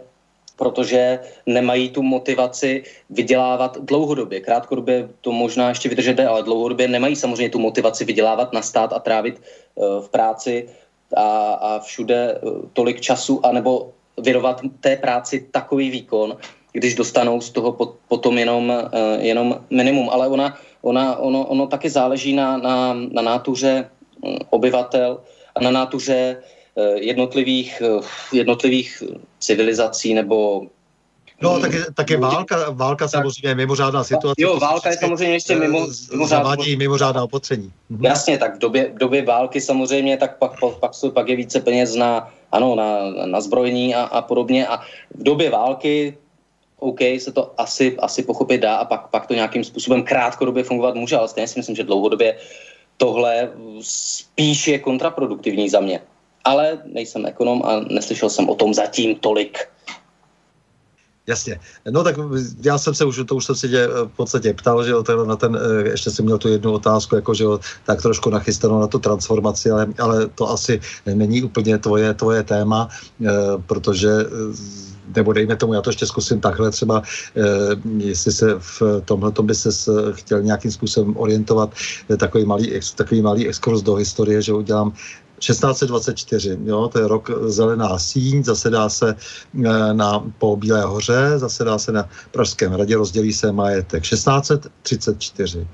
protože 0.57 1.19
nemají 1.45 1.89
tu 1.89 2.05
motivaci 2.05 2.83
vydělávat 3.09 3.77
dlouhodobě. 3.81 4.39
Krátkodobě 4.45 5.09
to 5.21 5.31
možná 5.31 5.69
ještě 5.69 5.89
vydržet 5.89 6.19
ale 6.19 6.43
dlouhodobě 6.43 6.87
nemají 6.87 7.15
samozřejmě 7.15 7.49
tu 7.49 7.59
motivaci 7.59 8.05
vydělávat 8.05 8.53
na 8.53 8.61
stát 8.61 8.93
a 8.93 8.99
trávit 8.99 9.41
uh, 9.41 10.05
v 10.05 10.09
práci 10.09 10.69
a, 11.17 11.53
a 11.53 11.79
všude 11.79 12.41
tolik 12.73 13.01
času, 13.01 13.41
anebo 13.45 13.89
vyrovat 14.21 14.61
té 14.79 15.01
práci 15.01 15.49
takový 15.51 15.89
výkon, 15.89 16.37
když 16.73 16.95
dostanou 16.95 17.41
z 17.41 17.49
toho 17.49 17.71
pot, 17.71 17.95
potom 18.07 18.37
jenom, 18.37 18.69
uh, 18.69 19.23
jenom 19.23 19.59
minimum. 19.69 20.09
Ale 20.09 20.27
ona, 20.27 20.57
ona, 20.81 21.15
ono, 21.15 21.45
ono 21.45 21.67
taky 21.67 21.89
záleží 21.89 22.33
na, 22.33 22.57
na, 22.57 22.93
na 22.93 23.21
nátuře 23.21 23.89
um, 24.21 24.37
obyvatel 24.49 25.19
a 25.55 25.63
na 25.63 25.71
nátuře 25.71 26.37
Eh, 26.77 27.03
jednotlivých, 27.03 27.81
eh, 27.85 27.99
jednotlivých 28.31 29.03
civilizací 29.39 30.13
nebo 30.13 30.61
No, 31.41 31.59
tak 31.59 31.73
je, 31.73 31.85
tak 31.93 32.09
je 32.09 32.17
válka, 32.17 32.69
válka 32.69 33.05
tak, 33.05 33.11
samozřejmě 33.11 33.55
mimořádná 33.55 34.03
situace. 34.03 34.41
Jo, 34.41 34.59
válka 34.59 34.89
je 34.89 34.97
samozřejmě 34.97 35.33
ještě 35.33 35.55
mimo, 35.55 35.79
eh, 35.89 36.15
mimořádná. 36.15 36.55
mimořádná 36.77 37.23
opatření. 37.23 37.71
Mhm. 37.89 38.05
Jasně, 38.05 38.37
tak 38.37 38.55
v 38.55 38.59
době, 38.59 38.91
v 38.93 38.97
době 38.97 39.25
války 39.25 39.61
samozřejmě, 39.61 40.17
tak 40.17 40.37
pak, 40.37 40.59
pak, 40.59 40.77
pak, 40.79 40.91
pak 41.13 41.27
je 41.27 41.35
více 41.35 41.59
peněz 41.59 41.95
na, 41.95 42.29
ano, 42.51 42.75
na, 42.75 43.11
na 43.25 43.41
zbrojní 43.41 43.95
a, 43.95 44.01
a 44.03 44.21
podobně. 44.21 44.67
A 44.67 44.77
v 45.17 45.23
době 45.23 45.49
války 45.49 46.17
OK, 46.81 46.99
se 47.19 47.31
to 47.31 47.53
asi, 47.57 47.97
asi 47.97 48.23
pochopit 48.23 48.61
dá 48.61 48.75
a 48.75 48.85
pak, 48.85 49.07
pak 49.07 49.27
to 49.27 49.33
nějakým 49.33 49.63
způsobem 49.63 50.03
krátkodobě 50.03 50.63
fungovat 50.63 50.95
může, 50.95 51.17
ale 51.17 51.27
stejně 51.27 51.47
si 51.47 51.59
myslím, 51.59 51.75
že 51.75 51.83
dlouhodobě 51.83 52.37
tohle 52.97 53.49
spíš 53.81 54.67
je 54.67 54.79
kontraproduktivní 54.79 55.69
za 55.69 55.79
mě 55.79 56.01
ale 56.43 56.81
nejsem 56.85 57.25
ekonom 57.25 57.61
a 57.65 57.79
neslyšel 57.79 58.29
jsem 58.29 58.49
o 58.49 58.55
tom 58.55 58.73
zatím 58.73 59.15
tolik. 59.15 59.57
Jasně. 61.27 61.59
No 61.91 62.03
tak 62.03 62.15
já 62.63 62.77
jsem 62.77 62.93
se 62.93 63.05
už, 63.05 63.21
to 63.25 63.35
už 63.35 63.45
jsem 63.45 63.55
si 63.55 63.69
tě 63.69 63.87
v 63.87 64.15
podstatě 64.15 64.53
ptal, 64.53 64.83
že 64.83 64.91
jo, 64.91 65.03
na 65.25 65.35
ten, 65.35 65.55
eh, 65.55 65.89
ještě 65.89 66.11
jsem 66.11 66.25
měl 66.25 66.37
tu 66.37 66.47
jednu 66.47 66.71
otázku, 66.71 67.15
jako 67.15 67.33
že 67.33 67.43
jo, 67.43 67.59
tak 67.85 68.01
trošku 68.01 68.29
nachystanou 68.29 68.79
na 68.79 68.87
tu 68.87 68.99
transformaci, 68.99 69.71
ale, 69.71 69.87
ale 69.99 70.27
to 70.27 70.49
asi 70.49 70.81
není 71.05 71.43
úplně 71.43 71.77
tvoje, 71.77 72.13
tvoje 72.13 72.43
téma, 72.43 72.89
eh, 73.25 73.29
protože 73.65 74.09
eh, 74.09 74.90
nebo 75.15 75.33
dejme 75.33 75.55
tomu, 75.55 75.73
já 75.73 75.81
to 75.81 75.89
ještě 75.89 76.05
zkusím 76.05 76.41
takhle 76.41 76.71
třeba, 76.71 77.01
jestli 77.97 78.31
se 78.31 78.55
v 78.59 78.81
tomhle 79.05 79.31
by 79.41 79.55
se 79.55 79.69
chtěl 80.11 80.41
nějakým 80.41 80.71
způsobem 80.71 81.17
orientovat, 81.17 81.73
takový 82.17 82.45
malý, 82.45 82.79
takový 82.95 83.21
malý 83.21 83.47
exkurs 83.47 83.81
do 83.81 83.95
historie, 83.95 84.41
že 84.41 84.53
udělám 84.53 84.93
1624, 85.41 86.57
jo, 86.63 86.87
to 86.87 86.99
je 86.99 87.07
rok 87.07 87.31
Zelená 87.45 87.99
síň, 87.99 88.43
zasedá 88.43 88.89
se 88.89 89.15
eh, 89.65 89.93
na, 89.93 90.23
po 90.37 90.55
Bílé 90.55 90.81
hoře, 90.81 91.33
zasedá 91.35 91.77
se 91.77 91.91
na 91.91 92.09
Pražském 92.31 92.73
radě, 92.73 92.95
rozdělí 92.95 93.33
se 93.33 93.51
majetek. 93.51 94.03
1634. 94.03 95.67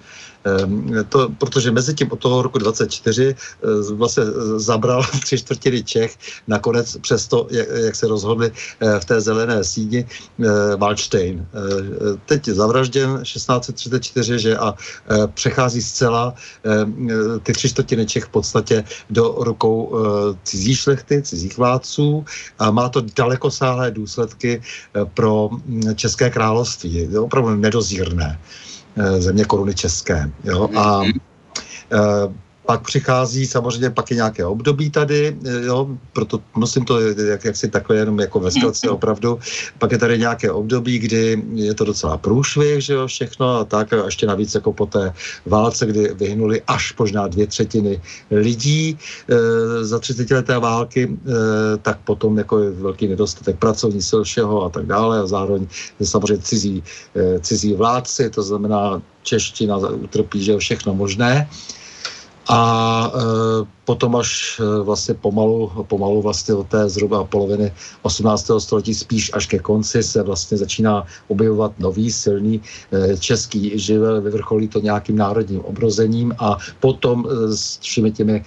Ehm, 0.48 1.06
to, 1.10 1.30
protože 1.38 1.72
mezi 1.72 1.94
tím 1.94 2.12
od 2.12 2.20
toho 2.20 2.42
roku 2.42 2.58
24 2.58 3.36
eh, 3.36 3.94
vlastně 3.94 4.24
zabral 4.56 5.04
tři 5.24 5.38
čtvrtiny 5.38 5.84
Čech, 5.84 6.18
nakonec 6.48 6.98
přesto, 6.98 7.48
jak, 7.52 7.68
jak 7.86 7.96
se 7.96 8.08
rozhodli 8.08 8.52
eh, 8.80 9.00
v 9.00 9.06
té 9.06 9.22
zelené 9.22 9.64
síni, 9.64 10.06
Waldstein. 10.78 11.48
Teď 12.26 12.48
je 12.48 12.54
zavražděn 12.54 13.20
1634, 13.24 14.40
že 14.40 14.58
a 14.58 14.76
přechází 15.34 15.82
zcela 15.82 16.34
ty 17.44 17.54
tři 17.54 17.70
čtvrtiny 17.70 18.06
Čech 18.06 18.24
v 18.24 18.30
podstatě 18.30 18.84
do 19.10 19.36
rukou 19.40 19.96
cizí 20.44 20.76
šlechty, 20.76 21.22
cizích 21.22 21.58
vládců 21.58 22.26
a 22.60 22.72
má 22.72 22.90
to 22.90 23.02
dalekosáhlé 23.16 23.92
důsledky 23.92 24.62
pro 25.14 25.50
hm, 25.52 25.96
České 25.96 26.30
království. 26.30 26.94
Je 27.12 27.20
opravdu 27.20 27.56
nedozírné. 27.56 28.40
Eh, 29.00 29.22
země 29.22 29.46
koruny 29.46 29.74
české. 29.76 30.32
Jo? 30.44 30.70
A 30.76 31.04
mhm. 31.04 31.12
eh, 31.92 32.34
pak 32.68 32.84
přichází 32.84 33.48
samozřejmě 33.48 33.90
pak 33.90 34.12
i 34.12 34.16
nějaké 34.16 34.46
období 34.46 34.90
tady, 34.90 35.32
eh, 35.32 35.66
jo, 35.66 35.88
proto 36.14 36.44
musím 36.56 36.86
to 36.86 37.00
jak, 37.00 37.46
jak 37.46 37.56
si 37.56 37.68
takhle 37.72 37.96
jenom 37.96 38.20
jako 38.20 38.40
ve 38.40 38.52
zkratce 38.52 38.90
opravdu. 38.90 39.40
Pak 39.80 39.92
je 39.92 39.98
tady 39.98 40.20
nějaké 40.20 40.52
období, 40.52 41.00
kdy 41.00 41.44
je 41.56 41.74
to 41.74 41.84
docela 41.88 42.18
průšvih, 42.20 42.84
že 42.84 42.94
jo, 42.94 43.08
všechno 43.08 43.64
a 43.64 43.64
tak 43.64 43.94
a 43.94 44.06
ještě 44.06 44.28
navíc 44.28 44.52
jako 44.56 44.74
po 44.74 44.86
té 44.86 45.14
válce, 45.46 45.86
kdy 45.88 46.14
vyhnuli 46.14 46.62
až 46.68 46.92
možná 47.00 47.28
dvě 47.28 47.48
třetiny 47.48 48.02
lidí 48.32 48.98
e, 49.00 49.86
za 49.86 50.00
30 50.00 50.28
leté 50.32 50.60
války, 50.60 51.08
e, 51.08 51.78
tak 51.80 52.04
potom 52.04 52.38
jako 52.38 52.60
je 52.60 52.70
velký 52.84 53.08
nedostatek 53.08 53.56
pracovní 53.64 54.02
sil 54.10 54.22
všeho 54.28 54.66
a 54.66 54.70
tak 54.70 54.86
dále 54.86 55.24
a 55.24 55.28
zároveň 55.28 55.68
samozřejmě 56.04 56.44
cizí, 56.44 56.84
e, 57.16 57.40
cizí 57.40 57.74
vládci, 57.74 58.30
to 58.30 58.44
znamená 58.44 59.02
čeština 59.24 59.78
utrpí, 59.78 60.44
že 60.44 60.52
jo, 60.52 60.60
všechno 60.60 60.96
možné. 60.96 61.48
A 62.50 62.60
e, 63.12 63.20
potom 63.86 64.16
až 64.16 64.60
e, 64.60 64.84
vlastně 64.84 65.14
pomalu, 65.14 65.72
pomalu 65.88 66.22
vlastně 66.22 66.54
od 66.54 66.68
té 66.68 66.90
zhruba 66.90 67.24
poloviny 67.24 67.72
18. 68.02 68.52
století 68.60 68.94
spíš 68.94 69.32
až 69.34 69.46
ke 69.46 69.60
konci 69.60 70.04
se 70.04 70.24
vlastně 70.24 70.58
začíná 70.58 71.06
objevovat 71.28 71.80
nový 71.80 72.12
silný 72.12 72.62
e, 72.92 73.18
český 73.18 73.80
živel, 73.80 74.22
vyvrcholí 74.22 74.68
to 74.68 74.80
nějakým 74.80 75.16
národním 75.18 75.60
obrozením 75.62 76.36
a 76.40 76.58
potom 76.80 77.28
s 77.56 77.80
všemi 77.80 78.12
těmi 78.12 78.44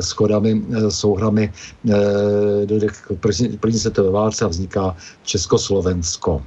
schodami, 0.00 0.62
souhrami 0.88 1.52
dojde 2.64 2.86
k 2.86 3.12
první 3.60 3.78
světové 3.78 4.10
válce 4.10 4.44
a 4.44 4.48
vzniká 4.48 4.96
Československo. 5.24 6.42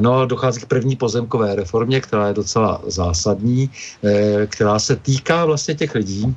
No 0.00 0.20
a 0.20 0.24
dochází 0.24 0.60
k 0.60 0.66
první 0.66 0.96
pozemkové 0.96 1.54
reformě, 1.54 2.00
která 2.00 2.28
je 2.28 2.34
docela 2.34 2.80
zásadní, 2.86 3.70
eh, 4.04 4.46
která 4.46 4.78
se 4.78 4.96
týká 4.96 5.44
vlastně 5.44 5.74
těch 5.74 5.94
lidí, 5.94 6.36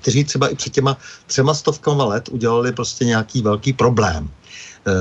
kteří 0.00 0.24
třeba 0.24 0.48
i 0.48 0.54
před 0.54 0.72
těma 0.72 0.96
třema 1.26 1.54
stovkama 1.54 2.04
let 2.04 2.28
udělali 2.28 2.72
prostě 2.72 3.04
nějaký 3.04 3.42
velký 3.42 3.72
problém. 3.72 4.28
E, 4.86 4.92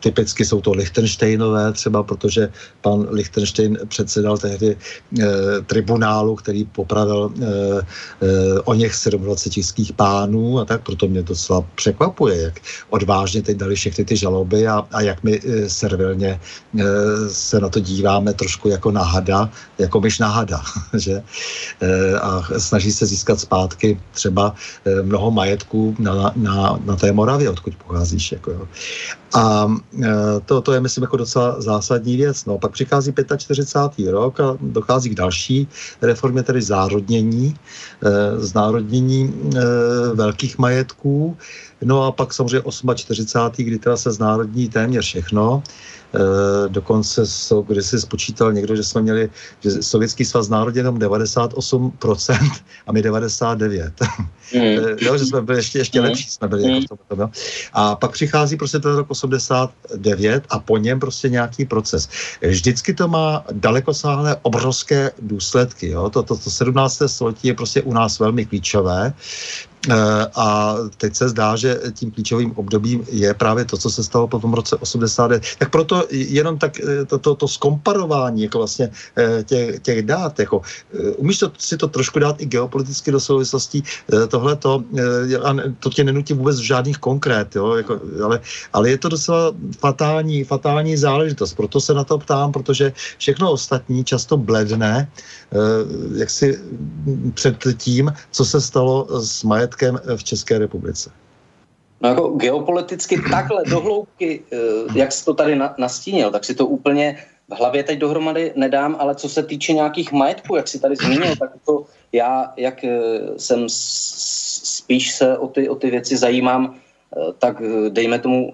typicky 0.00 0.44
jsou 0.44 0.60
to 0.60 0.72
Lichtensteinové 0.72 1.72
třeba, 1.72 2.02
protože 2.02 2.48
pan 2.80 3.06
Lichtenstein 3.10 3.78
předsedal 3.88 4.38
tehdy 4.38 4.76
e, 5.20 5.26
tribunálu, 5.66 6.36
který 6.36 6.64
popravil 6.64 7.30
e, 7.30 7.44
e, 7.44 8.60
o 8.60 8.74
něch 8.74 8.92
27 9.10 9.52
českých 9.52 9.92
pánů 9.92 10.58
a 10.58 10.64
tak, 10.64 10.82
proto 10.82 11.08
mě 11.08 11.22
docela 11.22 11.64
překvapuje, 11.74 12.42
jak 12.42 12.60
odvážně 12.90 13.42
teď 13.42 13.56
dali 13.56 13.74
všechny 13.74 14.04
ty 14.04 14.16
žaloby 14.16 14.68
a, 14.68 14.86
a 14.92 15.00
jak 15.00 15.22
my 15.24 15.40
servilně 15.66 16.40
se 17.28 17.60
na 17.60 17.68
to 17.68 17.80
díváme 17.80 18.32
trošku 18.32 18.68
jako 18.68 18.90
na 18.90 19.02
hada, 19.02 19.50
jako 19.78 20.00
myš 20.00 20.18
na 20.18 20.28
hada, 20.28 20.62
že? 20.98 21.22
A 22.20 22.42
snaží 22.58 22.92
se 22.92 23.06
získat 23.06 23.40
zpátky 23.40 24.00
třeba 24.12 24.54
mnoho 25.02 25.30
majetků 25.30 25.96
na, 25.98 26.32
na, 26.36 26.80
na 26.84 26.96
té 26.96 27.12
Moravě, 27.12 27.50
odkud 27.50 27.74
pocházíš. 27.74 28.32
Jako, 28.32 28.50
jo. 28.50 28.68
A 29.34 29.66
e, 30.02 30.08
to, 30.44 30.60
to 30.60 30.72
je, 30.72 30.80
myslím, 30.80 31.02
jako 31.02 31.16
docela 31.16 31.60
zásadní 31.60 32.16
věc. 32.16 32.44
No, 32.44 32.58
pak 32.58 32.72
přichází 32.72 33.12
45. 33.36 34.10
rok 34.10 34.40
a 34.40 34.56
dochází 34.60 35.10
k 35.10 35.14
další 35.14 35.68
reformě, 36.02 36.42
tedy 36.42 36.62
zárodnění, 36.62 37.54
e, 38.02 38.40
znárodnění 38.40 39.34
e, 39.56 39.60
velkých 40.14 40.58
majetků. 40.58 41.36
No 41.84 42.02
a 42.02 42.12
pak 42.12 42.34
samozřejmě 42.34 42.62
48. 42.94 43.64
kdy 43.64 43.78
teda 43.78 43.96
se 43.96 44.12
znárodní 44.12 44.68
téměř 44.68 45.04
všechno. 45.04 45.62
E, 46.16 46.68
dokonce, 46.68 47.22
když 47.66 47.86
si 47.86 48.00
spočítal 48.00 48.52
někdo, 48.52 48.76
že 48.76 48.84
jsme 48.84 49.02
měli, 49.02 49.30
že 49.60 49.82
Sovětský 49.82 50.24
svaz 50.24 50.48
národě 50.48 50.80
jenom 50.80 50.98
98% 50.98 52.60
a 52.86 52.92
my 52.92 53.02
99%. 53.02 53.92
Mm. 54.54 54.60
jo, 55.00 55.18
že 55.18 55.24
jsme 55.24 55.42
byli 55.42 55.58
ještě, 55.58 55.78
ještě 55.78 56.00
mm. 56.00 56.06
lepší, 56.06 56.30
jsme 56.30 56.48
byli 56.48 56.62
mm. 56.64 56.74
jako 56.74 56.96
v 56.96 57.08
tom, 57.08 57.20
jo. 57.20 57.30
A 57.72 57.96
pak 57.96 58.10
přichází 58.10 58.56
prostě 58.56 58.78
ten 58.78 58.96
rok 58.96 59.10
89 59.10 60.44
a 60.48 60.58
po 60.58 60.76
něm 60.76 61.00
prostě 61.00 61.28
nějaký 61.28 61.64
proces. 61.64 62.08
Vždycky 62.42 62.94
to 62.94 63.08
má 63.08 63.44
dalekosáhlé 63.52 64.36
obrovské 64.42 65.10
důsledky. 65.18 65.90
Jo. 65.90 66.10
To, 66.10 66.22
to, 66.22 66.36
to 66.36 66.50
17. 66.50 67.02
století 67.06 67.48
je 67.48 67.54
prostě 67.54 67.82
u 67.82 67.92
nás 67.92 68.18
velmi 68.18 68.46
klíčové 68.46 69.12
a 70.36 70.76
teď 70.96 71.14
se 71.14 71.28
zdá, 71.28 71.56
že 71.56 71.80
tím 71.92 72.10
klíčovým 72.10 72.52
obdobím 72.56 73.04
je 73.10 73.34
právě 73.34 73.64
to, 73.64 73.76
co 73.76 73.90
se 73.90 74.04
stalo 74.04 74.28
po 74.28 74.38
tom 74.38 74.54
roce 74.54 74.76
89. 74.76 75.42
Tak 75.58 75.70
proto 75.70 76.04
jenom 76.10 76.58
tak 76.58 76.80
to, 77.06 77.18
to, 77.18 77.34
to 77.34 77.48
skomparování 77.48 78.42
jako 78.42 78.58
vlastně 78.58 78.90
těch, 79.44 79.80
těch 79.80 80.02
dát, 80.02 80.38
jako, 80.38 80.62
umíš 81.16 81.38
to, 81.38 81.52
si 81.58 81.76
to 81.76 81.88
trošku 81.88 82.18
dát 82.18 82.40
i 82.40 82.46
geopoliticky 82.46 83.10
do 83.10 83.20
souvislostí, 83.20 83.82
tohle 84.28 84.56
to, 84.56 84.84
to 85.80 85.90
tě 85.90 86.04
nenutí 86.04 86.34
vůbec 86.34 86.60
v 86.60 86.62
žádných 86.62 86.98
konkrét, 86.98 87.56
jo, 87.56 87.74
jako, 87.74 88.00
ale, 88.24 88.40
ale 88.72 88.90
je 88.90 88.98
to 88.98 89.08
docela 89.08 89.52
fatální, 89.78 90.44
fatální 90.44 90.96
záležitost, 90.96 91.54
proto 91.54 91.80
se 91.80 91.94
na 91.94 92.04
to 92.04 92.18
ptám, 92.18 92.52
protože 92.52 92.92
všechno 93.18 93.50
ostatní 93.50 94.04
často 94.04 94.36
bledne, 94.36 95.08
eh, 95.52 95.56
jak 96.18 96.30
si 96.30 96.58
před 97.34 97.56
tím, 97.76 98.12
co 98.30 98.44
se 98.44 98.60
stalo 98.60 99.06
s 99.20 99.42
majetkem 99.42 99.75
v 100.16 100.24
České 100.24 100.58
republice. 100.58 101.10
No 102.00 102.08
jako 102.08 102.28
geopoliticky 102.28 103.22
takhle 103.30 103.62
dohloubky, 103.64 104.42
eh, 104.52 104.56
jak 104.94 105.12
jsi 105.12 105.24
to 105.24 105.34
tady 105.34 105.58
nastínil, 105.78 106.30
tak 106.30 106.44
si 106.44 106.54
to 106.54 106.66
úplně 106.66 107.16
v 107.48 107.54
hlavě 107.58 107.82
teď 107.82 107.98
dohromady 107.98 108.52
nedám, 108.56 108.96
ale 108.98 109.14
co 109.14 109.28
se 109.28 109.42
týče 109.42 109.72
nějakých 109.72 110.12
majetků, 110.12 110.56
jak 110.56 110.68
si 110.68 110.80
tady 110.80 110.96
zmínil, 110.96 111.36
tak 111.38 111.50
to 111.66 111.86
já, 112.12 112.52
jak 112.56 112.84
eh, 112.84 112.98
jsem 113.36 113.64
spíš 113.68 115.14
se 115.14 115.38
o 115.38 115.48
ty, 115.48 115.68
o 115.68 115.74
ty 115.74 115.90
věci 115.90 116.16
zajímám, 116.16 116.76
tak 117.38 117.62
dejme 117.88 118.18
tomu 118.18 118.52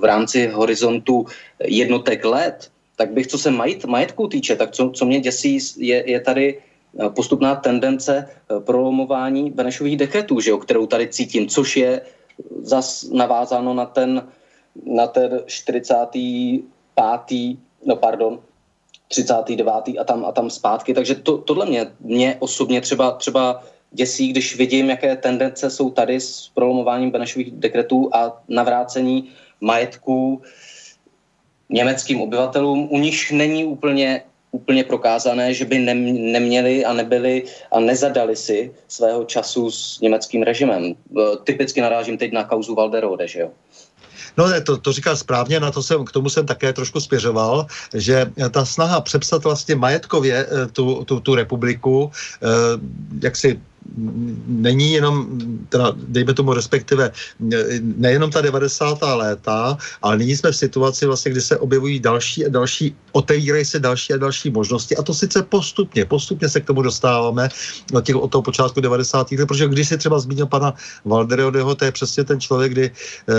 v 0.00 0.04
rámci 0.04 0.46
horizontu 0.46 1.26
jednotek 1.58 2.24
let, 2.24 2.70
tak 2.96 3.12
bych, 3.12 3.26
co 3.26 3.38
se 3.38 3.50
majit, 3.50 3.84
majetku 3.84 4.28
týče, 4.28 4.56
tak 4.56 4.70
co, 4.70 4.90
co 4.90 5.04
mě 5.04 5.20
děsí, 5.20 5.58
je, 5.76 6.10
je 6.10 6.20
tady 6.20 6.58
eh, 6.58 6.71
postupná 7.14 7.54
tendence 7.54 8.28
eh, 8.28 8.60
prolomování 8.60 9.50
Benešových 9.50 9.96
dekretů, 9.96 10.40
že 10.40 10.50
jo, 10.50 10.58
kterou 10.58 10.86
tady 10.86 11.08
cítím, 11.08 11.48
což 11.48 11.76
je 11.76 12.00
zas 12.62 13.02
navázáno 13.02 13.74
na 13.74 13.86
ten, 13.86 14.28
na 14.86 15.06
ten 15.06 15.40
45. 15.46 17.58
no 17.86 17.96
pardon, 17.96 18.40
39. 19.08 19.74
a 20.00 20.04
tam, 20.04 20.24
a 20.24 20.32
tam 20.32 20.50
zpátky. 20.50 20.94
Takže 20.94 21.14
to, 21.14 21.38
tohle 21.38 21.66
mě, 21.66 21.92
mě 22.00 22.36
osobně 22.38 22.80
třeba, 22.80 23.10
třeba 23.10 23.62
děsí, 23.90 24.28
když 24.28 24.56
vidím, 24.56 24.90
jaké 24.90 25.16
tendence 25.16 25.70
jsou 25.70 25.90
tady 25.90 26.20
s 26.20 26.50
prolomováním 26.54 27.10
Benešových 27.10 27.50
dekretů 27.50 28.10
a 28.12 28.42
navrácení 28.48 29.28
majetků 29.60 30.42
německým 31.68 32.20
obyvatelům, 32.20 32.88
u 32.90 32.98
nich 32.98 33.32
není 33.32 33.64
úplně 33.64 34.22
úplně 34.52 34.84
prokázané, 34.84 35.54
že 35.54 35.64
by 35.64 35.78
neměli 35.78 36.84
a 36.84 36.92
nebyli 36.92 37.44
a 37.72 37.80
nezadali 37.80 38.36
si 38.36 38.70
svého 38.88 39.24
času 39.24 39.70
s 39.70 40.00
německým 40.00 40.42
režimem. 40.42 40.94
Typicky 41.44 41.80
narážím 41.80 42.18
teď 42.18 42.32
na 42.32 42.44
kauzu 42.44 42.74
Valderode, 42.74 43.28
že 43.28 43.40
jo? 43.40 43.50
No 44.36 44.44
to, 44.64 44.76
to 44.76 44.92
říká 44.92 45.16
správně, 45.16 45.60
na 45.60 45.70
to 45.70 45.82
jsem, 45.82 46.04
k 46.04 46.12
tomu 46.12 46.28
jsem 46.28 46.46
také 46.46 46.72
trošku 46.72 47.00
spěřoval, 47.00 47.66
že 47.94 48.30
ta 48.50 48.64
snaha 48.64 49.00
přepsat 49.00 49.44
vlastně 49.44 49.74
majetkově 49.74 50.46
eh, 50.46 50.66
tu, 50.66 51.04
tu, 51.04 51.20
tu 51.20 51.34
republiku, 51.34 52.10
eh, 52.42 52.46
jak 53.22 53.36
si 53.36 53.60
není 54.46 54.92
jenom, 54.92 55.26
teda 55.68 55.92
dejme 56.08 56.34
tomu 56.34 56.52
respektive, 56.52 57.12
nejenom 57.96 58.30
ta 58.30 58.40
90. 58.40 58.98
léta, 59.02 59.78
ale 60.02 60.18
nyní 60.18 60.36
jsme 60.36 60.52
v 60.52 60.56
situaci 60.56 61.06
vlastně, 61.06 61.30
kdy 61.30 61.40
se 61.40 61.58
objevují 61.58 62.00
další 62.00 62.46
a 62.46 62.48
další, 62.48 62.96
otevírají 63.12 63.64
se 63.64 63.78
další 63.78 64.12
a 64.12 64.16
další 64.16 64.50
možnosti 64.50 64.96
a 64.96 65.02
to 65.02 65.14
sice 65.14 65.42
postupně, 65.42 66.04
postupně 66.04 66.48
se 66.48 66.60
k 66.60 66.66
tomu 66.66 66.82
dostáváme 66.82 67.48
od, 67.94 68.04
těch, 68.04 68.16
od 68.16 68.30
toho 68.30 68.42
počátku 68.42 68.80
90. 68.80 69.32
let, 69.32 69.46
protože 69.46 69.68
když 69.68 69.88
si 69.88 69.98
třeba 69.98 70.18
zmínil 70.18 70.46
pana 70.46 70.74
Valderiodeho, 71.04 71.74
to 71.74 71.84
je 71.84 71.92
přesně 71.92 72.24
ten 72.24 72.40
člověk, 72.40 72.72
kdy 72.72 72.86
eh, 72.90 73.34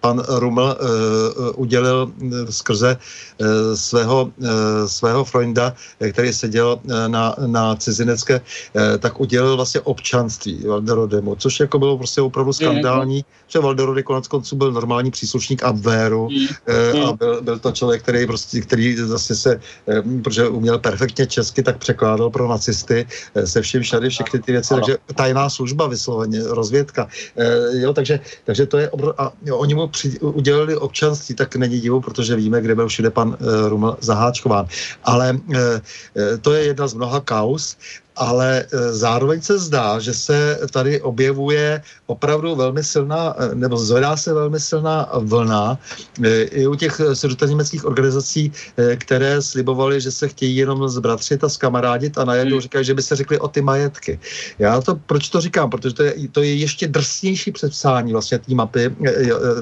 pan 0.00 0.22
Ruml 0.28 0.76
eh, 0.76 1.50
udělil 1.54 2.12
eh, 2.12 2.52
skrze 2.52 2.96
eh, 2.96 3.76
svého, 3.76 4.32
eh, 4.42 4.88
svého 4.88 5.24
Freunda, 5.24 5.74
eh, 6.00 6.12
který 6.12 6.32
seděl 6.32 6.80
eh, 6.80 7.08
na, 7.08 7.34
na 7.46 7.76
cizinecké, 7.76 8.40
eh, 8.40 8.98
tak 8.98 9.20
udělil 9.20 9.56
vlastně 9.56 9.80
občanství 9.82 10.66
Valderodemu, 10.66 11.34
což 11.36 11.60
jako 11.60 11.78
bylo 11.78 11.98
prostě 11.98 12.20
opravdu 12.20 12.52
skandální, 12.52 13.16
mm. 13.16 13.22
že 13.48 13.58
Valderode 13.58 14.02
konec 14.02 14.28
konců 14.28 14.56
byl 14.56 14.72
normální 14.72 15.10
příslušník 15.10 15.62
Abwehru 15.62 16.28
mm. 16.30 16.46
eh, 16.66 17.02
a 17.02 17.06
mhm. 17.06 17.16
byl, 17.16 17.42
byl 17.42 17.58
to 17.58 17.72
člověk, 17.72 18.02
který 18.02 18.26
prostě, 18.26 18.60
který 18.60 18.96
zase 18.96 19.36
se, 19.36 19.60
eh, 19.88 20.02
protože 20.22 20.48
uměl 20.48 20.78
perfektně 20.78 21.26
česky, 21.26 21.62
tak 21.62 21.78
překládal 21.78 22.30
pro 22.30 22.48
nacisty 22.48 23.06
eh, 23.34 23.46
se 23.46 23.62
vším 23.62 23.82
všady 23.82 24.08
všechny 24.08 24.40
ty 24.40 24.52
věci, 24.52 24.74
takže 24.74 24.96
tajná 25.14 25.50
služba 25.50 25.86
vysloveně, 25.86 26.42
rozvědka. 26.42 27.08
Eh, 27.36 27.78
jo, 27.80 27.92
takže, 27.92 28.20
takže 28.44 28.66
to 28.66 28.78
je, 28.78 28.90
obro, 28.90 29.20
a 29.20 29.32
jo, 29.44 29.56
oni 29.58 29.74
mu 29.74 29.88
při, 29.88 30.20
udělali 30.20 30.76
občanství, 30.76 31.34
tak 31.34 31.56
není 31.56 31.80
divu, 31.80 32.00
protože 32.00 32.36
víme, 32.36 32.60
kde 32.60 32.74
byl 32.74 32.88
všude 32.88 33.10
pan 33.10 33.36
eh, 33.40 33.68
Ruml 33.68 33.96
zaháčkován. 34.00 34.66
Ale 35.04 35.38
eh, 35.54 35.80
eh, 36.16 36.38
to 36.38 36.52
je 36.52 36.64
jedna 36.64 36.86
z 36.86 36.94
mnoha 36.94 37.20
kaus 37.20 37.76
ale 38.16 38.64
e, 38.72 38.92
zároveň 38.92 39.42
se 39.42 39.58
zdá, 39.58 39.98
že 39.98 40.14
se 40.14 40.58
tady 40.70 41.00
objevuje 41.00 41.82
opravdu 42.06 42.54
velmi 42.54 42.84
silná, 42.84 43.34
e, 43.38 43.54
nebo 43.54 43.76
zvedá 43.76 44.16
se 44.16 44.34
velmi 44.34 44.60
silná 44.60 45.08
vlna 45.18 45.78
e, 46.22 46.42
i 46.42 46.66
u 46.66 46.74
těch 46.74 47.00
německých 47.48 47.84
organizací, 47.84 48.52
které 48.96 49.42
slibovaly, 49.42 50.00
že 50.00 50.10
se 50.10 50.28
chtějí 50.28 50.56
jenom 50.56 50.88
zbratřit 50.88 51.44
a 51.44 51.48
zkamarádit 51.48 52.18
a 52.18 52.24
najednou 52.24 52.56
hmm. 52.56 52.60
říkají, 52.60 52.84
že 52.84 52.94
by 52.94 53.02
se 53.02 53.16
řekli 53.16 53.38
o 53.38 53.48
ty 53.48 53.62
majetky. 53.62 54.18
Já 54.58 54.80
to, 54.80 54.94
proč 54.94 55.28
to 55.28 55.40
říkám? 55.40 55.70
Protože 55.70 55.94
to 55.94 56.02
je, 56.02 56.14
to 56.32 56.42
je 56.42 56.54
ještě 56.54 56.88
drsnější 56.88 57.52
předpsání 57.52 58.12
vlastně 58.12 58.38
té 58.38 58.54
mapy. 58.54 58.96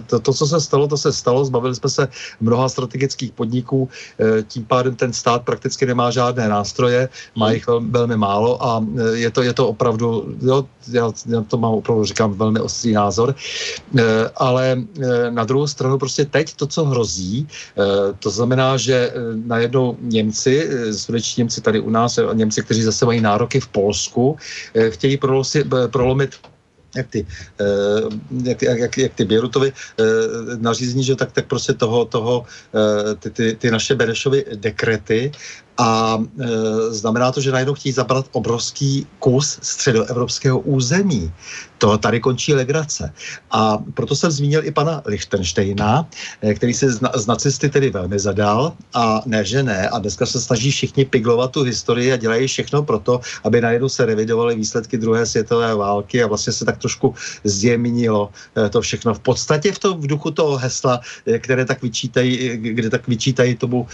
To, 0.06 0.20
to, 0.20 0.32
co 0.32 0.46
se 0.46 0.60
stalo, 0.60 0.88
to 0.88 0.96
se 0.96 1.12
stalo, 1.12 1.44
zbavili 1.44 1.74
jsme 1.74 1.90
se 1.90 2.08
mnoha 2.40 2.68
strategických 2.68 3.32
podniků, 3.32 3.88
tím 4.48 4.64
pádem 4.64 4.96
ten 4.96 5.12
stát 5.12 5.42
prakticky 5.42 5.86
nemá 5.86 6.10
žádné 6.10 6.48
nástroje, 6.48 7.08
má 7.36 7.46
hmm. 7.46 7.54
jich 7.54 7.66
velmi 7.90 8.16
málo 8.16 8.39
málo 8.40 8.56
a 8.64 8.80
e, 8.80 9.18
je 9.18 9.30
to, 9.30 9.42
je 9.42 9.52
to 9.52 9.68
opravdu, 9.68 10.34
jo, 10.42 10.64
já, 10.88 11.12
já 11.26 11.40
to 11.40 11.56
mám 11.56 11.72
opravdu, 11.72 12.04
říkám, 12.04 12.32
velmi 12.32 12.60
ostrý 12.60 12.92
názor, 12.92 13.34
e, 13.98 14.02
ale 14.36 14.72
e, 14.72 15.30
na 15.30 15.44
druhou 15.44 15.66
stranu 15.66 15.98
prostě 15.98 16.24
teď 16.24 16.56
to, 16.56 16.66
co 16.66 16.84
hrozí, 16.84 17.48
to 18.18 18.30
znamená, 18.30 18.76
že 18.76 19.12
najednou 19.46 19.96
Němci, 20.00 20.68
sudeční 20.92 21.40
Němci 21.40 21.60
tady 21.60 21.80
u 21.80 21.90
nás, 21.90 22.18
Němci, 22.32 22.62
kteří 22.62 22.82
zase 22.82 23.06
mají 23.06 23.20
nároky 23.20 23.60
v 23.60 23.68
Polsku, 23.68 24.36
chtějí 24.90 25.16
prolosi, 25.16 25.64
prolomit 25.90 26.30
jak 26.96 27.08
ty, 27.08 27.26
jak, 28.42 28.62
jak, 28.62 28.78
jak, 28.78 28.98
jak 28.98 29.14
ty 29.14 29.24
Běrutovi 29.24 29.72
nařízení, 30.58 31.04
že 31.04 31.16
tak, 31.16 31.32
tak 31.32 31.46
prostě 31.46 31.72
toho, 31.72 32.04
toho 32.04 32.44
ty, 33.18 33.30
ty, 33.30 33.54
ty 33.54 33.70
naše 33.70 33.94
Benešovy 33.94 34.44
dekrety 34.54 35.32
a 35.80 36.18
e, 36.20 36.46
znamená 36.92 37.32
to, 37.32 37.40
že 37.40 37.52
najednou 37.52 37.74
chtějí 37.74 37.92
zabrat 37.92 38.26
obrovský 38.32 39.06
kus 39.18 39.58
středoevropského 39.62 40.58
území. 40.60 41.32
To 41.78 41.98
tady 41.98 42.20
končí 42.20 42.54
legrace. 42.54 43.12
A 43.50 43.78
proto 43.94 44.16
jsem 44.16 44.30
zmínil 44.30 44.64
i 44.64 44.70
pana 44.70 45.02
Lichtensteina, 45.06 46.08
e, 46.42 46.54
který 46.54 46.74
se 46.74 46.92
z, 46.92 47.26
nacisty 47.26 47.68
tedy 47.68 47.90
velmi 47.90 48.18
zadal 48.18 48.72
a 48.94 49.22
ne, 49.26 49.44
že 49.44 49.62
ne. 49.62 49.88
A 49.88 49.98
dneska 49.98 50.26
se 50.26 50.40
snaží 50.40 50.70
všichni 50.70 51.04
piglovat 51.04 51.50
tu 51.50 51.62
historii 51.62 52.12
a 52.12 52.16
dělají 52.16 52.46
všechno 52.46 52.82
proto, 52.82 53.20
aby 53.44 53.60
najednou 53.60 53.88
se 53.88 54.06
revidovaly 54.06 54.54
výsledky 54.54 54.98
druhé 54.98 55.26
světové 55.26 55.74
války 55.74 56.22
a 56.22 56.26
vlastně 56.26 56.52
se 56.52 56.64
tak 56.64 56.78
trošku 56.78 57.14
zjemnilo 57.44 58.28
e, 58.52 58.68
to 58.68 58.80
všechno. 58.80 59.14
V 59.14 59.20
podstatě 59.20 59.72
v, 59.72 59.78
tom, 59.78 60.00
v 60.00 60.06
duchu 60.06 60.30
toho 60.30 60.56
hesla, 60.60 61.00
e, 61.26 61.38
které 61.38 61.64
tak 61.64 61.82
vyčítají, 61.82 62.56
kde 62.56 62.90
tak 62.90 63.08
vyčítají 63.08 63.56
tomu 63.56 63.86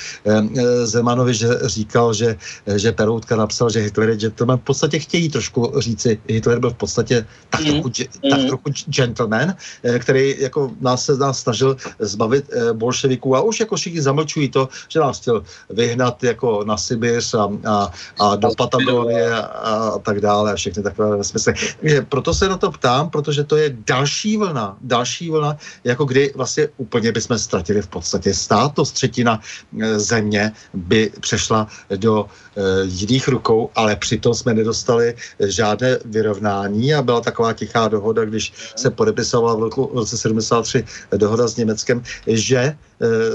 Zemanovi, 0.85 1.35
že 1.35 1.49
říkal, 1.77 2.15
že, 2.15 2.37
že 2.77 2.93
Peroutka 2.93 3.37
napsal, 3.37 3.71
že 3.71 3.85
Hitler 3.85 4.09
je 4.09 4.17
gentleman. 4.17 4.59
V 4.59 4.67
podstatě 4.73 4.99
chtějí 4.99 5.29
trošku 5.29 5.73
říci, 5.79 6.19
Hitler 6.29 6.59
byl 6.59 6.71
v 6.71 6.81
podstatě 6.81 7.27
tak 7.51 7.61
mm. 7.61 7.67
trochu, 7.67 7.89
mm. 7.89 8.31
tak 8.31 8.41
trochu 8.49 8.69
gentleman, 8.87 9.55
eh, 9.85 9.99
který 9.99 10.35
jako 10.39 10.73
nás 10.81 11.05
se 11.05 11.17
nás 11.17 11.39
snažil 11.39 11.77
zbavit 11.99 12.45
eh, 12.49 12.73
bolševiků 12.73 13.37
a 13.37 13.41
už 13.45 13.61
jako 13.61 13.77
všichni 13.77 14.01
zamlčují 14.03 14.49
to, 14.49 14.69
že 14.89 15.01
nás 15.01 15.21
chtěl 15.21 15.45
vyhnat 15.71 16.23
jako 16.25 16.65
na 16.65 16.77
Sibiř 16.77 17.35
a, 17.35 17.45
a, 17.67 17.77
a 18.21 18.37
do 18.37 18.49
Patagonie 18.57 19.35
a, 19.35 19.41
a 19.41 19.99
tak 19.99 20.21
dále 20.21 20.53
a 20.53 20.57
všechny 20.57 20.83
takové 20.83 21.25
smysly. 21.25 21.53
Takže 21.81 22.03
proto 22.09 22.35
se 22.35 22.49
na 22.49 22.57
to 22.57 22.71
ptám, 22.71 23.11
protože 23.11 23.45
to 23.45 23.57
je 23.57 23.77
další 23.87 24.37
vlna, 24.37 24.77
další 24.81 25.31
vlna, 25.31 25.57
jako 25.85 26.05
kdy 26.05 26.33
vlastně 26.37 26.69
úplně 26.77 27.13
bychom 27.13 27.39
ztratili 27.39 27.83
v 27.83 27.89
podstatě 27.89 28.35
stát, 28.35 28.75
to 28.75 28.85
třetina 28.85 29.41
eh, 29.41 29.99
země 29.99 30.53
by 30.75 31.11
přešla 31.21 31.66
přešla 31.67 31.97
do 31.97 32.27
e, 32.57 32.85
jiných 32.85 33.29
rukou, 33.29 33.71
ale 33.75 33.97
přitom 33.97 34.35
jsme 34.35 34.55
nedostali 34.55 35.15
žádné 35.41 35.99
vyrovnání 36.05 36.95
a 36.95 37.03
byla 37.03 37.21
taková 37.21 37.53
tichá 37.53 37.89
dohoda, 37.89 38.25
když 38.25 38.53
se 38.77 38.91
podepisovala 38.91 39.57
v 39.57 39.95
roce 39.95 40.19
73 40.19 40.85
dohoda 41.17 41.49
s 41.49 41.57
Německem, 41.57 42.03
že 42.27 42.77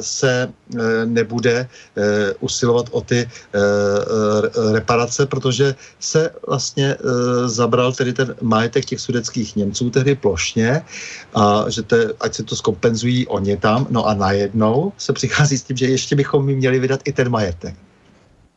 se 0.01 0.49
nebude 1.05 1.67
usilovat 2.39 2.85
o 2.91 3.01
ty 3.01 3.29
reparace, 4.71 5.25
protože 5.25 5.75
se 5.99 6.29
vlastně 6.47 6.97
zabral 7.45 7.93
tedy 7.93 8.13
ten 8.13 8.35
majetek 8.41 8.85
těch 8.85 8.99
sudeckých 8.99 9.55
Němců 9.55 9.89
tehdy 9.89 10.15
plošně 10.15 10.81
a 11.33 11.65
že 11.69 11.81
te, 11.81 12.13
ať 12.19 12.33
se 12.33 12.43
to 12.43 12.55
skompenzují 12.55 13.27
oni 13.27 13.57
tam, 13.57 13.87
no 13.89 14.07
a 14.07 14.13
najednou 14.13 14.93
se 14.97 15.13
přichází 15.13 15.57
s 15.57 15.63
tím, 15.63 15.77
že 15.77 15.85
ještě 15.85 16.15
bychom 16.15 16.45
měli 16.45 16.79
vydat 16.79 17.01
i 17.05 17.11
ten 17.13 17.29
majetek. 17.29 17.75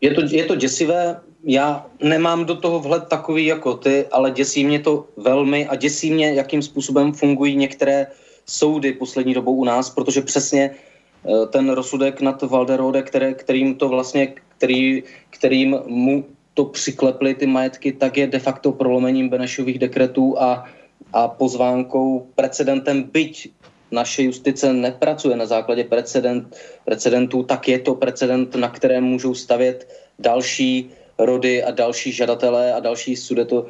Je 0.00 0.10
to, 0.14 0.20
je 0.30 0.44
to 0.44 0.54
děsivé, 0.54 1.20
já 1.44 1.86
nemám 2.02 2.44
do 2.44 2.54
toho 2.56 2.80
vhled 2.80 3.04
takový 3.08 3.46
jako 3.46 3.74
ty, 3.76 4.06
ale 4.12 4.30
děsí 4.30 4.64
mě 4.64 4.80
to 4.80 5.06
velmi 5.16 5.66
a 5.66 5.76
děsí 5.76 6.10
mě, 6.10 6.34
jakým 6.34 6.62
způsobem 6.62 7.12
fungují 7.12 7.56
některé 7.56 8.06
soudy 8.46 8.92
poslední 8.92 9.34
dobou 9.34 9.54
u 9.54 9.64
nás, 9.64 9.90
protože 9.90 10.20
přesně 10.20 10.70
eh, 10.70 11.46
ten 11.46 11.70
rozsudek 11.70 12.20
nad 12.20 12.42
Valderode, 12.42 13.02
které, 13.02 13.34
kterým 13.34 13.74
to 13.74 13.88
vlastně, 13.88 14.34
který, 14.58 15.02
kterým 15.30 15.78
mu 15.86 16.24
to 16.54 16.64
přikleply 16.64 17.34
ty 17.34 17.46
majetky, 17.46 17.92
tak 17.92 18.16
je 18.16 18.26
de 18.26 18.38
facto 18.38 18.72
prolomením 18.72 19.28
Benešových 19.28 19.78
dekretů 19.78 20.42
a, 20.42 20.64
a 21.12 21.28
pozvánkou 21.28 22.26
precedentem, 22.34 23.02
byť 23.02 23.50
naše 23.94 24.22
justice 24.22 24.72
nepracuje 24.72 25.36
na 25.36 25.46
základě 25.46 25.84
precedent, 25.84 26.56
precedentů, 26.84 27.42
tak 27.42 27.68
je 27.68 27.78
to 27.78 27.94
precedent, 27.94 28.54
na 28.54 28.68
kterém 28.68 29.04
můžou 29.04 29.34
stavět 29.34 29.88
další 30.18 30.90
rody 31.18 31.62
a 31.62 31.70
další 31.70 32.12
žadatelé 32.12 32.74
a 32.74 32.80
další 32.80 33.16
sudeto 33.16 33.66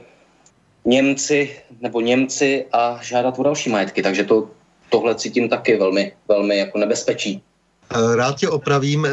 Němci 0.84 1.56
nebo 1.80 2.01
Němci 2.01 2.66
a 2.72 2.98
žádat 3.02 3.38
o 3.38 3.42
další 3.42 3.70
majetky. 3.70 4.02
Takže 4.02 4.24
to, 4.24 4.51
tohle 4.88 5.14
cítím 5.14 5.48
taky 5.48 5.76
velmi, 5.76 6.12
velmi 6.28 6.59
jako 6.59 6.78
nebezpečí. 6.78 7.42
Eh, 7.90 8.16
rád 8.16 8.36
tě 8.36 8.48
opravím, 8.48 9.06
eh, 9.06 9.11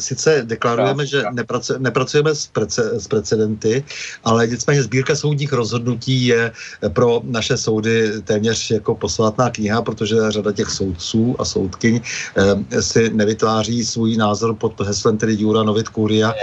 sice 0.00 0.42
deklarujeme, 0.44 1.06
že 1.06 1.22
nepracu, 1.32 1.74
nepracujeme 1.78 2.34
s, 2.34 2.46
prece, 2.46 3.00
s 3.00 3.08
precedenty, 3.08 3.84
ale 4.24 4.46
nicméně 4.46 4.82
sbírka 4.82 5.16
soudních 5.16 5.52
rozhodnutí 5.52 6.26
je 6.26 6.52
pro 6.88 7.20
naše 7.24 7.56
soudy 7.56 8.22
téměř 8.24 8.70
jako 8.70 8.94
posvátná 8.94 9.50
kniha, 9.50 9.82
protože 9.82 10.16
řada 10.28 10.52
těch 10.52 10.70
soudců 10.70 11.36
a 11.38 11.44
soudkyň 11.44 12.00
eh, 12.00 12.82
si 12.82 13.10
nevytváří 13.10 13.84
svůj 13.84 14.16
názor 14.16 14.54
pod 14.54 14.80
heslem 14.80 15.18
tedy 15.18 15.36
Jura 15.38 15.62
Novit 15.62 15.88
Kuria, 15.88 16.34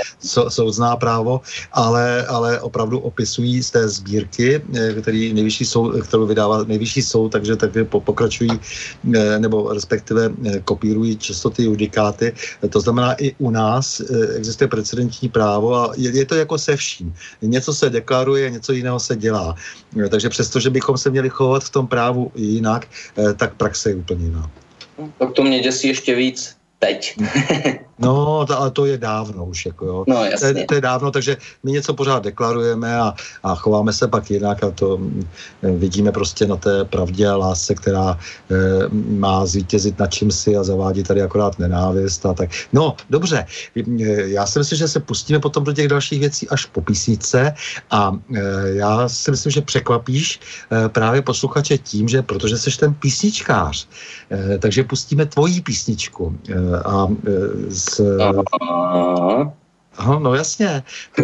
soudzná 0.50 0.96
právo, 0.96 1.42
ale, 1.72 2.26
ale 2.26 2.60
opravdu 2.60 3.00
opisují 3.00 3.64
z 3.64 3.72
té 3.72 3.90
sbírky, 3.90 4.62
který 5.02 5.34
nejvyšší 5.34 5.66
soud, 5.66 6.02
kterou 6.02 6.26
vydává 6.26 6.64
nejvyšší 6.64 7.02
soud, 7.02 7.30
takže 7.30 7.56
tak 7.56 7.72
pokračují 7.90 8.60
nebo 9.38 9.74
respektive 9.74 10.32
kopírují 10.66 11.18
často 11.18 11.50
ty 11.50 11.67
judikáty. 11.68 12.34
To 12.70 12.80
znamená, 12.80 13.14
i 13.14 13.36
u 13.38 13.50
nás 13.52 14.00
eh, 14.00 14.38
existuje 14.38 14.68
precedentní 14.68 15.30
právo 15.30 15.76
a 15.76 15.94
je, 15.98 16.10
je 16.18 16.26
to 16.26 16.36
jako 16.36 16.58
se 16.58 16.76
vším. 16.76 17.14
Něco 17.42 17.74
se 17.74 17.90
deklaruje, 17.90 18.50
něco 18.50 18.74
jiného 18.74 19.00
se 19.00 19.16
dělá. 19.16 19.56
Eh, 20.00 20.10
takže 20.10 20.30
přesto, 20.30 20.60
že 20.60 20.70
bychom 20.70 20.98
se 20.98 21.10
měli 21.10 21.30
chovat 21.30 21.64
v 21.64 21.70
tom 21.70 21.88
právu 21.88 22.32
jinak, 22.36 22.88
eh, 23.18 23.34
tak 23.34 23.56
praxe 23.56 23.90
je 23.90 23.96
úplně 23.96 24.26
jiná. 24.26 24.50
Tak 25.20 25.34
to 25.34 25.44
mě 25.44 25.60
děsí 25.60 25.88
ještě 25.88 26.16
víc 26.16 26.57
teď. 26.80 27.18
No, 28.00 28.46
to, 28.46 28.60
ale 28.60 28.72
to 28.72 28.86
je 28.86 28.98
dávno 28.98 29.46
už, 29.46 29.66
jako 29.66 29.86
jo. 29.86 30.06
No, 30.08 30.26
jasně. 30.26 30.54
To, 30.54 30.60
je, 30.60 30.66
to 30.66 30.74
je 30.76 30.82
dávno, 30.82 31.12
takže 31.12 31.38
my 31.64 31.72
něco 31.72 31.94
pořád 31.94 32.24
deklarujeme 32.24 32.98
a, 32.98 33.14
a 33.44 33.56
chováme 33.56 33.94
se 33.94 34.08
pak 34.08 34.32
jinak 34.32 34.64
a 34.64 34.72
to 34.72 34.98
mm, 34.98 35.26
vidíme 35.62 36.12
prostě 36.12 36.48
na 36.48 36.56
té 36.56 36.86
pravdě 36.86 37.28
a 37.28 37.36
lásce, 37.36 37.76
která 37.76 38.20
e, 38.52 38.56
má 38.94 39.46
zvítězit 39.46 40.00
na 40.00 40.08
čím 40.08 40.32
si 40.32 40.58
a 40.58 40.64
zavádí 40.64 41.04
tady 41.04 41.22
akorát 41.22 41.60
nenávist 41.60 42.26
a 42.26 42.34
tak. 42.34 42.50
No, 42.74 42.96
dobře, 43.10 43.46
já 44.26 44.46
si 44.46 44.60
myslím, 44.60 44.78
že 44.78 44.88
se 44.88 45.00
pustíme 45.00 45.40
potom 45.40 45.64
do 45.64 45.74
těch 45.74 45.88
dalších 45.88 46.20
věcí 46.20 46.50
až 46.50 46.66
po 46.66 46.82
písnice 46.82 47.54
a 47.92 48.12
e, 48.36 48.42
já 48.70 49.10
si 49.10 49.32
myslím, 49.32 49.52
že 49.52 49.62
překvapíš 49.62 50.40
e, 50.72 50.90
právě 50.90 51.22
posluchače 51.22 51.78
tím, 51.78 52.08
že 52.08 52.22
protože 52.22 52.58
jsi 52.58 52.78
ten 52.78 52.94
písničkář, 52.94 53.88
e, 54.32 54.58
takže 54.58 54.84
pustíme 54.84 55.26
tvoji 55.26 55.62
písničku 55.62 56.38
e, 56.50 56.67
a 56.86 57.08
e, 57.28 57.32
s... 57.72 58.02
Aha, 59.98 60.20
no 60.20 60.34
jasně. 60.34 60.84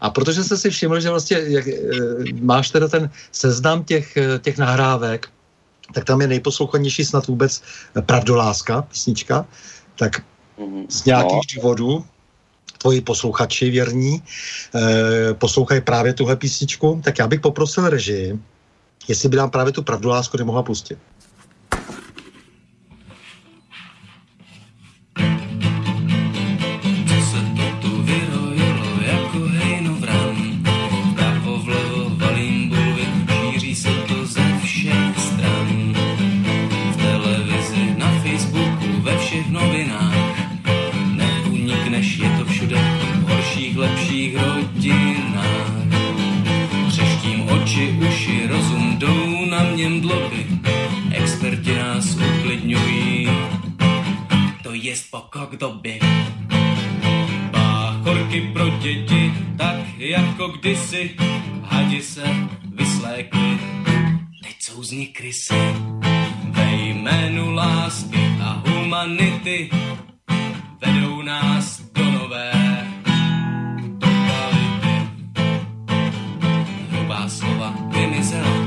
A 0.00 0.10
protože 0.10 0.44
jste 0.44 0.56
si 0.56 0.70
všiml, 0.70 1.00
že 1.00 1.10
vlastně 1.10 1.36
jak, 1.46 1.68
eh, 1.68 1.78
máš 2.40 2.70
teda 2.70 2.88
ten 2.88 3.10
seznam 3.32 3.84
těch, 3.84 4.18
těch 4.40 4.58
nahrávek, 4.58 5.28
tak 5.94 6.04
tam 6.04 6.20
je 6.20 6.26
nejposlouchanější 6.26 7.04
snad 7.04 7.26
vůbec 7.26 7.62
Pravdoláska, 8.06 8.82
písnička, 8.82 9.46
tak 9.96 10.22
z 10.88 11.04
nějakých 11.04 11.56
no. 11.56 11.62
důvodů 11.62 12.04
tvoji 12.78 13.00
posluchači 13.00 13.70
věrní 13.70 14.22
eh, 14.74 15.34
poslouchají 15.34 15.80
právě 15.80 16.14
tuhle 16.14 16.36
písničku, 16.36 17.00
tak 17.04 17.18
já 17.18 17.26
bych 17.26 17.40
poprosil 17.40 17.88
režii, 17.88 18.38
jestli 19.08 19.28
by 19.28 19.36
nám 19.36 19.50
právě 19.50 19.72
tu 19.72 19.82
Pravdolásku 19.82 20.36
nemohla 20.36 20.62
pustit. 20.62 20.98
Dloby, 50.30 50.46
experti 51.10 51.74
nás 51.74 52.14
uklidňují, 52.14 53.28
to 54.62 54.74
je 54.74 54.96
spokok 54.96 55.56
doby. 55.56 55.98
Báchorky 57.50 58.40
pro 58.52 58.68
děti, 58.68 59.32
tak 59.58 59.98
jako 59.98 60.48
kdysi, 60.48 61.10
hadi 61.62 62.02
se 62.02 62.22
vyslékli, 62.74 63.58
teď 64.42 64.56
jsou 64.60 64.82
z 64.82 64.90
nich 64.90 65.12
krysy. 65.12 65.54
Ve 66.50 66.72
jménu 66.72 67.54
lásky 67.54 68.36
a 68.42 68.62
humanity 68.66 69.70
vedou 70.86 71.22
nás 71.22 71.80
do 71.94 72.04
nové 72.10 72.52
totality. 73.98 75.10
Hrubá 76.90 77.28
slova 77.28 77.74
vymizela, 77.88 78.59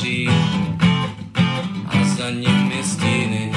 tváří 0.00 0.28
a 1.86 2.04
za 2.04 2.30
nimi 2.30 2.82
stíny. 2.82 3.52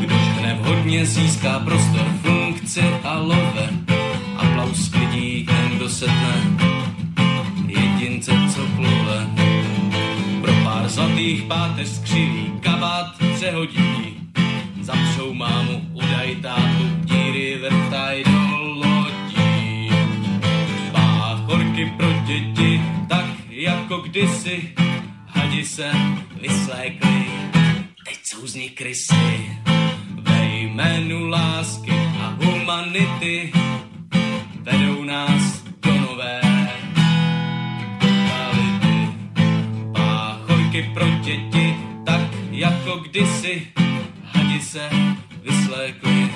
Kdož 0.00 0.22
hned 0.38 0.66
hodně 0.66 1.06
získá 1.06 1.58
prostor, 1.58 2.06
funkci 2.22 2.80
a 3.04 3.18
love, 3.18 3.70
aplaus 4.36 4.90
lidí, 4.94 5.46
ten 5.46 5.76
kdo 5.76 5.88
setne, 5.88 6.34
jedince, 7.66 8.32
co 8.54 8.60
plove. 8.76 9.26
Pro 10.40 10.52
pár 10.64 10.88
zlatých 10.88 11.42
páteř 11.42 11.88
skřiví, 11.88 12.52
kabát 12.60 13.06
přehodí, 13.34 14.16
zapřou 14.80 15.34
mámu, 15.34 15.82
udaj 15.92 16.36
tátu, 16.36 16.84
díry 17.04 17.58
vrtaj 17.62 18.24
do 18.24 18.58
lodí. 18.58 19.90
Báchorky 20.92 21.92
pro 21.96 22.12
děti, 22.26 22.82
tak 23.08 23.26
jako 23.50 23.96
kdysi, 23.98 24.72
hadi 25.50 25.64
se 25.64 25.90
vyslékli, 26.40 27.26
teď 28.04 28.18
jsou 28.24 28.46
z 28.46 28.54
nich 28.54 28.74
krysy. 28.74 29.50
Ve 30.22 30.46
jménu 30.46 31.28
lásky 31.28 31.92
a 32.22 32.36
humanity 32.44 33.52
vedou 34.62 35.04
nás 35.04 35.62
do 35.82 35.94
nové 35.94 36.40
totality. 37.98 39.08
Páchorky 39.92 40.90
pro 40.94 41.06
děti, 41.10 41.76
tak 42.06 42.20
jako 42.50 42.96
kdysi, 42.96 43.66
hadi 44.24 44.60
se 44.60 44.90
vyslékli, 45.42 46.30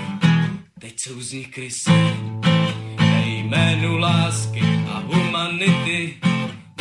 teď 0.78 1.01
jsou 1.01 1.20
z 1.20 1.32
nich 1.32 1.49
krysy 1.49 1.91
jménu 3.24 3.99
lásky 3.99 4.61
a 4.95 4.99
humanity 4.99 6.16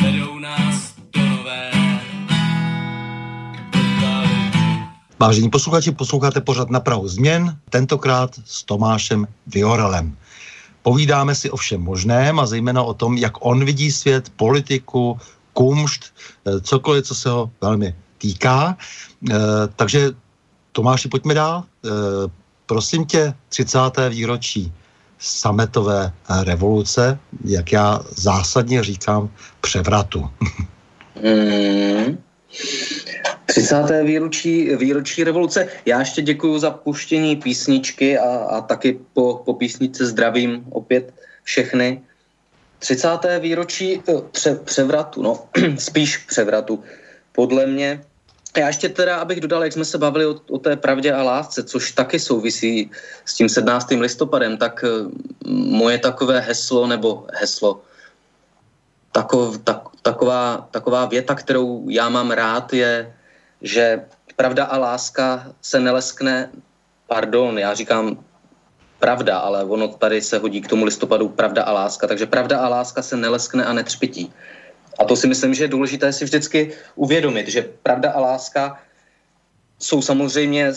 vedou 0.02 0.38
nás 0.38 0.94
do 1.12 1.24
nové 1.24 1.73
Vážení 5.24 5.50
posluchači, 5.50 5.92
posloucháte 5.92 6.40
pořád 6.40 6.70
na 6.70 6.80
Prahu 6.80 7.08
změn, 7.08 7.56
tentokrát 7.70 8.30
s 8.44 8.64
Tomášem 8.64 9.26
Viorelem. 9.46 10.16
Povídáme 10.82 11.34
si 11.34 11.50
o 11.50 11.56
všem 11.56 11.80
možném 11.80 12.40
a 12.40 12.46
zejména 12.46 12.82
o 12.82 12.94
tom, 12.94 13.16
jak 13.16 13.32
on 13.40 13.64
vidí 13.64 13.92
svět, 13.92 14.28
politiku, 14.36 15.18
kumšt, 15.52 16.04
eh, 16.44 16.60
cokoliv, 16.60 17.06
co 17.06 17.14
se 17.14 17.28
ho 17.30 17.50
velmi 17.60 17.94
týká. 18.18 18.76
Eh, 19.30 19.34
takže 19.76 20.12
Tomáši, 20.72 21.08
pojďme 21.08 21.34
dál. 21.34 21.64
Eh, 21.64 21.88
prosím 22.66 23.04
tě, 23.08 23.34
30. 23.48 24.08
výročí 24.08 24.72
sametové 25.18 26.12
revoluce, 26.28 27.18
jak 27.44 27.72
já 27.72 28.00
zásadně 28.16 28.84
říkám, 28.84 29.30
převratu. 29.60 30.28
Mm. 31.16 32.18
30. 33.54 34.02
výročí, 34.02 34.76
výročí 34.76 35.24
revoluce. 35.24 35.68
Já 35.86 35.98
ještě 35.98 36.22
děkuji 36.22 36.58
za 36.58 36.70
puštění 36.70 37.36
písničky 37.36 38.18
a, 38.18 38.26
a 38.26 38.60
taky 38.60 38.98
po, 39.12 39.42
po 39.44 39.54
písničce 39.54 40.06
zdravím 40.06 40.64
opět 40.70 41.14
všechny. 41.42 42.02
30. 42.78 43.08
výročí 43.38 44.02
eh, 44.08 44.12
pře, 44.32 44.54
převratu, 44.54 45.22
no 45.22 45.46
spíš 45.78 46.16
převratu. 46.16 46.82
Podle 47.32 47.66
mě, 47.66 48.02
já 48.56 48.66
ještě 48.66 48.88
teda, 48.88 49.16
abych 49.16 49.40
dodal, 49.40 49.64
jak 49.64 49.72
jsme 49.72 49.84
se 49.84 49.98
bavili 49.98 50.26
o, 50.26 50.34
o 50.50 50.58
té 50.58 50.76
pravdě 50.76 51.12
a 51.12 51.22
lásce, 51.22 51.62
což 51.62 51.92
taky 51.92 52.18
souvisí 52.18 52.90
s 53.24 53.34
tím 53.34 53.48
17. 53.48 53.90
listopadem, 53.90 54.56
tak 54.58 54.84
eh, 54.84 55.06
moje 55.54 55.98
takové 55.98 56.40
heslo, 56.40 56.86
nebo 56.86 57.26
heslo, 57.38 57.82
takov, 59.12 59.58
tak, 59.58 59.82
taková, 60.02 60.68
taková 60.70 61.06
věta, 61.06 61.34
kterou 61.34 61.86
já 61.88 62.08
mám 62.08 62.30
rád, 62.30 62.72
je, 62.72 63.14
že 63.64 64.04
pravda 64.36 64.64
a 64.64 64.78
láska 64.78 65.52
se 65.62 65.80
neleskne, 65.80 66.50
pardon, 67.06 67.58
já 67.58 67.74
říkám 67.74 68.24
pravda, 68.98 69.38
ale 69.38 69.64
ono 69.64 69.88
tady 69.88 70.20
se 70.20 70.38
hodí 70.38 70.60
k 70.60 70.68
tomu 70.68 70.84
listopadu 70.84 71.28
pravda 71.28 71.62
a 71.62 71.72
láska, 71.72 72.06
takže 72.06 72.26
pravda 72.26 72.60
a 72.60 72.68
láska 72.68 73.02
se 73.02 73.16
neleskne 73.16 73.64
a 73.64 73.72
netřpití. 73.72 74.32
A 74.98 75.04
to 75.04 75.16
si 75.16 75.26
myslím, 75.26 75.54
že 75.54 75.64
je 75.64 75.68
důležité 75.68 76.12
si 76.12 76.24
vždycky 76.24 76.72
uvědomit, 76.94 77.48
že 77.48 77.68
pravda 77.82 78.12
a 78.12 78.20
láska 78.20 78.80
jsou 79.78 80.02
samozřejmě 80.02 80.68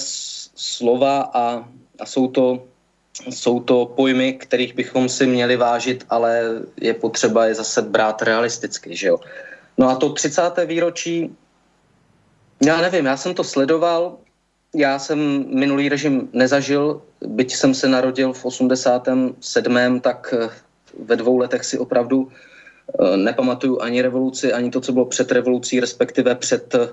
slova 0.56 1.32
a, 1.34 1.64
a 2.00 2.06
jsou, 2.06 2.28
to, 2.28 2.68
jsou 3.30 3.60
to 3.60 3.86
pojmy, 3.86 4.34
kterých 4.34 4.76
bychom 4.76 5.10
si 5.10 5.28
měli 5.28 5.56
vážit, 5.56 6.06
ale 6.10 6.64
je 6.82 6.94
potřeba 6.94 7.46
je 7.46 7.56
zase 7.56 7.82
brát 7.82 8.22
realisticky. 8.22 8.96
Že 8.96 9.08
jo? 9.08 9.20
No 9.78 9.90
a 9.90 9.96
to 9.96 10.14
30. 10.14 10.42
výročí 10.66 11.36
já 12.66 12.82
nevím, 12.82 13.06
já 13.06 13.18
jsem 13.18 13.34
to 13.34 13.44
sledoval, 13.44 14.18
já 14.76 15.00
jsem 15.00 15.46
minulý 15.48 15.90
režim 15.90 16.30
nezažil, 16.34 17.02
byť 17.22 17.56
jsem 17.56 17.74
se 17.74 17.88
narodil 17.88 18.34
v 18.34 18.46
87. 18.46 20.00
tak 20.00 20.34
eh, 20.38 20.50
ve 21.00 21.16
dvou 21.16 21.38
letech 21.38 21.66
si 21.66 21.78
opravdu 21.78 22.28
eh, 22.30 23.18
nepamatuju 23.18 23.82
ani 23.82 24.02
revoluci, 24.02 24.54
ani 24.54 24.72
to, 24.72 24.82
co 24.82 24.92
bylo 24.92 25.06
před 25.06 25.32
revolucí, 25.32 25.80
respektive 25.80 26.36
před 26.36 26.76
eh, 26.76 26.90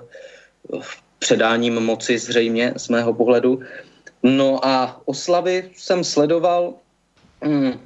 předáním 1.19 1.73
moci 1.73 2.17
zřejmě 2.17 2.73
z 2.77 2.89
mého 2.89 3.13
pohledu. 3.13 3.59
No 4.23 4.65
a 4.65 5.01
oslavy 5.05 5.69
jsem 5.75 6.03
sledoval, 6.03 6.73
hmm, 7.41 7.79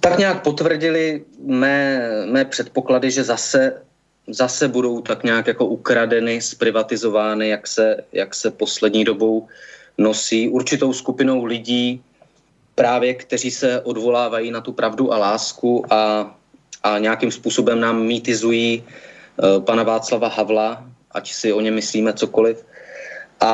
tak 0.00 0.18
nějak 0.18 0.42
potvrdili 0.42 1.24
mé, 1.38 2.10
mé 2.26 2.44
předpoklady, 2.44 3.10
že 3.10 3.24
zase 3.24 3.82
zase 4.28 4.68
budou 4.68 5.00
tak 5.00 5.24
nějak 5.24 5.46
jako 5.46 5.66
ukradeny, 5.66 6.40
zprivatizovány, 6.40 7.48
jak 7.48 7.66
se, 7.66 7.96
jak 8.12 8.34
se 8.34 8.50
poslední 8.50 9.04
dobou 9.04 9.48
nosí 9.98 10.48
určitou 10.48 10.92
skupinou 10.92 11.44
lidí, 11.44 12.02
právě 12.74 13.14
kteří 13.14 13.50
se 13.50 13.80
odvolávají 13.80 14.50
na 14.50 14.60
tu 14.60 14.72
pravdu 14.72 15.12
a 15.12 15.18
lásku 15.18 15.92
a, 15.92 16.34
a 16.82 16.98
nějakým 16.98 17.30
způsobem 17.30 17.80
nám 17.80 18.02
mýtizují 18.02 18.82
uh, 18.82 19.64
pana 19.64 19.82
Václava 19.82 20.28
Havla, 20.28 20.86
ať 21.10 21.32
si 21.32 21.52
o 21.52 21.60
něm 21.60 21.74
myslíme 21.74 22.12
cokoliv. 22.12 22.64
A, 23.40 23.50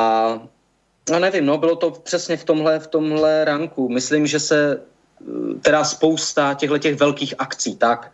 a 1.13 1.19
nevím, 1.19 1.45
no, 1.45 1.57
bylo 1.57 1.75
to 1.75 1.91
přesně 1.91 2.37
v 2.37 2.43
tomhle, 2.43 2.79
v 2.79 2.87
tomhle 2.87 3.45
ranku. 3.45 3.89
Myslím, 3.89 4.27
že 4.27 4.39
se 4.39 4.77
eh, 4.77 5.59
teda 5.61 5.83
spousta 5.83 6.53
těchto 6.53 6.77
těch 6.77 6.95
velkých 6.95 7.33
akcí, 7.37 7.75
tak, 7.75 8.11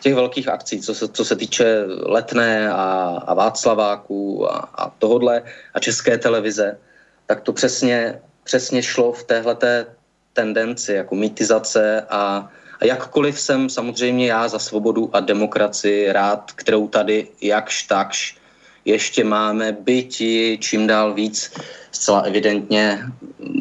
těch 0.00 0.14
velkých 0.14 0.48
akcí, 0.48 0.80
co 0.80 0.94
se, 0.94 1.08
co 1.08 1.24
se 1.24 1.36
týče 1.36 1.84
Letné 1.86 2.68
a, 2.68 3.22
a 3.26 3.34
Václaváků 3.34 4.50
a, 4.52 4.56
a 4.74 4.90
tohodle 4.90 5.42
a 5.74 5.80
české 5.80 6.18
televize, 6.18 6.78
tak 7.26 7.40
to 7.40 7.52
přesně, 7.52 8.20
přesně 8.44 8.82
šlo 8.82 9.12
v 9.12 9.24
téhleté 9.24 9.86
tendenci, 10.32 10.92
jako 10.92 11.14
mýtizace 11.14 12.06
a, 12.10 12.50
a 12.80 12.84
jakkoliv 12.84 13.40
jsem 13.40 13.70
samozřejmě 13.70 14.26
já 14.26 14.48
za 14.48 14.58
svobodu 14.58 15.10
a 15.12 15.20
demokracii 15.20 16.12
rád, 16.12 16.52
kterou 16.52 16.88
tady 16.88 17.28
jakž 17.40 17.82
takž 17.82 18.36
ještě 18.84 19.24
máme, 19.24 19.72
byti 19.72 20.58
čím 20.60 20.86
dál 20.86 21.14
víc 21.14 21.52
zcela 21.92 22.20
evidentně 22.20 23.00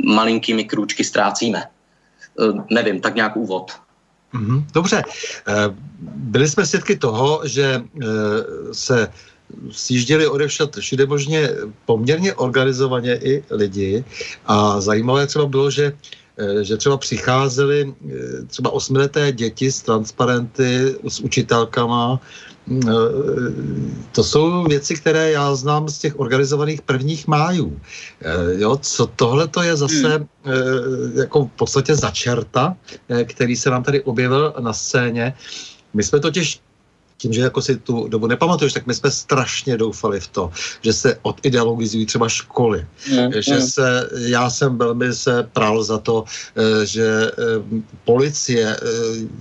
malinkými 0.03 0.63
krůčky 0.63 1.03
ztrácíme. 1.03 1.59
E, 1.59 1.67
nevím, 2.69 3.01
tak 3.01 3.15
nějak 3.15 3.37
úvod. 3.37 3.71
Mhm, 4.33 4.65
dobře. 4.73 5.03
Eh, 5.47 5.53
byli 6.33 6.47
jsme 6.47 6.65
svědky 6.65 6.95
toho, 6.97 7.41
že 7.45 7.81
eh, 7.81 8.07
se 8.71 9.07
sjížděli 9.71 10.27
odevšat 10.27 10.75
všude 10.75 11.05
možně 11.05 11.49
poměrně 11.85 12.33
organizovaně 12.33 13.15
i 13.21 13.43
lidi 13.51 14.03
a 14.45 14.81
zajímavé 14.81 15.27
třeba 15.27 15.45
bylo, 15.45 15.71
že 15.71 15.93
eh, 16.37 16.63
že 16.63 16.77
třeba 16.77 16.97
přicházely 16.97 17.93
třeba 18.47 18.69
osmileté 18.73 19.31
děti 19.31 19.71
s 19.71 19.81
transparenty, 19.81 20.95
s 21.07 21.19
učitelkama 21.19 22.19
to 24.11 24.23
jsou 24.23 24.63
věci, 24.63 24.95
které 24.95 25.31
já 25.31 25.55
znám 25.55 25.89
z 25.89 25.97
těch 25.97 26.19
organizovaných 26.19 26.81
prvních 26.81 27.27
májů. 27.27 27.79
Eh, 28.21 28.61
jo, 28.61 28.77
co 28.81 29.07
tohle 29.07 29.47
to 29.47 29.61
je 29.61 29.75
zase 29.75 30.07
hmm. 30.07 30.27
Eh, 30.45 31.19
jako 31.19 31.45
v 31.45 31.51
podstatě 31.51 31.95
začerta, 31.95 32.75
který 33.25 33.55
se 33.55 33.69
nám 33.69 33.83
tady 33.83 34.01
objevil 34.01 34.53
na 34.59 34.73
scéně. 34.73 35.33
My 35.93 36.03
jsme 36.03 36.19
totiž 36.19 36.61
tím, 37.17 37.33
že 37.33 37.41
jako 37.41 37.61
si 37.61 37.77
tu 37.77 38.07
dobu 38.07 38.27
nepamatuješ, 38.27 38.73
tak 38.73 38.87
my 38.87 38.93
jsme 38.93 39.11
strašně 39.11 39.77
doufali 39.77 40.19
v 40.19 40.27
to, 40.27 40.51
že 40.81 40.93
se 40.93 41.19
odideologizují 41.21 42.05
třeba 42.05 42.29
školy. 42.29 42.87
Mm, 43.11 43.31
že 43.41 43.55
mm. 43.55 43.61
se, 43.61 44.09
já 44.27 44.49
jsem 44.49 44.77
velmi 44.77 45.13
se 45.13 45.49
prál 45.53 45.83
za 45.83 45.97
to, 45.97 46.23
eh, 46.55 46.85
že 46.85 47.31
eh, 47.31 47.33
policie 48.05 48.75
eh, 48.75 48.79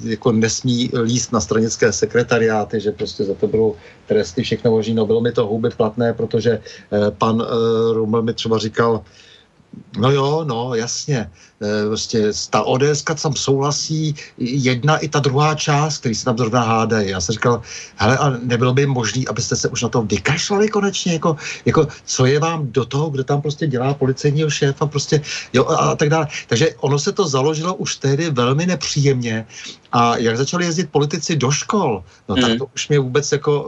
jako 0.04 0.32
nesmí 0.32 0.90
líst 1.02 1.32
na 1.32 1.40
stranické 1.40 1.92
sekretariáty, 1.92 2.80
že 2.80 2.92
prostě 2.92 3.24
za 3.24 3.34
to 3.34 3.46
budou 3.46 3.76
tresty, 4.06 4.42
všechno 4.42 4.70
možný. 4.70 4.94
No 4.94 5.06
bylo 5.06 5.20
mi 5.20 5.32
to 5.32 5.46
hubit 5.46 5.74
platné, 5.74 6.12
protože 6.12 6.62
pan 7.18 7.46
Rumel 7.92 8.22
mi 8.22 8.34
třeba 8.34 8.58
říkal, 8.58 9.02
No 9.98 10.10
jo, 10.10 10.44
no, 10.44 10.74
jasně. 10.74 11.30
Prostě 11.86 12.32
ta 12.50 12.62
ODS 12.62 13.02
tam 13.22 13.36
souhlasí 13.36 14.14
jedna 14.38 14.98
i 14.98 15.08
ta 15.08 15.18
druhá 15.18 15.54
část, 15.54 15.98
který 15.98 16.14
se 16.14 16.24
tam 16.24 16.38
zrovna 16.38 16.62
hádají. 16.62 17.10
Já 17.10 17.20
jsem 17.20 17.32
říkal, 17.32 17.62
hele, 17.96 18.18
a 18.18 18.30
nebylo 18.30 18.74
by 18.74 18.86
možné, 18.86 19.22
abyste 19.28 19.56
se 19.56 19.68
už 19.68 19.82
na 19.82 19.88
to 19.88 20.02
vykašlali 20.02 20.68
konečně, 20.68 21.12
jako, 21.12 21.36
jako 21.64 21.88
co 22.04 22.26
je 22.26 22.38
vám 22.40 22.72
do 22.72 22.84
toho, 22.84 23.10
kde 23.10 23.24
tam 23.24 23.42
prostě 23.42 23.66
dělá 23.66 23.94
policejního 23.94 24.50
šéfa, 24.50 24.86
prostě, 24.86 25.20
jo, 25.52 25.66
a, 25.66 25.76
a 25.76 25.96
tak 25.96 26.08
dále. 26.08 26.26
Takže 26.48 26.74
ono 26.80 26.98
se 26.98 27.12
to 27.12 27.28
založilo 27.28 27.74
už 27.74 27.96
tehdy 27.96 28.30
velmi 28.30 28.66
nepříjemně 28.66 29.46
a 29.92 30.16
jak 30.16 30.36
začali 30.36 30.64
jezdit 30.64 30.90
politici 30.90 31.36
do 31.36 31.50
škol, 31.50 32.04
no 32.28 32.34
tak 32.34 32.48
mhm. 32.48 32.58
to 32.58 32.66
už 32.74 32.88
mě 32.88 32.98
vůbec 32.98 33.32
jako, 33.32 33.66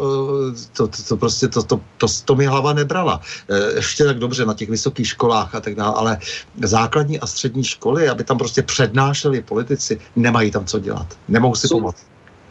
e, 0.52 0.68
to, 0.72 0.88
to, 0.88 1.02
to 1.08 1.16
prostě, 1.16 1.48
to, 1.48 1.62
to, 1.62 1.80
to, 1.98 2.06
to 2.24 2.34
mi 2.34 2.46
hlava 2.46 2.72
nebrala. 2.72 3.20
E, 3.48 3.76
ještě 3.76 4.04
tak 4.04 4.18
dobře 4.18 4.46
na 4.46 4.54
těch 4.54 4.70
vysokých 4.70 5.08
školách 5.08 5.54
a 5.54 5.60
tak 5.60 5.74
dále, 5.74 5.94
ale 5.96 6.18
základní 6.62 7.20
a 7.20 7.26
střední 7.26 7.64
školy, 7.64 7.83
aby 8.10 8.24
tam 8.24 8.38
prostě 8.38 8.62
přednášeli 8.62 9.42
politici, 9.42 10.00
nemají 10.16 10.50
tam 10.50 10.66
co 10.66 10.78
dělat. 10.78 11.06
Nemohou 11.28 11.54
si 11.54 11.68
Sou, 11.68 11.76
pomoct. 11.76 12.06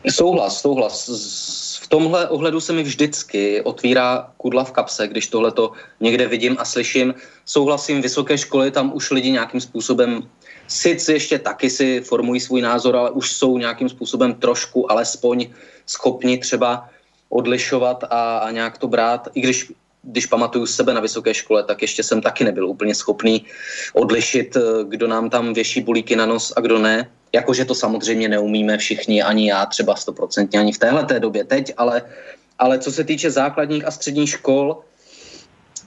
Souhlas, 0.10 0.62
souhlas. 0.62 1.10
V 1.84 1.88
tomhle 1.88 2.30
ohledu 2.30 2.60
se 2.60 2.74
mi 2.74 2.84
vždycky 2.84 3.62
otvírá 3.62 4.32
kudla 4.38 4.64
v 4.64 4.72
kapse, 4.72 5.08
když 5.08 5.28
tohle 5.28 5.52
to 5.52 5.72
někde 6.00 6.28
vidím 6.28 6.56
a 6.60 6.66
slyším. 6.66 7.14
Souhlasím, 7.46 8.02
vysoké 8.02 8.38
školy, 8.38 8.72
tam 8.72 8.92
už 8.94 9.12
lidi 9.12 9.32
nějakým 9.32 9.62
způsobem 9.62 10.24
sice 10.68 11.14
ještě 11.14 11.40
taky 11.40 11.70
si 11.70 12.02
formují 12.02 12.40
svůj 12.40 12.62
názor, 12.62 12.96
ale 12.96 13.12
už 13.12 13.32
jsou 13.32 13.58
nějakým 13.58 13.90
způsobem 13.90 14.34
trošku 14.34 14.92
alespoň 14.92 15.50
schopni 15.86 16.38
třeba 16.38 16.90
odlišovat 17.30 18.04
a, 18.10 18.38
a 18.38 18.52
nějak 18.52 18.78
to 18.78 18.88
brát, 18.88 19.28
i 19.34 19.42
když 19.42 19.72
když 20.04 20.26
pamatuju 20.26 20.66
sebe 20.66 20.94
na 20.94 21.02
vysoké 21.02 21.34
škole, 21.34 21.64
tak 21.64 21.82
ještě 21.82 22.04
jsem 22.04 22.22
taky 22.22 22.44
nebyl 22.44 22.68
úplně 22.68 22.96
schopný 22.96 23.46
odlišit, 23.94 24.56
eh, 24.56 24.62
kdo 24.84 25.08
nám 25.08 25.30
tam 25.30 25.54
věší 25.54 25.82
bulíky 25.82 26.16
na 26.16 26.26
nos 26.26 26.54
a 26.56 26.62
kdo 26.62 26.80
ne. 26.80 27.10
Jakože 27.34 27.66
to 27.66 27.76
samozřejmě 27.76 28.30
neumíme 28.30 28.78
všichni, 28.78 29.24
ani 29.24 29.50
já 29.50 29.66
třeba 29.66 29.96
stoprocentně, 29.96 30.60
ani 30.60 30.72
v 30.72 30.78
téhle 30.78 31.08
době 31.20 31.44
teď, 31.44 31.74
ale, 31.78 32.02
ale 32.60 32.80
co 32.80 32.92
se 32.92 33.04
týče 33.04 33.32
základních 33.32 33.86
a 33.88 33.92
středních 33.92 34.30
škol, 34.30 34.84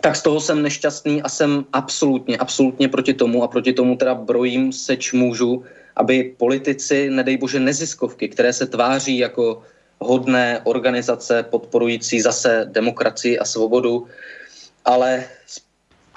tak 0.00 0.16
z 0.16 0.22
toho 0.22 0.40
jsem 0.40 0.62
nešťastný 0.62 1.22
a 1.22 1.28
jsem 1.28 1.64
absolutně, 1.72 2.38
absolutně 2.38 2.88
proti 2.88 3.14
tomu 3.14 3.44
a 3.44 3.48
proti 3.48 3.72
tomu 3.72 3.96
teda 3.96 4.14
brojím 4.14 4.72
seč 4.72 5.12
můžu, 5.12 5.64
aby 5.96 6.34
politici, 6.36 7.10
nedej 7.10 7.36
bože 7.36 7.60
neziskovky, 7.60 8.28
které 8.28 8.52
se 8.52 8.66
tváří 8.66 9.18
jako 9.18 9.62
hodné 9.98 10.60
organizace 10.64 11.42
podporující 11.42 12.20
zase 12.20 12.66
demokracii 12.70 13.38
a 13.38 13.44
svobodu, 13.44 14.06
ale 14.84 15.24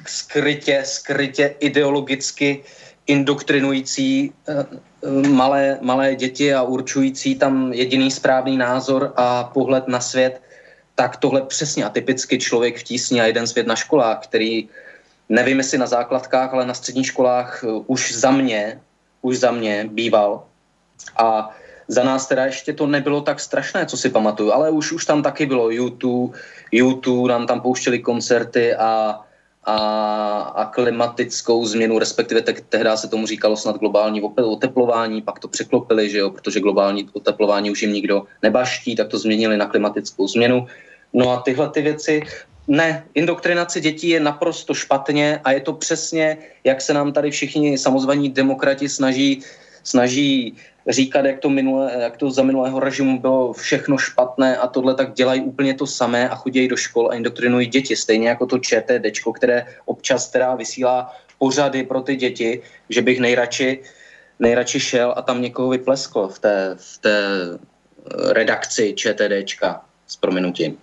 skrytě, 0.08 0.82
skrytě 0.86 1.56
ideologicky 1.60 2.64
indoktrinující 3.08 4.34
eh, 4.48 5.28
malé, 5.28 5.78
malé 5.82 6.16
děti 6.16 6.54
a 6.54 6.64
určující 6.64 7.36
tam 7.36 7.74
jediný 7.74 8.12
správný 8.12 8.58
názor 8.58 9.14
a 9.16 9.44
pohled 9.44 9.88
na 9.88 10.00
svět, 10.00 10.42
tak 10.96 11.18
tohle 11.18 11.42
přesně 11.42 11.86
a 11.86 11.90
typicky 11.90 12.40
člověk 12.40 12.78
v 12.78 12.84
tísni 12.84 13.22
a 13.22 13.26
jeden 13.26 13.48
svět 13.48 13.68
na 13.68 13.76
školách, 13.76 14.20
který 14.24 14.70
nevím 15.30 15.58
jestli 15.58 15.78
na 15.78 15.88
základkách, 15.88 16.54
ale 16.54 16.66
na 16.66 16.74
středních 16.74 17.08
školách 17.08 17.64
eh, 17.64 17.68
už 17.88 18.16
za 18.16 18.32
mě, 18.32 18.82
už 19.22 19.40
za 19.40 19.52
mě 19.52 19.90
býval. 19.92 20.44
A 21.18 21.50
za 21.90 22.04
nás 22.04 22.28
teda 22.28 22.46
ještě 22.46 22.74
to 22.74 22.88
nebylo 22.88 23.22
tak 23.22 23.40
strašné, 23.40 23.86
co 23.86 23.98
si 23.98 24.10
pamatuju, 24.10 24.52
ale 24.52 24.70
už, 24.70 24.92
už 24.92 25.06
tam 25.06 25.24
taky 25.24 25.46
bylo 25.46 25.70
YouTube, 25.70 26.38
YouTube, 26.72 27.34
nám 27.34 27.48
tam 27.48 27.62
pouštěli 27.62 28.00
koncerty 28.00 28.76
a 28.76 29.20
a, 29.64 29.76
a 30.56 30.66
klimatickou 30.66 31.66
změnu, 31.66 32.00
respektive 32.00 32.42
te, 32.42 32.54
tehdy 32.70 32.90
se 32.96 33.08
tomu 33.08 33.28
říkalo 33.28 33.58
snad 33.58 33.78
globální 33.78 34.22
oteplování, 34.22 35.22
pak 35.22 35.40
to 35.40 35.48
překlopili, 35.48 36.10
že 36.10 36.18
jo, 36.18 36.30
protože 36.30 36.60
globální 36.60 37.10
oteplování 37.14 37.72
už 37.72 37.82
jim 37.82 37.94
nikdo 37.94 38.24
nebaští, 38.42 38.96
tak 38.96 39.08
to 39.08 39.20
změnili 39.20 39.58
na 39.58 39.66
klimatickou 39.66 40.28
změnu. 40.28 40.68
No 41.14 41.32
a 41.32 41.42
tyhle 41.42 41.70
ty 41.70 41.82
věci, 41.82 42.22
ne, 42.68 43.04
indoktrinace 43.14 43.82
dětí 43.82 44.10
je 44.10 44.20
naprosto 44.20 44.74
špatně 44.74 45.42
a 45.44 45.52
je 45.52 45.62
to 45.62 45.74
přesně, 45.74 46.38
jak 46.64 46.82
se 46.82 46.94
nám 46.94 47.14
tady 47.14 47.32
všichni 47.32 47.78
samozvaní 47.78 48.30
demokrati 48.30 48.90
snaží, 48.90 49.42
snaží 49.84 50.56
říkat, 50.90 51.26
jak 51.26 51.40
to, 51.40 51.50
minule, 51.50 51.92
jak 52.00 52.18
to 52.18 52.32
za 52.32 52.44
minulého 52.44 52.80
režimu 52.80 53.20
bylo 53.20 53.54
všechno 53.54 53.98
špatné 53.98 54.58
a 54.58 54.68
tohle, 54.68 54.96
tak 54.96 55.14
dělají 55.14 55.42
úplně 55.42 55.74
to 55.74 55.88
samé 55.88 56.30
a 56.30 56.36
chodí 56.36 56.68
do 56.68 56.78
škol 56.78 57.10
a 57.12 57.16
indoktrinují 57.16 57.68
děti. 57.68 57.96
Stejně 57.96 58.30
jako 58.30 58.46
to 58.46 58.58
ČTD, 58.60 59.06
které 59.36 59.66
občas 59.86 60.30
teda 60.30 60.56
vysílá 60.56 61.16
pořady 61.38 61.84
pro 61.84 62.02
ty 62.02 62.16
děti, 62.16 62.62
že 62.90 63.02
bych 63.02 63.20
nejradši, 63.20 63.80
nejradši 64.40 64.80
šel 64.80 65.14
a 65.18 65.22
tam 65.22 65.42
někoho 65.42 65.70
vypleskl 65.70 66.28
v 66.28 66.40
té, 66.40 66.76
v 66.78 66.98
té 66.98 67.20
redakci 68.32 68.94
ČTDčka 68.94 69.82
s 70.08 70.16
prominutím. 70.16 70.78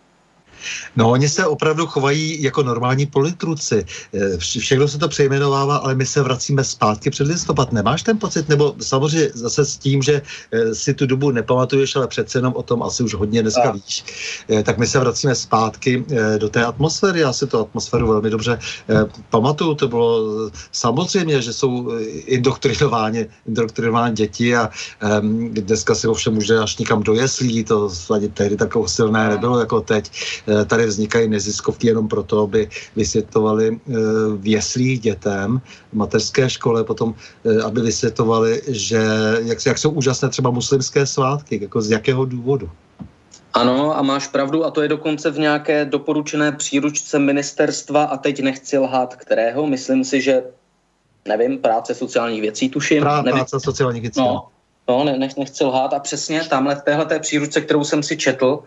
No, 0.97 1.11
oni 1.11 1.29
se 1.29 1.47
opravdu 1.47 1.87
chovají 1.87 2.43
jako 2.43 2.63
normální 2.63 3.07
politruci. 3.07 3.85
Eh, 4.15 4.39
všechno 4.39 4.89
se 4.89 4.99
to 4.99 5.09
přejmenovává, 5.09 5.77
ale 5.77 5.95
my 5.95 6.07
se 6.07 6.23
vracíme 6.23 6.65
zpátky 6.65 7.11
před 7.11 7.27
listopad. 7.27 7.73
Nemáš 7.73 8.03
ten 8.03 8.19
pocit? 8.19 8.49
Nebo 8.49 8.75
samozřejmě 8.81 9.31
zase 9.35 9.65
s 9.65 9.77
tím, 9.77 10.03
že 10.03 10.23
eh, 10.53 10.75
si 10.75 10.95
tu 10.95 11.07
dobu 11.07 11.31
nepamatuješ, 11.31 11.97
ale 11.97 12.07
přece 12.07 12.39
jenom 12.39 12.53
o 12.57 12.63
tom 12.63 12.83
asi 12.83 13.03
už 13.03 13.15
hodně 13.15 13.43
dneska 13.43 13.71
víš, 13.71 14.05
eh, 14.51 14.63
tak 14.63 14.79
my 14.79 14.87
se 14.87 14.99
vracíme 14.99 15.35
zpátky 15.35 16.05
do 16.39 16.49
té 16.49 16.65
atmosféry. 16.65 17.21
Já 17.21 17.33
si 17.33 17.47
tu 17.47 17.59
atmosféru 17.59 18.09
velmi 18.09 18.31
dobře 18.31 18.59
pamatuju. 19.31 19.75
To 19.75 19.89
bylo 19.89 20.21
samozřejmě, 20.73 21.43
že 21.43 21.53
jsou 21.53 21.93
indoktrinováni, 22.27 23.27
indoktrinováni 23.47 24.15
děti 24.15 24.57
a 24.57 24.71
um, 25.21 25.55
dneska 25.55 25.95
se 25.95 26.09
ovšem 26.09 26.35
může 26.35 26.59
až 26.59 26.77
někam 26.77 27.03
dojeslí. 27.03 27.65
To 27.65 27.91
tehdy 28.35 28.57
takové 28.57 28.89
silné 28.89 29.29
nebylo 29.29 29.61
jako 29.61 29.81
teď. 29.81 30.11
Eh, 30.49 30.65
tady 30.65 30.87
vznikají 30.87 31.29
neziskovky 31.29 31.87
jenom 31.87 32.09
proto, 32.09 32.43
aby 32.43 32.69
vysvětlovali 32.97 33.69
eh, 33.75 33.93
v 34.37 34.47
jeslích 34.47 35.01
dětem 35.01 35.61
v 35.93 35.97
mateřské 35.97 36.51
škole, 36.51 36.85
potom 36.85 37.15
eh, 37.45 37.63
aby 37.63 37.81
vysvětlovali, 37.81 38.63
že 38.69 39.03
jak, 39.39 39.67
jak 39.67 39.79
jsou 39.79 39.91
úžasné 39.91 40.29
třeba 40.29 40.51
muslimské 40.51 41.07
svátky, 41.07 41.59
jako 41.63 41.83
z 41.83 41.91
jakého 41.91 42.25
důvodu. 42.25 42.71
Ano, 43.55 43.99
a 43.99 44.03
máš 44.03 44.29
pravdu, 44.29 44.65
a 44.65 44.71
to 44.71 44.83
je 44.83 44.89
dokonce 44.89 45.31
v 45.31 45.39
nějaké 45.39 45.85
doporučené 45.85 46.53
příručce 46.53 47.19
ministerstva, 47.19 48.05
a 48.05 48.17
teď 48.17 48.43
nechci 48.43 48.79
lhát 48.79 49.17
kterého, 49.17 49.67
myslím 49.67 50.05
si, 50.05 50.21
že, 50.21 50.43
nevím, 51.29 51.59
práce 51.59 51.95
sociálních 51.95 52.41
věcí, 52.41 52.69
tuším. 52.69 53.03
Prá, 53.03 53.23
nevím. 53.23 53.39
Práce 53.39 53.61
sociálních 53.61 54.03
věcí. 54.03 54.21
No, 54.21 54.49
no 54.89 55.05
ne, 55.05 55.19
nech, 55.19 55.37
nechci 55.37 55.65
lhát, 55.65 55.93
a 55.93 55.99
přesně 55.99 56.45
tamhle 56.45 56.75
v 56.77 56.83
téhle 56.83 57.19
příručce, 57.19 57.61
kterou 57.61 57.85
jsem 57.85 58.03
si 58.03 58.17
četl, 58.17 58.63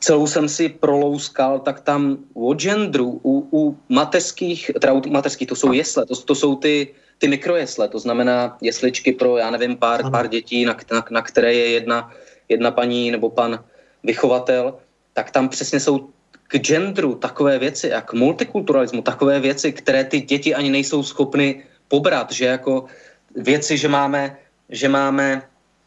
celou 0.00 0.26
jsem 0.26 0.48
si 0.48 0.68
prolouskal, 0.68 1.58
tak 1.60 1.80
tam 1.80 2.18
o 2.34 2.54
genderu 2.54 3.20
u, 3.22 3.48
u 3.52 3.78
mateřských, 3.88 4.70
teda 4.80 4.92
u 4.92 5.02
mateřských, 5.10 5.48
to 5.48 5.56
jsou 5.56 5.72
jesle, 5.72 6.06
to, 6.06 6.16
to 6.16 6.34
jsou 6.34 6.56
ty, 6.56 6.94
ty 7.18 7.28
mikrojesle, 7.28 7.88
to 7.88 7.98
znamená 7.98 8.56
jesličky 8.62 9.12
pro, 9.12 9.36
já 9.36 9.50
nevím, 9.50 9.76
pár, 9.76 10.10
pár 10.10 10.28
dětí, 10.28 10.64
na, 10.64 10.76
na, 10.92 11.04
na 11.10 11.22
které 11.22 11.54
je 11.54 11.66
jedna, 11.70 12.12
jedna 12.48 12.70
paní 12.70 13.10
nebo 13.10 13.30
pan 13.30 13.64
vychovatel, 14.04 14.74
tak 15.12 15.30
tam 15.30 15.48
přesně 15.48 15.80
jsou 15.80 16.08
k 16.48 16.58
genderu 16.58 17.14
takové 17.14 17.58
věci, 17.58 17.88
jak 17.88 18.12
multikulturalismu, 18.12 19.02
takové 19.02 19.40
věci, 19.40 19.72
které 19.72 20.04
ty 20.04 20.20
děti 20.20 20.54
ani 20.54 20.70
nejsou 20.70 21.02
schopny 21.02 21.64
pobrat, 21.88 22.32
že 22.32 22.44
jako 22.44 22.84
věci, 23.36 23.78
že 23.78 23.88
máme, 23.88 24.36
že 24.68 24.88
máme 24.88 25.42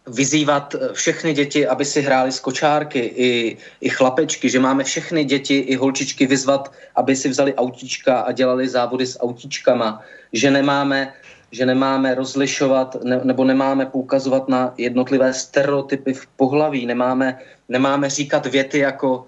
vyzývat 0.09 0.75
eh, 0.75 0.93
všechny 0.93 1.33
děti, 1.33 1.67
aby 1.67 1.85
si 1.85 2.01
hráli 2.01 2.31
z 2.31 2.39
kočárky, 2.39 2.99
i, 2.99 3.57
i 3.81 3.89
chlapečky, 3.89 4.49
že 4.49 4.59
máme 4.59 4.83
všechny 4.83 5.23
děti 5.23 5.57
i 5.57 5.75
holčičky 5.75 6.27
vyzvat, 6.27 6.71
aby 6.95 7.15
si 7.15 7.29
vzali 7.29 7.55
autíčka 7.55 8.19
a 8.19 8.31
dělali 8.31 8.69
závody 8.69 9.05
s 9.07 9.19
autíčkama, 9.19 10.01
že 10.33 10.51
nemáme, 10.51 11.13
že 11.51 11.65
nemáme 11.65 12.15
rozlišovat 12.15 13.03
ne, 13.03 13.21
nebo 13.23 13.45
nemáme 13.45 13.85
poukazovat 13.85 14.49
na 14.49 14.73
jednotlivé 14.77 15.33
stereotypy 15.33 16.13
v 16.13 16.27
pohlaví, 16.27 16.85
nemáme, 16.85 17.39
nemáme 17.69 18.09
říkat 18.09 18.45
věty 18.45 18.79
jako 18.79 19.25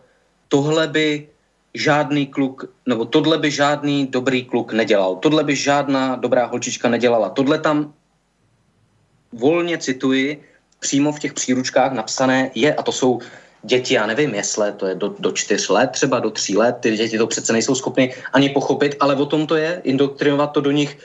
tohle 0.48 0.88
by 0.88 1.28
žádný 1.74 2.28
kluk, 2.28 2.66
nebo 2.86 3.06
tohle 3.06 3.38
by 3.38 3.52
žádný 3.52 4.08
dobrý 4.08 4.46
kluk 4.46 4.74
nedělal, 4.74 5.16
tohle 5.16 5.44
by 5.44 5.56
žádná 5.56 6.16
dobrá 6.16 6.46
holčička 6.46 6.90
nedělala. 6.90 7.30
Tohle 7.30 7.60
tam 7.60 7.94
volně 9.32 9.78
cituji, 9.78 10.44
přímo 10.82 11.12
v 11.12 11.20
těch 11.20 11.34
příručkách 11.34 11.94
napsané 11.94 12.52
je, 12.56 12.74
a 12.74 12.84
to 12.84 12.92
jsou 12.92 13.20
děti, 13.64 13.94
já 13.94 14.06
nevím, 14.06 14.36
jestli 14.36 14.74
to 14.78 14.88
je 14.88 14.96
do, 14.96 15.16
do 15.20 15.32
čtyř 15.32 15.70
let, 15.70 15.90
třeba 15.94 16.20
do 16.20 16.30
tří 16.30 16.58
let, 16.58 16.76
ty 16.80 16.98
děti 16.98 17.18
to 17.18 17.28
přece 17.28 17.54
nejsou 17.54 17.76
schopny 17.76 18.14
ani 18.34 18.50
pochopit, 18.50 18.96
ale 19.00 19.16
o 19.16 19.26
tom 19.26 19.48
to 19.48 19.56
je, 19.56 19.82
indoktrinovat 19.84 20.52
to 20.52 20.62
do 20.62 20.72
nich 20.72 20.98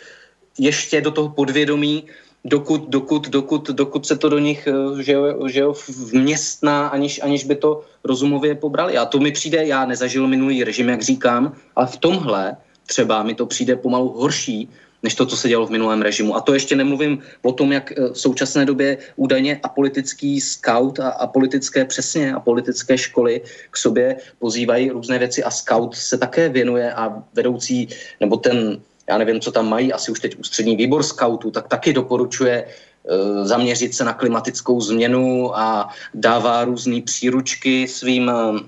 ještě 0.58 1.00
do 1.00 1.10
toho 1.10 1.28
podvědomí, 1.28 2.04
dokud, 2.44 2.88
dokud, 2.88 3.28
dokud, 3.28 3.70
dokud 3.70 4.06
se 4.06 4.16
to 4.16 4.28
do 4.28 4.38
nich 4.38 4.66
eh, 4.66 5.02
že 5.02 5.14
že 5.46 5.64
vměstná, 5.88 6.88
aniž, 6.88 7.20
aniž 7.22 7.44
by 7.44 7.56
to 7.56 7.84
rozumově 8.04 8.54
pobrali. 8.54 8.96
A 8.96 9.04
to 9.04 9.20
mi 9.20 9.32
přijde, 9.32 9.66
já 9.66 9.84
nezažil 9.84 10.26
minulý 10.26 10.64
režim, 10.64 10.88
jak 10.88 11.02
říkám, 11.02 11.52
ale 11.76 11.86
v 11.86 11.96
tomhle 11.96 12.56
třeba 12.86 13.22
mi 13.22 13.34
to 13.34 13.46
přijde 13.46 13.76
pomalu 13.76 14.08
horší, 14.08 14.70
než 15.06 15.14
to, 15.14 15.26
co 15.26 15.36
se 15.36 15.48
dělo 15.48 15.66
v 15.66 15.70
minulém 15.70 16.02
režimu. 16.02 16.34
A 16.34 16.42
to 16.42 16.50
ještě 16.54 16.74
nemluvím 16.76 17.22
o 17.46 17.52
tom, 17.54 17.72
jak 17.72 17.94
eh, 17.94 18.10
v 18.10 18.18
současné 18.18 18.66
době 18.66 18.98
údajně 19.16 19.62
apolitický 19.62 20.42
scout 20.42 20.98
a, 20.98 21.14
a 21.22 21.30
politické 21.30 21.86
přesně 21.86 22.34
a 22.34 22.42
politické 22.42 22.98
školy 22.98 23.40
k 23.70 23.76
sobě 23.76 24.16
pozývají 24.42 24.90
různé 24.90 25.18
věci 25.18 25.46
a 25.46 25.50
scout 25.50 25.94
se 25.94 26.18
také 26.18 26.50
věnuje 26.50 26.90
a 26.90 27.22
vedoucí, 27.38 27.86
nebo 28.18 28.36
ten, 28.36 28.82
já 29.06 29.14
nevím, 29.18 29.38
co 29.38 29.54
tam 29.54 29.70
mají, 29.70 29.94
asi 29.94 30.10
už 30.10 30.20
teď 30.20 30.42
ústřední 30.42 30.74
výbor 30.74 31.06
scoutů, 31.06 31.54
tak 31.54 31.70
taky 31.70 31.94
doporučuje 31.94 32.66
uh, 32.66 33.46
zaměřit 33.46 33.94
se 33.94 34.02
na 34.02 34.12
klimatickou 34.12 34.80
změnu 34.80 35.54
a 35.54 35.88
dává 36.14 36.66
různé 36.66 36.98
příručky 37.06 37.86
svým, 37.86 38.26
uh, 38.26 38.58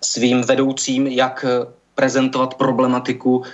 svým 0.00 0.40
vedoucím, 0.40 1.06
jak 1.06 1.44
prezentovat 1.94 2.56
problematiku 2.56 3.44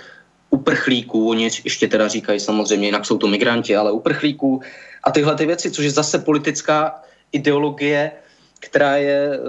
uprchlíků, 0.49 1.29
oni 1.29 1.49
ještě 1.63 1.87
teda 1.87 2.07
říkají 2.07 2.39
samozřejmě, 2.39 2.87
jinak 2.87 3.05
jsou 3.05 3.17
to 3.17 3.27
migranti, 3.27 3.75
ale 3.75 3.91
uprchlíků 3.91 4.61
a 5.03 5.11
tyhle 5.11 5.35
ty 5.35 5.45
věci, 5.45 5.71
což 5.71 5.85
je 5.85 5.91
zase 5.91 6.19
politická 6.19 7.01
ideologie, 7.31 8.11
která 8.59 8.95
je 8.95 9.29
eh, 9.33 9.39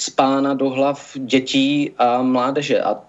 spána 0.00 0.54
do 0.54 0.70
hlav 0.70 1.12
dětí 1.14 1.90
a 1.98 2.22
mládeže. 2.22 2.82
A 2.82 3.00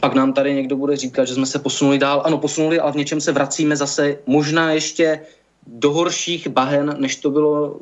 pak 0.00 0.14
nám 0.14 0.32
tady 0.32 0.54
někdo 0.54 0.76
bude 0.76 0.96
říkat, 0.96 1.24
že 1.24 1.34
jsme 1.34 1.46
se 1.46 1.58
posunuli 1.58 1.98
dál. 1.98 2.22
Ano, 2.24 2.38
posunuli, 2.38 2.80
ale 2.80 2.92
v 2.92 2.96
něčem 2.96 3.20
se 3.20 3.32
vracíme 3.32 3.76
zase 3.76 4.16
možná 4.26 4.72
ještě 4.72 5.20
do 5.66 5.92
horších 5.92 6.48
bahen, 6.48 6.96
než 6.98 7.16
to 7.16 7.30
bylo 7.30 7.80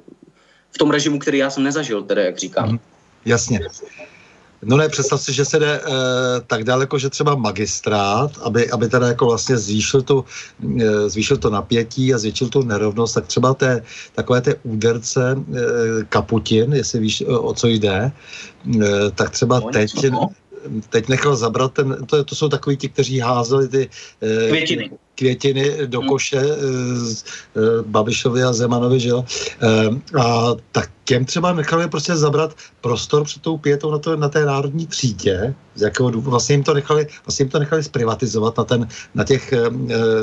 v 0.70 0.78
tom 0.78 0.90
režimu, 0.90 1.18
který 1.18 1.38
já 1.38 1.50
jsem 1.50 1.62
nezažil, 1.62 2.02
tedy 2.02 2.22
jak 2.22 2.38
říkám. 2.38 2.70
Mm, 2.70 2.78
jasně. 3.24 3.60
No 4.62 4.76
ne, 4.76 4.88
představ 4.88 5.22
si, 5.22 5.32
že 5.32 5.44
se 5.44 5.58
jde 5.58 5.80
e, 5.80 5.80
tak 6.46 6.64
daleko, 6.64 6.98
že 6.98 7.10
třeba 7.10 7.34
magistrát, 7.34 8.30
aby, 8.42 8.70
aby 8.70 8.88
teda 8.88 9.06
jako 9.06 9.26
vlastně 9.26 9.56
zvýšil, 9.56 10.02
tu, 10.02 10.24
e, 10.80 11.08
zvýšil 11.10 11.36
to 11.36 11.50
napětí 11.50 12.14
a 12.14 12.18
zvětšil 12.18 12.48
tu 12.48 12.62
nerovnost, 12.62 13.14
tak 13.14 13.26
třeba 13.26 13.54
té, 13.54 13.82
takové 14.14 14.40
té 14.40 14.54
úderce 14.62 15.36
e, 15.38 16.04
Kaputin, 16.04 16.72
jestli 16.72 17.00
víš, 17.00 17.24
o 17.26 17.54
co 17.54 17.66
jde, 17.66 18.12
e, 18.82 19.10
tak 19.14 19.30
třeba 19.30 19.60
no, 19.60 19.70
teď, 19.70 19.92
teď 20.90 21.08
nechal 21.08 21.36
zabrat 21.36 21.72
ten, 21.72 22.06
to, 22.06 22.24
to 22.24 22.34
jsou 22.34 22.48
takový 22.48 22.76
ti, 22.76 22.88
kteří 22.88 23.18
házeli 23.18 23.68
ty 23.68 23.90
květiny, 24.48 24.90
květiny 25.18 25.86
do 25.86 26.00
hmm. 26.00 26.08
koše 26.08 26.40
hmm. 26.40 27.14
Babišovi 27.86 28.42
a 28.42 28.52
Zemanovi, 28.52 29.00
že 29.00 29.08
jo. 29.08 29.24
A 30.22 30.54
tak 30.72 30.90
těm 31.08 31.24
třeba 31.24 31.52
nechali 31.52 31.88
prostě 31.88 32.16
zabrat 32.16 32.54
prostor 32.80 33.24
před 33.24 33.42
tou 33.42 33.58
pětou 33.58 33.90
na, 33.90 33.98
to, 33.98 34.16
na 34.16 34.28
té 34.28 34.44
národní 34.44 34.86
třídě, 34.86 35.54
z 35.74 35.82
jakého 35.82 36.10
důvodu, 36.10 36.30
vlastně 36.30 36.54
jim 36.54 36.62
to 36.62 36.74
nechali, 36.74 37.06
vlastně 37.26 37.42
jim 37.42 37.50
to 37.50 37.58
nechali 37.58 37.82
zprivatizovat 37.82 38.58
na 38.58 38.64
ten, 38.64 38.88
na 39.14 39.24
těch, 39.24 39.52
eh, 39.52 39.70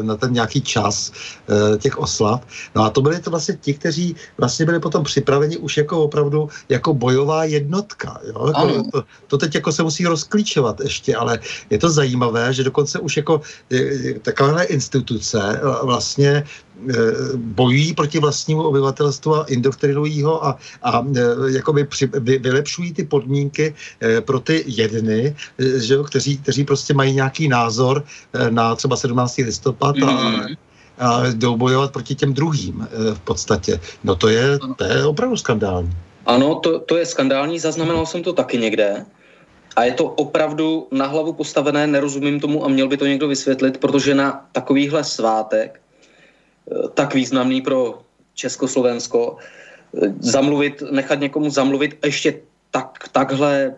na 0.02 0.16
ten 0.16 0.34
nějaký 0.34 0.62
čas 0.62 1.12
eh, 1.50 1.78
těch 1.78 1.98
oslav. 1.98 2.46
No 2.76 2.84
a 2.84 2.90
to 2.90 3.02
byli 3.02 3.20
to 3.20 3.30
vlastně 3.30 3.58
ti, 3.62 3.74
kteří 3.74 4.16
vlastně 4.38 4.66
byli 4.66 4.80
potom 4.80 5.04
připraveni 5.04 5.58
už 5.58 5.78
jako 5.78 6.04
opravdu 6.04 6.50
jako 6.70 6.94
bojová 6.94 7.44
jednotka. 7.44 8.22
Jo? 8.28 8.48
Jako, 8.48 8.84
to, 8.92 9.04
to, 9.28 9.38
teď 9.38 9.56
jako 9.56 9.72
se 9.72 9.84
musí 9.84 10.06
rozklíčovat 10.06 10.80
ještě, 10.80 11.16
ale 11.16 11.40
je 11.70 11.78
to 11.78 11.90
zajímavé, 11.90 12.54
že 12.54 12.64
dokonce 12.64 13.00
už 13.00 13.18
jako 13.18 13.42
takovéhle 14.22 14.64
instituce 14.86 15.62
vlastně 15.84 16.44
bojují 17.36 17.94
proti 17.94 18.20
vlastnímu 18.20 18.64
obyvatelstvu 18.64 19.36
a 19.36 19.46
indoktrinují 19.46 20.24
ho 20.24 20.46
a, 20.46 20.58
a 20.84 21.06
e, 21.16 21.22
jakoby 21.52 21.84
při, 21.84 22.10
vy, 22.14 22.38
vylepšují 22.38 22.94
ty 22.94 23.04
podmínky 23.04 23.76
pro 24.22 24.40
ty 24.40 24.64
jedny, 24.68 25.36
že 25.78 25.94
jo, 25.94 26.04
kteří, 26.04 26.38
kteří 26.38 26.64
prostě 26.64 26.94
mají 26.94 27.14
nějaký 27.14 27.48
názor 27.48 28.04
na 28.50 28.76
třeba 28.76 28.96
17. 28.96 29.38
listopad 29.38 29.96
a, 29.96 30.00
mm-hmm. 30.00 30.58
a 30.98 31.22
jdou 31.34 31.58
bojovat 31.58 31.92
proti 31.92 32.16
těm 32.16 32.34
druhým 32.34 32.88
v 33.14 33.20
podstatě. 33.20 33.80
No 34.04 34.16
to 34.16 34.28
je, 34.28 34.60
to 34.76 34.84
je 34.84 35.06
opravdu 35.06 35.38
skandální. 35.38 35.92
Ano, 36.26 36.56
to, 36.56 36.80
to 36.80 36.98
je 36.98 37.06
skandální, 37.06 37.60
zaznamenal 37.60 38.06
jsem 38.06 38.24
to 38.24 38.34
taky 38.34 38.58
někde. 38.58 39.06
A 39.76 39.84
je 39.84 39.92
to 39.92 40.06
opravdu 40.06 40.88
na 40.92 41.08
hlavu 41.08 41.34
postavené, 41.34 41.88
nerozumím 41.88 42.40
tomu 42.40 42.66
a 42.66 42.68
měl 42.68 42.88
by 42.88 42.98
to 42.98 43.06
někdo 43.06 43.28
vysvětlit, 43.28 43.78
protože 43.78 44.16
na 44.16 44.46
takovýhle 44.52 45.04
svátek 45.04 45.82
tak 46.94 47.14
významný 47.14 47.62
pro 47.62 48.02
Československo, 48.34 49.38
zamluvit, 50.20 50.84
nechat 50.92 51.20
někomu 51.20 51.50
zamluvit 51.50 51.98
ještě 52.06 52.42
tak, 52.72 53.10
takhle 53.12 53.76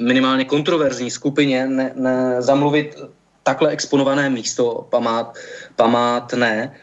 minimálně 0.00 0.44
kontroverzní 0.44 1.10
skupině, 1.10 1.66
ne, 1.66 1.92
ne, 1.94 2.42
zamluvit 2.42 2.96
takhle 3.42 3.70
exponované 3.70 4.30
místo 4.30 4.86
památ, 4.90 5.34
památné, 5.76 6.74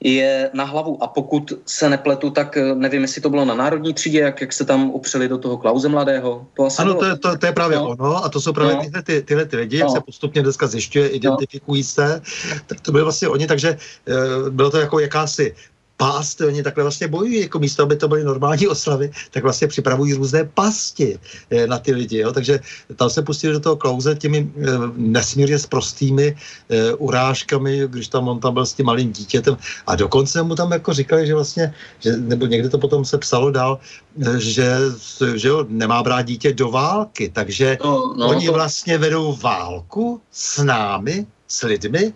je 0.00 0.50
na 0.54 0.64
hlavu. 0.64 1.02
A 1.02 1.06
pokud 1.06 1.52
se 1.66 1.90
nepletu, 1.90 2.30
tak 2.30 2.56
eh, 2.56 2.74
nevím, 2.74 3.02
jestli 3.02 3.20
to 3.20 3.30
bylo 3.30 3.44
na 3.44 3.54
národní 3.54 3.94
třídě, 3.94 4.20
jak, 4.20 4.40
jak 4.40 4.52
se 4.52 4.64
tam 4.64 4.90
upřeli 4.90 5.28
do 5.28 5.38
toho 5.38 5.56
Klauze 5.56 5.88
mladého. 5.88 6.46
To 6.54 6.64
asi 6.64 6.82
ano, 6.82 6.94
bylo... 6.94 7.00
to, 7.00 7.06
je, 7.06 7.16
to, 7.16 7.38
to 7.38 7.46
je 7.46 7.52
právě 7.52 7.76
no. 7.76 7.88
ono 7.88 8.24
a 8.24 8.28
to 8.28 8.40
jsou 8.40 8.52
právě 8.52 8.74
no. 8.74 8.82
tyhle, 8.82 9.02
ty, 9.02 9.22
tyhle 9.22 9.44
ty 9.44 9.56
lidi, 9.56 9.78
no. 9.78 9.86
jak 9.86 9.90
se 9.90 10.00
postupně 10.00 10.42
dneska 10.42 10.66
zjišťuje, 10.66 11.08
identifikují 11.08 11.82
no. 11.82 11.84
se, 11.84 12.22
tak 12.66 12.80
to 12.80 12.92
byly 12.92 13.04
vlastně 13.04 13.28
oni, 13.28 13.46
takže 13.46 13.68
e, 13.68 14.50
bylo 14.50 14.70
to 14.70 14.78
jako 14.78 15.00
jakási 15.00 15.54
pást, 15.98 16.40
oni 16.40 16.62
takhle 16.62 16.84
vlastně 16.84 17.08
bojují, 17.08 17.40
jako 17.40 17.58
místo, 17.58 17.82
aby 17.82 17.96
to 17.96 18.08
byly 18.08 18.24
normální 18.24 18.66
oslavy, 18.68 19.10
tak 19.30 19.42
vlastně 19.42 19.66
připravují 19.68 20.14
různé 20.14 20.44
pasti 20.54 21.18
eh, 21.50 21.66
na 21.66 21.78
ty 21.78 21.92
lidi, 21.92 22.18
jo? 22.18 22.32
takže 22.32 22.60
tam 22.96 23.10
se 23.10 23.22
pustili 23.22 23.52
do 23.52 23.60
toho 23.60 23.76
klauze 23.76 24.14
těmi 24.14 24.46
eh, 24.46 24.62
nesmírně 24.96 25.58
sprostými 25.58 26.36
eh, 26.70 26.94
urážkami, 26.94 27.82
když 27.86 28.08
tam 28.08 28.28
on 28.28 28.40
tam 28.40 28.54
byl 28.54 28.66
s 28.66 28.72
tím 28.72 28.86
malým 28.86 29.12
dítětem. 29.12 29.56
A 29.86 29.96
dokonce 29.96 30.42
mu 30.42 30.54
tam 30.54 30.72
jako 30.72 30.92
říkali, 30.94 31.26
že 31.26 31.34
vlastně, 31.34 31.74
že, 31.98 32.16
nebo 32.16 32.46
někde 32.46 32.68
to 32.68 32.78
potom 32.78 33.04
se 33.04 33.18
psalo 33.18 33.50
dál, 33.50 33.78
že, 34.38 34.78
že 35.34 35.48
jo, 35.48 35.66
nemá 35.68 36.02
brát 36.02 36.22
dítě 36.22 36.54
do 36.54 36.70
války, 36.70 37.28
takže 37.28 37.78
no, 37.84 38.14
no, 38.16 38.28
oni 38.28 38.46
to... 38.46 38.52
vlastně 38.52 38.98
vedou 38.98 39.34
válku 39.34 40.20
s 40.30 40.62
námi, 40.62 41.26
s 41.48 41.66
lidmi, 41.66 42.12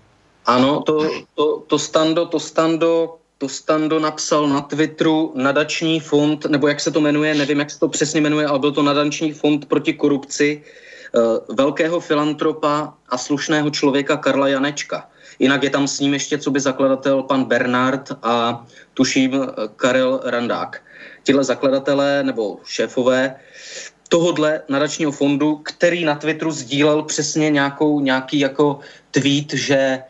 ano, 0.47 0.83
to, 0.83 1.11
to, 1.35 1.63
to 1.67 1.79
stando, 1.79 2.27
to 2.27 2.41
stando 2.41 3.22
to 3.43 3.48
Stando 3.48 3.98
napsal 3.98 4.47
na 4.48 4.60
Twitteru 4.60 5.32
nadační 5.35 6.01
fond, 6.01 6.47
nebo 6.47 6.69
jak 6.69 6.81
se 6.81 6.90
to 6.90 7.01
jmenuje, 7.01 7.35
nevím, 7.35 7.59
jak 7.59 7.70
se 7.70 7.78
to 7.78 7.89
přesně 7.89 8.20
jmenuje, 8.20 8.47
ale 8.47 8.59
byl 8.59 8.73
to 8.73 8.82
nadační 8.82 9.32
fond 9.32 9.66
proti 9.66 9.93
korupci 9.93 10.62
uh, 10.62 11.56
velkého 11.56 12.01
filantropa 12.01 12.94
a 13.09 13.19
slušného 13.19 13.70
člověka 13.70 14.16
Karla 14.16 14.48
Janečka. 14.48 15.10
Jinak 15.39 15.62
je 15.62 15.70
tam 15.70 15.89
s 15.89 16.01
ním 16.01 16.14
ještě 16.14 16.39
co 16.39 16.51
by 16.51 16.60
zakladatel 16.60 17.23
pan 17.23 17.44
Bernard 17.44 18.14
a 18.23 18.66
tuším 18.94 19.47
Karel 19.77 20.20
Randák. 20.24 20.78
Tihle 21.23 21.44
zakladatelé 21.44 22.23
nebo 22.23 22.59
šéfové 22.64 23.35
tohodle 24.09 24.62
nadačního 24.69 25.12
fondu, 25.12 25.56
který 25.56 26.05
na 26.05 26.14
Twitteru 26.14 26.51
sdílel 26.51 27.02
přesně 27.02 27.51
nějakou, 27.51 28.01
nějaký 28.01 28.39
jako 28.39 28.78
tweet, 29.10 29.52
že 29.52 30.02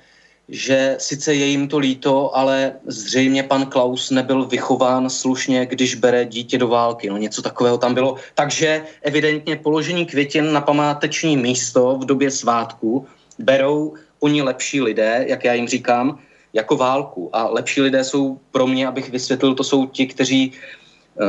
že 0.53 0.97
sice 1.01 1.35
je 1.35 1.47
jim 1.47 1.69
to 1.69 1.79
líto, 1.79 2.37
ale 2.37 2.73
zřejmě 2.87 3.43
pan 3.43 3.66
Klaus 3.66 4.11
nebyl 4.11 4.45
vychován 4.45 5.11
slušně, 5.11 5.66
když 5.66 5.95
bere 5.95 6.24
dítě 6.24 6.59
do 6.59 6.69
války. 6.69 7.11
No 7.11 7.16
něco 7.16 7.43
takového 7.43 7.79
tam 7.79 7.95
bylo. 7.95 8.16
Takže 8.35 8.85
evidentně 9.03 9.57
položení 9.57 10.07
květin 10.07 10.53
na 10.53 10.61
památeční 10.61 11.37
místo 11.37 11.97
v 11.97 12.05
době 12.05 12.31
svátku 12.31 13.07
berou 13.39 13.95
oni 14.20 14.43
lepší 14.43 14.81
lidé, 14.81 15.24
jak 15.29 15.45
já 15.45 15.55
jim 15.55 15.69
říkám, 15.69 16.19
jako 16.53 16.77
válku. 16.77 17.31
A 17.33 17.49
lepší 17.49 17.81
lidé 17.81 18.05
jsou 18.05 18.39
pro 18.51 18.66
mě, 18.66 18.87
abych 18.87 19.11
vysvětlil, 19.11 19.55
to 19.55 19.65
jsou 19.65 19.87
ti, 19.87 20.07
kteří 20.07 20.53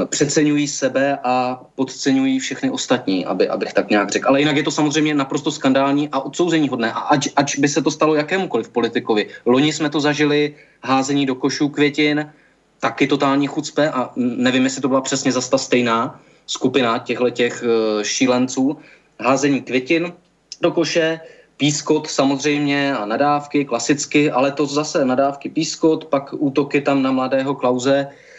přeceňují 0.05 0.67
sebe 0.67 1.17
a 1.23 1.61
podceňují 1.75 2.39
všechny 2.39 2.69
ostatní, 2.69 3.25
aby, 3.25 3.49
abych 3.49 3.73
tak 3.73 3.89
nějak 3.89 4.09
řekl. 4.09 4.27
Ale 4.27 4.39
jinak 4.39 4.57
je 4.57 4.63
to 4.63 4.71
samozřejmě 4.71 5.13
naprosto 5.13 5.51
skandální 5.51 6.09
a 6.11 6.19
odsouzení 6.19 6.69
hodné. 6.69 6.91
A 6.91 6.99
ať, 6.99 7.29
ať 7.35 7.59
by 7.59 7.67
se 7.67 7.81
to 7.81 7.91
stalo 7.91 8.15
jakémukoliv 8.15 8.69
politikovi. 8.69 9.27
Loni 9.45 9.73
jsme 9.73 9.89
to 9.89 9.99
zažili, 9.99 10.55
házení 10.83 11.25
do 11.25 11.35
košů 11.35 11.69
květin, 11.69 12.31
taky 12.79 13.07
totální 13.07 13.47
chucpe 13.47 13.89
a 13.89 14.11
nevím, 14.15 14.63
jestli 14.63 14.81
to 14.81 14.87
byla 14.87 15.01
přesně 15.01 15.31
zase 15.31 15.49
ta 15.49 15.57
stejná 15.57 16.19
skupina 16.47 16.99
těchto 16.99 17.29
těch 17.29 17.63
eh, 17.63 18.03
šílenců. 18.03 18.77
Házení 19.19 19.61
květin 19.61 20.13
do 20.61 20.71
koše, 20.71 21.19
pískot 21.57 22.07
samozřejmě 22.07 22.95
a 22.95 23.05
nadávky, 23.05 23.65
klasicky, 23.65 24.31
ale 24.31 24.51
to 24.51 24.65
zase 24.65 25.05
nadávky 25.05 25.49
pískot, 25.49 26.05
pak 26.05 26.33
útoky 26.33 26.81
tam 26.81 27.03
na 27.03 27.11
mladého 27.11 27.55
Klauze, 27.55 28.07
Eh, 28.07 28.32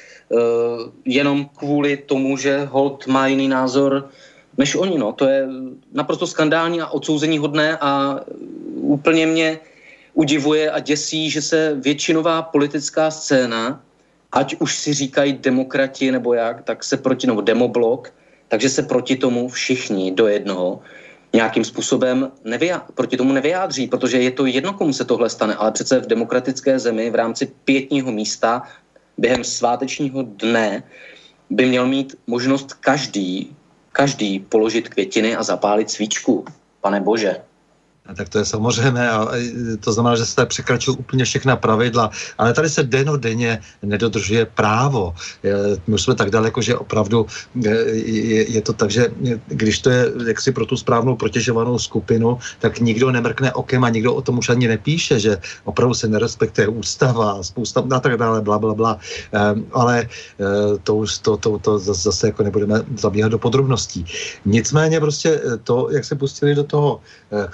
jenom 1.04 1.48
kvůli 1.56 1.96
tomu, 1.96 2.36
že 2.36 2.64
Holt 2.64 3.06
má 3.06 3.26
jiný 3.26 3.48
názor 3.48 4.08
než 4.58 4.74
oni. 4.74 4.98
No. 4.98 5.12
To 5.12 5.26
je 5.26 5.48
naprosto 5.92 6.26
skandální 6.26 6.80
a 6.80 6.86
odsouzení 6.86 7.38
hodné 7.38 7.78
a 7.80 8.20
úplně 8.74 9.26
mě 9.26 9.58
udivuje 10.14 10.70
a 10.70 10.78
děsí, 10.78 11.30
že 11.30 11.42
se 11.42 11.74
většinová 11.74 12.42
politická 12.42 13.10
scéna, 13.10 13.82
ať 14.32 14.56
už 14.58 14.78
si 14.78 14.94
říkají 14.94 15.32
demokrati 15.32 16.12
nebo 16.12 16.34
jak, 16.34 16.62
tak 16.62 16.84
se 16.84 16.96
proti, 16.96 17.26
nebo 17.26 17.40
demoblok, 17.40 18.14
takže 18.48 18.68
se 18.68 18.82
proti 18.82 19.16
tomu 19.16 19.48
všichni 19.48 20.12
do 20.12 20.26
jednoho 20.26 20.80
nějakým 21.32 21.64
způsobem 21.64 22.30
nevyjá, 22.44 22.86
proti 22.94 23.16
tomu 23.16 23.32
nevyjádří, 23.32 23.86
protože 23.86 24.22
je 24.22 24.30
to 24.30 24.46
jedno, 24.46 24.72
komu 24.72 24.92
se 24.92 25.04
tohle 25.04 25.30
stane, 25.30 25.54
ale 25.54 25.72
přece 25.72 26.00
v 26.00 26.06
demokratické 26.06 26.78
zemi 26.78 27.10
v 27.10 27.14
rámci 27.14 27.46
pětního 27.64 28.12
místa 28.12 28.62
během 29.18 29.44
svátečního 29.44 30.22
dne 30.22 30.82
by 31.50 31.66
měl 31.66 31.86
mít 31.86 32.16
možnost 32.26 32.72
každý, 32.72 33.56
každý 33.92 34.40
položit 34.40 34.88
květiny 34.88 35.36
a 35.36 35.42
zapálit 35.42 35.90
svíčku. 35.90 36.44
Pane 36.80 37.00
Bože. 37.00 37.42
Tak 38.04 38.28
to 38.28 38.38
je 38.38 38.44
samozřejmě, 38.44 39.10
a 39.10 39.28
to 39.80 39.92
znamená, 39.92 40.16
že 40.16 40.26
se 40.26 40.46
překračují 40.46 40.96
úplně 40.96 41.24
všechna 41.24 41.56
pravidla, 41.56 42.10
ale 42.38 42.52
tady 42.52 42.68
se 42.68 42.82
denně 43.16 43.60
nedodržuje 43.82 44.46
právo. 44.46 45.14
My 45.86 45.98
jsme 45.98 46.14
tak 46.14 46.30
daleko, 46.30 46.62
že 46.62 46.76
opravdu 46.76 47.26
je, 47.54 48.50
je 48.52 48.62
to 48.62 48.72
tak, 48.72 48.90
že 48.90 49.08
když 49.46 49.78
to 49.78 49.90
je 49.90 50.12
jaksi 50.26 50.52
pro 50.52 50.66
tu 50.66 50.76
správnou 50.76 51.16
protěžovanou 51.16 51.78
skupinu, 51.78 52.38
tak 52.58 52.80
nikdo 52.80 53.10
nemrkne 53.10 53.52
okem 53.52 53.84
a 53.84 53.88
nikdo 53.88 54.14
o 54.14 54.22
tom 54.22 54.38
už 54.38 54.48
ani 54.48 54.68
nepíše, 54.68 55.20
že 55.20 55.38
opravdu 55.64 55.94
se 55.94 56.08
nerespektuje 56.08 56.68
ústava, 56.68 57.42
spousta 57.42 57.82
a 57.90 58.00
tak 58.00 58.16
dále, 58.16 58.40
bla, 58.40 58.58
bla, 58.58 58.74
bla. 58.74 58.98
Ehm, 59.32 59.66
ale 59.72 60.04
eh, 60.04 60.78
to 60.82 60.96
už 60.96 61.18
to, 61.18 61.36
to, 61.36 61.58
to 61.58 61.78
zase 61.78 62.26
jako 62.26 62.42
nebudeme 62.42 62.84
zabíhat 62.96 63.28
do 63.28 63.38
podrobností. 63.38 64.04
Nicméně 64.44 65.00
prostě 65.00 65.40
to, 65.64 65.88
jak 65.90 66.04
se 66.04 66.14
pustili 66.14 66.54
do 66.54 66.64
toho 66.64 67.00
eh, 67.32 67.48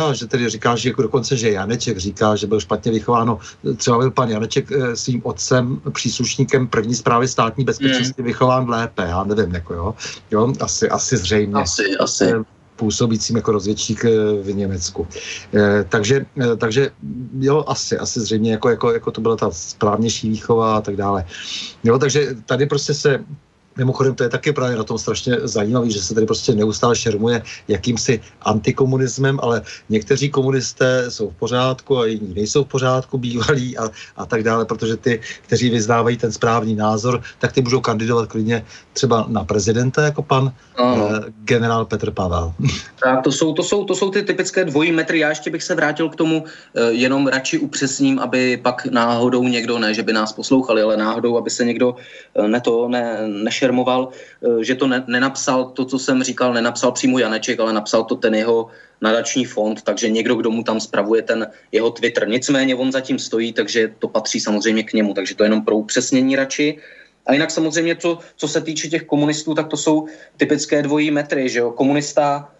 A 0.00 0.12
že 0.12 0.26
tedy 0.26 0.48
říká, 0.48 0.76
že 0.76 0.88
jako 0.88 1.02
dokonce, 1.02 1.36
že 1.36 1.50
Janeček 1.50 1.98
říká, 1.98 2.36
že 2.36 2.46
byl 2.46 2.60
špatně 2.60 2.92
vychováno. 2.92 3.38
Třeba 3.76 3.98
byl 3.98 4.10
pan 4.10 4.30
Janeček 4.30 4.72
eh, 4.72 4.96
svým 4.96 5.20
otcem, 5.24 5.80
příslušníkem 5.92 6.66
první 6.68 6.94
zprávy 6.94 7.28
státní 7.28 7.64
bezpečnosti 7.64 8.22
mm. 8.22 8.26
vychován 8.26 8.70
lépe, 8.70 9.02
já 9.02 9.24
nevím, 9.24 9.54
jako 9.54 9.74
jo. 9.74 9.94
jo 10.30 10.52
asi, 10.60 10.88
asi 10.88 11.16
zřejmě. 11.16 11.54
Asi, 11.54 11.96
asi 11.96 12.24
eh, 12.24 12.42
působícím 12.76 13.36
jako 13.36 13.52
rozvědčík 13.52 14.04
eh, 14.04 14.10
v 14.42 14.54
Německu. 14.54 15.06
takže, 15.88 16.26
takže 16.58 16.90
jo, 17.38 17.64
asi, 17.66 17.98
asi 17.98 18.20
zřejmě 18.20 18.52
jako, 18.52 18.68
jako, 18.68 18.92
jako 18.92 19.10
to 19.10 19.20
byla 19.20 19.36
ta 19.36 19.50
správnější 19.50 20.28
výchova 20.28 20.76
a 20.76 20.80
tak 20.80 20.96
dále. 20.96 21.24
Jo, 21.84 21.98
takže 21.98 22.36
tady 22.46 22.66
prostě 22.66 22.94
se 22.94 23.24
Mimochodem, 23.76 24.14
to 24.14 24.22
je 24.22 24.28
taky 24.28 24.52
právě 24.52 24.76
na 24.76 24.84
tom 24.84 24.98
strašně 24.98 25.36
zajímavé, 25.42 25.90
že 25.90 26.02
se 26.02 26.14
tady 26.14 26.26
prostě 26.26 26.54
neustále 26.54 26.96
šermuje 26.96 27.42
jakýmsi 27.68 28.20
antikomunismem, 28.42 29.38
ale 29.42 29.62
někteří 29.88 30.30
komunisté 30.30 31.10
jsou 31.10 31.30
v 31.30 31.36
pořádku 31.36 31.98
a 31.98 32.06
jiní 32.06 32.34
nejsou 32.34 32.64
v 32.64 32.68
pořádku, 32.68 33.18
bývalí 33.18 33.78
a, 33.78 33.90
a 34.16 34.26
tak 34.26 34.42
dále, 34.42 34.64
protože 34.64 34.96
ty, 34.96 35.20
kteří 35.42 35.70
vyznávají 35.70 36.16
ten 36.16 36.32
správný 36.32 36.74
názor, 36.74 37.22
tak 37.38 37.52
ty 37.52 37.62
můžou 37.62 37.80
kandidovat 37.80 38.28
klidně 38.28 38.64
třeba 38.92 39.24
na 39.28 39.44
prezidenta, 39.44 40.02
jako 40.02 40.22
pan 40.22 40.52
uh, 40.80 41.18
generál 41.44 41.84
Petr 41.84 42.10
Pavel. 42.10 42.52
Tak 43.04 43.22
to 43.24 43.32
jsou, 43.32 43.54
to, 43.54 43.62
jsou, 43.62 43.84
to 43.84 43.94
jsou 43.94 44.10
ty 44.10 44.22
typické 44.22 44.64
dvojí 44.64 44.92
metry. 44.92 45.18
Já 45.18 45.28
ještě 45.28 45.50
bych 45.50 45.62
se 45.62 45.74
vrátil 45.74 46.08
k 46.08 46.16
tomu, 46.16 46.42
uh, 46.42 46.82
jenom 46.88 47.26
radši 47.26 47.58
upřesním, 47.58 48.18
aby 48.18 48.56
pak 48.56 48.86
náhodou 48.86 49.42
někdo, 49.48 49.78
ne, 49.78 49.94
že 49.94 50.02
by 50.02 50.12
nás 50.12 50.32
poslouchali, 50.32 50.82
ale 50.82 50.96
náhodou, 50.96 51.38
aby 51.38 51.50
se 51.50 51.64
někdo 51.64 51.94
uh, 52.34 52.48
ne 52.48 52.60
to, 52.60 52.88
ne, 52.88 53.28
nešermoval, 53.28 53.61
uh, 53.70 54.62
že 54.62 54.74
to 54.74 54.86
ne, 54.86 55.04
nenapsal, 55.06 55.64
to, 55.64 55.84
co 55.84 55.98
jsem 55.98 56.22
říkal, 56.22 56.54
nenapsal 56.54 56.92
přímo 56.92 57.18
Janeček, 57.18 57.60
ale 57.60 57.72
napsal 57.72 58.04
to 58.04 58.16
ten 58.16 58.34
jeho 58.34 58.66
nadační 59.00 59.44
fond, 59.44 59.82
takže 59.82 60.10
někdo, 60.10 60.34
kdo 60.34 60.50
mu 60.50 60.62
tam 60.62 60.80
spravuje 60.80 61.22
ten 61.22 61.46
jeho 61.72 61.90
Twitter. 61.90 62.28
Nicméně 62.28 62.74
on 62.74 62.92
zatím 62.92 63.18
stojí, 63.18 63.52
takže 63.52 63.94
to 63.98 64.08
patří 64.08 64.40
samozřejmě 64.40 64.82
k 64.82 64.92
němu, 64.92 65.14
takže 65.14 65.34
to 65.34 65.42
je 65.42 65.46
jenom 65.46 65.64
pro 65.64 65.76
upřesnění 65.76 66.36
radši. 66.36 66.78
A 67.26 67.32
jinak 67.32 67.50
samozřejmě, 67.50 67.96
co, 67.96 68.18
co 68.36 68.48
se 68.48 68.60
týče 68.60 68.88
těch 68.88 69.02
komunistů, 69.02 69.54
tak 69.54 69.68
to 69.68 69.76
jsou 69.76 70.06
typické 70.36 70.82
dvojí 70.82 71.10
metry, 71.10 71.48
že 71.48 71.58
jo. 71.58 71.70
Komunista, 71.70 72.50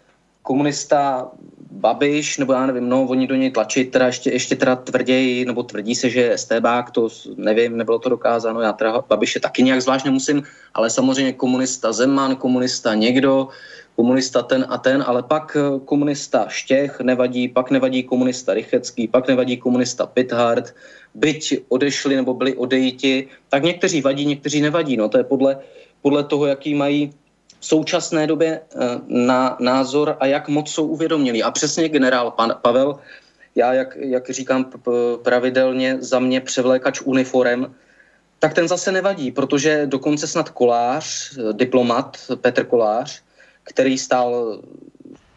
komunista 0.42 1.30
Babiš, 1.70 2.38
nebo 2.38 2.52
já 2.52 2.66
nevím, 2.66 2.88
no, 2.88 3.02
oni 3.02 3.26
do 3.26 3.34
něj 3.34 3.50
tlačí 3.50 3.84
teda 3.84 4.06
ještě, 4.06 4.30
ještě 4.30 4.56
teda 4.56 4.76
tvrději, 4.76 5.44
nebo 5.44 5.62
tvrdí 5.62 5.94
se, 5.94 6.10
že 6.10 6.20
je 6.20 6.38
STBák, 6.38 6.90
to 6.90 7.08
nevím, 7.36 7.76
nebylo 7.76 7.98
to 7.98 8.08
dokázáno, 8.08 8.60
já 8.60 8.72
teda 8.72 9.04
Babiše 9.08 9.40
taky 9.40 9.62
nějak 9.62 9.82
zvlášť 9.82 10.04
nemusím, 10.04 10.42
ale 10.74 10.90
samozřejmě 10.90 11.32
komunista 11.32 11.92
Zeman, 11.92 12.36
komunista 12.36 12.94
někdo, 12.94 13.48
komunista 13.96 14.42
ten 14.42 14.66
a 14.68 14.78
ten, 14.78 15.04
ale 15.06 15.22
pak 15.22 15.56
eh, 15.56 15.80
komunista 15.84 16.48
Štěch 16.48 17.00
nevadí, 17.00 17.48
pak 17.48 17.70
nevadí 17.70 18.02
komunista 18.02 18.54
Rychecký, 18.54 19.08
pak 19.08 19.28
nevadí 19.28 19.56
komunista 19.56 20.06
Pithard, 20.06 20.74
byť 21.14 21.68
odešli 21.68 22.16
nebo 22.16 22.34
byli 22.34 22.56
odejiti, 22.56 23.28
tak 23.48 23.62
někteří 23.62 24.00
vadí, 24.00 24.26
někteří 24.26 24.60
nevadí. 24.60 24.96
No 24.96 25.08
to 25.08 25.18
je 25.18 25.24
podle, 25.24 25.58
podle 26.02 26.24
toho, 26.24 26.46
jaký 26.46 26.74
mají 26.74 27.12
v 27.62 27.66
současné 27.66 28.26
době 28.26 28.60
eh, 28.60 28.76
na 29.06 29.56
názor 29.60 30.16
a 30.20 30.26
jak 30.26 30.48
moc 30.48 30.70
jsou 30.70 30.86
uvědomělí. 30.86 31.42
A 31.42 31.50
přesně 31.50 31.88
generál 31.88 32.30
pan 32.30 32.58
Pavel, 32.62 32.98
já, 33.54 33.72
jak, 33.72 33.96
jak 33.96 34.30
říkám 34.30 34.70
pravidelně, 35.22 35.96
za 36.00 36.18
mě 36.18 36.40
převlékač 36.40 37.00
uniform, 37.00 37.74
tak 38.38 38.54
ten 38.54 38.68
zase 38.68 38.92
nevadí, 38.92 39.30
protože 39.30 39.86
dokonce 39.86 40.26
snad 40.26 40.50
kolář, 40.50 41.38
eh, 41.38 41.52
diplomat 41.52 42.18
Petr 42.40 42.64
Kolář, 42.64 43.22
který 43.62 43.98
stál 43.98 44.58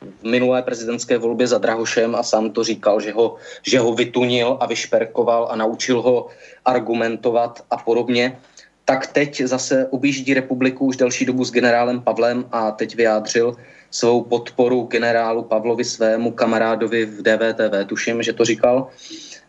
v 0.02 0.24
minulé 0.26 0.62
prezidentské 0.62 1.18
volbě 1.18 1.48
za 1.48 1.58
Drahošem 1.58 2.16
a 2.16 2.24
sám 2.24 2.50
to 2.50 2.64
říkal, 2.64 3.02
že 3.02 3.14
ho, 3.14 3.36
že 3.62 3.80
ho 3.80 3.94
vytunil 3.94 4.58
a 4.60 4.66
vyšperkoval 4.66 5.48
a 5.52 5.56
naučil 5.56 6.02
ho 6.02 6.28
argumentovat 6.66 7.62
a 7.70 7.78
podobně, 7.78 8.38
tak 8.86 9.08
teď 9.08 9.42
zase 9.42 9.88
objíždí 9.90 10.34
republiku 10.34 10.86
už 10.86 10.98
delší 10.98 11.26
dobu 11.26 11.46
s 11.46 11.52
generálem 11.52 12.02
Pavlem 12.02 12.46
a 12.52 12.72
teď 12.72 12.96
vyjádřil 12.96 13.56
svou 13.92 14.24
podporu 14.24 14.84
generálu 14.84 15.44
Pavlovi 15.44 15.84
svému 15.84 16.32
kamarádovi 16.32 17.06
v 17.06 17.22
DVTV, 17.22 17.86
tuším, 17.86 18.24
že 18.24 18.34
to 18.34 18.46
říkal. 18.46 18.88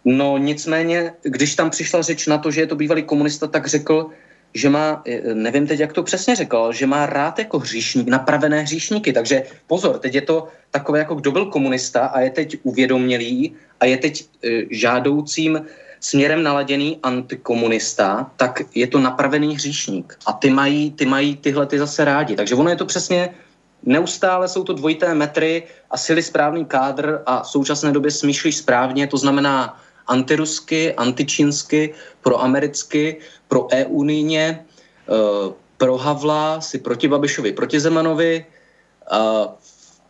No 0.05 0.39
nicméně, 0.39 1.13
když 1.23 1.55
tam 1.55 1.71
přišla 1.71 2.03
řeč 2.03 2.27
na 2.27 2.39
to, 2.39 2.51
že 2.51 2.61
je 2.61 2.67
to 2.67 2.77
bývalý 2.77 3.03
komunista, 3.03 3.47
tak 3.47 3.67
řekl, 3.67 4.11
že 4.55 4.71
má, 4.71 5.03
eh, 5.07 5.35
nevím 5.35 5.67
teď, 5.67 5.81
jak 5.81 5.93
to 5.93 6.03
přesně 6.03 6.37
řekl, 6.37 6.73
že 6.73 6.87
má 6.87 7.07
rád 7.07 7.39
jako 7.39 7.59
hříšník, 7.59 8.09
napravené 8.09 8.63
hříšníky. 8.63 9.13
Takže 9.13 9.43
pozor, 9.67 9.99
teď 9.99 10.15
je 10.15 10.21
to 10.21 10.49
takové, 10.71 10.99
jako 10.99 11.15
kdo 11.15 11.31
byl 11.33 11.47
komunista 11.47 12.07
a 12.07 12.21
je 12.21 12.31
teď 12.31 12.57
uvědomělý 12.63 13.53
a 13.81 13.85
je 13.85 13.97
teď 13.97 14.15
e, 14.23 14.49
žádoucím 14.71 15.61
směrem 16.01 16.43
naladěný 16.43 16.99
antikomunista, 17.03 18.31
tak 18.37 18.63
je 18.75 18.87
to 18.87 18.99
napravený 18.99 19.55
hříšník. 19.55 20.19
A 20.27 20.33
ty 20.33 20.51
mají, 20.51 20.91
ty 20.91 21.07
mají 21.07 21.37
tyhle 21.37 21.67
ty 21.67 21.79
zase 21.79 22.05
rádi. 22.05 22.37
Takže 22.37 22.55
ono 22.55 22.71
je 22.71 22.77
to 22.77 22.87
přesně, 22.87 23.35
neustále 23.83 24.49
jsou 24.49 24.65
to 24.65 24.73
dvojité 24.73 25.15
metry 25.15 25.63
a 25.91 25.97
sily 25.97 26.23
správný 26.23 26.65
kádr 26.65 27.23
a 27.27 27.43
v 27.43 27.49
současné 27.49 27.93
době 27.93 28.11
smýšlíš 28.11 28.57
správně, 28.57 29.07
to 29.07 29.17
znamená 29.17 29.81
antirusky, 30.07 30.95
antičínsky, 30.95 31.95
proamericky, 32.23 33.17
pro 33.49 33.67
EU-unijně, 33.73 34.65
eh, 35.09 35.53
pro 35.77 35.97
Havla, 35.97 36.61
si 36.61 36.79
proti 36.79 37.09
Babišovi, 37.09 37.53
proti 37.53 37.81
Zemanovi. 37.81 38.47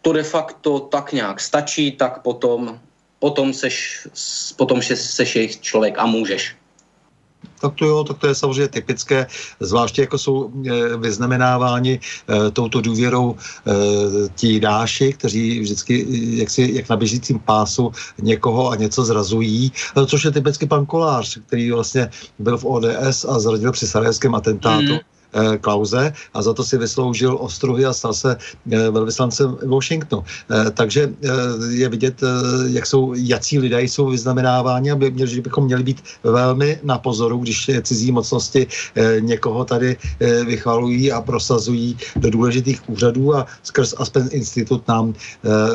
To 0.02 0.12
de 0.12 0.22
facto 0.22 0.80
tak 0.80 1.12
nějak 1.12 1.40
stačí, 1.40 1.92
tak 1.92 2.22
potom, 2.22 2.80
potom 3.18 3.52
seš, 3.52 4.08
potom 4.56 4.82
seš 4.82 5.36
jejich 5.36 5.60
člověk 5.60 5.94
a 5.98 6.06
můžeš. 6.06 6.56
Tak 7.60 7.74
to 7.74 7.84
jo, 7.84 8.04
tak 8.04 8.18
to 8.18 8.26
je 8.26 8.34
samozřejmě 8.34 8.68
typické, 8.68 9.26
zvláště 9.60 10.02
jako 10.02 10.18
jsou 10.18 10.50
e, 10.50 10.96
vyznamenáváni 10.96 12.00
e, 12.00 12.50
touto 12.50 12.80
důvěrou 12.80 13.36
e, 13.36 13.72
ti 14.34 14.60
dáši, 14.60 15.12
kteří 15.12 15.60
vždycky 15.60 16.06
jak, 16.38 16.50
si, 16.50 16.70
jak 16.74 16.88
na 16.88 16.96
běžícím 16.96 17.38
pásu 17.38 17.92
někoho 18.18 18.70
a 18.70 18.76
něco 18.76 19.04
zrazují, 19.04 19.72
e, 19.96 20.06
což 20.06 20.24
je 20.24 20.30
typicky 20.30 20.66
pan 20.66 20.86
Kolář, 20.86 21.38
který 21.46 21.70
vlastně 21.70 22.10
byl 22.38 22.58
v 22.58 22.64
ODS 22.64 23.24
a 23.28 23.38
zradil 23.38 23.72
při 23.72 23.86
sarajevském 23.86 24.34
atentátu. 24.34 24.92
Mm 24.92 25.15
Klauze 25.60 26.12
a 26.34 26.42
za 26.42 26.52
to 26.52 26.64
si 26.64 26.78
vysloužil 26.78 27.36
ostruhy 27.40 27.84
a 27.84 27.92
stal 27.92 28.14
se 28.14 28.36
eh, 28.36 28.90
velvyslancem 28.90 29.56
Washingtonu. 29.66 30.24
Eh, 30.24 30.70
takže 30.70 31.12
je 31.70 31.88
vidět, 31.88 32.20
jak 32.66 32.86
jsou, 32.86 33.14
jací 33.16 33.58
lidé 33.58 33.82
jsou 33.82 34.08
vyznamenáváni, 34.08 34.94
měli, 34.94 35.30
že 35.30 35.40
bychom 35.40 35.64
měli 35.64 35.82
být 35.82 36.02
velmi 36.22 36.78
na 36.82 36.98
pozoru, 36.98 37.38
když 37.38 37.70
cizí 37.82 38.12
mocnosti 38.12 38.66
někoho 39.20 39.64
tady 39.64 39.96
vychvalují 40.44 41.12
a 41.12 41.20
prosazují 41.20 41.96
do 42.16 42.30
důležitých 42.30 42.88
úřadů 42.88 43.36
a 43.36 43.46
skrz 43.62 43.94
Aspen 43.96 44.28
Institut 44.32 44.88
nám 44.88 45.14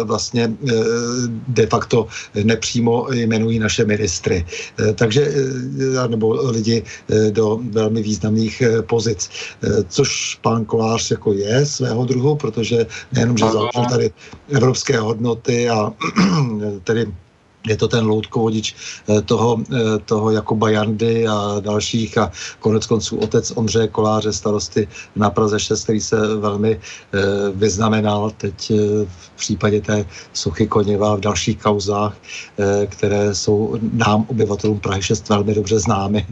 vlastně 0.03 0.53
de 1.47 1.67
facto 1.67 2.07
nepřímo 2.43 3.07
jmenují 3.11 3.59
naše 3.59 3.85
ministry. 3.85 4.45
Takže, 4.95 5.33
nebo 6.07 6.51
lidi 6.51 6.83
do 7.31 7.59
velmi 7.71 8.01
významných 8.01 8.63
pozic. 8.87 9.29
Eh, 9.63 9.83
což 9.89 10.39
pán 10.41 10.65
Kolář 10.65 11.11
jako 11.11 11.33
je 11.33 11.65
svého 11.65 12.05
druhu, 12.05 12.35
protože 12.35 12.85
nejenom, 13.11 13.37
že 13.37 13.45
založil 13.45 13.85
tady 13.89 14.11
evropské 14.49 14.99
hodnoty 14.99 15.69
a 15.69 15.93
tedy 16.83 17.05
je 17.67 17.77
to 17.77 17.87
ten 17.87 18.05
loutkovodič 18.05 18.75
eh, 19.09 19.21
toho, 19.21 19.61
eh, 19.61 19.99
toho 20.05 20.31
Jakuba 20.31 20.69
Jandy 20.69 21.27
a 21.27 21.59
dalších 21.59 22.17
a 22.17 22.31
konec 22.59 22.85
konců 22.85 23.17
otec 23.17 23.51
Ondřeje 23.55 23.87
Koláře, 23.87 24.33
starosty 24.33 24.87
na 25.15 25.29
Praze 25.29 25.59
6, 25.59 25.83
který 25.83 26.01
se 26.01 26.35
velmi 26.35 26.79
vyznamenal 27.55 28.31
teď 28.37 28.71
v 29.05 29.29
případě 29.37 29.81
té 29.81 30.05
Suchy 30.33 30.67
Koněva 30.67 31.15
v 31.15 31.19
dalších 31.19 31.61
kauzách, 31.61 32.17
které 32.85 33.35
jsou 33.35 33.77
nám, 33.93 34.25
obyvatelům 34.29 34.79
Prahy 34.79 35.01
6, 35.01 35.29
velmi 35.29 35.53
dobře 35.55 35.79
známy. 35.79 36.27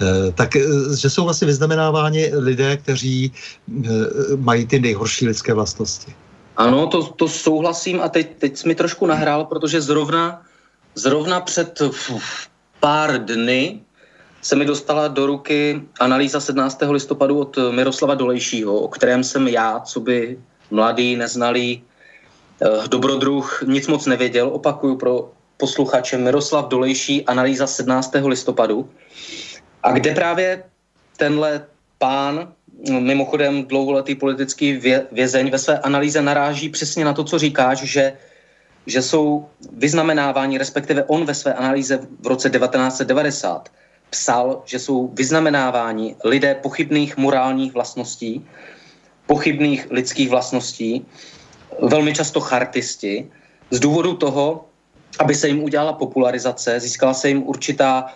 Eh, 0.00 0.32
tak 0.32 0.56
eh, 0.56 0.62
že 0.96 1.10
jsou 1.10 1.24
vlastně 1.24 1.46
vyznamenáváni 1.46 2.30
lidé, 2.34 2.76
kteří 2.76 3.32
eh, 3.32 3.90
mají 4.36 4.66
ty 4.66 4.80
nejhorší 4.80 5.26
lidské 5.26 5.54
vlastnosti. 5.54 6.14
Ano, 6.56 6.86
to, 6.86 7.02
to 7.02 7.28
souhlasím 7.28 8.00
a 8.00 8.08
teď, 8.08 8.36
teď 8.38 8.56
jsi 8.56 8.68
mi 8.68 8.74
trošku 8.74 9.06
nahrál, 9.06 9.44
protože 9.44 9.80
zrovna, 9.80 10.42
zrovna 10.94 11.40
před 11.40 11.82
pár 12.80 13.24
dny 13.24 13.80
se 14.42 14.56
mi 14.56 14.64
dostala 14.64 15.08
do 15.08 15.26
ruky 15.26 15.82
analýza 16.00 16.40
17. 16.40 16.82
listopadu 16.90 17.38
od 17.38 17.58
Miroslava 17.70 18.14
Dolejšího, 18.14 18.74
o 18.74 18.88
kterém 18.88 19.24
jsem 19.24 19.48
já, 19.48 19.80
co 19.80 20.00
by 20.00 20.38
mladý, 20.70 21.16
neznalý 21.16 21.82
dobrodruh, 22.88 23.62
nic 23.66 23.86
moc 23.86 24.06
nevěděl. 24.06 24.48
Opakuju 24.48 24.96
pro 24.96 25.30
posluchače 25.56 26.18
Miroslav 26.18 26.68
Dolejší, 26.68 27.24
analýza 27.24 27.66
17. 27.66 28.14
listopadu. 28.24 28.88
A 29.86 29.92
kde 29.92 30.14
právě 30.14 30.62
tenhle 31.16 31.64
pán, 31.98 32.52
mimochodem 32.90 33.64
dlouholetý 33.64 34.14
politický 34.14 34.72
vě, 34.72 35.06
vězeň, 35.12 35.50
ve 35.50 35.58
své 35.58 35.78
analýze 35.78 36.22
naráží 36.22 36.68
přesně 36.68 37.04
na 37.04 37.12
to, 37.12 37.24
co 37.24 37.38
říkáš, 37.38 37.78
že, 37.78 38.12
že 38.86 39.02
jsou 39.02 39.46
vyznamenáváni, 39.72 40.58
respektive 40.58 41.04
on 41.04 41.24
ve 41.24 41.34
své 41.34 41.54
analýze 41.54 42.00
v 42.20 42.26
roce 42.26 42.50
1990 42.50 43.70
psal, 44.10 44.62
že 44.64 44.78
jsou 44.78 45.08
vyznamenáváni 45.14 46.16
lidé 46.24 46.54
pochybných 46.54 47.16
morálních 47.16 47.74
vlastností, 47.74 48.46
pochybných 49.26 49.86
lidských 49.90 50.30
vlastností, 50.30 51.06
velmi 51.82 52.14
často 52.14 52.40
chartisti, 52.40 53.30
z 53.70 53.80
důvodu 53.80 54.16
toho, 54.16 54.66
aby 55.18 55.34
se 55.34 55.48
jim 55.48 55.62
udělala 55.62 55.92
popularizace, 55.92 56.80
získala 56.80 57.14
se 57.14 57.28
jim 57.28 57.42
určitá 57.42 58.14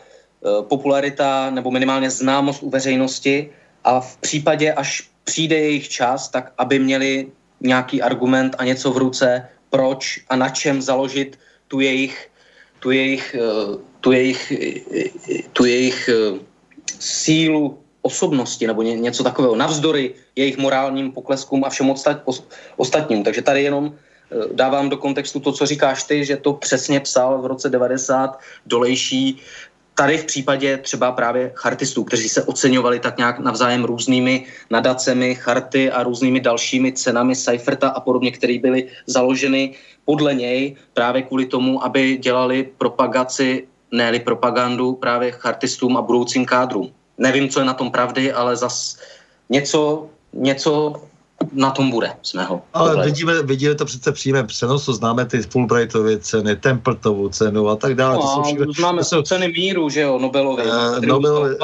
popularita 0.62 1.50
nebo 1.50 1.70
minimálně 1.70 2.10
známost 2.10 2.62
u 2.62 2.70
veřejnosti 2.70 3.50
a 3.84 4.00
v 4.00 4.16
případě, 4.16 4.72
až 4.72 5.10
přijde 5.24 5.56
jejich 5.56 5.88
čas, 5.88 6.28
tak 6.28 6.52
aby 6.58 6.78
měli 6.78 7.28
nějaký 7.60 8.02
argument 8.02 8.56
a 8.58 8.64
něco 8.64 8.90
v 8.90 8.96
ruce, 8.96 9.48
proč 9.70 10.20
a 10.28 10.36
na 10.36 10.48
čem 10.48 10.82
založit 10.82 11.38
tu 11.68 11.80
jejich, 11.80 12.30
tu 12.80 12.90
jejich, 12.90 13.36
eh, 13.38 13.78
tu 14.00 14.12
jejich, 14.12 14.42
eh, 14.52 15.08
tu 15.52 15.64
jejich 15.64 16.08
eh, 16.08 16.38
sílu 16.98 17.78
osobnosti 18.02 18.66
nebo 18.66 18.82
ně, 18.82 18.96
něco 18.96 19.22
takového, 19.22 19.56
navzdory 19.56 20.14
jejich 20.36 20.58
morálním 20.58 21.12
pokleskům 21.12 21.64
a 21.64 21.70
všem 21.70 21.92
ostatním. 22.76 23.22
Takže 23.22 23.42
tady 23.42 23.62
jenom 23.62 23.94
dávám 24.52 24.88
do 24.88 24.96
kontextu 24.96 25.40
to, 25.40 25.52
co 25.52 25.66
říkáš 25.66 26.06
ty, 26.06 26.24
že 26.24 26.36
to 26.36 26.52
přesně 26.52 27.00
psal 27.00 27.42
v 27.42 27.46
roce 27.46 27.68
90 27.68 28.40
Dolejší 28.66 29.42
tady 29.94 30.18
v 30.18 30.24
případě 30.24 30.76
třeba 30.76 31.12
právě 31.12 31.52
chartistů, 31.54 32.04
kteří 32.04 32.28
se 32.28 32.42
oceňovali 32.42 33.00
tak 33.00 33.18
nějak 33.18 33.38
navzájem 33.38 33.84
různými 33.84 34.46
nadacemi, 34.70 35.34
charty 35.34 35.90
a 35.90 36.02
různými 36.02 36.40
dalšími 36.40 36.92
cenami 36.92 37.34
Seiferta 37.34 37.88
a 37.88 38.00
podobně, 38.00 38.30
které 38.30 38.58
byly 38.58 38.88
založeny 39.06 39.74
podle 40.04 40.34
něj 40.34 40.76
právě 40.94 41.22
kvůli 41.22 41.46
tomu, 41.46 41.84
aby 41.84 42.16
dělali 42.16 42.68
propagaci, 42.78 43.66
ne 43.92 44.18
propagandu 44.18 44.92
právě 44.92 45.30
chartistům 45.30 45.96
a 45.96 46.02
budoucím 46.02 46.46
kádrům. 46.46 46.92
Nevím, 47.18 47.48
co 47.48 47.60
je 47.60 47.66
na 47.66 47.74
tom 47.74 47.90
pravdy, 47.90 48.32
ale 48.32 48.56
zas 48.56 48.98
něco, 49.50 50.08
něco 50.32 51.02
na 51.52 51.70
tom 51.70 51.90
bude 51.90 52.12
z 52.22 52.34
mého 52.34 52.62
Ale 52.72 53.04
vidíme, 53.04 53.42
vidíme 53.42 53.74
to 53.74 53.84
přece 53.84 54.12
přímé 54.12 54.44
přenosu, 54.44 54.92
známe 54.92 55.26
ty 55.26 55.42
Fulbrightovy 55.42 56.18
ceny, 56.18 56.56
Templetovu 56.56 57.28
cenu 57.28 57.68
a 57.68 57.76
tak 57.76 57.94
dále. 57.94 58.14
No, 58.14 58.22
to 58.22 58.28
jsou 58.28 58.42
všechno, 58.42 58.72
známe 58.72 58.98
to 58.98 59.04
jsou, 59.04 59.22
ceny 59.22 59.48
míru, 59.48 59.88
že 59.88 60.00
jo, 60.00 60.18
Nobelovy. 60.18 60.62
Uh, 60.62 61.00
Nobelovy 61.00 61.56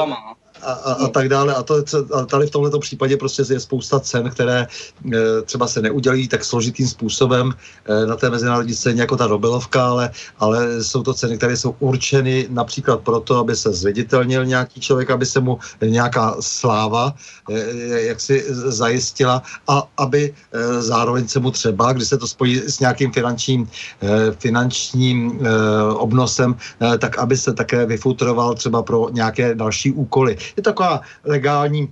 a, 0.61 0.71
a, 0.71 0.93
a 0.93 1.07
tak 1.07 1.29
dále. 1.29 1.55
A, 1.55 1.63
to, 1.63 1.83
a 2.13 2.25
tady 2.25 2.47
v 2.47 2.51
tomto 2.51 2.79
případě 2.79 3.17
prostě 3.17 3.43
je 3.49 3.59
spousta 3.59 3.99
cen, 3.99 4.29
které 4.29 4.67
e, 5.13 5.41
třeba 5.41 5.67
se 5.67 5.81
neudělí 5.81 6.27
tak 6.27 6.45
složitým 6.45 6.87
způsobem 6.87 7.53
e, 7.85 8.05
na 8.05 8.15
té 8.15 8.29
mezinárodní 8.29 8.73
scéně 8.73 9.01
jako 9.01 9.17
ta 9.17 9.27
Nobelovka, 9.27 9.87
ale, 9.87 10.11
ale 10.39 10.83
jsou 10.83 11.03
to 11.03 11.13
ceny, 11.13 11.37
které 11.37 11.57
jsou 11.57 11.75
určeny 11.79 12.47
například 12.49 13.01
proto, 13.01 13.37
aby 13.37 13.55
se 13.55 13.73
zviditelnil 13.73 14.45
nějaký 14.45 14.81
člověk, 14.81 15.11
aby 15.11 15.25
se 15.25 15.39
mu 15.39 15.59
nějaká 15.81 16.35
sláva 16.39 17.13
e, 17.49 18.01
jak 18.01 18.21
si 18.21 18.45
zajistila 18.49 19.43
a 19.67 19.83
aby 19.97 20.33
e, 20.51 20.81
zároveň 20.81 21.27
se 21.27 21.39
mu 21.39 21.51
třeba, 21.51 21.93
když 21.93 22.07
se 22.07 22.17
to 22.17 22.27
spojí 22.27 22.57
s 22.57 22.79
nějakým 22.79 23.11
finančním, 23.11 23.69
e, 24.01 24.31
finančním 24.31 25.39
e, 25.41 25.49
obnosem, 25.93 26.55
e, 26.81 26.97
tak 26.97 27.17
aby 27.17 27.37
se 27.37 27.53
také 27.53 27.85
vyfutroval 27.85 28.55
třeba 28.55 28.83
pro 28.83 29.09
nějaké 29.09 29.55
další 29.55 29.91
úkoly 29.91 30.37
je 30.57 30.63
taková 30.63 31.01
legální 31.23 31.89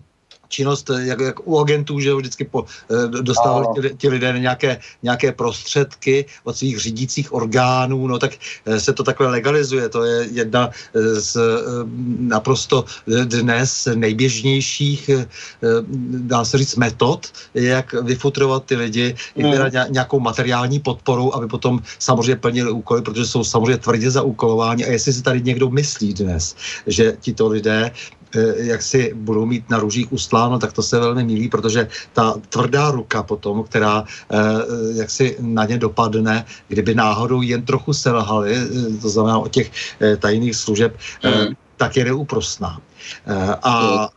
činnost, 0.47 0.91
jak, 0.97 1.19
jak 1.19 1.47
u 1.47 1.59
agentů, 1.59 1.99
že 1.99 2.15
vždycky 2.15 2.43
po, 2.45 2.65
eh, 2.65 3.07
dostávali 3.21 3.67
ti, 3.75 3.95
ti 3.97 4.07
lidé 4.09 4.31
nějaké, 4.39 4.79
nějaké 5.03 5.31
prostředky 5.31 6.25
od 6.43 6.55
svých 6.57 6.79
řídících 6.79 7.33
orgánů, 7.33 8.07
no 8.07 8.19
tak 8.19 8.31
eh, 8.65 8.79
se 8.79 8.93
to 8.93 9.03
takhle 9.03 9.27
legalizuje. 9.27 9.89
To 9.89 10.03
je 10.03 10.27
jedna 10.31 10.69
eh, 10.69 11.19
z 11.19 11.37
naprosto 12.19 12.85
dnes 13.25 13.87
nejběžnějších, 13.95 15.09
dá 16.31 16.45
se 16.45 16.57
říct, 16.57 16.75
metod, 16.75 17.27
jak 17.53 17.93
vyfutrovat 17.93 18.65
ty 18.65 18.75
lidi, 18.75 19.15
jak 19.35 19.73
hmm. 19.73 19.93
nějakou 19.93 20.19
materiální 20.19 20.79
podporu, 20.79 21.35
aby 21.35 21.47
potom 21.47 21.79
samozřejmě 21.99 22.35
plnili 22.35 22.71
úkoly, 22.71 23.01
protože 23.01 23.25
jsou 23.25 23.43
samozřejmě 23.43 23.77
tvrdě 23.77 24.11
zaúkolováni. 24.11 24.85
A 24.85 24.91
jestli 24.91 25.13
si 25.13 25.21
tady 25.21 25.41
někdo 25.41 25.69
myslí 25.69 26.13
dnes, 26.13 26.55
že 26.87 27.17
tito 27.19 27.47
lidé 27.47 27.91
jak 28.55 28.81
si 28.81 29.13
budou 29.15 29.45
mít 29.45 29.69
na 29.69 29.79
růžích 29.79 30.13
ustláno, 30.13 30.59
tak 30.59 30.73
to 30.73 30.83
se 30.83 30.99
velmi 30.99 31.23
milí, 31.23 31.49
protože 31.49 31.87
ta 32.13 32.35
tvrdá 32.49 32.91
ruka 32.91 33.23
potom, 33.23 33.63
která 33.63 34.03
eh, 34.31 34.37
jak 34.93 35.09
si 35.09 35.37
na 35.39 35.65
ně 35.65 35.77
dopadne, 35.77 36.45
kdyby 36.67 36.95
náhodou 36.95 37.41
jen 37.41 37.65
trochu 37.65 37.93
selhali, 37.93 38.55
eh, 38.55 38.97
to 39.01 39.09
znamená 39.09 39.39
o 39.39 39.47
těch 39.47 39.71
tajných 40.19 40.55
služeb, 40.55 40.97
mm. 41.23 41.55
tak 41.77 41.97
je 41.97 42.05
neúprostná. 42.05 42.81
A 43.63 44.09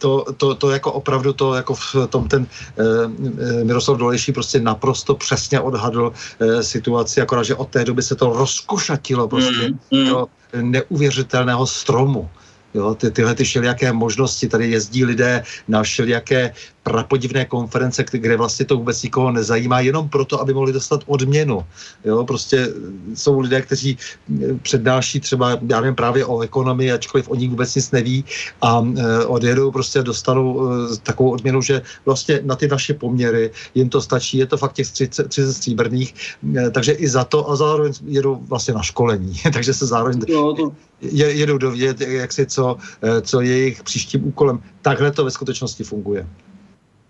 to, 0.00 0.24
to, 0.36 0.54
to 0.54 0.70
jako 0.70 0.92
opravdu 0.92 1.32
to 1.32 1.54
jako 1.54 1.74
v 1.74 1.96
tom 2.08 2.28
ten 2.28 2.46
e, 2.46 3.64
Miroslav 3.64 3.98
Dolejší 3.98 4.32
prostě 4.32 4.60
naprosto 4.60 5.14
přesně 5.14 5.60
odhadl 5.60 6.12
e, 6.40 6.62
situaci, 6.62 7.20
akorát, 7.20 7.42
že 7.42 7.54
od 7.54 7.68
té 7.68 7.84
doby 7.84 8.02
se 8.02 8.16
to 8.16 8.32
rozkošatilo 8.32 9.28
prostě 9.28 9.68
mm, 9.68 10.00
mm. 10.00 10.08
do 10.08 10.26
neuvěřitelného 10.56 11.66
stromu. 11.66 12.30
Jo, 12.74 12.94
ty, 12.94 13.10
tyhle 13.10 13.34
ty 13.34 13.44
všelijaké 13.44 13.92
možnosti, 13.92 14.48
tady 14.48 14.70
jezdí 14.70 15.04
lidé 15.04 15.42
na 15.68 15.82
všelijaké 15.82 16.54
prapodivné 16.90 17.44
konference, 17.44 18.04
kde 18.10 18.36
vlastně 18.36 18.66
to 18.66 18.76
vůbec 18.76 19.02
nikoho 19.02 19.30
nezajímá, 19.32 19.80
jenom 19.80 20.08
proto, 20.08 20.40
aby 20.42 20.54
mohli 20.54 20.72
dostat 20.72 21.06
odměnu. 21.06 21.62
Jo, 22.04 22.24
prostě 22.26 22.68
jsou 23.14 23.40
lidé, 23.40 23.62
kteří 23.62 23.94
eh, 23.94 24.54
přednáší 24.62 25.20
třeba, 25.20 25.58
já 25.68 25.80
nevím, 25.80 25.94
právě 25.94 26.26
o 26.26 26.40
ekonomii, 26.40 26.92
ačkoliv 26.92 27.28
o 27.28 27.34
ní 27.34 27.48
vůbec 27.48 27.74
nic 27.74 27.90
neví 27.90 28.24
a 28.62 28.82
e, 28.82 29.24
odjedou 29.24 29.70
prostě 29.70 30.02
dostanou 30.02 30.72
e, 30.72 30.96
takovou 31.02 31.30
odměnu, 31.30 31.62
že 31.62 31.82
vlastně 32.06 32.40
na 32.42 32.56
ty 32.56 32.68
naše 32.68 32.94
poměry 32.94 33.50
jim 33.74 33.88
to 33.88 34.00
stačí, 34.00 34.38
je 34.38 34.46
to 34.46 34.56
fakt 34.56 34.72
těch 34.72 34.90
30, 34.90 35.28
30 35.28 35.52
stříbrných, 35.52 36.14
e, 36.56 36.70
takže 36.70 36.92
i 36.92 37.08
za 37.08 37.24
to 37.24 37.50
a 37.50 37.56
zároveň 37.56 37.92
jedou 38.06 38.40
vlastně 38.48 38.74
na 38.74 38.82
školení, 38.82 39.34
takže 39.52 39.74
se 39.74 39.86
zároveň 39.86 40.20
jo, 40.28 40.54
to... 40.56 40.72
jedou 41.00 41.58
dovědět, 41.58 42.00
jak 42.00 42.32
si 42.32 42.46
co, 42.46 42.76
co 43.22 43.40
je 43.40 43.58
jejich 43.58 43.82
příštím 43.82 44.28
úkolem. 44.28 44.60
Takhle 44.82 45.10
to 45.10 45.24
ve 45.24 45.30
skutečnosti 45.30 45.84
funguje. 45.84 46.26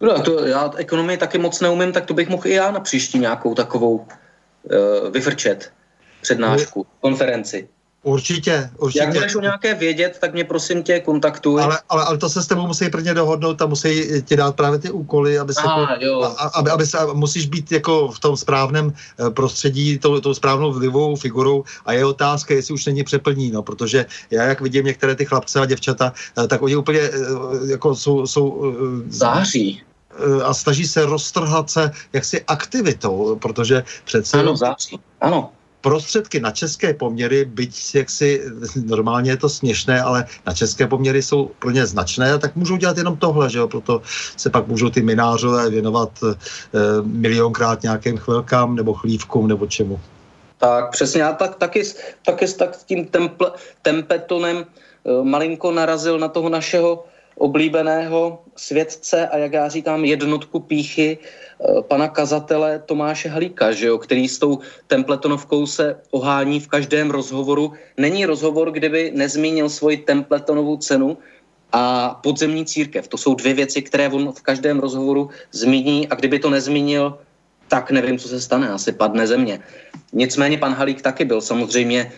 No, 0.01 0.23
to 0.23 0.47
já 0.47 0.71
ekonomii 0.77 1.17
taky 1.17 1.39
moc 1.39 1.61
neumím, 1.61 1.93
tak 1.93 2.07
to 2.07 2.15
bych 2.15 2.29
mohl 2.29 2.47
i 2.47 2.53
já 2.53 2.71
na 2.71 2.81
příští 2.81 3.19
nějakou 3.19 3.55
takovou 3.55 3.97
uh, 3.97 4.07
vyfrčet 5.11 5.73
přednášku, 6.21 6.87
konferenci. 7.01 7.69
Určitě, 8.03 8.71
určitě. 8.79 9.05
Jak 9.05 9.13
budeš 9.13 9.35
o 9.35 9.41
nějaké 9.41 9.75
vědět, 9.75 10.19
tak 10.21 10.33
mě 10.33 10.45
prosím 10.45 10.83
tě 10.83 11.01
kontaktuj. 11.01 11.63
Ale, 11.63 11.79
ale, 11.89 12.05
ale 12.05 12.19
to 12.19 12.29
se 12.29 12.43
s 12.43 12.47
tebou 12.47 12.67
musí 12.67 12.91
prvně 12.91 13.15
dohodnout 13.15 13.63
a 13.63 13.67
musí 13.67 14.23
ti 14.25 14.37
dát 14.37 14.57
právě 14.57 14.79
ty 14.79 14.91
úkoly, 14.91 15.39
aby 15.39 15.55
se, 15.55 15.61
Aha, 15.65 15.81
jako, 15.91 16.05
jo. 16.05 16.37
aby, 16.55 16.71
aby 16.71 16.87
se, 16.87 16.99
musíš 17.13 17.47
být 17.47 17.73
jako 17.73 18.09
v 18.09 18.21
tom 18.21 18.37
správném 18.37 18.93
eh, 18.93 19.31
prostředí, 19.31 19.99
tou, 19.99 20.21
tou 20.21 20.35
správnou 20.35 20.73
vlivovou 20.73 21.17
figurou 21.17 21.65
a 21.87 21.93
je 21.93 22.05
otázka, 22.05 22.55
jestli 22.55 22.75
už 22.75 22.87
není 22.87 23.05
přeplní, 23.05 23.51
no, 23.51 23.63
protože 23.63 24.07
já 24.31 24.43
jak 24.43 24.61
vidím 24.61 24.85
některé 24.85 25.15
ty 25.15 25.25
chlapce 25.25 25.61
a 25.61 25.67
děvčata, 25.67 26.13
eh, 26.39 26.49
tak 26.49 26.63
oni 26.63 26.77
úplně 26.77 27.01
jako 27.67 27.95
jsou, 27.95 28.27
jsou 28.27 28.75
září 29.09 29.83
a 30.45 30.55
snaží 30.55 30.87
se 30.87 31.07
roztrhat 31.07 31.71
se 31.71 31.91
jaksi 32.13 32.45
aktivitou, 32.45 33.37
protože 33.43 33.85
přece... 34.05 34.39
Ano, 34.39 34.57
září. 34.57 35.01
Ano 35.21 35.51
prostředky 35.81 36.41
na 36.41 36.51
české 36.51 36.95
poměry, 36.95 37.45
byť 37.45 37.95
jaksi 37.95 38.43
normálně 38.85 39.31
je 39.31 39.37
to 39.37 39.49
směšné, 39.49 40.03
ale 40.03 40.27
na 40.47 40.55
české 40.55 40.87
poměry 40.87 41.23
jsou 41.23 41.51
pro 41.59 41.71
ně 41.71 41.87
značné, 41.87 42.39
tak 42.39 42.57
můžou 42.57 42.77
dělat 42.77 42.99
jenom 42.99 43.17
tohle, 43.17 43.51
že 43.51 43.59
jo? 43.59 43.69
proto 43.69 44.03
se 44.37 44.51
pak 44.51 44.67
můžou 44.67 44.91
ty 44.91 45.03
minářové 45.03 45.71
věnovat 45.71 46.11
e, 46.23 46.35
milionkrát 47.03 47.83
nějakým 47.83 48.17
chvilkám 48.17 48.77
nebo 48.77 48.95
chlívkům 48.95 49.49
nebo 49.49 49.67
čemu. 49.67 50.01
Tak 50.59 50.91
přesně, 50.91 51.23
já 51.23 51.33
tak, 51.33 51.57
taky, 51.57 51.83
taky 52.25 52.49
tak 52.49 52.75
s 52.75 52.85
tím 52.85 53.07
temple, 53.07 53.51
tempetonem 53.83 54.57
e, 54.57 54.65
malinko 55.25 55.73
narazil 55.73 56.19
na 56.19 56.29
toho 56.29 56.49
našeho 56.49 57.05
oblíbeného 57.37 58.39
světce 58.57 59.29
a 59.29 59.37
jak 59.37 59.53
já 59.53 59.69
říkám 59.69 60.05
jednotku 60.05 60.61
píchy 60.61 61.19
eh, 61.19 61.83
pana 61.83 62.09
kazatele 62.09 62.83
Tomáše 62.87 63.29
Halíka, 63.29 63.73
že 63.73 63.87
jo, 63.87 63.99
který 63.99 64.29
s 64.29 64.39
tou 64.39 64.59
templetonovkou 64.87 65.67
se 65.67 65.97
ohání 66.11 66.61
v 66.61 66.69
každém 66.69 67.11
rozhovoru. 67.11 67.73
Není 67.97 68.27
rozhovor, 68.27 68.71
kdyby 68.71 69.13
nezmínil 69.15 69.69
svoji 69.69 69.97
templetonovou 69.97 70.77
cenu 70.77 71.19
a 71.73 72.15
podzemní 72.23 72.67
církev. 72.67 73.09
To 73.09 73.17
jsou 73.17 73.35
dvě 73.35 73.55
věci, 73.55 73.83
které 73.83 74.09
on 74.09 74.33
v 74.33 74.43
každém 74.43 74.81
rozhovoru 74.81 75.31
zmíní 75.53 76.09
a 76.09 76.15
kdyby 76.15 76.39
to 76.39 76.51
nezmínil, 76.51 77.19
tak 77.69 77.91
nevím, 77.91 78.19
co 78.19 78.29
se 78.29 78.41
stane, 78.41 78.69
asi 78.69 78.93
padne 78.93 79.27
země. 79.27 79.63
Nicméně 80.13 80.59
pan 80.59 80.75
Halík 80.75 81.03
taky 81.03 81.25
byl 81.25 81.41
samozřejmě 81.41 82.13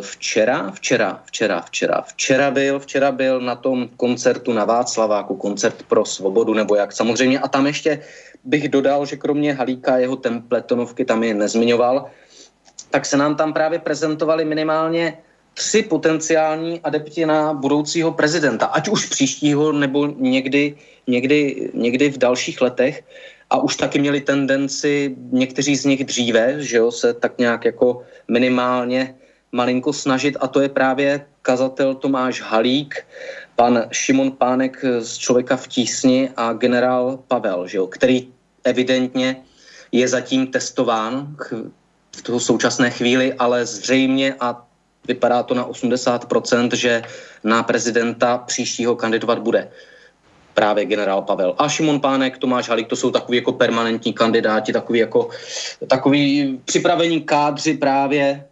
včera, 0.00 0.70
včera, 0.70 1.22
včera, 1.24 1.60
včera, 1.60 2.02
včera 2.02 2.50
byl, 2.50 2.78
včera 2.78 3.12
byl 3.12 3.40
na 3.40 3.54
tom 3.54 3.88
koncertu 3.96 4.52
na 4.52 4.64
Václaváku, 4.64 5.36
koncert 5.36 5.82
pro 5.82 6.04
svobodu, 6.04 6.54
nebo 6.54 6.76
jak 6.76 6.92
samozřejmě. 6.92 7.38
A 7.38 7.48
tam 7.48 7.66
ještě 7.66 8.00
bych 8.44 8.68
dodal, 8.68 9.06
že 9.06 9.16
kromě 9.16 9.52
Halíka 9.52 9.98
jeho 9.98 10.16
templetonovky 10.16 11.04
tam 11.04 11.22
je 11.22 11.34
nezmiňoval, 11.34 12.10
tak 12.90 13.06
se 13.06 13.16
nám 13.16 13.36
tam 13.36 13.52
právě 13.52 13.78
prezentovali 13.78 14.44
minimálně 14.44 15.18
tři 15.54 15.82
potenciální 15.82 16.80
adepti 16.80 17.26
na 17.26 17.54
budoucího 17.54 18.12
prezidenta, 18.12 18.66
ať 18.66 18.88
už 18.88 19.06
příštího 19.06 19.72
nebo 19.72 20.06
někdy, 20.06 20.76
někdy, 21.06 21.70
někdy 21.74 22.10
v 22.10 22.18
dalších 22.18 22.60
letech. 22.60 23.04
A 23.50 23.60
už 23.60 23.76
taky 23.76 23.98
měli 23.98 24.20
tendenci 24.20 25.16
někteří 25.32 25.76
z 25.76 25.84
nich 25.84 26.04
dříve, 26.04 26.62
že 26.62 26.76
jo, 26.76 26.92
se 26.92 27.14
tak 27.14 27.38
nějak 27.38 27.64
jako 27.64 28.04
minimálně 28.28 29.14
malinko 29.52 29.92
snažit 29.92 30.36
a 30.40 30.46
to 30.46 30.60
je 30.60 30.68
právě 30.68 31.26
kazatel 31.42 31.94
Tomáš 31.94 32.40
Halík 32.40 33.06
pan 33.56 33.84
Šimon 33.90 34.30
Pánek 34.30 34.84
z 35.00 35.18
Člověka 35.18 35.56
v 35.56 35.68
tísni 35.68 36.30
a 36.36 36.52
generál 36.52 37.18
Pavel, 37.28 37.66
že 37.66 37.78
jo, 37.78 37.86
který 37.86 38.28
evidentně 38.64 39.36
je 39.92 40.08
zatím 40.08 40.46
testován 40.46 41.36
v 42.16 42.22
toho 42.22 42.40
současné 42.40 42.90
chvíli, 42.90 43.34
ale 43.34 43.66
zřejmě 43.66 44.34
a 44.40 44.66
vypadá 45.08 45.42
to 45.42 45.54
na 45.54 45.66
80%, 45.68 46.74
že 46.74 47.02
na 47.44 47.62
prezidenta 47.62 48.38
příštího 48.38 48.96
kandidovat 48.96 49.38
bude 49.38 49.68
právě 50.54 50.84
generál 50.84 51.22
Pavel. 51.22 51.54
A 51.58 51.68
Šimon 51.68 52.00
Pánek, 52.00 52.38
Tomáš 52.38 52.68
Halík, 52.68 52.88
to 52.88 52.96
jsou 52.96 53.10
takový 53.10 53.38
jako 53.38 53.52
permanentní 53.52 54.12
kandidáti, 54.12 54.72
takový 54.72 54.98
jako 54.98 55.30
takový 55.86 56.60
připravení 56.64 57.20
kádři 57.20 57.74
právě 57.74 58.44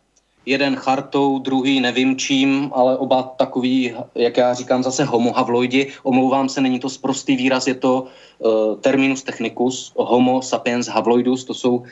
jeden 0.47 0.77
chartou, 0.77 1.39
druhý 1.39 1.81
nevím 1.81 2.17
čím, 2.17 2.71
ale 2.75 2.97
oba 2.97 3.23
takový, 3.23 3.95
jak 4.15 4.37
já 4.37 4.55
říkám, 4.55 4.83
zase 4.83 5.05
homohavloidi. 5.05 5.93
Omlouvám 6.03 6.49
se, 6.49 6.61
není 6.61 6.81
to 6.81 6.91
sprostý 6.91 7.37
výraz, 7.37 7.67
je 7.67 7.75
to 7.75 8.07
uh, 8.39 8.77
terminus 8.81 9.23
technicus, 9.23 9.93
homo 9.97 10.43
sapiens 10.43 10.87
havloidus, 10.87 11.45
to 11.45 11.55
jsou 11.55 11.83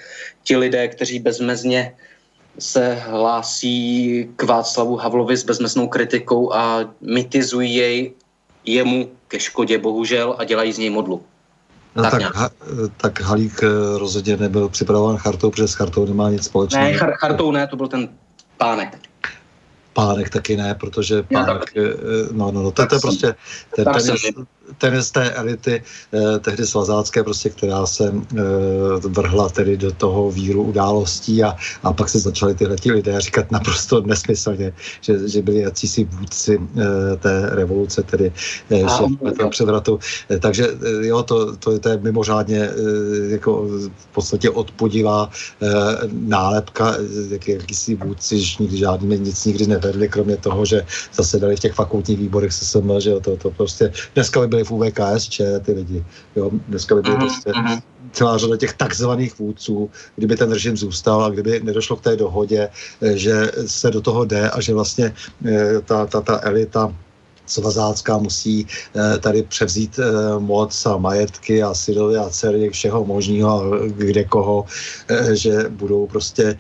ti 0.45 0.57
lidé, 0.57 0.89
kteří 0.89 1.19
bezmezně 1.19 1.95
se 2.59 2.95
hlásí 2.95 4.31
k 4.37 4.43
Václavu 4.43 4.97
Havlovi 4.97 5.37
s 5.37 5.45
bezmeznou 5.45 5.89
kritikou 5.89 6.53
a 6.55 6.85
mitizují 7.01 7.75
jej 7.75 8.13
jemu 8.65 9.09
ke 9.29 9.41
škodě, 9.41 9.79
bohužel, 9.79 10.35
a 10.39 10.45
dělají 10.45 10.73
z 10.73 10.79
něj 10.79 10.91
modlu. 10.91 11.23
No 11.97 12.03
tak, 12.03 12.11
tak, 12.11 12.35
ha, 12.35 12.51
tak 12.97 13.21
Halík 13.21 13.63
eh, 13.63 13.99
rozhodně 13.99 14.37
nebyl 14.37 14.69
připravován 14.69 15.17
chartou, 15.17 15.51
protože 15.51 15.69
s 15.69 15.75
chartou 15.75 16.07
nemá 16.07 16.31
nic 16.31 16.45
společného. 16.45 16.85
Ne, 16.85 16.93
char, 16.93 17.13
chartou 17.13 17.51
ne, 17.51 17.67
to 17.67 17.77
byl 17.77 17.89
ten 17.89 18.09
pánek. 18.57 18.99
Pánek 19.93 20.31
taky 20.31 20.57
ne, 20.57 20.75
protože 20.75 21.23
pánek, 21.23 21.77
eh, 21.77 21.83
no, 22.33 22.53
no, 22.53 22.63
no, 22.63 22.71
to, 22.71 22.87
to 22.87 22.95
je 22.95 23.01
prostě, 23.01 23.35
ten, 23.77 23.85
ten, 23.85 24.47
ten 24.78 25.03
z 25.03 25.11
té 25.11 25.31
elity 25.31 25.82
eh, 26.12 26.39
tehdy 26.39 26.66
svazácké, 26.66 27.23
prostě, 27.23 27.51
která 27.51 27.86
se 27.86 28.12
eh, 28.15 28.43
vrhla 29.09 29.49
tedy 29.49 29.77
do 29.77 29.93
toho 29.93 30.31
víru 30.31 30.62
událostí 30.62 31.43
a, 31.45 31.57
a 31.82 31.93
pak 31.93 32.09
se 32.09 32.19
začali 32.19 32.55
tyhle 32.55 32.77
ti 32.77 32.93
lidé 32.93 33.20
říkat 33.20 33.51
naprosto 33.51 34.01
nesmyslně, 34.01 34.73
že, 35.01 35.28
že 35.28 35.43
byli 35.43 35.61
jacísi 35.61 36.05
vůdci 36.05 36.61
eh, 36.61 37.16
té 37.16 37.51
revoluce, 37.51 38.03
tedy 38.03 38.32
eh, 38.70 38.85
toho 39.39 39.51
převratu. 39.51 39.99
Eh, 40.31 40.39
takže 40.39 40.69
eh, 40.69 41.07
jo, 41.07 41.23
to, 41.23 41.57
to, 41.57 41.78
to 41.78 41.89
je 41.89 41.99
mimořádně 41.99 42.61
eh, 42.61 42.73
jako 43.28 43.66
v 43.97 44.07
podstatě 44.12 44.51
odpodivá 44.51 45.31
eh, 45.62 45.69
nálepka, 46.12 46.95
eh, 46.95 47.35
jak, 47.35 47.49
jakýsi 47.49 47.95
vůdci, 47.95 48.41
že 48.41 48.57
nikdy 48.61 48.77
žádnými 48.77 49.19
nic 49.19 49.45
nikdy 49.45 49.66
nevedli, 49.66 50.09
kromě 50.09 50.36
toho, 50.36 50.65
že 50.65 50.86
zasedali 51.15 51.57
v 51.57 51.61
těch 51.61 51.74
fakultních 51.74 52.19
výborech 52.19 52.53
se 52.53 52.65
sem, 52.65 52.93
že 52.99 53.11
jo, 53.11 53.20
to, 53.20 53.36
to 53.36 53.51
prostě 53.51 53.93
dneska 54.15 54.41
by 54.41 54.47
byli 54.47 54.64
v 54.65 54.70
UVKSČ 54.70 55.41
ty 55.62 55.73
lidi. 55.73 56.05
Jo, 56.36 56.51
dneska 56.69 56.95
by 56.95 57.03
byly 57.03 57.15
uh-huh, 57.15 57.19
prostě 57.19 57.51
uh-huh. 57.51 57.82
celá 58.12 58.39
řada 58.39 58.57
těch 58.57 58.73
takzvaných 58.73 59.39
vůdců, 59.39 59.91
kdyby 60.16 60.36
ten 60.36 60.53
režim 60.53 60.77
zůstal 60.77 61.24
a 61.24 61.31
kdyby 61.31 61.61
nedošlo 61.61 61.97
k 61.97 62.01
té 62.03 62.16
dohodě, 62.16 62.69
eh, 63.03 63.19
že 63.19 63.53
se 63.66 63.91
do 63.91 64.01
toho 64.01 64.24
jde 64.24 64.51
a 64.51 64.61
že 64.61 64.74
vlastně 64.74 65.15
eh, 65.47 65.81
ta, 65.85 66.07
ta, 66.07 66.20
ta 66.20 66.41
elita 66.43 66.95
svazácká 67.47 68.19
musí 68.19 68.66
eh, 68.66 69.19
tady 69.19 69.43
převzít 69.43 70.01
moc 70.39 70.86
a 70.86 70.97
majetky 70.97 71.62
a 71.62 71.74
synovy 71.74 72.16
a 72.16 72.28
dcery 72.28 72.70
všeho 72.70 73.05
možného 73.05 73.53
a 73.53 73.65
kde 73.86 74.24
koho, 74.24 74.65
že 75.32 75.69
budou 75.69 76.07
prostě 76.07 76.59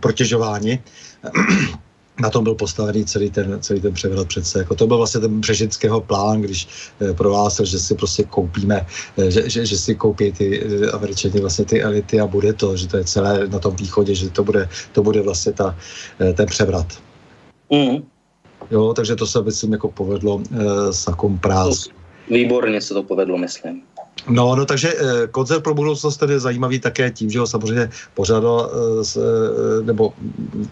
protěžováni 0.00 0.82
na 2.20 2.30
tom 2.30 2.44
byl 2.44 2.54
postavený 2.54 3.04
celý 3.04 3.30
ten, 3.30 3.58
celý 3.60 3.80
ten 3.80 3.94
převrat 3.94 4.28
přece. 4.28 4.58
Jako 4.58 4.74
to 4.74 4.86
byl 4.86 4.96
vlastně 4.96 5.20
ten 5.20 5.40
Břežického 5.40 6.00
plán, 6.00 6.40
když 6.40 6.68
eh, 7.00 7.14
prohlásil, 7.14 7.64
že 7.64 7.78
si 7.78 7.94
prostě 7.94 8.24
koupíme, 8.24 8.86
eh, 9.18 9.30
že, 9.30 9.50
že, 9.50 9.66
že 9.66 9.78
si 9.78 9.94
koupí 9.94 10.32
ty 10.32 10.62
eh, 10.62 10.90
američani 10.90 11.40
vlastně 11.40 11.64
ty 11.64 11.82
elity 11.82 12.20
a 12.20 12.26
bude 12.26 12.52
to, 12.52 12.76
že 12.76 12.88
to 12.88 12.96
je 12.96 13.04
celé 13.04 13.48
na 13.48 13.58
tom 13.58 13.76
východě, 13.76 14.14
že 14.14 14.30
to 14.30 14.44
bude, 14.44 14.68
to 14.92 15.02
bude 15.02 15.22
vlastně 15.22 15.52
ta, 15.52 15.76
ten 16.34 16.46
převrat. 16.46 16.86
Mm. 17.70 18.14
Jo, 18.70 18.94
takže 18.94 19.16
to 19.16 19.26
se 19.26 19.42
myslím 19.42 19.72
jako 19.72 19.90
povedlo 19.90 20.42
eh, 20.42 20.92
sakom 20.92 21.38
práz. 21.38 21.88
Výborně 22.30 22.80
se 22.80 22.94
to 22.94 23.02
povedlo, 23.02 23.38
myslím. 23.38 23.82
No, 24.28 24.56
no 24.56 24.66
takže 24.66 24.94
eh, 24.94 25.26
koncert 25.26 25.62
pro 25.62 25.74
budoucnost 25.74 26.16
tedy 26.16 26.32
je 26.32 26.40
zajímavý 26.40 26.78
také 26.78 27.10
tím, 27.10 27.30
že 27.30 27.38
ho 27.38 27.46
samozřejmě 27.46 27.90
pořádal, 28.14 28.70
eh, 28.72 29.20
eh, 29.20 29.82
nebo 29.82 30.12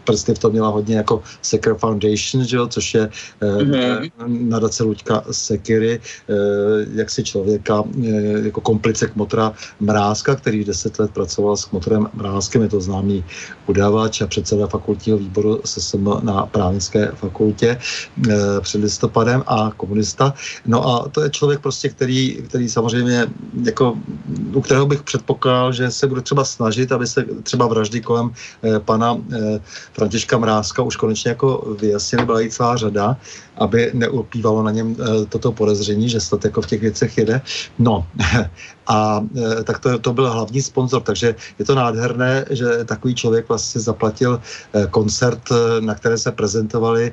prsty 0.05 0.35
v 0.35 0.39
tom 0.39 0.53
měla 0.53 0.69
hodně 0.69 0.97
jako 0.97 1.23
Seker 1.43 1.75
Foundation, 1.75 2.45
že 2.45 2.57
jo, 2.57 2.67
což 2.67 2.95
je 2.95 3.09
eh, 3.41 3.47
mm-hmm. 3.47 4.11
nadace 4.49 4.83
Luďka 4.83 5.25
Sekiry, 5.31 6.01
eh, 6.01 6.35
jak 6.95 7.11
si 7.11 7.25
člověka 7.25 7.85
eh, 8.05 8.09
jako 8.45 8.61
komplice 8.61 9.07
Kmotra 9.07 9.53
Mrázka, 9.81 10.35
který 10.35 10.65
deset 10.65 10.99
let 10.99 11.11
pracoval 11.11 11.57
s 11.57 11.65
Kmotrem 11.65 12.09
Mrázkem, 12.15 12.63
je 12.63 12.69
to 12.69 12.81
známý 12.81 13.25
udávač 13.67 14.23
a 14.23 14.27
předseda 14.27 14.67
fakultního 14.67 15.19
výboru 15.19 15.61
SSM 15.65 16.09
na 16.23 16.47
právnické 16.47 17.13
fakultě 17.15 17.79
eh, 18.31 18.35
před 18.61 18.81
listopadem 18.81 19.43
a 19.47 19.73
komunista. 19.77 20.35
No 20.67 20.89
a 20.89 21.09
to 21.09 21.21
je 21.21 21.31
člověk 21.31 21.61
prostě, 21.61 21.89
který, 21.89 22.35
který 22.49 22.69
samozřejmě 22.69 23.32
jako, 23.65 23.99
u 24.55 24.61
kterého 24.61 24.87
bych 24.87 25.03
předpokládal, 25.03 25.73
že 25.73 25.91
se 25.91 26.07
bude 26.07 26.21
třeba 26.21 26.45
snažit, 26.45 26.93
aby 26.93 27.07
se 27.07 27.25
třeba 27.43 27.67
vraždy 27.67 28.01
kolem 28.01 28.31
eh, 28.63 28.81
pana 28.81 29.17
eh, 29.17 29.61
Františka 29.93 30.39
Mrázka 30.39 30.83
už 30.83 30.97
konečně 30.97 31.29
jako 31.29 31.77
vyjasnili, 31.81 32.27
byla 32.27 32.41
jí 32.41 32.51
celá 32.51 32.77
řada, 32.77 33.17
aby 33.57 33.91
neupívalo 33.95 34.63
na 34.63 34.71
něm 34.71 34.97
eh, 35.01 35.27
toto 35.27 35.53
podezření, 35.53 36.09
že 36.09 36.21
snad 36.21 36.45
jako 36.45 36.63
v 36.63 36.67
těch 36.67 36.81
věcech 36.81 37.19
jede. 37.19 37.41
No 37.79 38.07
a 38.87 39.21
eh, 39.37 39.65
tak 39.65 39.79
to, 39.79 39.99
to 39.99 40.13
byl 40.13 40.31
hlavní 40.31 40.63
sponzor, 40.63 41.03
takže 41.03 41.35
je 41.59 41.65
to 41.65 41.75
nádherné, 41.75 42.45
že 42.51 42.85
takový 42.85 43.15
člověk 43.15 43.49
vlastně 43.49 43.81
zaplatil 43.81 44.41
eh, 44.75 44.87
koncert, 44.87 45.43
eh, 45.51 45.81
na 45.81 45.95
které 45.95 46.19
se 46.19 46.33
prezentovali 46.33 47.13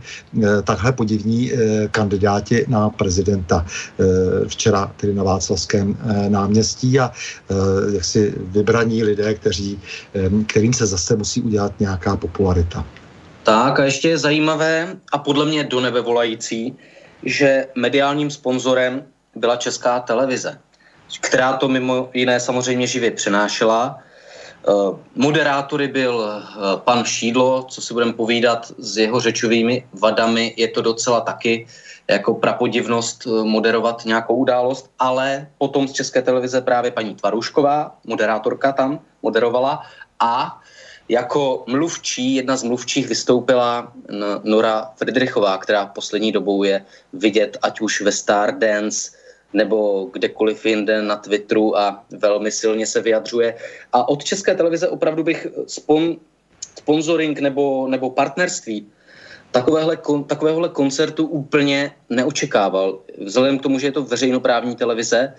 takhle 0.64 0.92
podivní 0.92 1.52
kandidáti 1.92 2.66
na 2.68 2.90
prezidenta 2.90 3.66
včera 4.48 4.92
tedy 4.98 5.14
na 5.14 5.24
Václavském 5.24 5.98
náměstí 6.30 7.00
a 7.00 7.12
jaksi 7.94 8.34
vybraní 8.38 9.04
lidé, 9.04 9.34
kteří, 9.34 9.80
kterým 10.48 10.74
se 10.74 10.86
zase 10.86 11.16
musí 11.16 11.42
udělat 11.42 11.74
nějaká 11.80 12.16
popularita. 12.16 12.86
Tak 13.44 13.80
a 13.80 13.84
ještě 13.84 14.10
je 14.10 14.18
zajímavé 14.18 14.98
a 15.12 15.18
podle 15.18 15.46
mě 15.46 15.64
do 15.64 15.80
nebe 15.80 16.02
volající, 16.02 16.76
že 17.24 17.68
mediálním 17.76 18.30
sponzorem 18.32 19.04
byla 19.36 19.56
česká 19.56 20.00
televize, 20.00 20.60
která 21.18 21.54
to 21.54 21.68
mimo 21.68 22.10
jiné 22.14 22.40
samozřejmě 22.40 22.88
živě 22.88 23.12
přenášela. 23.12 24.00
Eh, 24.68 24.72
moderátory 25.16 25.88
byl 25.88 26.16
eh, 26.22 26.42
pan 26.84 27.06
Šídlo, 27.06 27.64
co 27.70 27.82
si 27.82 27.94
budeme 27.94 28.14
povídat 28.14 28.72
s 28.78 28.98
jeho 28.98 29.20
řečovými 29.20 29.88
vadami, 29.94 30.54
je 30.58 30.68
to 30.68 30.82
docela 30.82 31.22
taky 31.22 31.68
jako 32.08 32.34
prapodivnost 32.34 33.28
eh, 33.28 33.44
moderovat 33.44 34.06
nějakou 34.06 34.36
událost, 34.36 34.92
ale 35.00 35.48
potom 35.58 35.88
z 35.88 35.94
České 35.94 36.22
televize 36.22 36.62
právě 36.62 36.92
paní 36.92 37.16
Tvarušková, 37.16 37.98
moderátorka 38.06 38.72
tam 38.72 39.00
moderovala 39.24 39.82
a 40.20 40.62
jako 41.10 41.64
mluvčí, 41.68 42.36
jedna 42.36 42.58
z 42.58 42.64
mluvčích 42.64 43.08
vystoupila 43.08 43.94
Nora 44.44 44.92
Friedrichová, 44.96 45.58
která 45.58 45.86
poslední 45.86 46.32
dobou 46.32 46.64
je 46.64 46.86
vidět 47.14 47.58
ať 47.62 47.82
už 47.82 48.02
ve 48.02 48.12
Stardance 48.12 49.19
nebo 49.54 50.10
kdekoliv 50.14 50.66
jinde 50.66 51.02
na 51.02 51.16
Twitteru 51.16 51.78
a 51.78 52.04
velmi 52.10 52.52
silně 52.52 52.86
se 52.86 53.02
vyjadřuje. 53.02 53.56
A 53.94 54.10
od 54.10 54.24
České 54.24 54.56
televize 54.56 54.88
opravdu 54.88 55.24
bych 55.24 55.48
spon, 55.68 56.18
sponsoring 56.78 57.40
nebo, 57.40 57.88
nebo 57.88 58.10
partnerství 58.10 58.88
takovéhle, 59.52 59.98
takovéhle 60.28 60.70
koncertu 60.70 61.26
úplně 61.26 61.92
neočekával. 62.10 63.00
Vzhledem 63.18 63.60
k 63.60 63.64
tomu, 63.64 63.80
že 63.80 63.88
je 63.88 63.92
to 63.92 64.04
veřejnoprávní 64.04 64.76
televize 64.76 65.34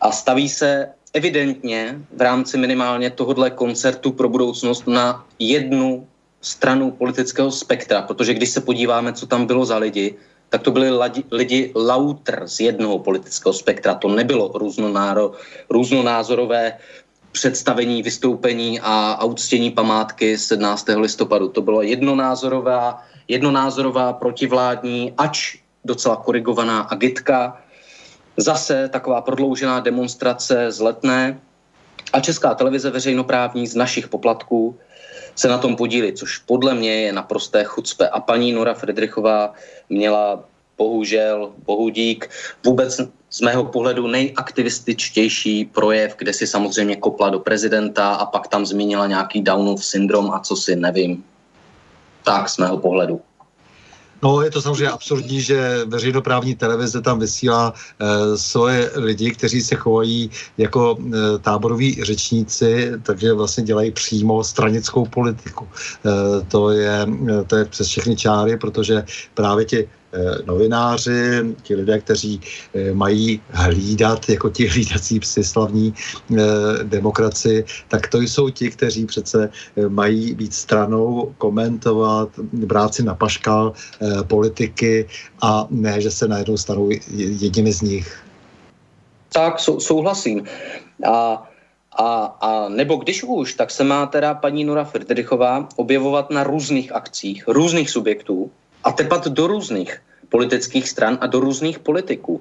a 0.00 0.12
staví 0.12 0.48
se 0.48 0.88
evidentně 1.12 1.98
v 2.12 2.20
rámci 2.20 2.58
minimálně 2.58 3.10
tohohle 3.10 3.50
koncertu 3.50 4.12
pro 4.12 4.28
budoucnost 4.28 4.86
na 4.86 5.26
jednu 5.38 6.06
stranu 6.40 6.90
politického 6.90 7.50
spektra, 7.50 8.02
protože 8.02 8.34
když 8.34 8.50
se 8.50 8.60
podíváme, 8.60 9.12
co 9.12 9.26
tam 9.26 9.46
bylo 9.46 9.64
za 9.64 9.76
lidi, 9.76 10.14
tak 10.50 10.62
to 10.62 10.70
byli 10.70 10.90
lidi, 11.30 11.72
lautr 11.74 12.42
z 12.46 12.60
jednoho 12.60 12.98
politického 12.98 13.52
spektra. 13.52 13.94
To 13.94 14.08
nebylo 14.08 14.50
různonáro, 14.54 15.32
různonázorové 15.70 16.76
představení, 17.32 18.02
vystoupení 18.02 18.80
a, 18.80 19.12
a 19.12 19.24
uctění 19.24 19.70
památky 19.70 20.38
17. 20.38 20.86
listopadu. 20.96 21.48
To 21.48 21.62
bylo 21.62 21.82
jednonázorová, 21.82 23.02
jednonázorová 23.28 24.12
protivládní, 24.12 25.14
ač 25.18 25.56
docela 25.84 26.16
korigovaná 26.16 26.80
agitka, 26.80 27.56
Zase 28.40 28.88
taková 28.88 29.20
prodloužená 29.20 29.80
demonstrace 29.80 30.72
z 30.72 30.80
letné 30.80 31.40
a 32.12 32.20
Česká 32.20 32.54
televize 32.54 32.90
veřejnoprávní 32.90 33.66
z 33.66 33.74
našich 33.74 34.08
poplatků 34.08 34.78
se 35.34 35.48
na 35.48 35.58
tom 35.58 35.76
podílí, 35.76 36.12
což 36.12 36.38
podle 36.38 36.74
mě 36.74 37.02
je 37.02 37.12
naprosté 37.12 37.64
chucpe. 37.64 38.08
A 38.08 38.20
paní 38.20 38.52
Nora 38.52 38.74
Fredrichová 38.74 39.52
měla 39.88 40.44
bohužel, 40.78 41.52
bohudík, 41.66 42.30
vůbec 42.64 43.00
z 43.30 43.40
mého 43.40 43.64
pohledu 43.64 44.06
nejaktivističtější 44.06 45.64
projev, 45.64 46.14
kde 46.18 46.32
si 46.32 46.46
samozřejmě 46.46 46.96
kopla 46.96 47.30
do 47.30 47.38
prezidenta 47.38 48.14
a 48.14 48.26
pak 48.26 48.48
tam 48.48 48.66
zmínila 48.66 49.06
nějaký 49.06 49.42
Downov 49.42 49.84
syndrom 49.84 50.30
a 50.30 50.40
co 50.40 50.56
si 50.56 50.76
nevím. 50.76 51.24
Tak 52.24 52.48
z 52.48 52.58
mého 52.58 52.78
pohledu. 52.78 53.20
No, 54.22 54.42
je 54.42 54.50
to 54.50 54.62
samozřejmě 54.62 54.88
absurdní, 54.88 55.40
že 55.40 55.84
veřejnoprávní 55.86 56.54
televize 56.54 57.00
tam 57.00 57.18
vysílá 57.18 57.74
e, 57.74 58.36
svoje 58.38 58.90
lidi, 58.94 59.30
kteří 59.30 59.60
se 59.60 59.76
chovají 59.76 60.30
jako 60.58 60.98
e, 60.98 61.38
táboroví 61.38 62.04
řečníci, 62.04 62.92
takže 63.02 63.32
vlastně 63.32 63.64
dělají 63.64 63.90
přímo 63.90 64.44
stranickou 64.44 65.06
politiku. 65.06 65.68
E, 65.68 66.44
to, 66.44 66.70
je, 66.70 67.06
to 67.46 67.56
je 67.56 67.64
přes 67.64 67.88
všechny 67.88 68.16
čáry, 68.16 68.56
protože 68.56 69.04
právě 69.34 69.64
ti 69.64 69.88
novináři, 70.44 71.54
ti 71.62 71.74
lidé, 71.74 71.98
kteří 71.98 72.40
eh, 72.74 72.94
mají 72.94 73.40
hlídat, 73.50 74.28
jako 74.28 74.50
ti 74.50 74.66
hlídací 74.66 75.20
psy 75.20 75.44
slavní 75.44 75.94
eh, 75.94 76.36
demokracii, 76.82 77.64
tak 77.88 78.08
to 78.08 78.20
jsou 78.20 78.50
ti, 78.50 78.70
kteří 78.70 79.06
přece 79.06 79.50
mají 79.88 80.34
být 80.34 80.54
stranou, 80.54 81.34
komentovat, 81.38 82.28
brát 82.52 82.94
si 82.94 83.02
na 83.02 83.14
paškal 83.14 83.72
politiky 84.26 85.06
a 85.42 85.66
ne, 85.70 86.00
že 86.00 86.10
se 86.10 86.28
najednou 86.28 86.56
stanou 86.56 86.90
jedněmi 87.16 87.72
z 87.72 87.82
nich. 87.82 88.22
Tak, 89.32 89.60
sou, 89.60 89.80
souhlasím. 89.80 90.44
A 91.06 91.46
a, 91.98 92.24
a 92.40 92.68
nebo 92.68 92.96
když 92.96 93.22
už, 93.22 93.54
tak 93.54 93.70
se 93.70 93.84
má 93.84 94.06
teda 94.06 94.34
paní 94.34 94.64
Nora 94.64 94.84
Friedrichová 94.84 95.68
objevovat 95.76 96.30
na 96.30 96.44
různých 96.44 96.92
akcích, 96.92 97.48
různých 97.48 97.90
subjektů, 97.90 98.50
a 98.84 98.92
tepat 98.92 99.28
do 99.28 99.46
různých 99.46 100.02
politických 100.28 100.88
stran 100.88 101.18
a 101.20 101.26
do 101.26 101.40
různých 101.40 101.78
politiků. 101.78 102.40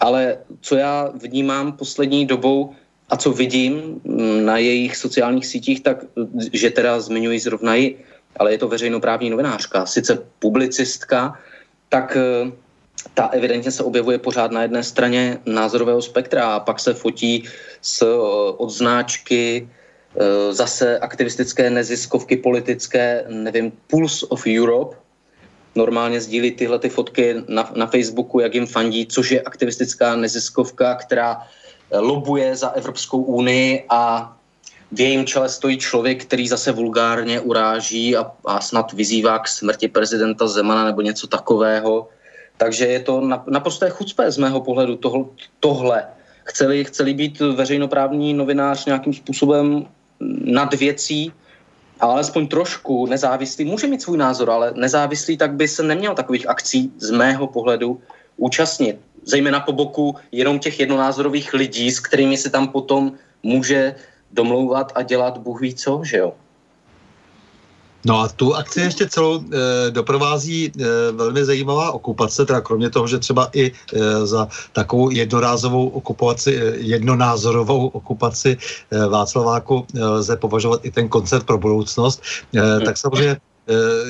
Ale 0.00 0.38
co 0.60 0.76
já 0.76 1.08
vnímám 1.14 1.72
poslední 1.72 2.26
dobou 2.26 2.74
a 3.08 3.16
co 3.16 3.32
vidím 3.32 4.00
mm, 4.04 4.44
na 4.44 4.58
jejich 4.58 4.96
sociálních 4.96 5.46
sítích, 5.46 5.80
tak 5.80 6.04
že 6.52 6.70
teda 6.70 7.00
zmiňuji 7.00 7.38
zrovna 7.40 7.74
ji, 7.74 8.04
ale 8.36 8.52
je 8.52 8.58
to 8.58 8.68
veřejnoprávní 8.68 9.30
novinářka, 9.30 9.86
sice 9.86 10.18
publicistka, 10.38 11.38
tak 11.88 12.16
eh, 12.16 12.52
ta 13.14 13.26
evidentně 13.26 13.70
se 13.70 13.82
objevuje 13.82 14.18
pořád 14.18 14.50
na 14.50 14.62
jedné 14.62 14.82
straně 14.82 15.38
názorového 15.46 16.02
spektra 16.02 16.54
a 16.54 16.60
pak 16.60 16.80
se 16.80 16.94
fotí 16.94 17.44
s 17.82 18.02
eh, 18.02 18.06
odznáčky 18.56 19.68
eh, 19.68 20.52
zase 20.52 20.98
aktivistické 20.98 21.70
neziskovky 21.70 22.36
politické, 22.36 23.24
nevím, 23.28 23.72
Pulse 23.86 24.26
of 24.26 24.46
Europe, 24.46 24.96
normálně 25.74 26.20
sdílí 26.20 26.50
tyhle 26.50 26.78
ty 26.78 26.88
fotky 26.88 27.34
na, 27.48 27.70
na 27.76 27.86
Facebooku, 27.86 28.40
jak 28.40 28.54
jim 28.54 28.66
fandí, 28.66 29.06
což 29.06 29.30
je 29.30 29.40
aktivistická 29.40 30.16
neziskovka, 30.16 30.94
která 30.94 31.42
eh, 31.90 31.98
lobuje 31.98 32.56
za 32.56 32.68
Evropskou 32.68 33.22
unii 33.22 33.84
a 33.88 34.32
v 34.92 35.00
jejím 35.00 35.26
čele 35.26 35.48
stojí 35.48 35.78
člověk, 35.78 36.24
který 36.24 36.48
zase 36.48 36.72
vulgárně 36.72 37.40
uráží 37.40 38.16
a, 38.16 38.32
a 38.44 38.60
snad 38.60 38.92
vyzývá 38.92 39.38
k 39.38 39.48
smrti 39.48 39.88
prezidenta 39.88 40.48
Zemana 40.48 40.84
nebo 40.84 41.00
něco 41.00 41.26
takového. 41.26 42.08
Takže 42.56 42.86
je 42.86 43.00
to 43.00 43.20
naprosté 43.46 43.90
chucpé 43.90 44.30
z 44.30 44.38
mého 44.38 44.60
pohledu 44.60 44.96
tohle. 44.96 45.24
tohle. 45.60 46.04
Chceli, 46.44 46.84
chceli 46.84 47.14
být 47.14 47.40
veřejnoprávní 47.40 48.34
novinář 48.34 48.86
nějakým 48.86 49.12
způsobem 49.12 49.86
nad 50.44 50.74
věcí, 50.74 51.32
ale 52.00 52.12
alespoň 52.12 52.48
trošku 52.48 53.06
nezávislý, 53.06 53.64
může 53.64 53.86
mít 53.86 54.02
svůj 54.02 54.18
názor, 54.18 54.50
ale 54.50 54.72
nezávislý, 54.74 55.36
tak 55.36 55.52
by 55.54 55.68
se 55.68 55.82
neměl 55.82 56.14
takových 56.14 56.48
akcí 56.48 56.92
z 56.98 57.10
mého 57.10 57.46
pohledu 57.46 58.00
účastnit. 58.36 59.00
Zejména 59.24 59.60
po 59.60 59.72
boku 59.72 60.16
jenom 60.32 60.58
těch 60.58 60.80
jednonázorových 60.80 61.54
lidí, 61.54 61.90
s 61.90 62.00
kterými 62.00 62.36
se 62.36 62.50
tam 62.50 62.68
potom 62.68 63.12
může 63.42 63.94
domlouvat 64.32 64.92
a 64.94 65.02
dělat 65.02 65.38
Bůh 65.38 65.60
ví 65.60 65.74
co, 65.74 66.00
že 66.04 66.18
jo? 66.18 66.34
No 68.04 68.20
a 68.20 68.28
tu 68.28 68.54
akci 68.54 68.80
ještě 68.80 69.08
celou 69.08 69.40
e, 69.40 69.90
doprovází 69.90 70.72
e, 70.72 71.12
velmi 71.12 71.44
zajímavá 71.44 71.92
okupace, 71.92 72.46
teda 72.46 72.60
kromě 72.60 72.90
toho, 72.90 73.06
že 73.06 73.18
třeba 73.18 73.48
i 73.52 73.72
e, 73.92 74.26
za 74.26 74.48
takovou 74.72 75.10
jednorázovou 75.10 75.88
okupaci, 75.88 76.56
e, 76.56 76.76
jednonázorovou 76.76 77.86
okupaci 77.86 78.56
e, 78.90 79.06
Václaváku 79.06 79.86
e, 79.94 80.04
lze 80.04 80.36
považovat 80.36 80.80
i 80.84 80.90
ten 80.90 81.08
koncert 81.08 81.46
pro 81.46 81.58
budoucnost, 81.58 82.22
e, 82.56 82.80
tak 82.80 82.96
samozřejmě 82.96 83.36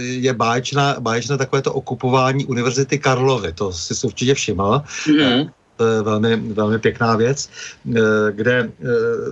je 0.00 0.32
báječné, 0.32 0.96
báječné 1.00 1.38
takovéto 1.38 1.72
okupování 1.72 2.46
Univerzity 2.46 2.98
Karlovy, 2.98 3.52
to 3.52 3.72
si 3.72 4.06
určitě 4.06 4.34
všiml. 4.34 4.82
Mm-hmm 5.06 5.50
to 5.80 5.86
je 5.86 6.02
velmi, 6.02 6.36
velmi 6.36 6.78
pěkná 6.78 7.16
věc, 7.16 7.48
eh, 7.48 8.00
kde 8.32 8.56
eh, 8.60 8.86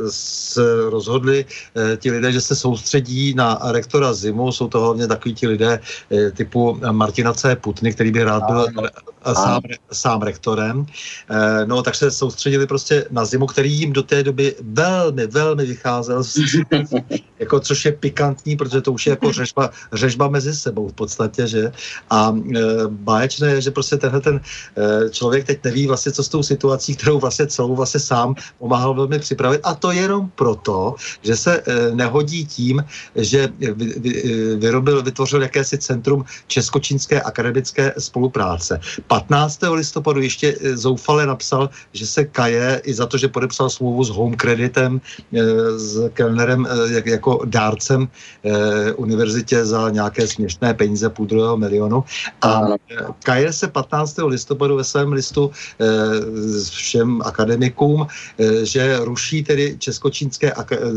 se 0.08 0.64
rozhodli 0.90 1.44
eh, 1.44 1.96
ti 1.96 2.10
lidé, 2.10 2.32
že 2.32 2.40
se 2.40 2.56
soustředí 2.56 3.34
na 3.34 3.60
rektora 3.68 4.16
Zimu, 4.16 4.52
jsou 4.52 4.68
to 4.68 4.80
hlavně 4.80 5.06
takový 5.06 5.34
ti 5.34 5.46
lidé 5.48 5.80
typu 6.32 6.80
Martina 6.90 7.32
C. 7.32 7.56
Putny, 7.56 7.92
který 7.92 8.10
by 8.10 8.24
rád 8.24 8.42
byl 8.48 8.66
sám, 9.34 9.62
sám 9.92 10.22
rektorem. 10.22 10.86
No, 11.66 11.82
tak 11.82 11.94
se 11.94 12.10
soustředili 12.10 12.66
prostě 12.66 13.04
na 13.10 13.24
Zimu, 13.24 13.46
který 13.46 13.72
jim 13.72 13.92
do 13.92 14.02
té 14.02 14.22
doby 14.22 14.54
velmi, 14.62 15.26
velmi 15.26 15.66
vycházel, 15.66 16.22
jako, 17.38 17.60
což 17.60 17.84
je 17.84 17.92
pikantní, 17.92 18.56
protože 18.56 18.80
to 18.80 18.92
už 18.92 19.06
je 19.06 19.10
jako 19.10 19.32
řežba, 19.32 19.70
řežba 19.92 20.28
mezi 20.28 20.54
sebou 20.54 20.88
v 20.88 20.92
podstatě, 20.92 21.46
že? 21.46 21.72
A 22.10 22.32
báječné 22.88 23.48
je, 23.48 23.60
že 23.60 23.70
prostě 23.70 23.96
tenhle 23.96 24.20
ten 24.20 24.40
člověk 25.10 25.44
teď 25.46 25.64
neví 25.64 25.86
vlastně, 25.86 26.12
co 26.12 26.22
s 26.22 26.28
tou 26.28 26.37
tou 26.38 26.42
situací, 26.42 26.94
kterou 26.94 27.18
vlastně 27.18 27.46
celou 27.46 27.74
vlastně 27.74 28.00
sám 28.00 28.34
pomáhal 28.58 28.94
velmi 28.94 29.18
připravit. 29.18 29.60
A 29.66 29.74
to 29.74 29.90
jenom 29.90 30.30
proto, 30.38 30.94
že 31.26 31.34
se 31.36 31.52
eh, 31.58 31.90
nehodí 31.98 32.46
tím, 32.46 32.78
že 33.18 33.50
eh, 33.50 33.74
vyrobil, 34.62 35.02
vytvořil 35.02 35.42
jakési 35.42 35.78
centrum 35.78 36.22
Českočínské 36.46 37.18
akademické 37.18 37.94
spolupráce. 37.98 38.78
15. 39.10 39.74
listopadu 39.74 40.22
ještě 40.22 40.54
eh, 40.54 40.76
zoufale 40.78 41.26
napsal, 41.26 41.74
že 41.92 42.06
se 42.06 42.22
kaje 42.24 42.82
i 42.86 42.94
za 42.94 43.06
to, 43.06 43.18
že 43.18 43.28
podepsal 43.28 43.66
smlouvu 43.70 44.04
s 44.04 44.10
Home 44.14 44.36
Creditem, 44.38 45.00
s 45.76 46.10
Kellnerem 46.14 46.66
jako 47.04 47.42
dárcem 47.44 48.08
univerzitě 48.96 49.64
za 49.64 49.90
nějaké 49.90 50.26
směšné 50.28 50.74
peníze 50.74 51.08
půl 51.08 51.26
druhého 51.26 51.56
milionu. 51.56 52.04
A 52.42 52.78
kaje 53.24 53.52
se 53.52 53.66
15. 53.68 54.28
listopadu 54.28 54.76
ve 54.76 54.84
svém 54.84 55.12
listu 55.12 55.50
všem 56.70 57.22
akademikům, 57.24 58.06
eh, 58.38 58.64
že 58.64 58.98
ruší 59.00 59.44
tedy 59.44 59.76
Českočínské, 59.78 60.52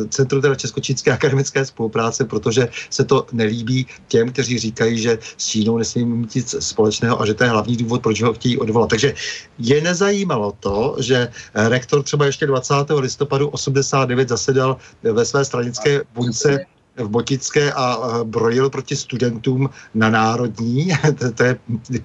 Centrum 0.10 0.42
teda 0.42 0.56
Českočínské 0.56 1.12
akademické 1.12 1.66
spolupráce, 1.66 2.26
protože 2.26 2.70
se 2.90 3.04
to 3.04 3.26
nelíbí 3.32 3.88
těm, 4.08 4.32
kteří 4.32 4.60
říkají, 4.60 4.98
že 5.00 5.20
s 5.38 5.48
Čínou 5.48 5.78
nesmí 5.78 6.06
mít 6.06 6.36
nic 6.36 6.56
společného 6.60 7.22
a 7.22 7.26
že 7.26 7.34
to 7.34 7.44
je 7.44 7.50
hlavní 7.50 7.78
důvod, 7.78 8.02
proč 8.02 8.22
ho 8.22 8.34
chtějí 8.34 8.58
odvolat. 8.58 8.90
Takže 8.90 9.14
je 9.60 9.82
nezajímalo 9.82 10.54
to, 10.60 10.96
že 11.00 11.28
rektor 11.56 12.04
třeba 12.04 12.26
ještě 12.26 12.48
20. 12.48 12.74
listopadu 13.00 13.48
89 13.50 14.30
zasedal 14.30 14.78
ve 15.04 15.26
své 15.26 15.46
stranické 15.46 16.02
buňce 16.14 16.66
v 16.98 17.08
Botické 17.08 17.74
a 17.74 17.98
brojil 18.24 18.70
proti 18.70 18.96
studentům 18.96 19.70
na 19.94 20.10
národní. 20.10 20.92
to, 21.20 21.32
to 21.32 21.44
je, 21.44 21.60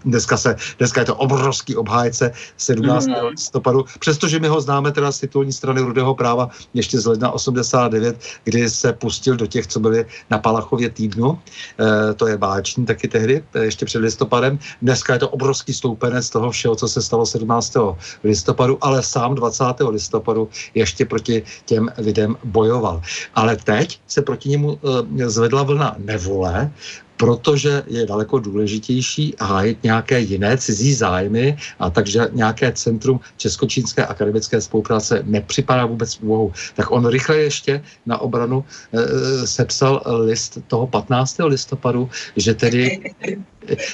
dneska, 0.04 0.36
se, 0.36 0.56
dneska 0.78 1.00
je 1.00 1.06
to 1.06 1.16
obrovský 1.16 1.76
obhájce 1.76 2.32
17. 2.56 3.06
Mm. 3.06 3.14
listopadu, 3.30 3.84
přestože 3.98 4.38
my 4.38 4.48
ho 4.48 4.60
známe 4.60 4.92
teda 4.92 5.12
z 5.12 5.20
titulní 5.20 5.52
strany 5.52 5.80
Rudého 5.80 6.14
práva 6.14 6.50
ještě 6.74 7.00
z 7.00 7.06
ledna 7.06 7.30
89, 7.30 8.16
kdy 8.44 8.70
se 8.70 8.92
pustil 8.92 9.36
do 9.36 9.46
těch, 9.46 9.66
co 9.66 9.80
byli 9.80 10.06
na 10.30 10.38
Palachově 10.38 10.90
týdnu. 10.90 11.38
E, 11.80 12.14
to 12.14 12.26
je 12.26 12.36
báční 12.36 12.86
taky 12.86 13.08
tehdy, 13.08 13.44
eh, 13.54 13.64
ještě 13.64 13.86
před 13.86 13.98
listopadem. 13.98 14.58
Dneska 14.82 15.12
je 15.12 15.18
to 15.18 15.28
obrovský 15.28 15.74
stoupenec 15.74 16.30
toho 16.30 16.50
všeho, 16.50 16.76
co 16.76 16.88
se 16.88 17.02
stalo 17.02 17.26
17. 17.26 17.96
listopadu, 18.24 18.78
ale 18.80 19.02
sám 19.02 19.34
20. 19.34 19.90
listopadu 19.90 20.48
ještě 20.74 21.04
proti 21.04 21.42
těm 21.64 21.88
lidem 21.98 22.36
bojoval. 22.44 23.02
Ale 23.34 23.56
teď 23.56 24.00
se 24.06 24.22
proti 24.22 24.48
němu 24.48 24.75
Eh, 24.84 25.30
zvedla 25.30 25.62
vlna 25.62 25.96
nevole, 25.98 26.70
protože 27.16 27.82
je 27.86 28.06
daleko 28.06 28.38
důležitější 28.38 29.34
hájit 29.40 29.82
nějaké 29.82 30.20
jiné 30.20 30.58
cizí 30.58 30.94
zájmy 30.94 31.56
a 31.78 31.90
takže 31.90 32.28
nějaké 32.32 32.72
centrum 32.72 33.20
Českočínské 33.36 34.06
akademické 34.06 34.60
spolupráce 34.60 35.22
nepřipadá 35.26 35.86
vůbec 35.86 36.18
úvahu. 36.20 36.52
Tak 36.74 36.90
on 36.90 37.08
rychle 37.08 37.36
ještě 37.36 37.82
na 38.06 38.18
obranu 38.18 38.64
e, 38.92 39.46
sepsal 39.46 40.02
list 40.24 40.58
toho 40.66 40.86
15. 40.86 41.36
listopadu, 41.48 42.10
že 42.36 42.54
tedy 42.54 43.00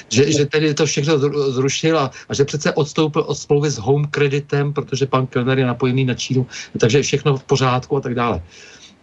že, 0.09 0.31
že 0.31 0.45
tedy 0.45 0.73
to 0.73 0.85
všechno 0.85 1.19
zrušil 1.51 1.99
a, 1.99 2.11
a 2.29 2.33
že 2.33 2.45
přece 2.45 2.73
odstoupil 2.73 3.21
od 3.21 3.35
smlouvy 3.35 3.69
s 3.69 3.77
Home 3.77 4.07
Creditem, 4.11 4.73
protože 4.73 5.05
pan 5.05 5.27
Kellner 5.27 5.59
je 5.59 5.65
napojený 5.65 6.05
na 6.05 6.13
Čínu, 6.13 6.47
takže 6.77 7.01
všechno 7.01 7.37
v 7.37 7.43
pořádku 7.43 7.97
a 7.97 8.01
tak 8.01 8.15
dále. 8.15 8.41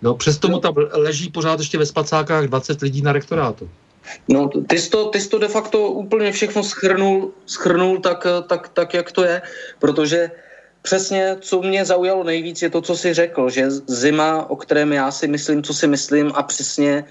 No, 0.02 0.14
přesto 0.14 0.48
mu 0.48 0.58
tam 0.58 0.74
leží 0.92 1.30
pořád 1.30 1.58
ještě 1.60 1.78
ve 1.78 1.86
spacákách 1.86 2.44
20 2.44 2.80
lidí 2.82 3.02
na 3.02 3.12
rektorátu. 3.12 3.70
No, 4.28 4.48
ty 4.48 4.78
jsi 4.78 4.90
to, 4.90 5.08
ty 5.08 5.20
jsi 5.20 5.28
to 5.28 5.38
de 5.38 5.48
facto 5.48 5.88
úplně 5.88 6.32
všechno 6.32 6.62
schrnul, 6.62 7.32
schrnul 7.46 8.00
tak, 8.00 8.26
tak, 8.46 8.68
tak, 8.68 8.94
jak 8.94 9.12
to 9.12 9.24
je, 9.24 9.42
protože 9.78 10.30
přesně, 10.82 11.36
co 11.40 11.62
mě 11.62 11.84
zaujalo 11.84 12.24
nejvíc, 12.24 12.62
je 12.62 12.70
to, 12.70 12.80
co 12.80 12.96
jsi 12.96 13.14
řekl, 13.14 13.50
že 13.50 13.70
zima, 13.70 14.50
o 14.50 14.56
kterém 14.56 14.92
já 14.92 15.10
si 15.10 15.28
myslím, 15.28 15.62
co 15.62 15.74
si 15.74 15.86
myslím 15.86 16.32
a 16.34 16.42
přesně 16.42 17.04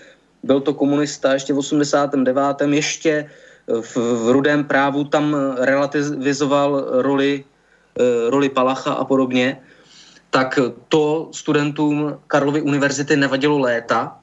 byl 0.43 0.61
to 0.61 0.73
komunista 0.73 1.33
ještě 1.33 1.53
v 1.53 1.57
89. 1.57 2.61
ještě 2.71 3.29
v, 3.67 3.97
v 3.97 4.29
rudém 4.31 4.63
právu 4.63 5.03
tam 5.03 5.35
relativizoval 5.57 6.85
roli, 6.89 7.43
eh, 7.99 8.29
roli 8.29 8.49
Palacha 8.49 8.93
a 8.93 9.05
podobně, 9.05 9.61
tak 10.29 10.59
to 10.87 11.29
studentům 11.31 12.19
Karlovy 12.27 12.61
univerzity 12.61 13.15
nevadilo 13.15 13.59
léta. 13.59 14.19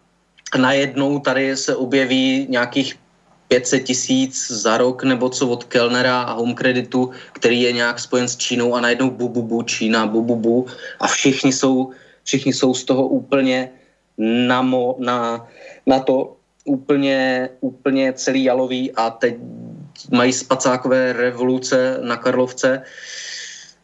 Najednou 0.58 1.18
tady 1.18 1.56
se 1.56 1.76
objeví 1.76 2.46
nějakých 2.50 2.94
500 3.48 3.84
tisíc 3.84 4.50
za 4.50 4.76
rok 4.78 5.02
nebo 5.02 5.28
co 5.28 5.48
od 5.48 5.64
Kellnera 5.64 6.22
a 6.22 6.32
Home 6.32 6.54
Creditu, 6.54 7.10
který 7.32 7.62
je 7.62 7.72
nějak 7.72 7.98
spojen 7.98 8.28
s 8.28 8.36
Čínou 8.36 8.74
a 8.74 8.80
najednou 8.80 9.10
bu, 9.10 9.28
bu, 9.28 9.42
bu 9.42 9.62
Čína, 9.62 10.06
bu, 10.06 10.22
bu, 10.22 10.36
bu 10.36 10.66
a 11.00 11.06
všichni 11.06 11.52
jsou, 11.52 11.90
všichni 12.24 12.52
jsou 12.52 12.74
z 12.74 12.84
toho 12.84 13.08
úplně 13.08 13.70
na, 14.18 14.62
mo, 14.62 14.96
na, 14.98 15.46
na 15.86 15.98
to 16.00 16.36
úplně, 16.64 17.48
úplně 17.60 18.12
celý 18.12 18.44
jalový 18.44 18.92
a 18.92 19.10
teď 19.10 19.36
mají 20.10 20.32
spacákové 20.32 21.12
revoluce 21.12 21.98
na 22.02 22.16
Karlovce. 22.16 22.82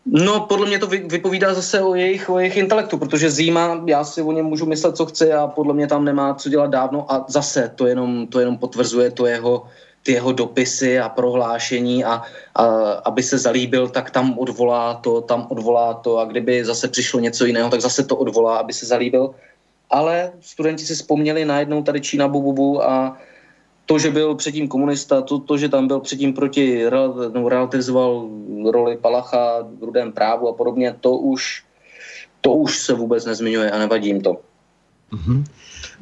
No, 0.06 0.40
podle 0.40 0.66
mě 0.66 0.78
to 0.78 0.86
vypovídá 0.86 1.54
zase 1.54 1.80
o 1.80 1.94
jejich, 1.94 2.30
o 2.30 2.38
jejich 2.38 2.56
intelektu, 2.56 2.98
protože 2.98 3.30
Zíma, 3.30 3.82
já 3.86 4.04
si 4.04 4.22
o 4.22 4.32
něm 4.32 4.46
můžu 4.46 4.66
myslet, 4.66 4.96
co 4.96 5.06
chci 5.06 5.32
a 5.32 5.46
podle 5.46 5.74
mě 5.74 5.86
tam 5.86 6.04
nemá 6.04 6.34
co 6.34 6.48
dělat 6.48 6.70
dávno 6.70 7.12
a 7.12 7.24
zase 7.28 7.72
to 7.74 7.86
jenom, 7.86 8.26
to 8.26 8.40
jenom 8.40 8.58
potvrzuje 8.58 9.10
to 9.10 9.26
jeho, 9.26 9.66
ty 10.02 10.12
jeho 10.12 10.32
dopisy 10.32 11.00
a 11.00 11.08
prohlášení 11.08 12.04
a, 12.04 12.22
a 12.54 12.64
aby 12.92 13.22
se 13.22 13.38
zalíbil, 13.38 13.88
tak 13.88 14.10
tam 14.10 14.38
odvolá 14.38 14.94
to, 14.94 15.20
tam 15.20 15.46
odvolá 15.50 15.94
to 15.94 16.18
a 16.18 16.24
kdyby 16.24 16.64
zase 16.64 16.88
přišlo 16.88 17.20
něco 17.20 17.44
jiného, 17.44 17.70
tak 17.70 17.80
zase 17.80 18.04
to 18.04 18.16
odvolá, 18.16 18.58
aby 18.58 18.72
se 18.72 18.86
zalíbil. 18.86 19.34
Ale 19.90 20.32
studenti 20.40 20.84
si 20.84 20.94
vzpomněli 20.94 21.44
najednou 21.44 21.82
tady 21.82 22.00
Čína 22.00 22.28
Bububu 22.28 22.82
a 22.82 23.18
to, 23.86 23.98
že 23.98 24.10
byl 24.10 24.34
předtím 24.34 24.68
komunista, 24.68 25.22
to, 25.22 25.38
to 25.38 25.56
že 25.58 25.68
tam 25.68 25.86
byl 25.86 26.00
předtím 26.00 26.32
proti, 26.32 26.84
no, 27.34 27.48
relativizoval 27.48 28.28
roli 28.70 28.96
Palacha 28.96 29.66
v 29.78 29.82
rudém 29.82 30.12
právu 30.12 30.48
a 30.48 30.52
podobně, 30.52 30.96
to 31.00 31.10
už, 31.10 31.64
to 32.40 32.52
už 32.52 32.78
se 32.78 32.94
vůbec 32.94 33.24
nezmiňuje 33.24 33.70
a 33.70 33.78
nevadí 33.78 34.08
jim 34.08 34.20
to. 34.20 34.40
Mm-hmm. 35.12 35.44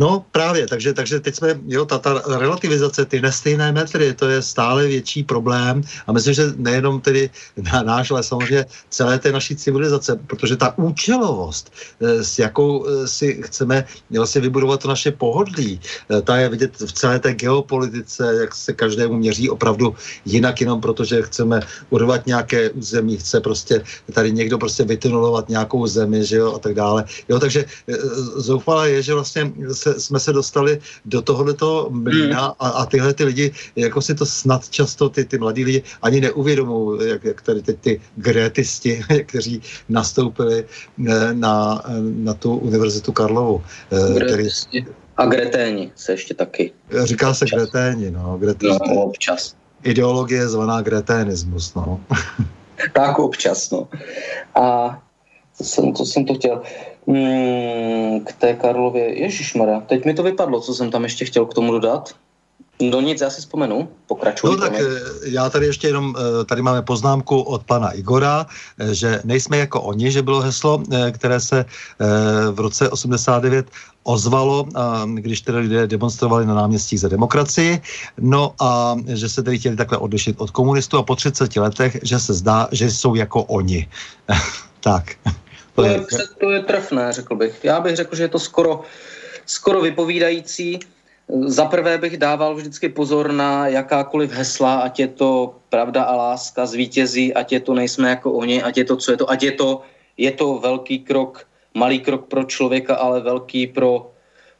No 0.01 0.25
právě, 0.33 0.67
takže, 0.67 0.93
takže 0.95 1.21
teď 1.21 1.35
jsme, 1.35 1.61
jo, 1.67 1.85
ta, 1.85 1.99
ta 1.99 2.23
relativizace, 2.39 3.05
ty 3.05 3.21
nestejné 3.21 3.73
metry, 3.73 4.15
to 4.15 4.29
je 4.29 4.43
stále 4.43 4.87
větší 4.87 5.23
problém 5.23 5.83
a 6.07 6.13
myslím, 6.13 6.35
že 6.35 6.53
nejenom 6.57 7.01
tedy 7.01 7.31
na 7.73 7.83
náš, 7.83 8.11
ale 8.11 8.23
samozřejmě 8.23 8.67
celé 8.89 9.19
té 9.19 9.33
naší 9.33 9.57
civilizace, 9.57 10.17
protože 10.27 10.57
ta 10.57 10.79
účelovost, 10.79 11.73
eh, 12.01 12.25
s 12.25 12.39
jakou 12.39 12.87
eh, 12.87 13.09
si 13.09 13.43
chceme 13.45 13.85
vlastně 14.17 14.41
vybudovat 14.41 14.81
to 14.81 14.89
naše 14.89 15.13
pohodlí, 15.13 15.81
eh, 16.09 16.23
ta 16.23 16.37
je 16.37 16.49
vidět 16.49 16.81
v 16.81 16.93
celé 16.93 17.19
té 17.21 17.35
geopolitice, 17.35 18.25
jak 18.41 18.55
se 18.55 18.73
každému 18.73 19.21
měří 19.21 19.51
opravdu 19.51 19.95
jinak, 20.25 20.61
jenom 20.61 20.81
protože 20.81 21.23
chceme 21.29 21.61
urvat 21.91 22.27
nějaké 22.27 22.71
území, 22.71 23.21
chce 23.21 23.41
prostě 23.41 23.85
tady 24.13 24.33
někdo 24.33 24.59
prostě 24.59 24.85
vytunulovat 24.85 25.49
nějakou 25.49 25.87
zemi, 25.87 26.25
že 26.25 26.37
jo, 26.37 26.57
a 26.57 26.59
tak 26.59 26.75
dále. 26.75 27.05
Jo, 27.29 27.37
takže 27.37 27.65
zoufalé 28.37 28.91
je, 28.91 29.03
že 29.03 29.15
vlastně 29.15 29.53
se, 29.73 29.90
jsme 29.99 30.21
se 30.21 30.33
dostali 30.33 30.81
do 31.05 31.23
tohoto 31.23 31.89
mlína 31.91 32.41
hmm. 32.41 32.55
a, 32.59 32.69
a 32.69 32.87
tyhle 32.87 33.15
ty 33.15 33.25
lidi, 33.25 33.53
jako 33.77 34.03
si 34.03 34.15
to 34.15 34.27
snad 34.27 34.69
často 34.69 35.09
ty, 35.09 35.25
ty 35.25 35.39
mladí 35.39 35.65
lidi 35.65 35.83
ani 36.03 36.21
neuvědomují, 36.21 37.09
jak, 37.09 37.25
jak 37.25 37.43
tady 37.43 37.63
teď 37.63 37.79
ty 37.81 38.01
gretisti, 38.17 39.03
kteří 39.27 39.63
nastoupili 39.89 40.65
eh, 41.09 41.35
na, 41.35 41.85
na 42.01 42.35
tu 42.35 42.57
univerzitu 42.57 43.13
Karlovu. 43.13 43.63
Eh, 43.93 44.25
který, 44.25 44.49
a 45.21 45.27
greténi 45.27 45.93
se 45.97 46.13
ještě 46.13 46.35
taky. 46.35 46.73
Říká 47.05 47.35
se 47.35 47.47
greténi, 47.55 48.11
no. 48.11 48.39
Greténi. 48.39 48.79
No, 48.89 49.03
občas. 49.03 49.55
Ideologie 49.83 50.49
zvaná 50.49 50.83
greténismus, 50.83 51.75
no. 51.75 52.01
tak 52.93 53.19
občas, 53.19 53.71
no. 53.71 53.89
A 54.55 54.99
co 55.55 55.65
jsem, 55.65 55.95
co 55.95 56.05
jsem 56.07 56.25
to 56.25 56.35
chtěl? 56.35 56.63
Hmm, 57.07 58.21
k 58.21 58.33
té 58.33 58.55
Karlově, 58.55 59.21
Ježišmara, 59.21 59.81
teď 59.81 60.05
mi 60.05 60.15
to 60.15 60.23
vypadlo, 60.23 60.61
co 60.61 60.75
jsem 60.75 60.91
tam 60.91 61.05
ještě 61.05 61.25
chtěl 61.25 61.47
k 61.47 61.55
tomu 61.55 61.73
dodat. 61.73 62.15
No 62.83 63.01
nic, 63.01 63.21
já 63.21 63.31
si 63.31 63.41
vzpomenu, 63.41 63.89
pokračuji. 64.07 64.47
No 64.47 64.57
tak 64.57 64.73
eh, 64.75 64.85
já 65.25 65.51
tady 65.51 65.67
ještě 65.67 65.87
jenom, 65.87 66.15
eh, 66.19 66.45
tady 66.45 66.63
máme 66.63 66.83
poznámku 66.83 67.41
od 67.41 67.65
pana 67.65 67.91
Igora, 67.91 68.47
eh, 68.79 68.95
že 68.95 69.21
nejsme 69.25 69.59
jako 69.59 69.83
oni, 69.83 70.13
že 70.13 70.23
bylo 70.23 70.41
heslo, 70.41 70.83
které 71.13 71.41
se 71.41 71.65
v 72.51 72.61
roce 72.61 72.89
89 72.89 73.67
ozvalo, 74.03 74.67
když 75.15 75.41
tedy 75.41 75.59
lidé 75.59 75.87
demonstrovali 75.87 76.47
na 76.47 76.55
náměstích 76.55 77.01
za 77.01 77.09
demokracii, 77.09 77.81
no 78.19 78.55
a 78.61 78.97
že 79.07 79.29
se 79.29 79.43
tedy 79.43 79.59
chtěli 79.59 79.77
takhle 79.77 79.99
odlišit 79.99 80.41
od 80.41 80.51
komunistů 80.51 80.99
a 80.99 81.03
po 81.03 81.17
30 81.17 81.57
letech, 81.57 81.99
že 82.03 82.19
se 82.19 82.35
zdá, 82.35 82.69
že 82.73 82.91
jsou 82.91 83.15
jako 83.15 83.43
oni. 83.43 83.89
tak. 84.81 85.17
To 85.81 85.89
je, 85.89 86.01
to 86.39 86.51
je 86.51 86.61
trefné, 86.61 87.13
řekl 87.13 87.37
bych. 87.37 87.65
Já 87.65 87.81
bych 87.81 87.97
řekl, 87.97 88.17
že 88.17 88.23
je 88.23 88.29
to 88.29 88.39
skoro, 88.39 88.83
skoro 89.47 89.81
vypovídající. 89.81 90.79
Za 91.47 91.65
prvé 91.65 91.99
bych 91.99 92.17
dával 92.17 92.55
vždycky 92.55 92.89
pozor 92.89 93.33
na 93.33 93.69
jakákoliv 93.69 94.33
hesla, 94.33 94.81
ať 94.81 95.01
je 95.01 95.09
to 95.09 95.55
pravda 95.69 96.03
a 96.03 96.17
láska 96.17 96.67
zvítězí, 96.67 97.35
ať 97.35 97.53
je 97.53 97.61
to 97.61 97.75
nejsme 97.75 98.11
jako 98.11 98.33
oni, 98.33 98.63
ať 98.63 98.77
je 98.77 98.85
to, 98.85 98.97
co 98.97 99.11
je 99.11 99.17
to, 99.17 99.31
ať 99.31 99.43
je 99.43 99.53
to, 99.53 99.83
je 100.17 100.31
to 100.31 100.59
velký 100.59 100.99
krok, 100.99 101.47
malý 101.75 102.01
krok 102.01 102.27
pro 102.27 102.45
člověka, 102.45 102.95
ale 102.95 103.21
velký 103.21 103.67
pro, 103.67 104.11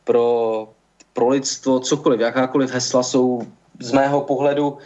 pro, 0.05 0.69
pro 1.13 1.29
lidstvo, 1.29 1.81
cokoliv, 1.81 2.21
jakákoliv 2.21 2.71
hesla 2.71 3.03
jsou 3.03 3.43
z 3.81 3.93
mého 3.93 4.21
pohledu 4.21 4.79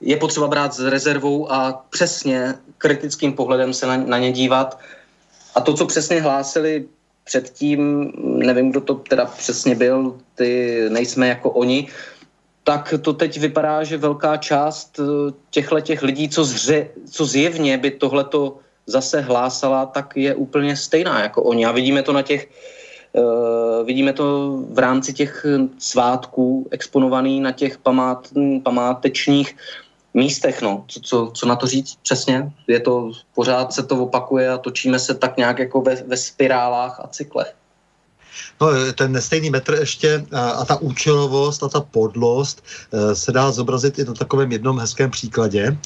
je 0.00 0.16
potřeba 0.16 0.48
brát 0.48 0.74
s 0.74 0.80
rezervou 0.80 1.52
a 1.52 1.84
přesně 1.90 2.54
kritickým 2.78 3.32
pohledem 3.32 3.74
se 3.74 3.86
na, 3.86 3.96
na 3.96 4.18
ně 4.18 4.32
dívat 4.32 4.78
a 5.54 5.60
to, 5.60 5.74
co 5.74 5.86
přesně 5.86 6.20
hlásili 6.20 6.84
předtím, 7.24 8.12
nevím, 8.24 8.70
kdo 8.70 8.80
to 8.80 8.94
teda 8.94 9.24
přesně 9.24 9.74
byl, 9.74 10.18
ty 10.34 10.82
nejsme 10.88 11.28
jako 11.28 11.50
oni, 11.50 11.88
tak 12.64 12.94
to 13.02 13.12
teď 13.12 13.40
vypadá, 13.40 13.84
že 13.84 13.96
velká 13.96 14.36
část 14.36 15.00
eh, 15.00 15.32
těchto 15.50 15.80
těch 15.80 16.02
lidí, 16.02 16.28
co, 16.28 16.44
zře, 16.44 16.88
co 17.10 17.26
zjevně 17.26 17.78
by 17.78 17.90
tohleto 17.90 18.58
zase 18.86 19.20
hlásala, 19.20 19.86
tak 19.86 20.16
je 20.16 20.34
úplně 20.34 20.76
stejná 20.76 21.22
jako 21.22 21.42
oni. 21.42 21.66
A 21.66 21.72
vidíme 21.72 22.02
to 22.02 22.12
na 22.12 22.22
těch, 22.22 22.50
uh, 23.12 23.86
vidíme 23.86 24.12
to 24.12 24.56
v 24.70 24.78
rámci 24.78 25.12
těch 25.12 25.46
svátků 25.78 26.68
exponovaný 26.70 27.40
na 27.40 27.52
těch 27.52 27.78
památ, 27.78 28.28
památečních 28.62 29.56
místech, 30.14 30.62
no. 30.62 30.84
Co, 30.88 31.00
co, 31.00 31.30
co 31.34 31.46
na 31.46 31.56
to 31.56 31.66
říct 31.66 31.98
přesně? 32.02 32.52
Je 32.66 32.80
to, 32.80 33.10
pořád 33.34 33.72
se 33.72 33.82
to 33.82 34.02
opakuje 34.02 34.50
a 34.50 34.58
točíme 34.58 34.98
se 34.98 35.14
tak 35.14 35.36
nějak 35.36 35.58
jako 35.58 35.80
ve, 35.80 35.94
ve 35.94 36.16
spirálách 36.16 37.00
a 37.00 37.06
cyklech. 37.06 37.54
No, 38.60 38.68
ten 38.94 39.12
nestejný 39.12 39.50
metr 39.50 39.76
ještě 39.80 40.24
a, 40.32 40.50
a 40.50 40.64
ta 40.64 40.76
účelovost 40.76 41.62
a 41.62 41.68
ta 41.68 41.80
podlost 41.80 42.64
e, 42.92 43.14
se 43.14 43.32
dá 43.32 43.52
zobrazit 43.52 43.98
i 43.98 44.04
na 44.04 44.14
takovém 44.14 44.52
jednom 44.52 44.78
hezkém 44.78 45.10
příkladě. 45.10 45.78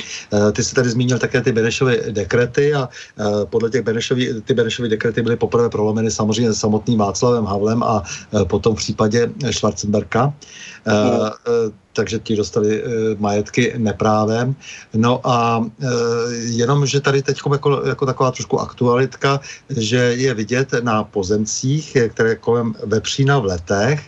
E, 0.49 0.53
ty 0.53 0.65
jsi 0.65 0.75
tady 0.75 0.91
zmínil 0.91 1.19
také 1.19 1.41
ty 1.41 1.53
Benešovy 1.53 2.03
dekrety 2.11 2.75
a 2.75 2.89
e, 3.19 3.47
podle 3.47 3.71
těch 3.71 3.83
Benešovy, 3.83 4.43
ty 4.43 4.55
Benešovy 4.55 4.89
dekrety 4.89 5.23
byly 5.23 5.37
poprvé 5.37 5.71
prolomeny 5.71 6.11
samozřejmě 6.11 6.55
samotným 6.55 6.99
Václavem 6.99 7.45
Havlem 7.45 7.83
a 7.83 8.03
e, 8.41 8.45
potom 8.45 8.75
v 8.75 8.79
případě 8.79 9.31
Schwarzenberka. 9.51 10.35
E, 10.87 10.93
e, 10.93 11.84
takže 11.95 12.19
ti 12.19 12.37
dostali 12.37 12.83
e, 12.83 12.85
majetky 13.19 13.75
neprávem. 13.77 14.55
No 14.95 15.21
a 15.25 15.65
e, 15.65 15.87
jenom, 16.35 16.87
že 16.87 17.01
tady 17.01 17.23
teď 17.23 17.41
jako, 17.53 17.83
jako 17.87 18.07
taková 18.07 18.31
trošku 18.31 18.61
aktualitka, 18.61 19.41
že 19.71 19.97
je 19.97 20.35
vidět 20.35 20.75
na 20.83 21.05
pozemcích, 21.05 21.97
které 22.09 22.37
kolem 22.37 22.75
Vepřína 22.85 23.39
v 23.39 23.45
letech, 23.45 24.03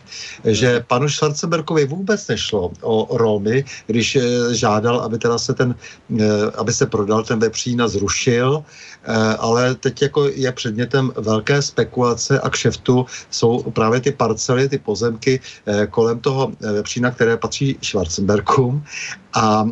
že 0.44 0.84
panu 0.86 1.08
Schwarzenberkovi 1.08 1.86
vůbec 1.86 2.28
nešlo 2.28 2.72
o 2.82 3.16
Romy, 3.16 3.64
když 3.86 4.16
e, 4.16 4.20
žádal, 4.54 5.00
aby 5.00 5.18
teda 5.18 5.38
se 5.38 5.54
ten, 5.54 5.74
e, 6.18 6.50
aby 6.58 6.72
se 6.72 6.86
prodal 6.86 7.22
ten 7.22 7.38
Vepřín 7.38 7.82
a 7.82 7.88
zrušil, 7.88 8.64
ale 9.38 9.74
teď 9.74 10.02
jako 10.02 10.28
je 10.28 10.52
předmětem 10.52 11.12
velké 11.16 11.62
spekulace 11.62 12.40
a 12.40 12.50
kšeftu 12.50 13.06
jsou 13.30 13.62
právě 13.62 14.00
ty 14.00 14.12
parcely, 14.12 14.68
ty 14.68 14.78
pozemky 14.78 15.40
e, 15.66 15.86
kolem 15.86 16.18
toho 16.20 16.52
Vepřína, 16.60 17.10
které 17.10 17.36
patří 17.36 17.78
Schwarzenbergům 17.82 18.84
a 19.34 19.68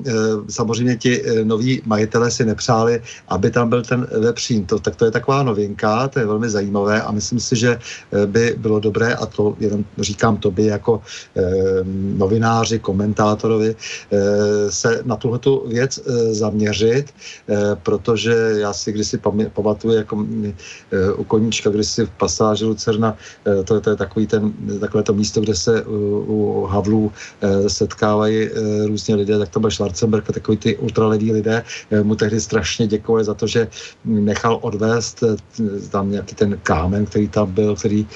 samozřejmě 0.49 0.97
ti 0.97 1.23
noví 1.45 1.83
majitelé 1.85 2.31
si 2.31 2.45
nepřáli, 2.45 3.03
aby 3.29 3.51
tam 3.51 3.69
byl 3.69 3.83
ten 3.83 4.07
vepřín. 4.21 4.67
To, 4.67 4.79
tak 4.79 4.97
to 4.97 5.05
je 5.05 5.11
taková 5.11 5.43
novinka, 5.43 6.09
to 6.09 6.19
je 6.19 6.27
velmi 6.27 6.51
zajímavé 6.51 7.03
a 7.03 7.13
myslím 7.13 7.41
si, 7.41 7.57
že 7.57 7.79
by 8.27 8.55
bylo 8.59 8.81
dobré, 8.81 9.15
a 9.15 9.27
to 9.27 9.57
jenom 9.61 9.85
říkám 9.99 10.37
tobě 10.37 10.67
jako 10.67 11.03
novináři, 12.17 12.79
komentátorovi, 12.79 13.77
se 14.69 15.03
na 15.05 15.17
tuhletu 15.17 15.65
věc 15.69 16.01
zaměřit, 16.31 17.15
protože 17.83 18.35
já 18.61 18.73
si 18.73 18.93
kdysi 18.93 19.19
pamatuju 19.53 19.95
jako 19.95 20.27
e, 20.93 21.13
u 21.13 21.25
koníčka, 21.25 21.71
když 21.71 21.87
si 21.87 22.07
v 22.07 22.11
pasáži 22.11 22.65
Lucerna, 22.65 23.17
e, 23.47 23.65
to, 23.65 23.81
to 23.81 23.91
je 23.91 23.97
takový 23.97 24.27
ten, 24.27 24.53
takové 24.81 25.03
to 25.03 25.13
místo, 25.13 25.41
kde 25.41 25.55
se 25.55 25.83
u, 25.85 26.25
u 26.29 26.67
Havlů 26.67 27.13
e, 27.41 27.71
setkávají 27.71 28.49
e, 28.49 28.51
různě 28.87 29.15
lidé, 29.15 29.39
tak 29.39 29.49
to 29.49 29.61
byl 29.61 29.71
Schwarzenberg 29.71 30.25
takový 30.35 30.57
ty 30.59 30.77
ultraleví 30.77 31.33
lidé 31.33 31.63
eh, 31.91 32.03
mu 32.03 32.15
tehdy 32.15 32.41
strašně 32.41 32.87
děkovali 32.87 33.25
za 33.25 33.35
to, 33.35 33.47
že 33.47 33.69
nechal 34.05 34.59
odvést 34.63 35.23
eh, 35.23 35.37
tam 35.91 36.11
nějaký 36.11 36.35
ten 36.35 36.59
kámen, 36.63 37.07
který 37.07 37.29
tam 37.29 37.53
byl, 37.53 37.77
který 37.77 38.07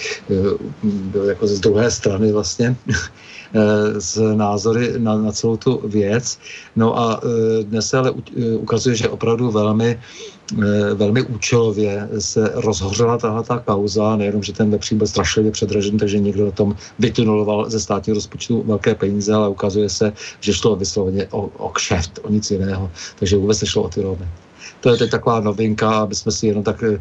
byl 0.85 1.25
jako 1.25 1.47
z 1.47 1.61
druhé 1.61 1.91
strany 1.91 2.33
vlastně 2.33 2.77
z 3.99 4.35
názory 4.35 4.93
na, 4.99 5.17
na 5.17 5.33
celou 5.33 5.57
tu 5.57 5.89
věc. 5.89 6.39
No 6.77 6.99
a 6.99 7.21
dnes 7.63 7.89
se 7.89 7.99
ale 7.99 8.11
ukazuje, 8.61 8.97
že 8.97 9.09
opravdu 9.09 9.51
velmi 9.51 9.99
Eh, 10.53 10.95
velmi 10.95 11.23
účelově 11.23 12.09
se 12.19 12.51
rozhořela 12.55 13.19
tahle 13.19 13.43
ta 13.43 13.59
kauza, 13.59 14.17
nejenom, 14.17 14.43
že 14.43 14.53
ten 14.53 14.71
vepřín 14.71 14.99
byl 14.99 15.07
strašlivě 15.07 15.53
předražen, 15.53 15.99
takže 15.99 16.19
někdo 16.19 16.45
na 16.45 16.51
tom 16.51 16.77
vytunuloval 16.99 17.71
ze 17.71 17.81
státního 17.81 18.15
rozpočtu 18.15 18.63
velké 18.63 18.95
peníze, 18.95 19.35
ale 19.35 19.49
ukazuje 19.49 19.89
se, 19.89 20.13
že 20.41 20.53
šlo 20.53 20.77
vysloveně 20.77 21.27
o, 21.31 21.41
o 21.41 21.69
kšeft, 21.69 22.19
o 22.23 22.31
nic 22.31 22.51
jiného. 22.51 22.91
Takže 23.19 23.37
vůbec 23.37 23.61
nešlo 23.61 23.83
o 23.83 23.89
ty 23.89 24.03
rovny. 24.03 24.27
To 24.81 24.91
je 24.91 24.97
teď 24.97 25.11
taková 25.11 25.41
novinka, 25.41 25.91
aby 25.91 26.15
jsme 26.15 26.33
si 26.33 26.47
jenom 26.47 26.65
tak 26.65 26.83
e, 26.83 26.99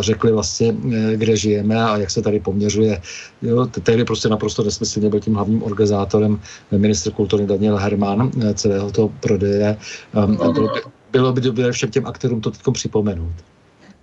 řekli 0.00 0.32
vlastně, 0.32 0.74
e, 0.94 1.16
kde 1.16 1.36
žijeme 1.36 1.84
a 1.84 1.96
jak 1.96 2.10
se 2.10 2.22
tady 2.22 2.40
poměřuje. 2.40 3.00
Jo, 3.42 3.66
tehdy 3.66 4.04
prostě 4.04 4.28
naprosto 4.28 4.62
nesmyslně 4.62 5.10
byl 5.10 5.20
tím 5.20 5.34
hlavním 5.34 5.62
organizátorem 5.62 6.40
ministr 6.70 7.10
kultury 7.10 7.46
Daniel 7.46 7.76
Herman 7.76 8.30
celého 8.54 8.90
toho 8.90 9.12
prodeje. 9.20 9.68
E, 9.68 10.26
bylo 10.52 10.52
by, 10.52 10.80
bylo 11.12 11.32
by 11.32 11.40
dobré 11.40 11.72
všem 11.72 11.90
těm 11.90 12.06
aktérům 12.06 12.40
to 12.40 12.50
teď 12.50 12.60
připomenout. 12.72 13.34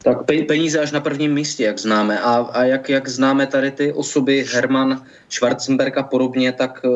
Tak 0.03 0.25
peníze 0.25 0.79
až 0.79 0.91
na 0.91 0.99
prvním 0.99 1.33
místě, 1.33 1.63
jak 1.63 1.79
známe. 1.79 2.19
A, 2.19 2.35
a 2.35 2.63
jak, 2.63 2.89
jak 2.89 3.09
známe 3.09 3.47
tady 3.47 3.71
ty 3.71 3.93
osoby, 3.93 4.45
Herman, 4.53 5.03
Schwarzenberg 5.29 5.97
a 5.97 6.03
podobně, 6.03 6.51
tak 6.51 6.81
eh, 6.85 6.89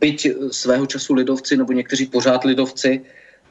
byť 0.00 0.28
svého 0.50 0.86
času 0.86 1.14
lidovci, 1.14 1.56
nebo 1.56 1.72
někteří 1.72 2.06
pořád 2.06 2.44
lidovci, 2.44 3.00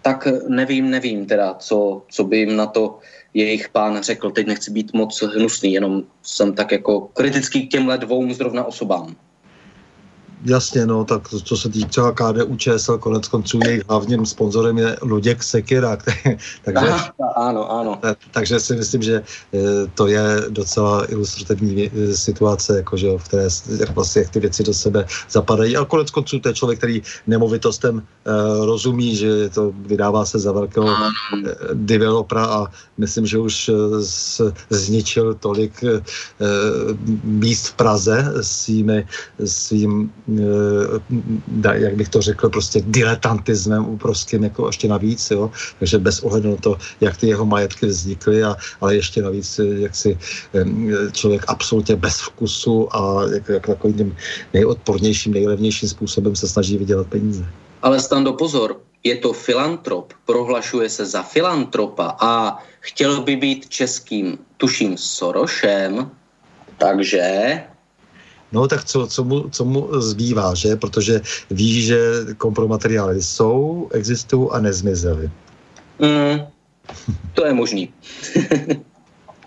tak 0.02 0.28
nevím, 0.48 0.90
nevím 0.90 1.26
teda, 1.26 1.54
co, 1.54 2.02
co 2.10 2.24
by 2.24 2.38
jim 2.38 2.56
na 2.56 2.66
to 2.66 3.00
jejich 3.34 3.70
pán 3.70 4.04
řekl. 4.04 4.32
Teď 4.32 4.48
nechci 4.48 4.72
být 4.72 4.94
moc 4.94 5.22
hnusný, 5.22 5.74
jenom 5.74 6.04
jsem 6.24 6.54
tak 6.54 6.72
jako 6.72 7.02
kritický 7.02 7.68
k 7.68 7.72
těmhle 7.72 7.98
dvou 7.98 8.34
zrovna 8.34 8.64
osobám. 8.64 9.16
Jasně, 10.46 10.86
no, 10.86 11.06
tak 11.06 11.30
co 11.30 11.58
se 11.58 11.70
týče 11.70 11.88
třeba 11.88 12.12
KDU 12.12 12.56
ČSL, 12.56 12.98
konec 12.98 13.28
konců 13.28 13.60
jejich 13.66 13.84
hlavním 13.90 14.26
sponzorem 14.26 14.78
je 14.78 14.98
Luděk 15.02 15.44
Sekira, 15.44 15.98
takže, 16.66 16.88
Aha, 16.88 17.14
ano, 17.36 17.72
ano. 17.72 18.00
takže 18.32 18.60
si 18.60 18.76
myslím, 18.76 19.02
že 19.02 19.24
eh, 19.54 19.60
to 19.96 20.08
je 20.08 20.24
docela 20.50 21.12
ilustrativní 21.12 21.92
eh, 21.94 22.14
situace, 22.14 22.78
jakože, 22.78 23.18
v 23.18 23.24
které 23.24 23.48
jak 23.80 23.96
vlastně 23.96 24.22
jak 24.22 24.32
ty 24.32 24.40
věci 24.40 24.64
do 24.64 24.74
sebe 24.74 25.06
zapadají. 25.30 25.78
A 25.78 25.86
konec 25.86 26.12
konců 26.12 26.40
to 26.40 26.50
je 26.50 26.54
člověk, 26.54 26.78
který 26.78 27.02
nemovitostem 27.28 27.96
uh, 27.96 28.66
rozumí, 28.66 29.16
že 29.16 29.50
to 29.50 29.74
vydává 29.76 30.26
se 30.26 30.40
za 30.40 30.52
velkého 30.52 30.86
uh, 30.86 30.94
developera 31.74 32.46
a 32.46 32.68
myslím, 32.98 33.26
že 33.26 33.38
už 33.38 33.72
z, 34.00 34.42
zničil 34.70 35.34
tolik 35.34 35.84
uh, 35.84 36.00
míst 37.24 37.68
v 37.68 37.74
Praze 37.74 38.34
svými, 38.42 39.08
svým 39.46 40.12
Eh, 40.31 40.31
jak 41.74 41.96
bych 41.96 42.10
to 42.10 42.22
řekl, 42.22 42.50
prostě 42.50 42.82
diletantismem 42.86 43.90
úprostým 43.90 44.44
jako 44.44 44.68
ještě 44.68 44.88
navíc, 44.88 45.32
jo? 45.32 45.52
takže 45.80 45.98
bez 45.98 46.20
ohledu 46.20 46.52
na 46.52 46.58
to, 46.58 46.78
jak 47.02 47.18
ty 47.18 47.28
jeho 47.28 47.46
majetky 47.46 47.86
vznikly, 47.86 48.44
a, 48.44 48.56
ale 48.82 48.96
ještě 48.96 49.22
navíc, 49.22 49.60
eh, 49.60 49.66
jak 49.66 49.96
si 49.96 50.18
eh, 50.54 50.66
člověk 51.12 51.46
absolutně 51.48 51.96
bez 51.96 52.22
vkusu 52.22 52.96
a 52.96 53.24
jak, 53.34 53.50
jak 53.50 53.68
takovým 53.68 53.98
tím 53.98 54.16
nejodpornějším, 54.54 55.34
nejlevnějším 55.34 55.90
způsobem 55.90 56.36
se 56.36 56.48
snaží 56.48 56.78
vydělat 56.78 57.08
peníze. 57.08 57.46
Ale 57.82 58.00
stando 58.00 58.34
pozor, 58.34 58.78
je 59.04 59.18
to 59.18 59.34
filantrop, 59.34 60.14
prohlašuje 60.26 60.90
se 60.90 61.06
za 61.06 61.24
filantropa 61.24 62.16
a 62.20 62.58
chtěl 62.80 63.22
by 63.22 63.36
být 63.36 63.70
českým, 63.70 64.38
tuším, 64.58 64.98
Sorošem, 64.98 66.12
takže 66.78 67.64
No 68.52 68.68
tak 68.68 68.84
co, 68.84 69.08
co, 69.08 69.24
mu, 69.24 69.50
co 69.50 69.66
mu 69.66 70.02
zbývá, 70.02 70.54
že? 70.54 70.76
Protože 70.76 71.22
ví, 71.50 71.82
že 71.82 71.98
kompromateriály 72.38 73.22
jsou, 73.22 73.90
existují 73.94 74.50
a 74.52 74.60
nezmizely. 74.60 75.32
Mm, 76.00 76.40
to 77.34 77.46
je 77.46 77.54
možný. 77.54 77.94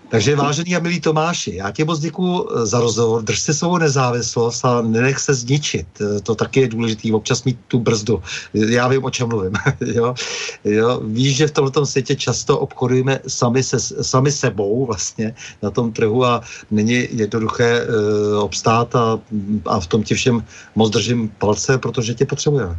Takže 0.09 0.35
vážený 0.35 0.75
a 0.75 0.79
milý 0.79 0.99
Tomáši, 0.99 1.55
já 1.55 1.71
ti 1.71 1.83
moc 1.83 1.99
děkuji 1.99 2.45
eh, 2.45 2.65
za 2.65 2.79
rozhovor, 2.79 3.23
drž 3.23 3.39
si 3.39 3.53
svou 3.53 3.77
nezávislost 3.77 4.65
a 4.65 4.81
nenech 4.81 5.19
se 5.19 5.33
zničit. 5.33 5.87
Eh, 6.01 6.21
to 6.21 6.35
taky 6.35 6.59
je 6.59 6.67
důležité, 6.67 7.13
občas 7.13 7.43
mít 7.43 7.57
tu 7.67 7.79
brzdu. 7.79 8.23
Já 8.53 8.87
vím, 8.87 9.03
o 9.03 9.09
čem 9.09 9.27
mluvím. 9.27 9.53
jo? 9.85 10.15
Jo? 10.63 11.01
Víš, 11.03 11.35
že 11.37 11.47
v 11.47 11.51
tomto 11.51 11.85
světě 11.85 12.15
často 12.15 12.59
obchodujeme 12.59 13.19
sami, 13.27 13.63
se, 13.63 13.79
sami 14.03 14.31
sebou 14.31 14.85
vlastně 14.85 15.35
na 15.61 15.71
tom 15.71 15.91
trhu 15.91 16.25
a 16.25 16.41
není 16.71 17.07
jednoduché 17.11 17.87
uh, 17.87 18.43
obstát 18.43 18.95
a, 18.95 19.19
a 19.65 19.79
v 19.79 19.87
tom 19.87 20.03
ti 20.03 20.15
všem 20.15 20.43
moc 20.75 20.89
držím 20.89 21.29
palce, 21.37 21.77
protože 21.77 22.13
tě 22.13 22.25
potřebujeme. 22.25 22.77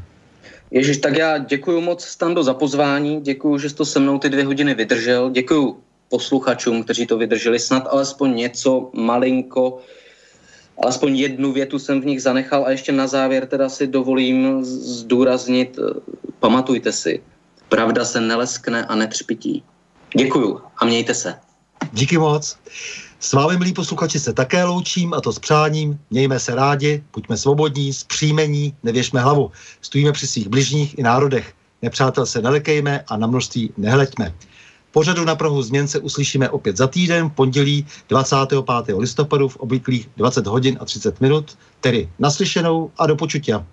Ježíš, 0.70 0.96
tak 0.96 1.16
já 1.16 1.38
děkuji 1.38 1.80
moc, 1.80 2.04
Stando, 2.04 2.42
za 2.42 2.54
pozvání, 2.54 3.20
děkuji, 3.20 3.58
že 3.58 3.70
jsi 3.70 3.74
to 3.74 3.84
se 3.84 4.00
mnou 4.00 4.18
ty 4.18 4.28
dvě 4.28 4.44
hodiny 4.44 4.74
vydržel, 4.74 5.30
děkuji 5.30 5.85
posluchačům, 6.08 6.82
kteří 6.82 7.06
to 7.06 7.18
vydrželi, 7.18 7.58
snad 7.58 7.86
alespoň 7.90 8.36
něco 8.36 8.90
malinko, 8.92 9.78
alespoň 10.82 11.16
jednu 11.16 11.52
větu 11.52 11.78
jsem 11.78 12.00
v 12.00 12.06
nich 12.06 12.22
zanechal 12.22 12.64
a 12.64 12.70
ještě 12.70 12.92
na 12.92 13.06
závěr 13.06 13.46
teda 13.46 13.68
si 13.68 13.86
dovolím 13.86 14.64
zdůraznit, 14.64 15.78
eh, 15.78 16.00
pamatujte 16.40 16.92
si, 16.92 17.22
pravda 17.68 18.04
se 18.04 18.20
neleskne 18.20 18.84
a 18.84 18.94
netřpití. 18.94 19.62
Děkuju 20.16 20.60
a 20.76 20.84
mějte 20.84 21.14
se. 21.14 21.34
Díky 21.92 22.18
moc. 22.18 22.58
S 23.20 23.32
vámi, 23.32 23.56
milí 23.56 23.72
posluchači, 23.72 24.20
se 24.20 24.32
také 24.32 24.64
loučím 24.64 25.14
a 25.14 25.20
to 25.20 25.32
s 25.32 25.38
přáním. 25.38 25.98
Mějme 26.10 26.38
se 26.40 26.54
rádi, 26.54 27.04
buďme 27.12 27.36
svobodní, 27.36 27.92
zpříjmení, 27.92 28.74
nevěšme 28.82 29.20
hlavu. 29.20 29.50
Stojíme 29.80 30.12
při 30.12 30.26
svých 30.26 30.48
bližních 30.48 30.98
i 30.98 31.02
národech. 31.02 31.54
Nepřátel 31.82 32.26
se 32.26 32.42
nelekejme 32.42 33.04
a 33.08 33.16
na 33.16 33.26
množství 33.26 33.72
nehleďme. 33.76 34.34
Pořadu 34.96 35.24
na 35.24 35.34
Prahu 35.34 35.62
změn 35.62 35.88
se 35.88 35.98
uslyšíme 35.98 36.50
opět 36.50 36.76
za 36.76 36.86
týden, 36.86 37.30
pondělí 37.30 37.86
25. 38.08 38.96
listopadu 38.98 39.48
v 39.48 39.56
obvyklých 39.56 40.08
20 40.16 40.46
hodin 40.46 40.78
a 40.80 40.84
30 40.84 41.20
minut, 41.20 41.58
tedy 41.80 42.08
naslyšenou 42.18 42.90
a 42.98 43.06
do 43.06 43.16
počutia. 43.16 43.66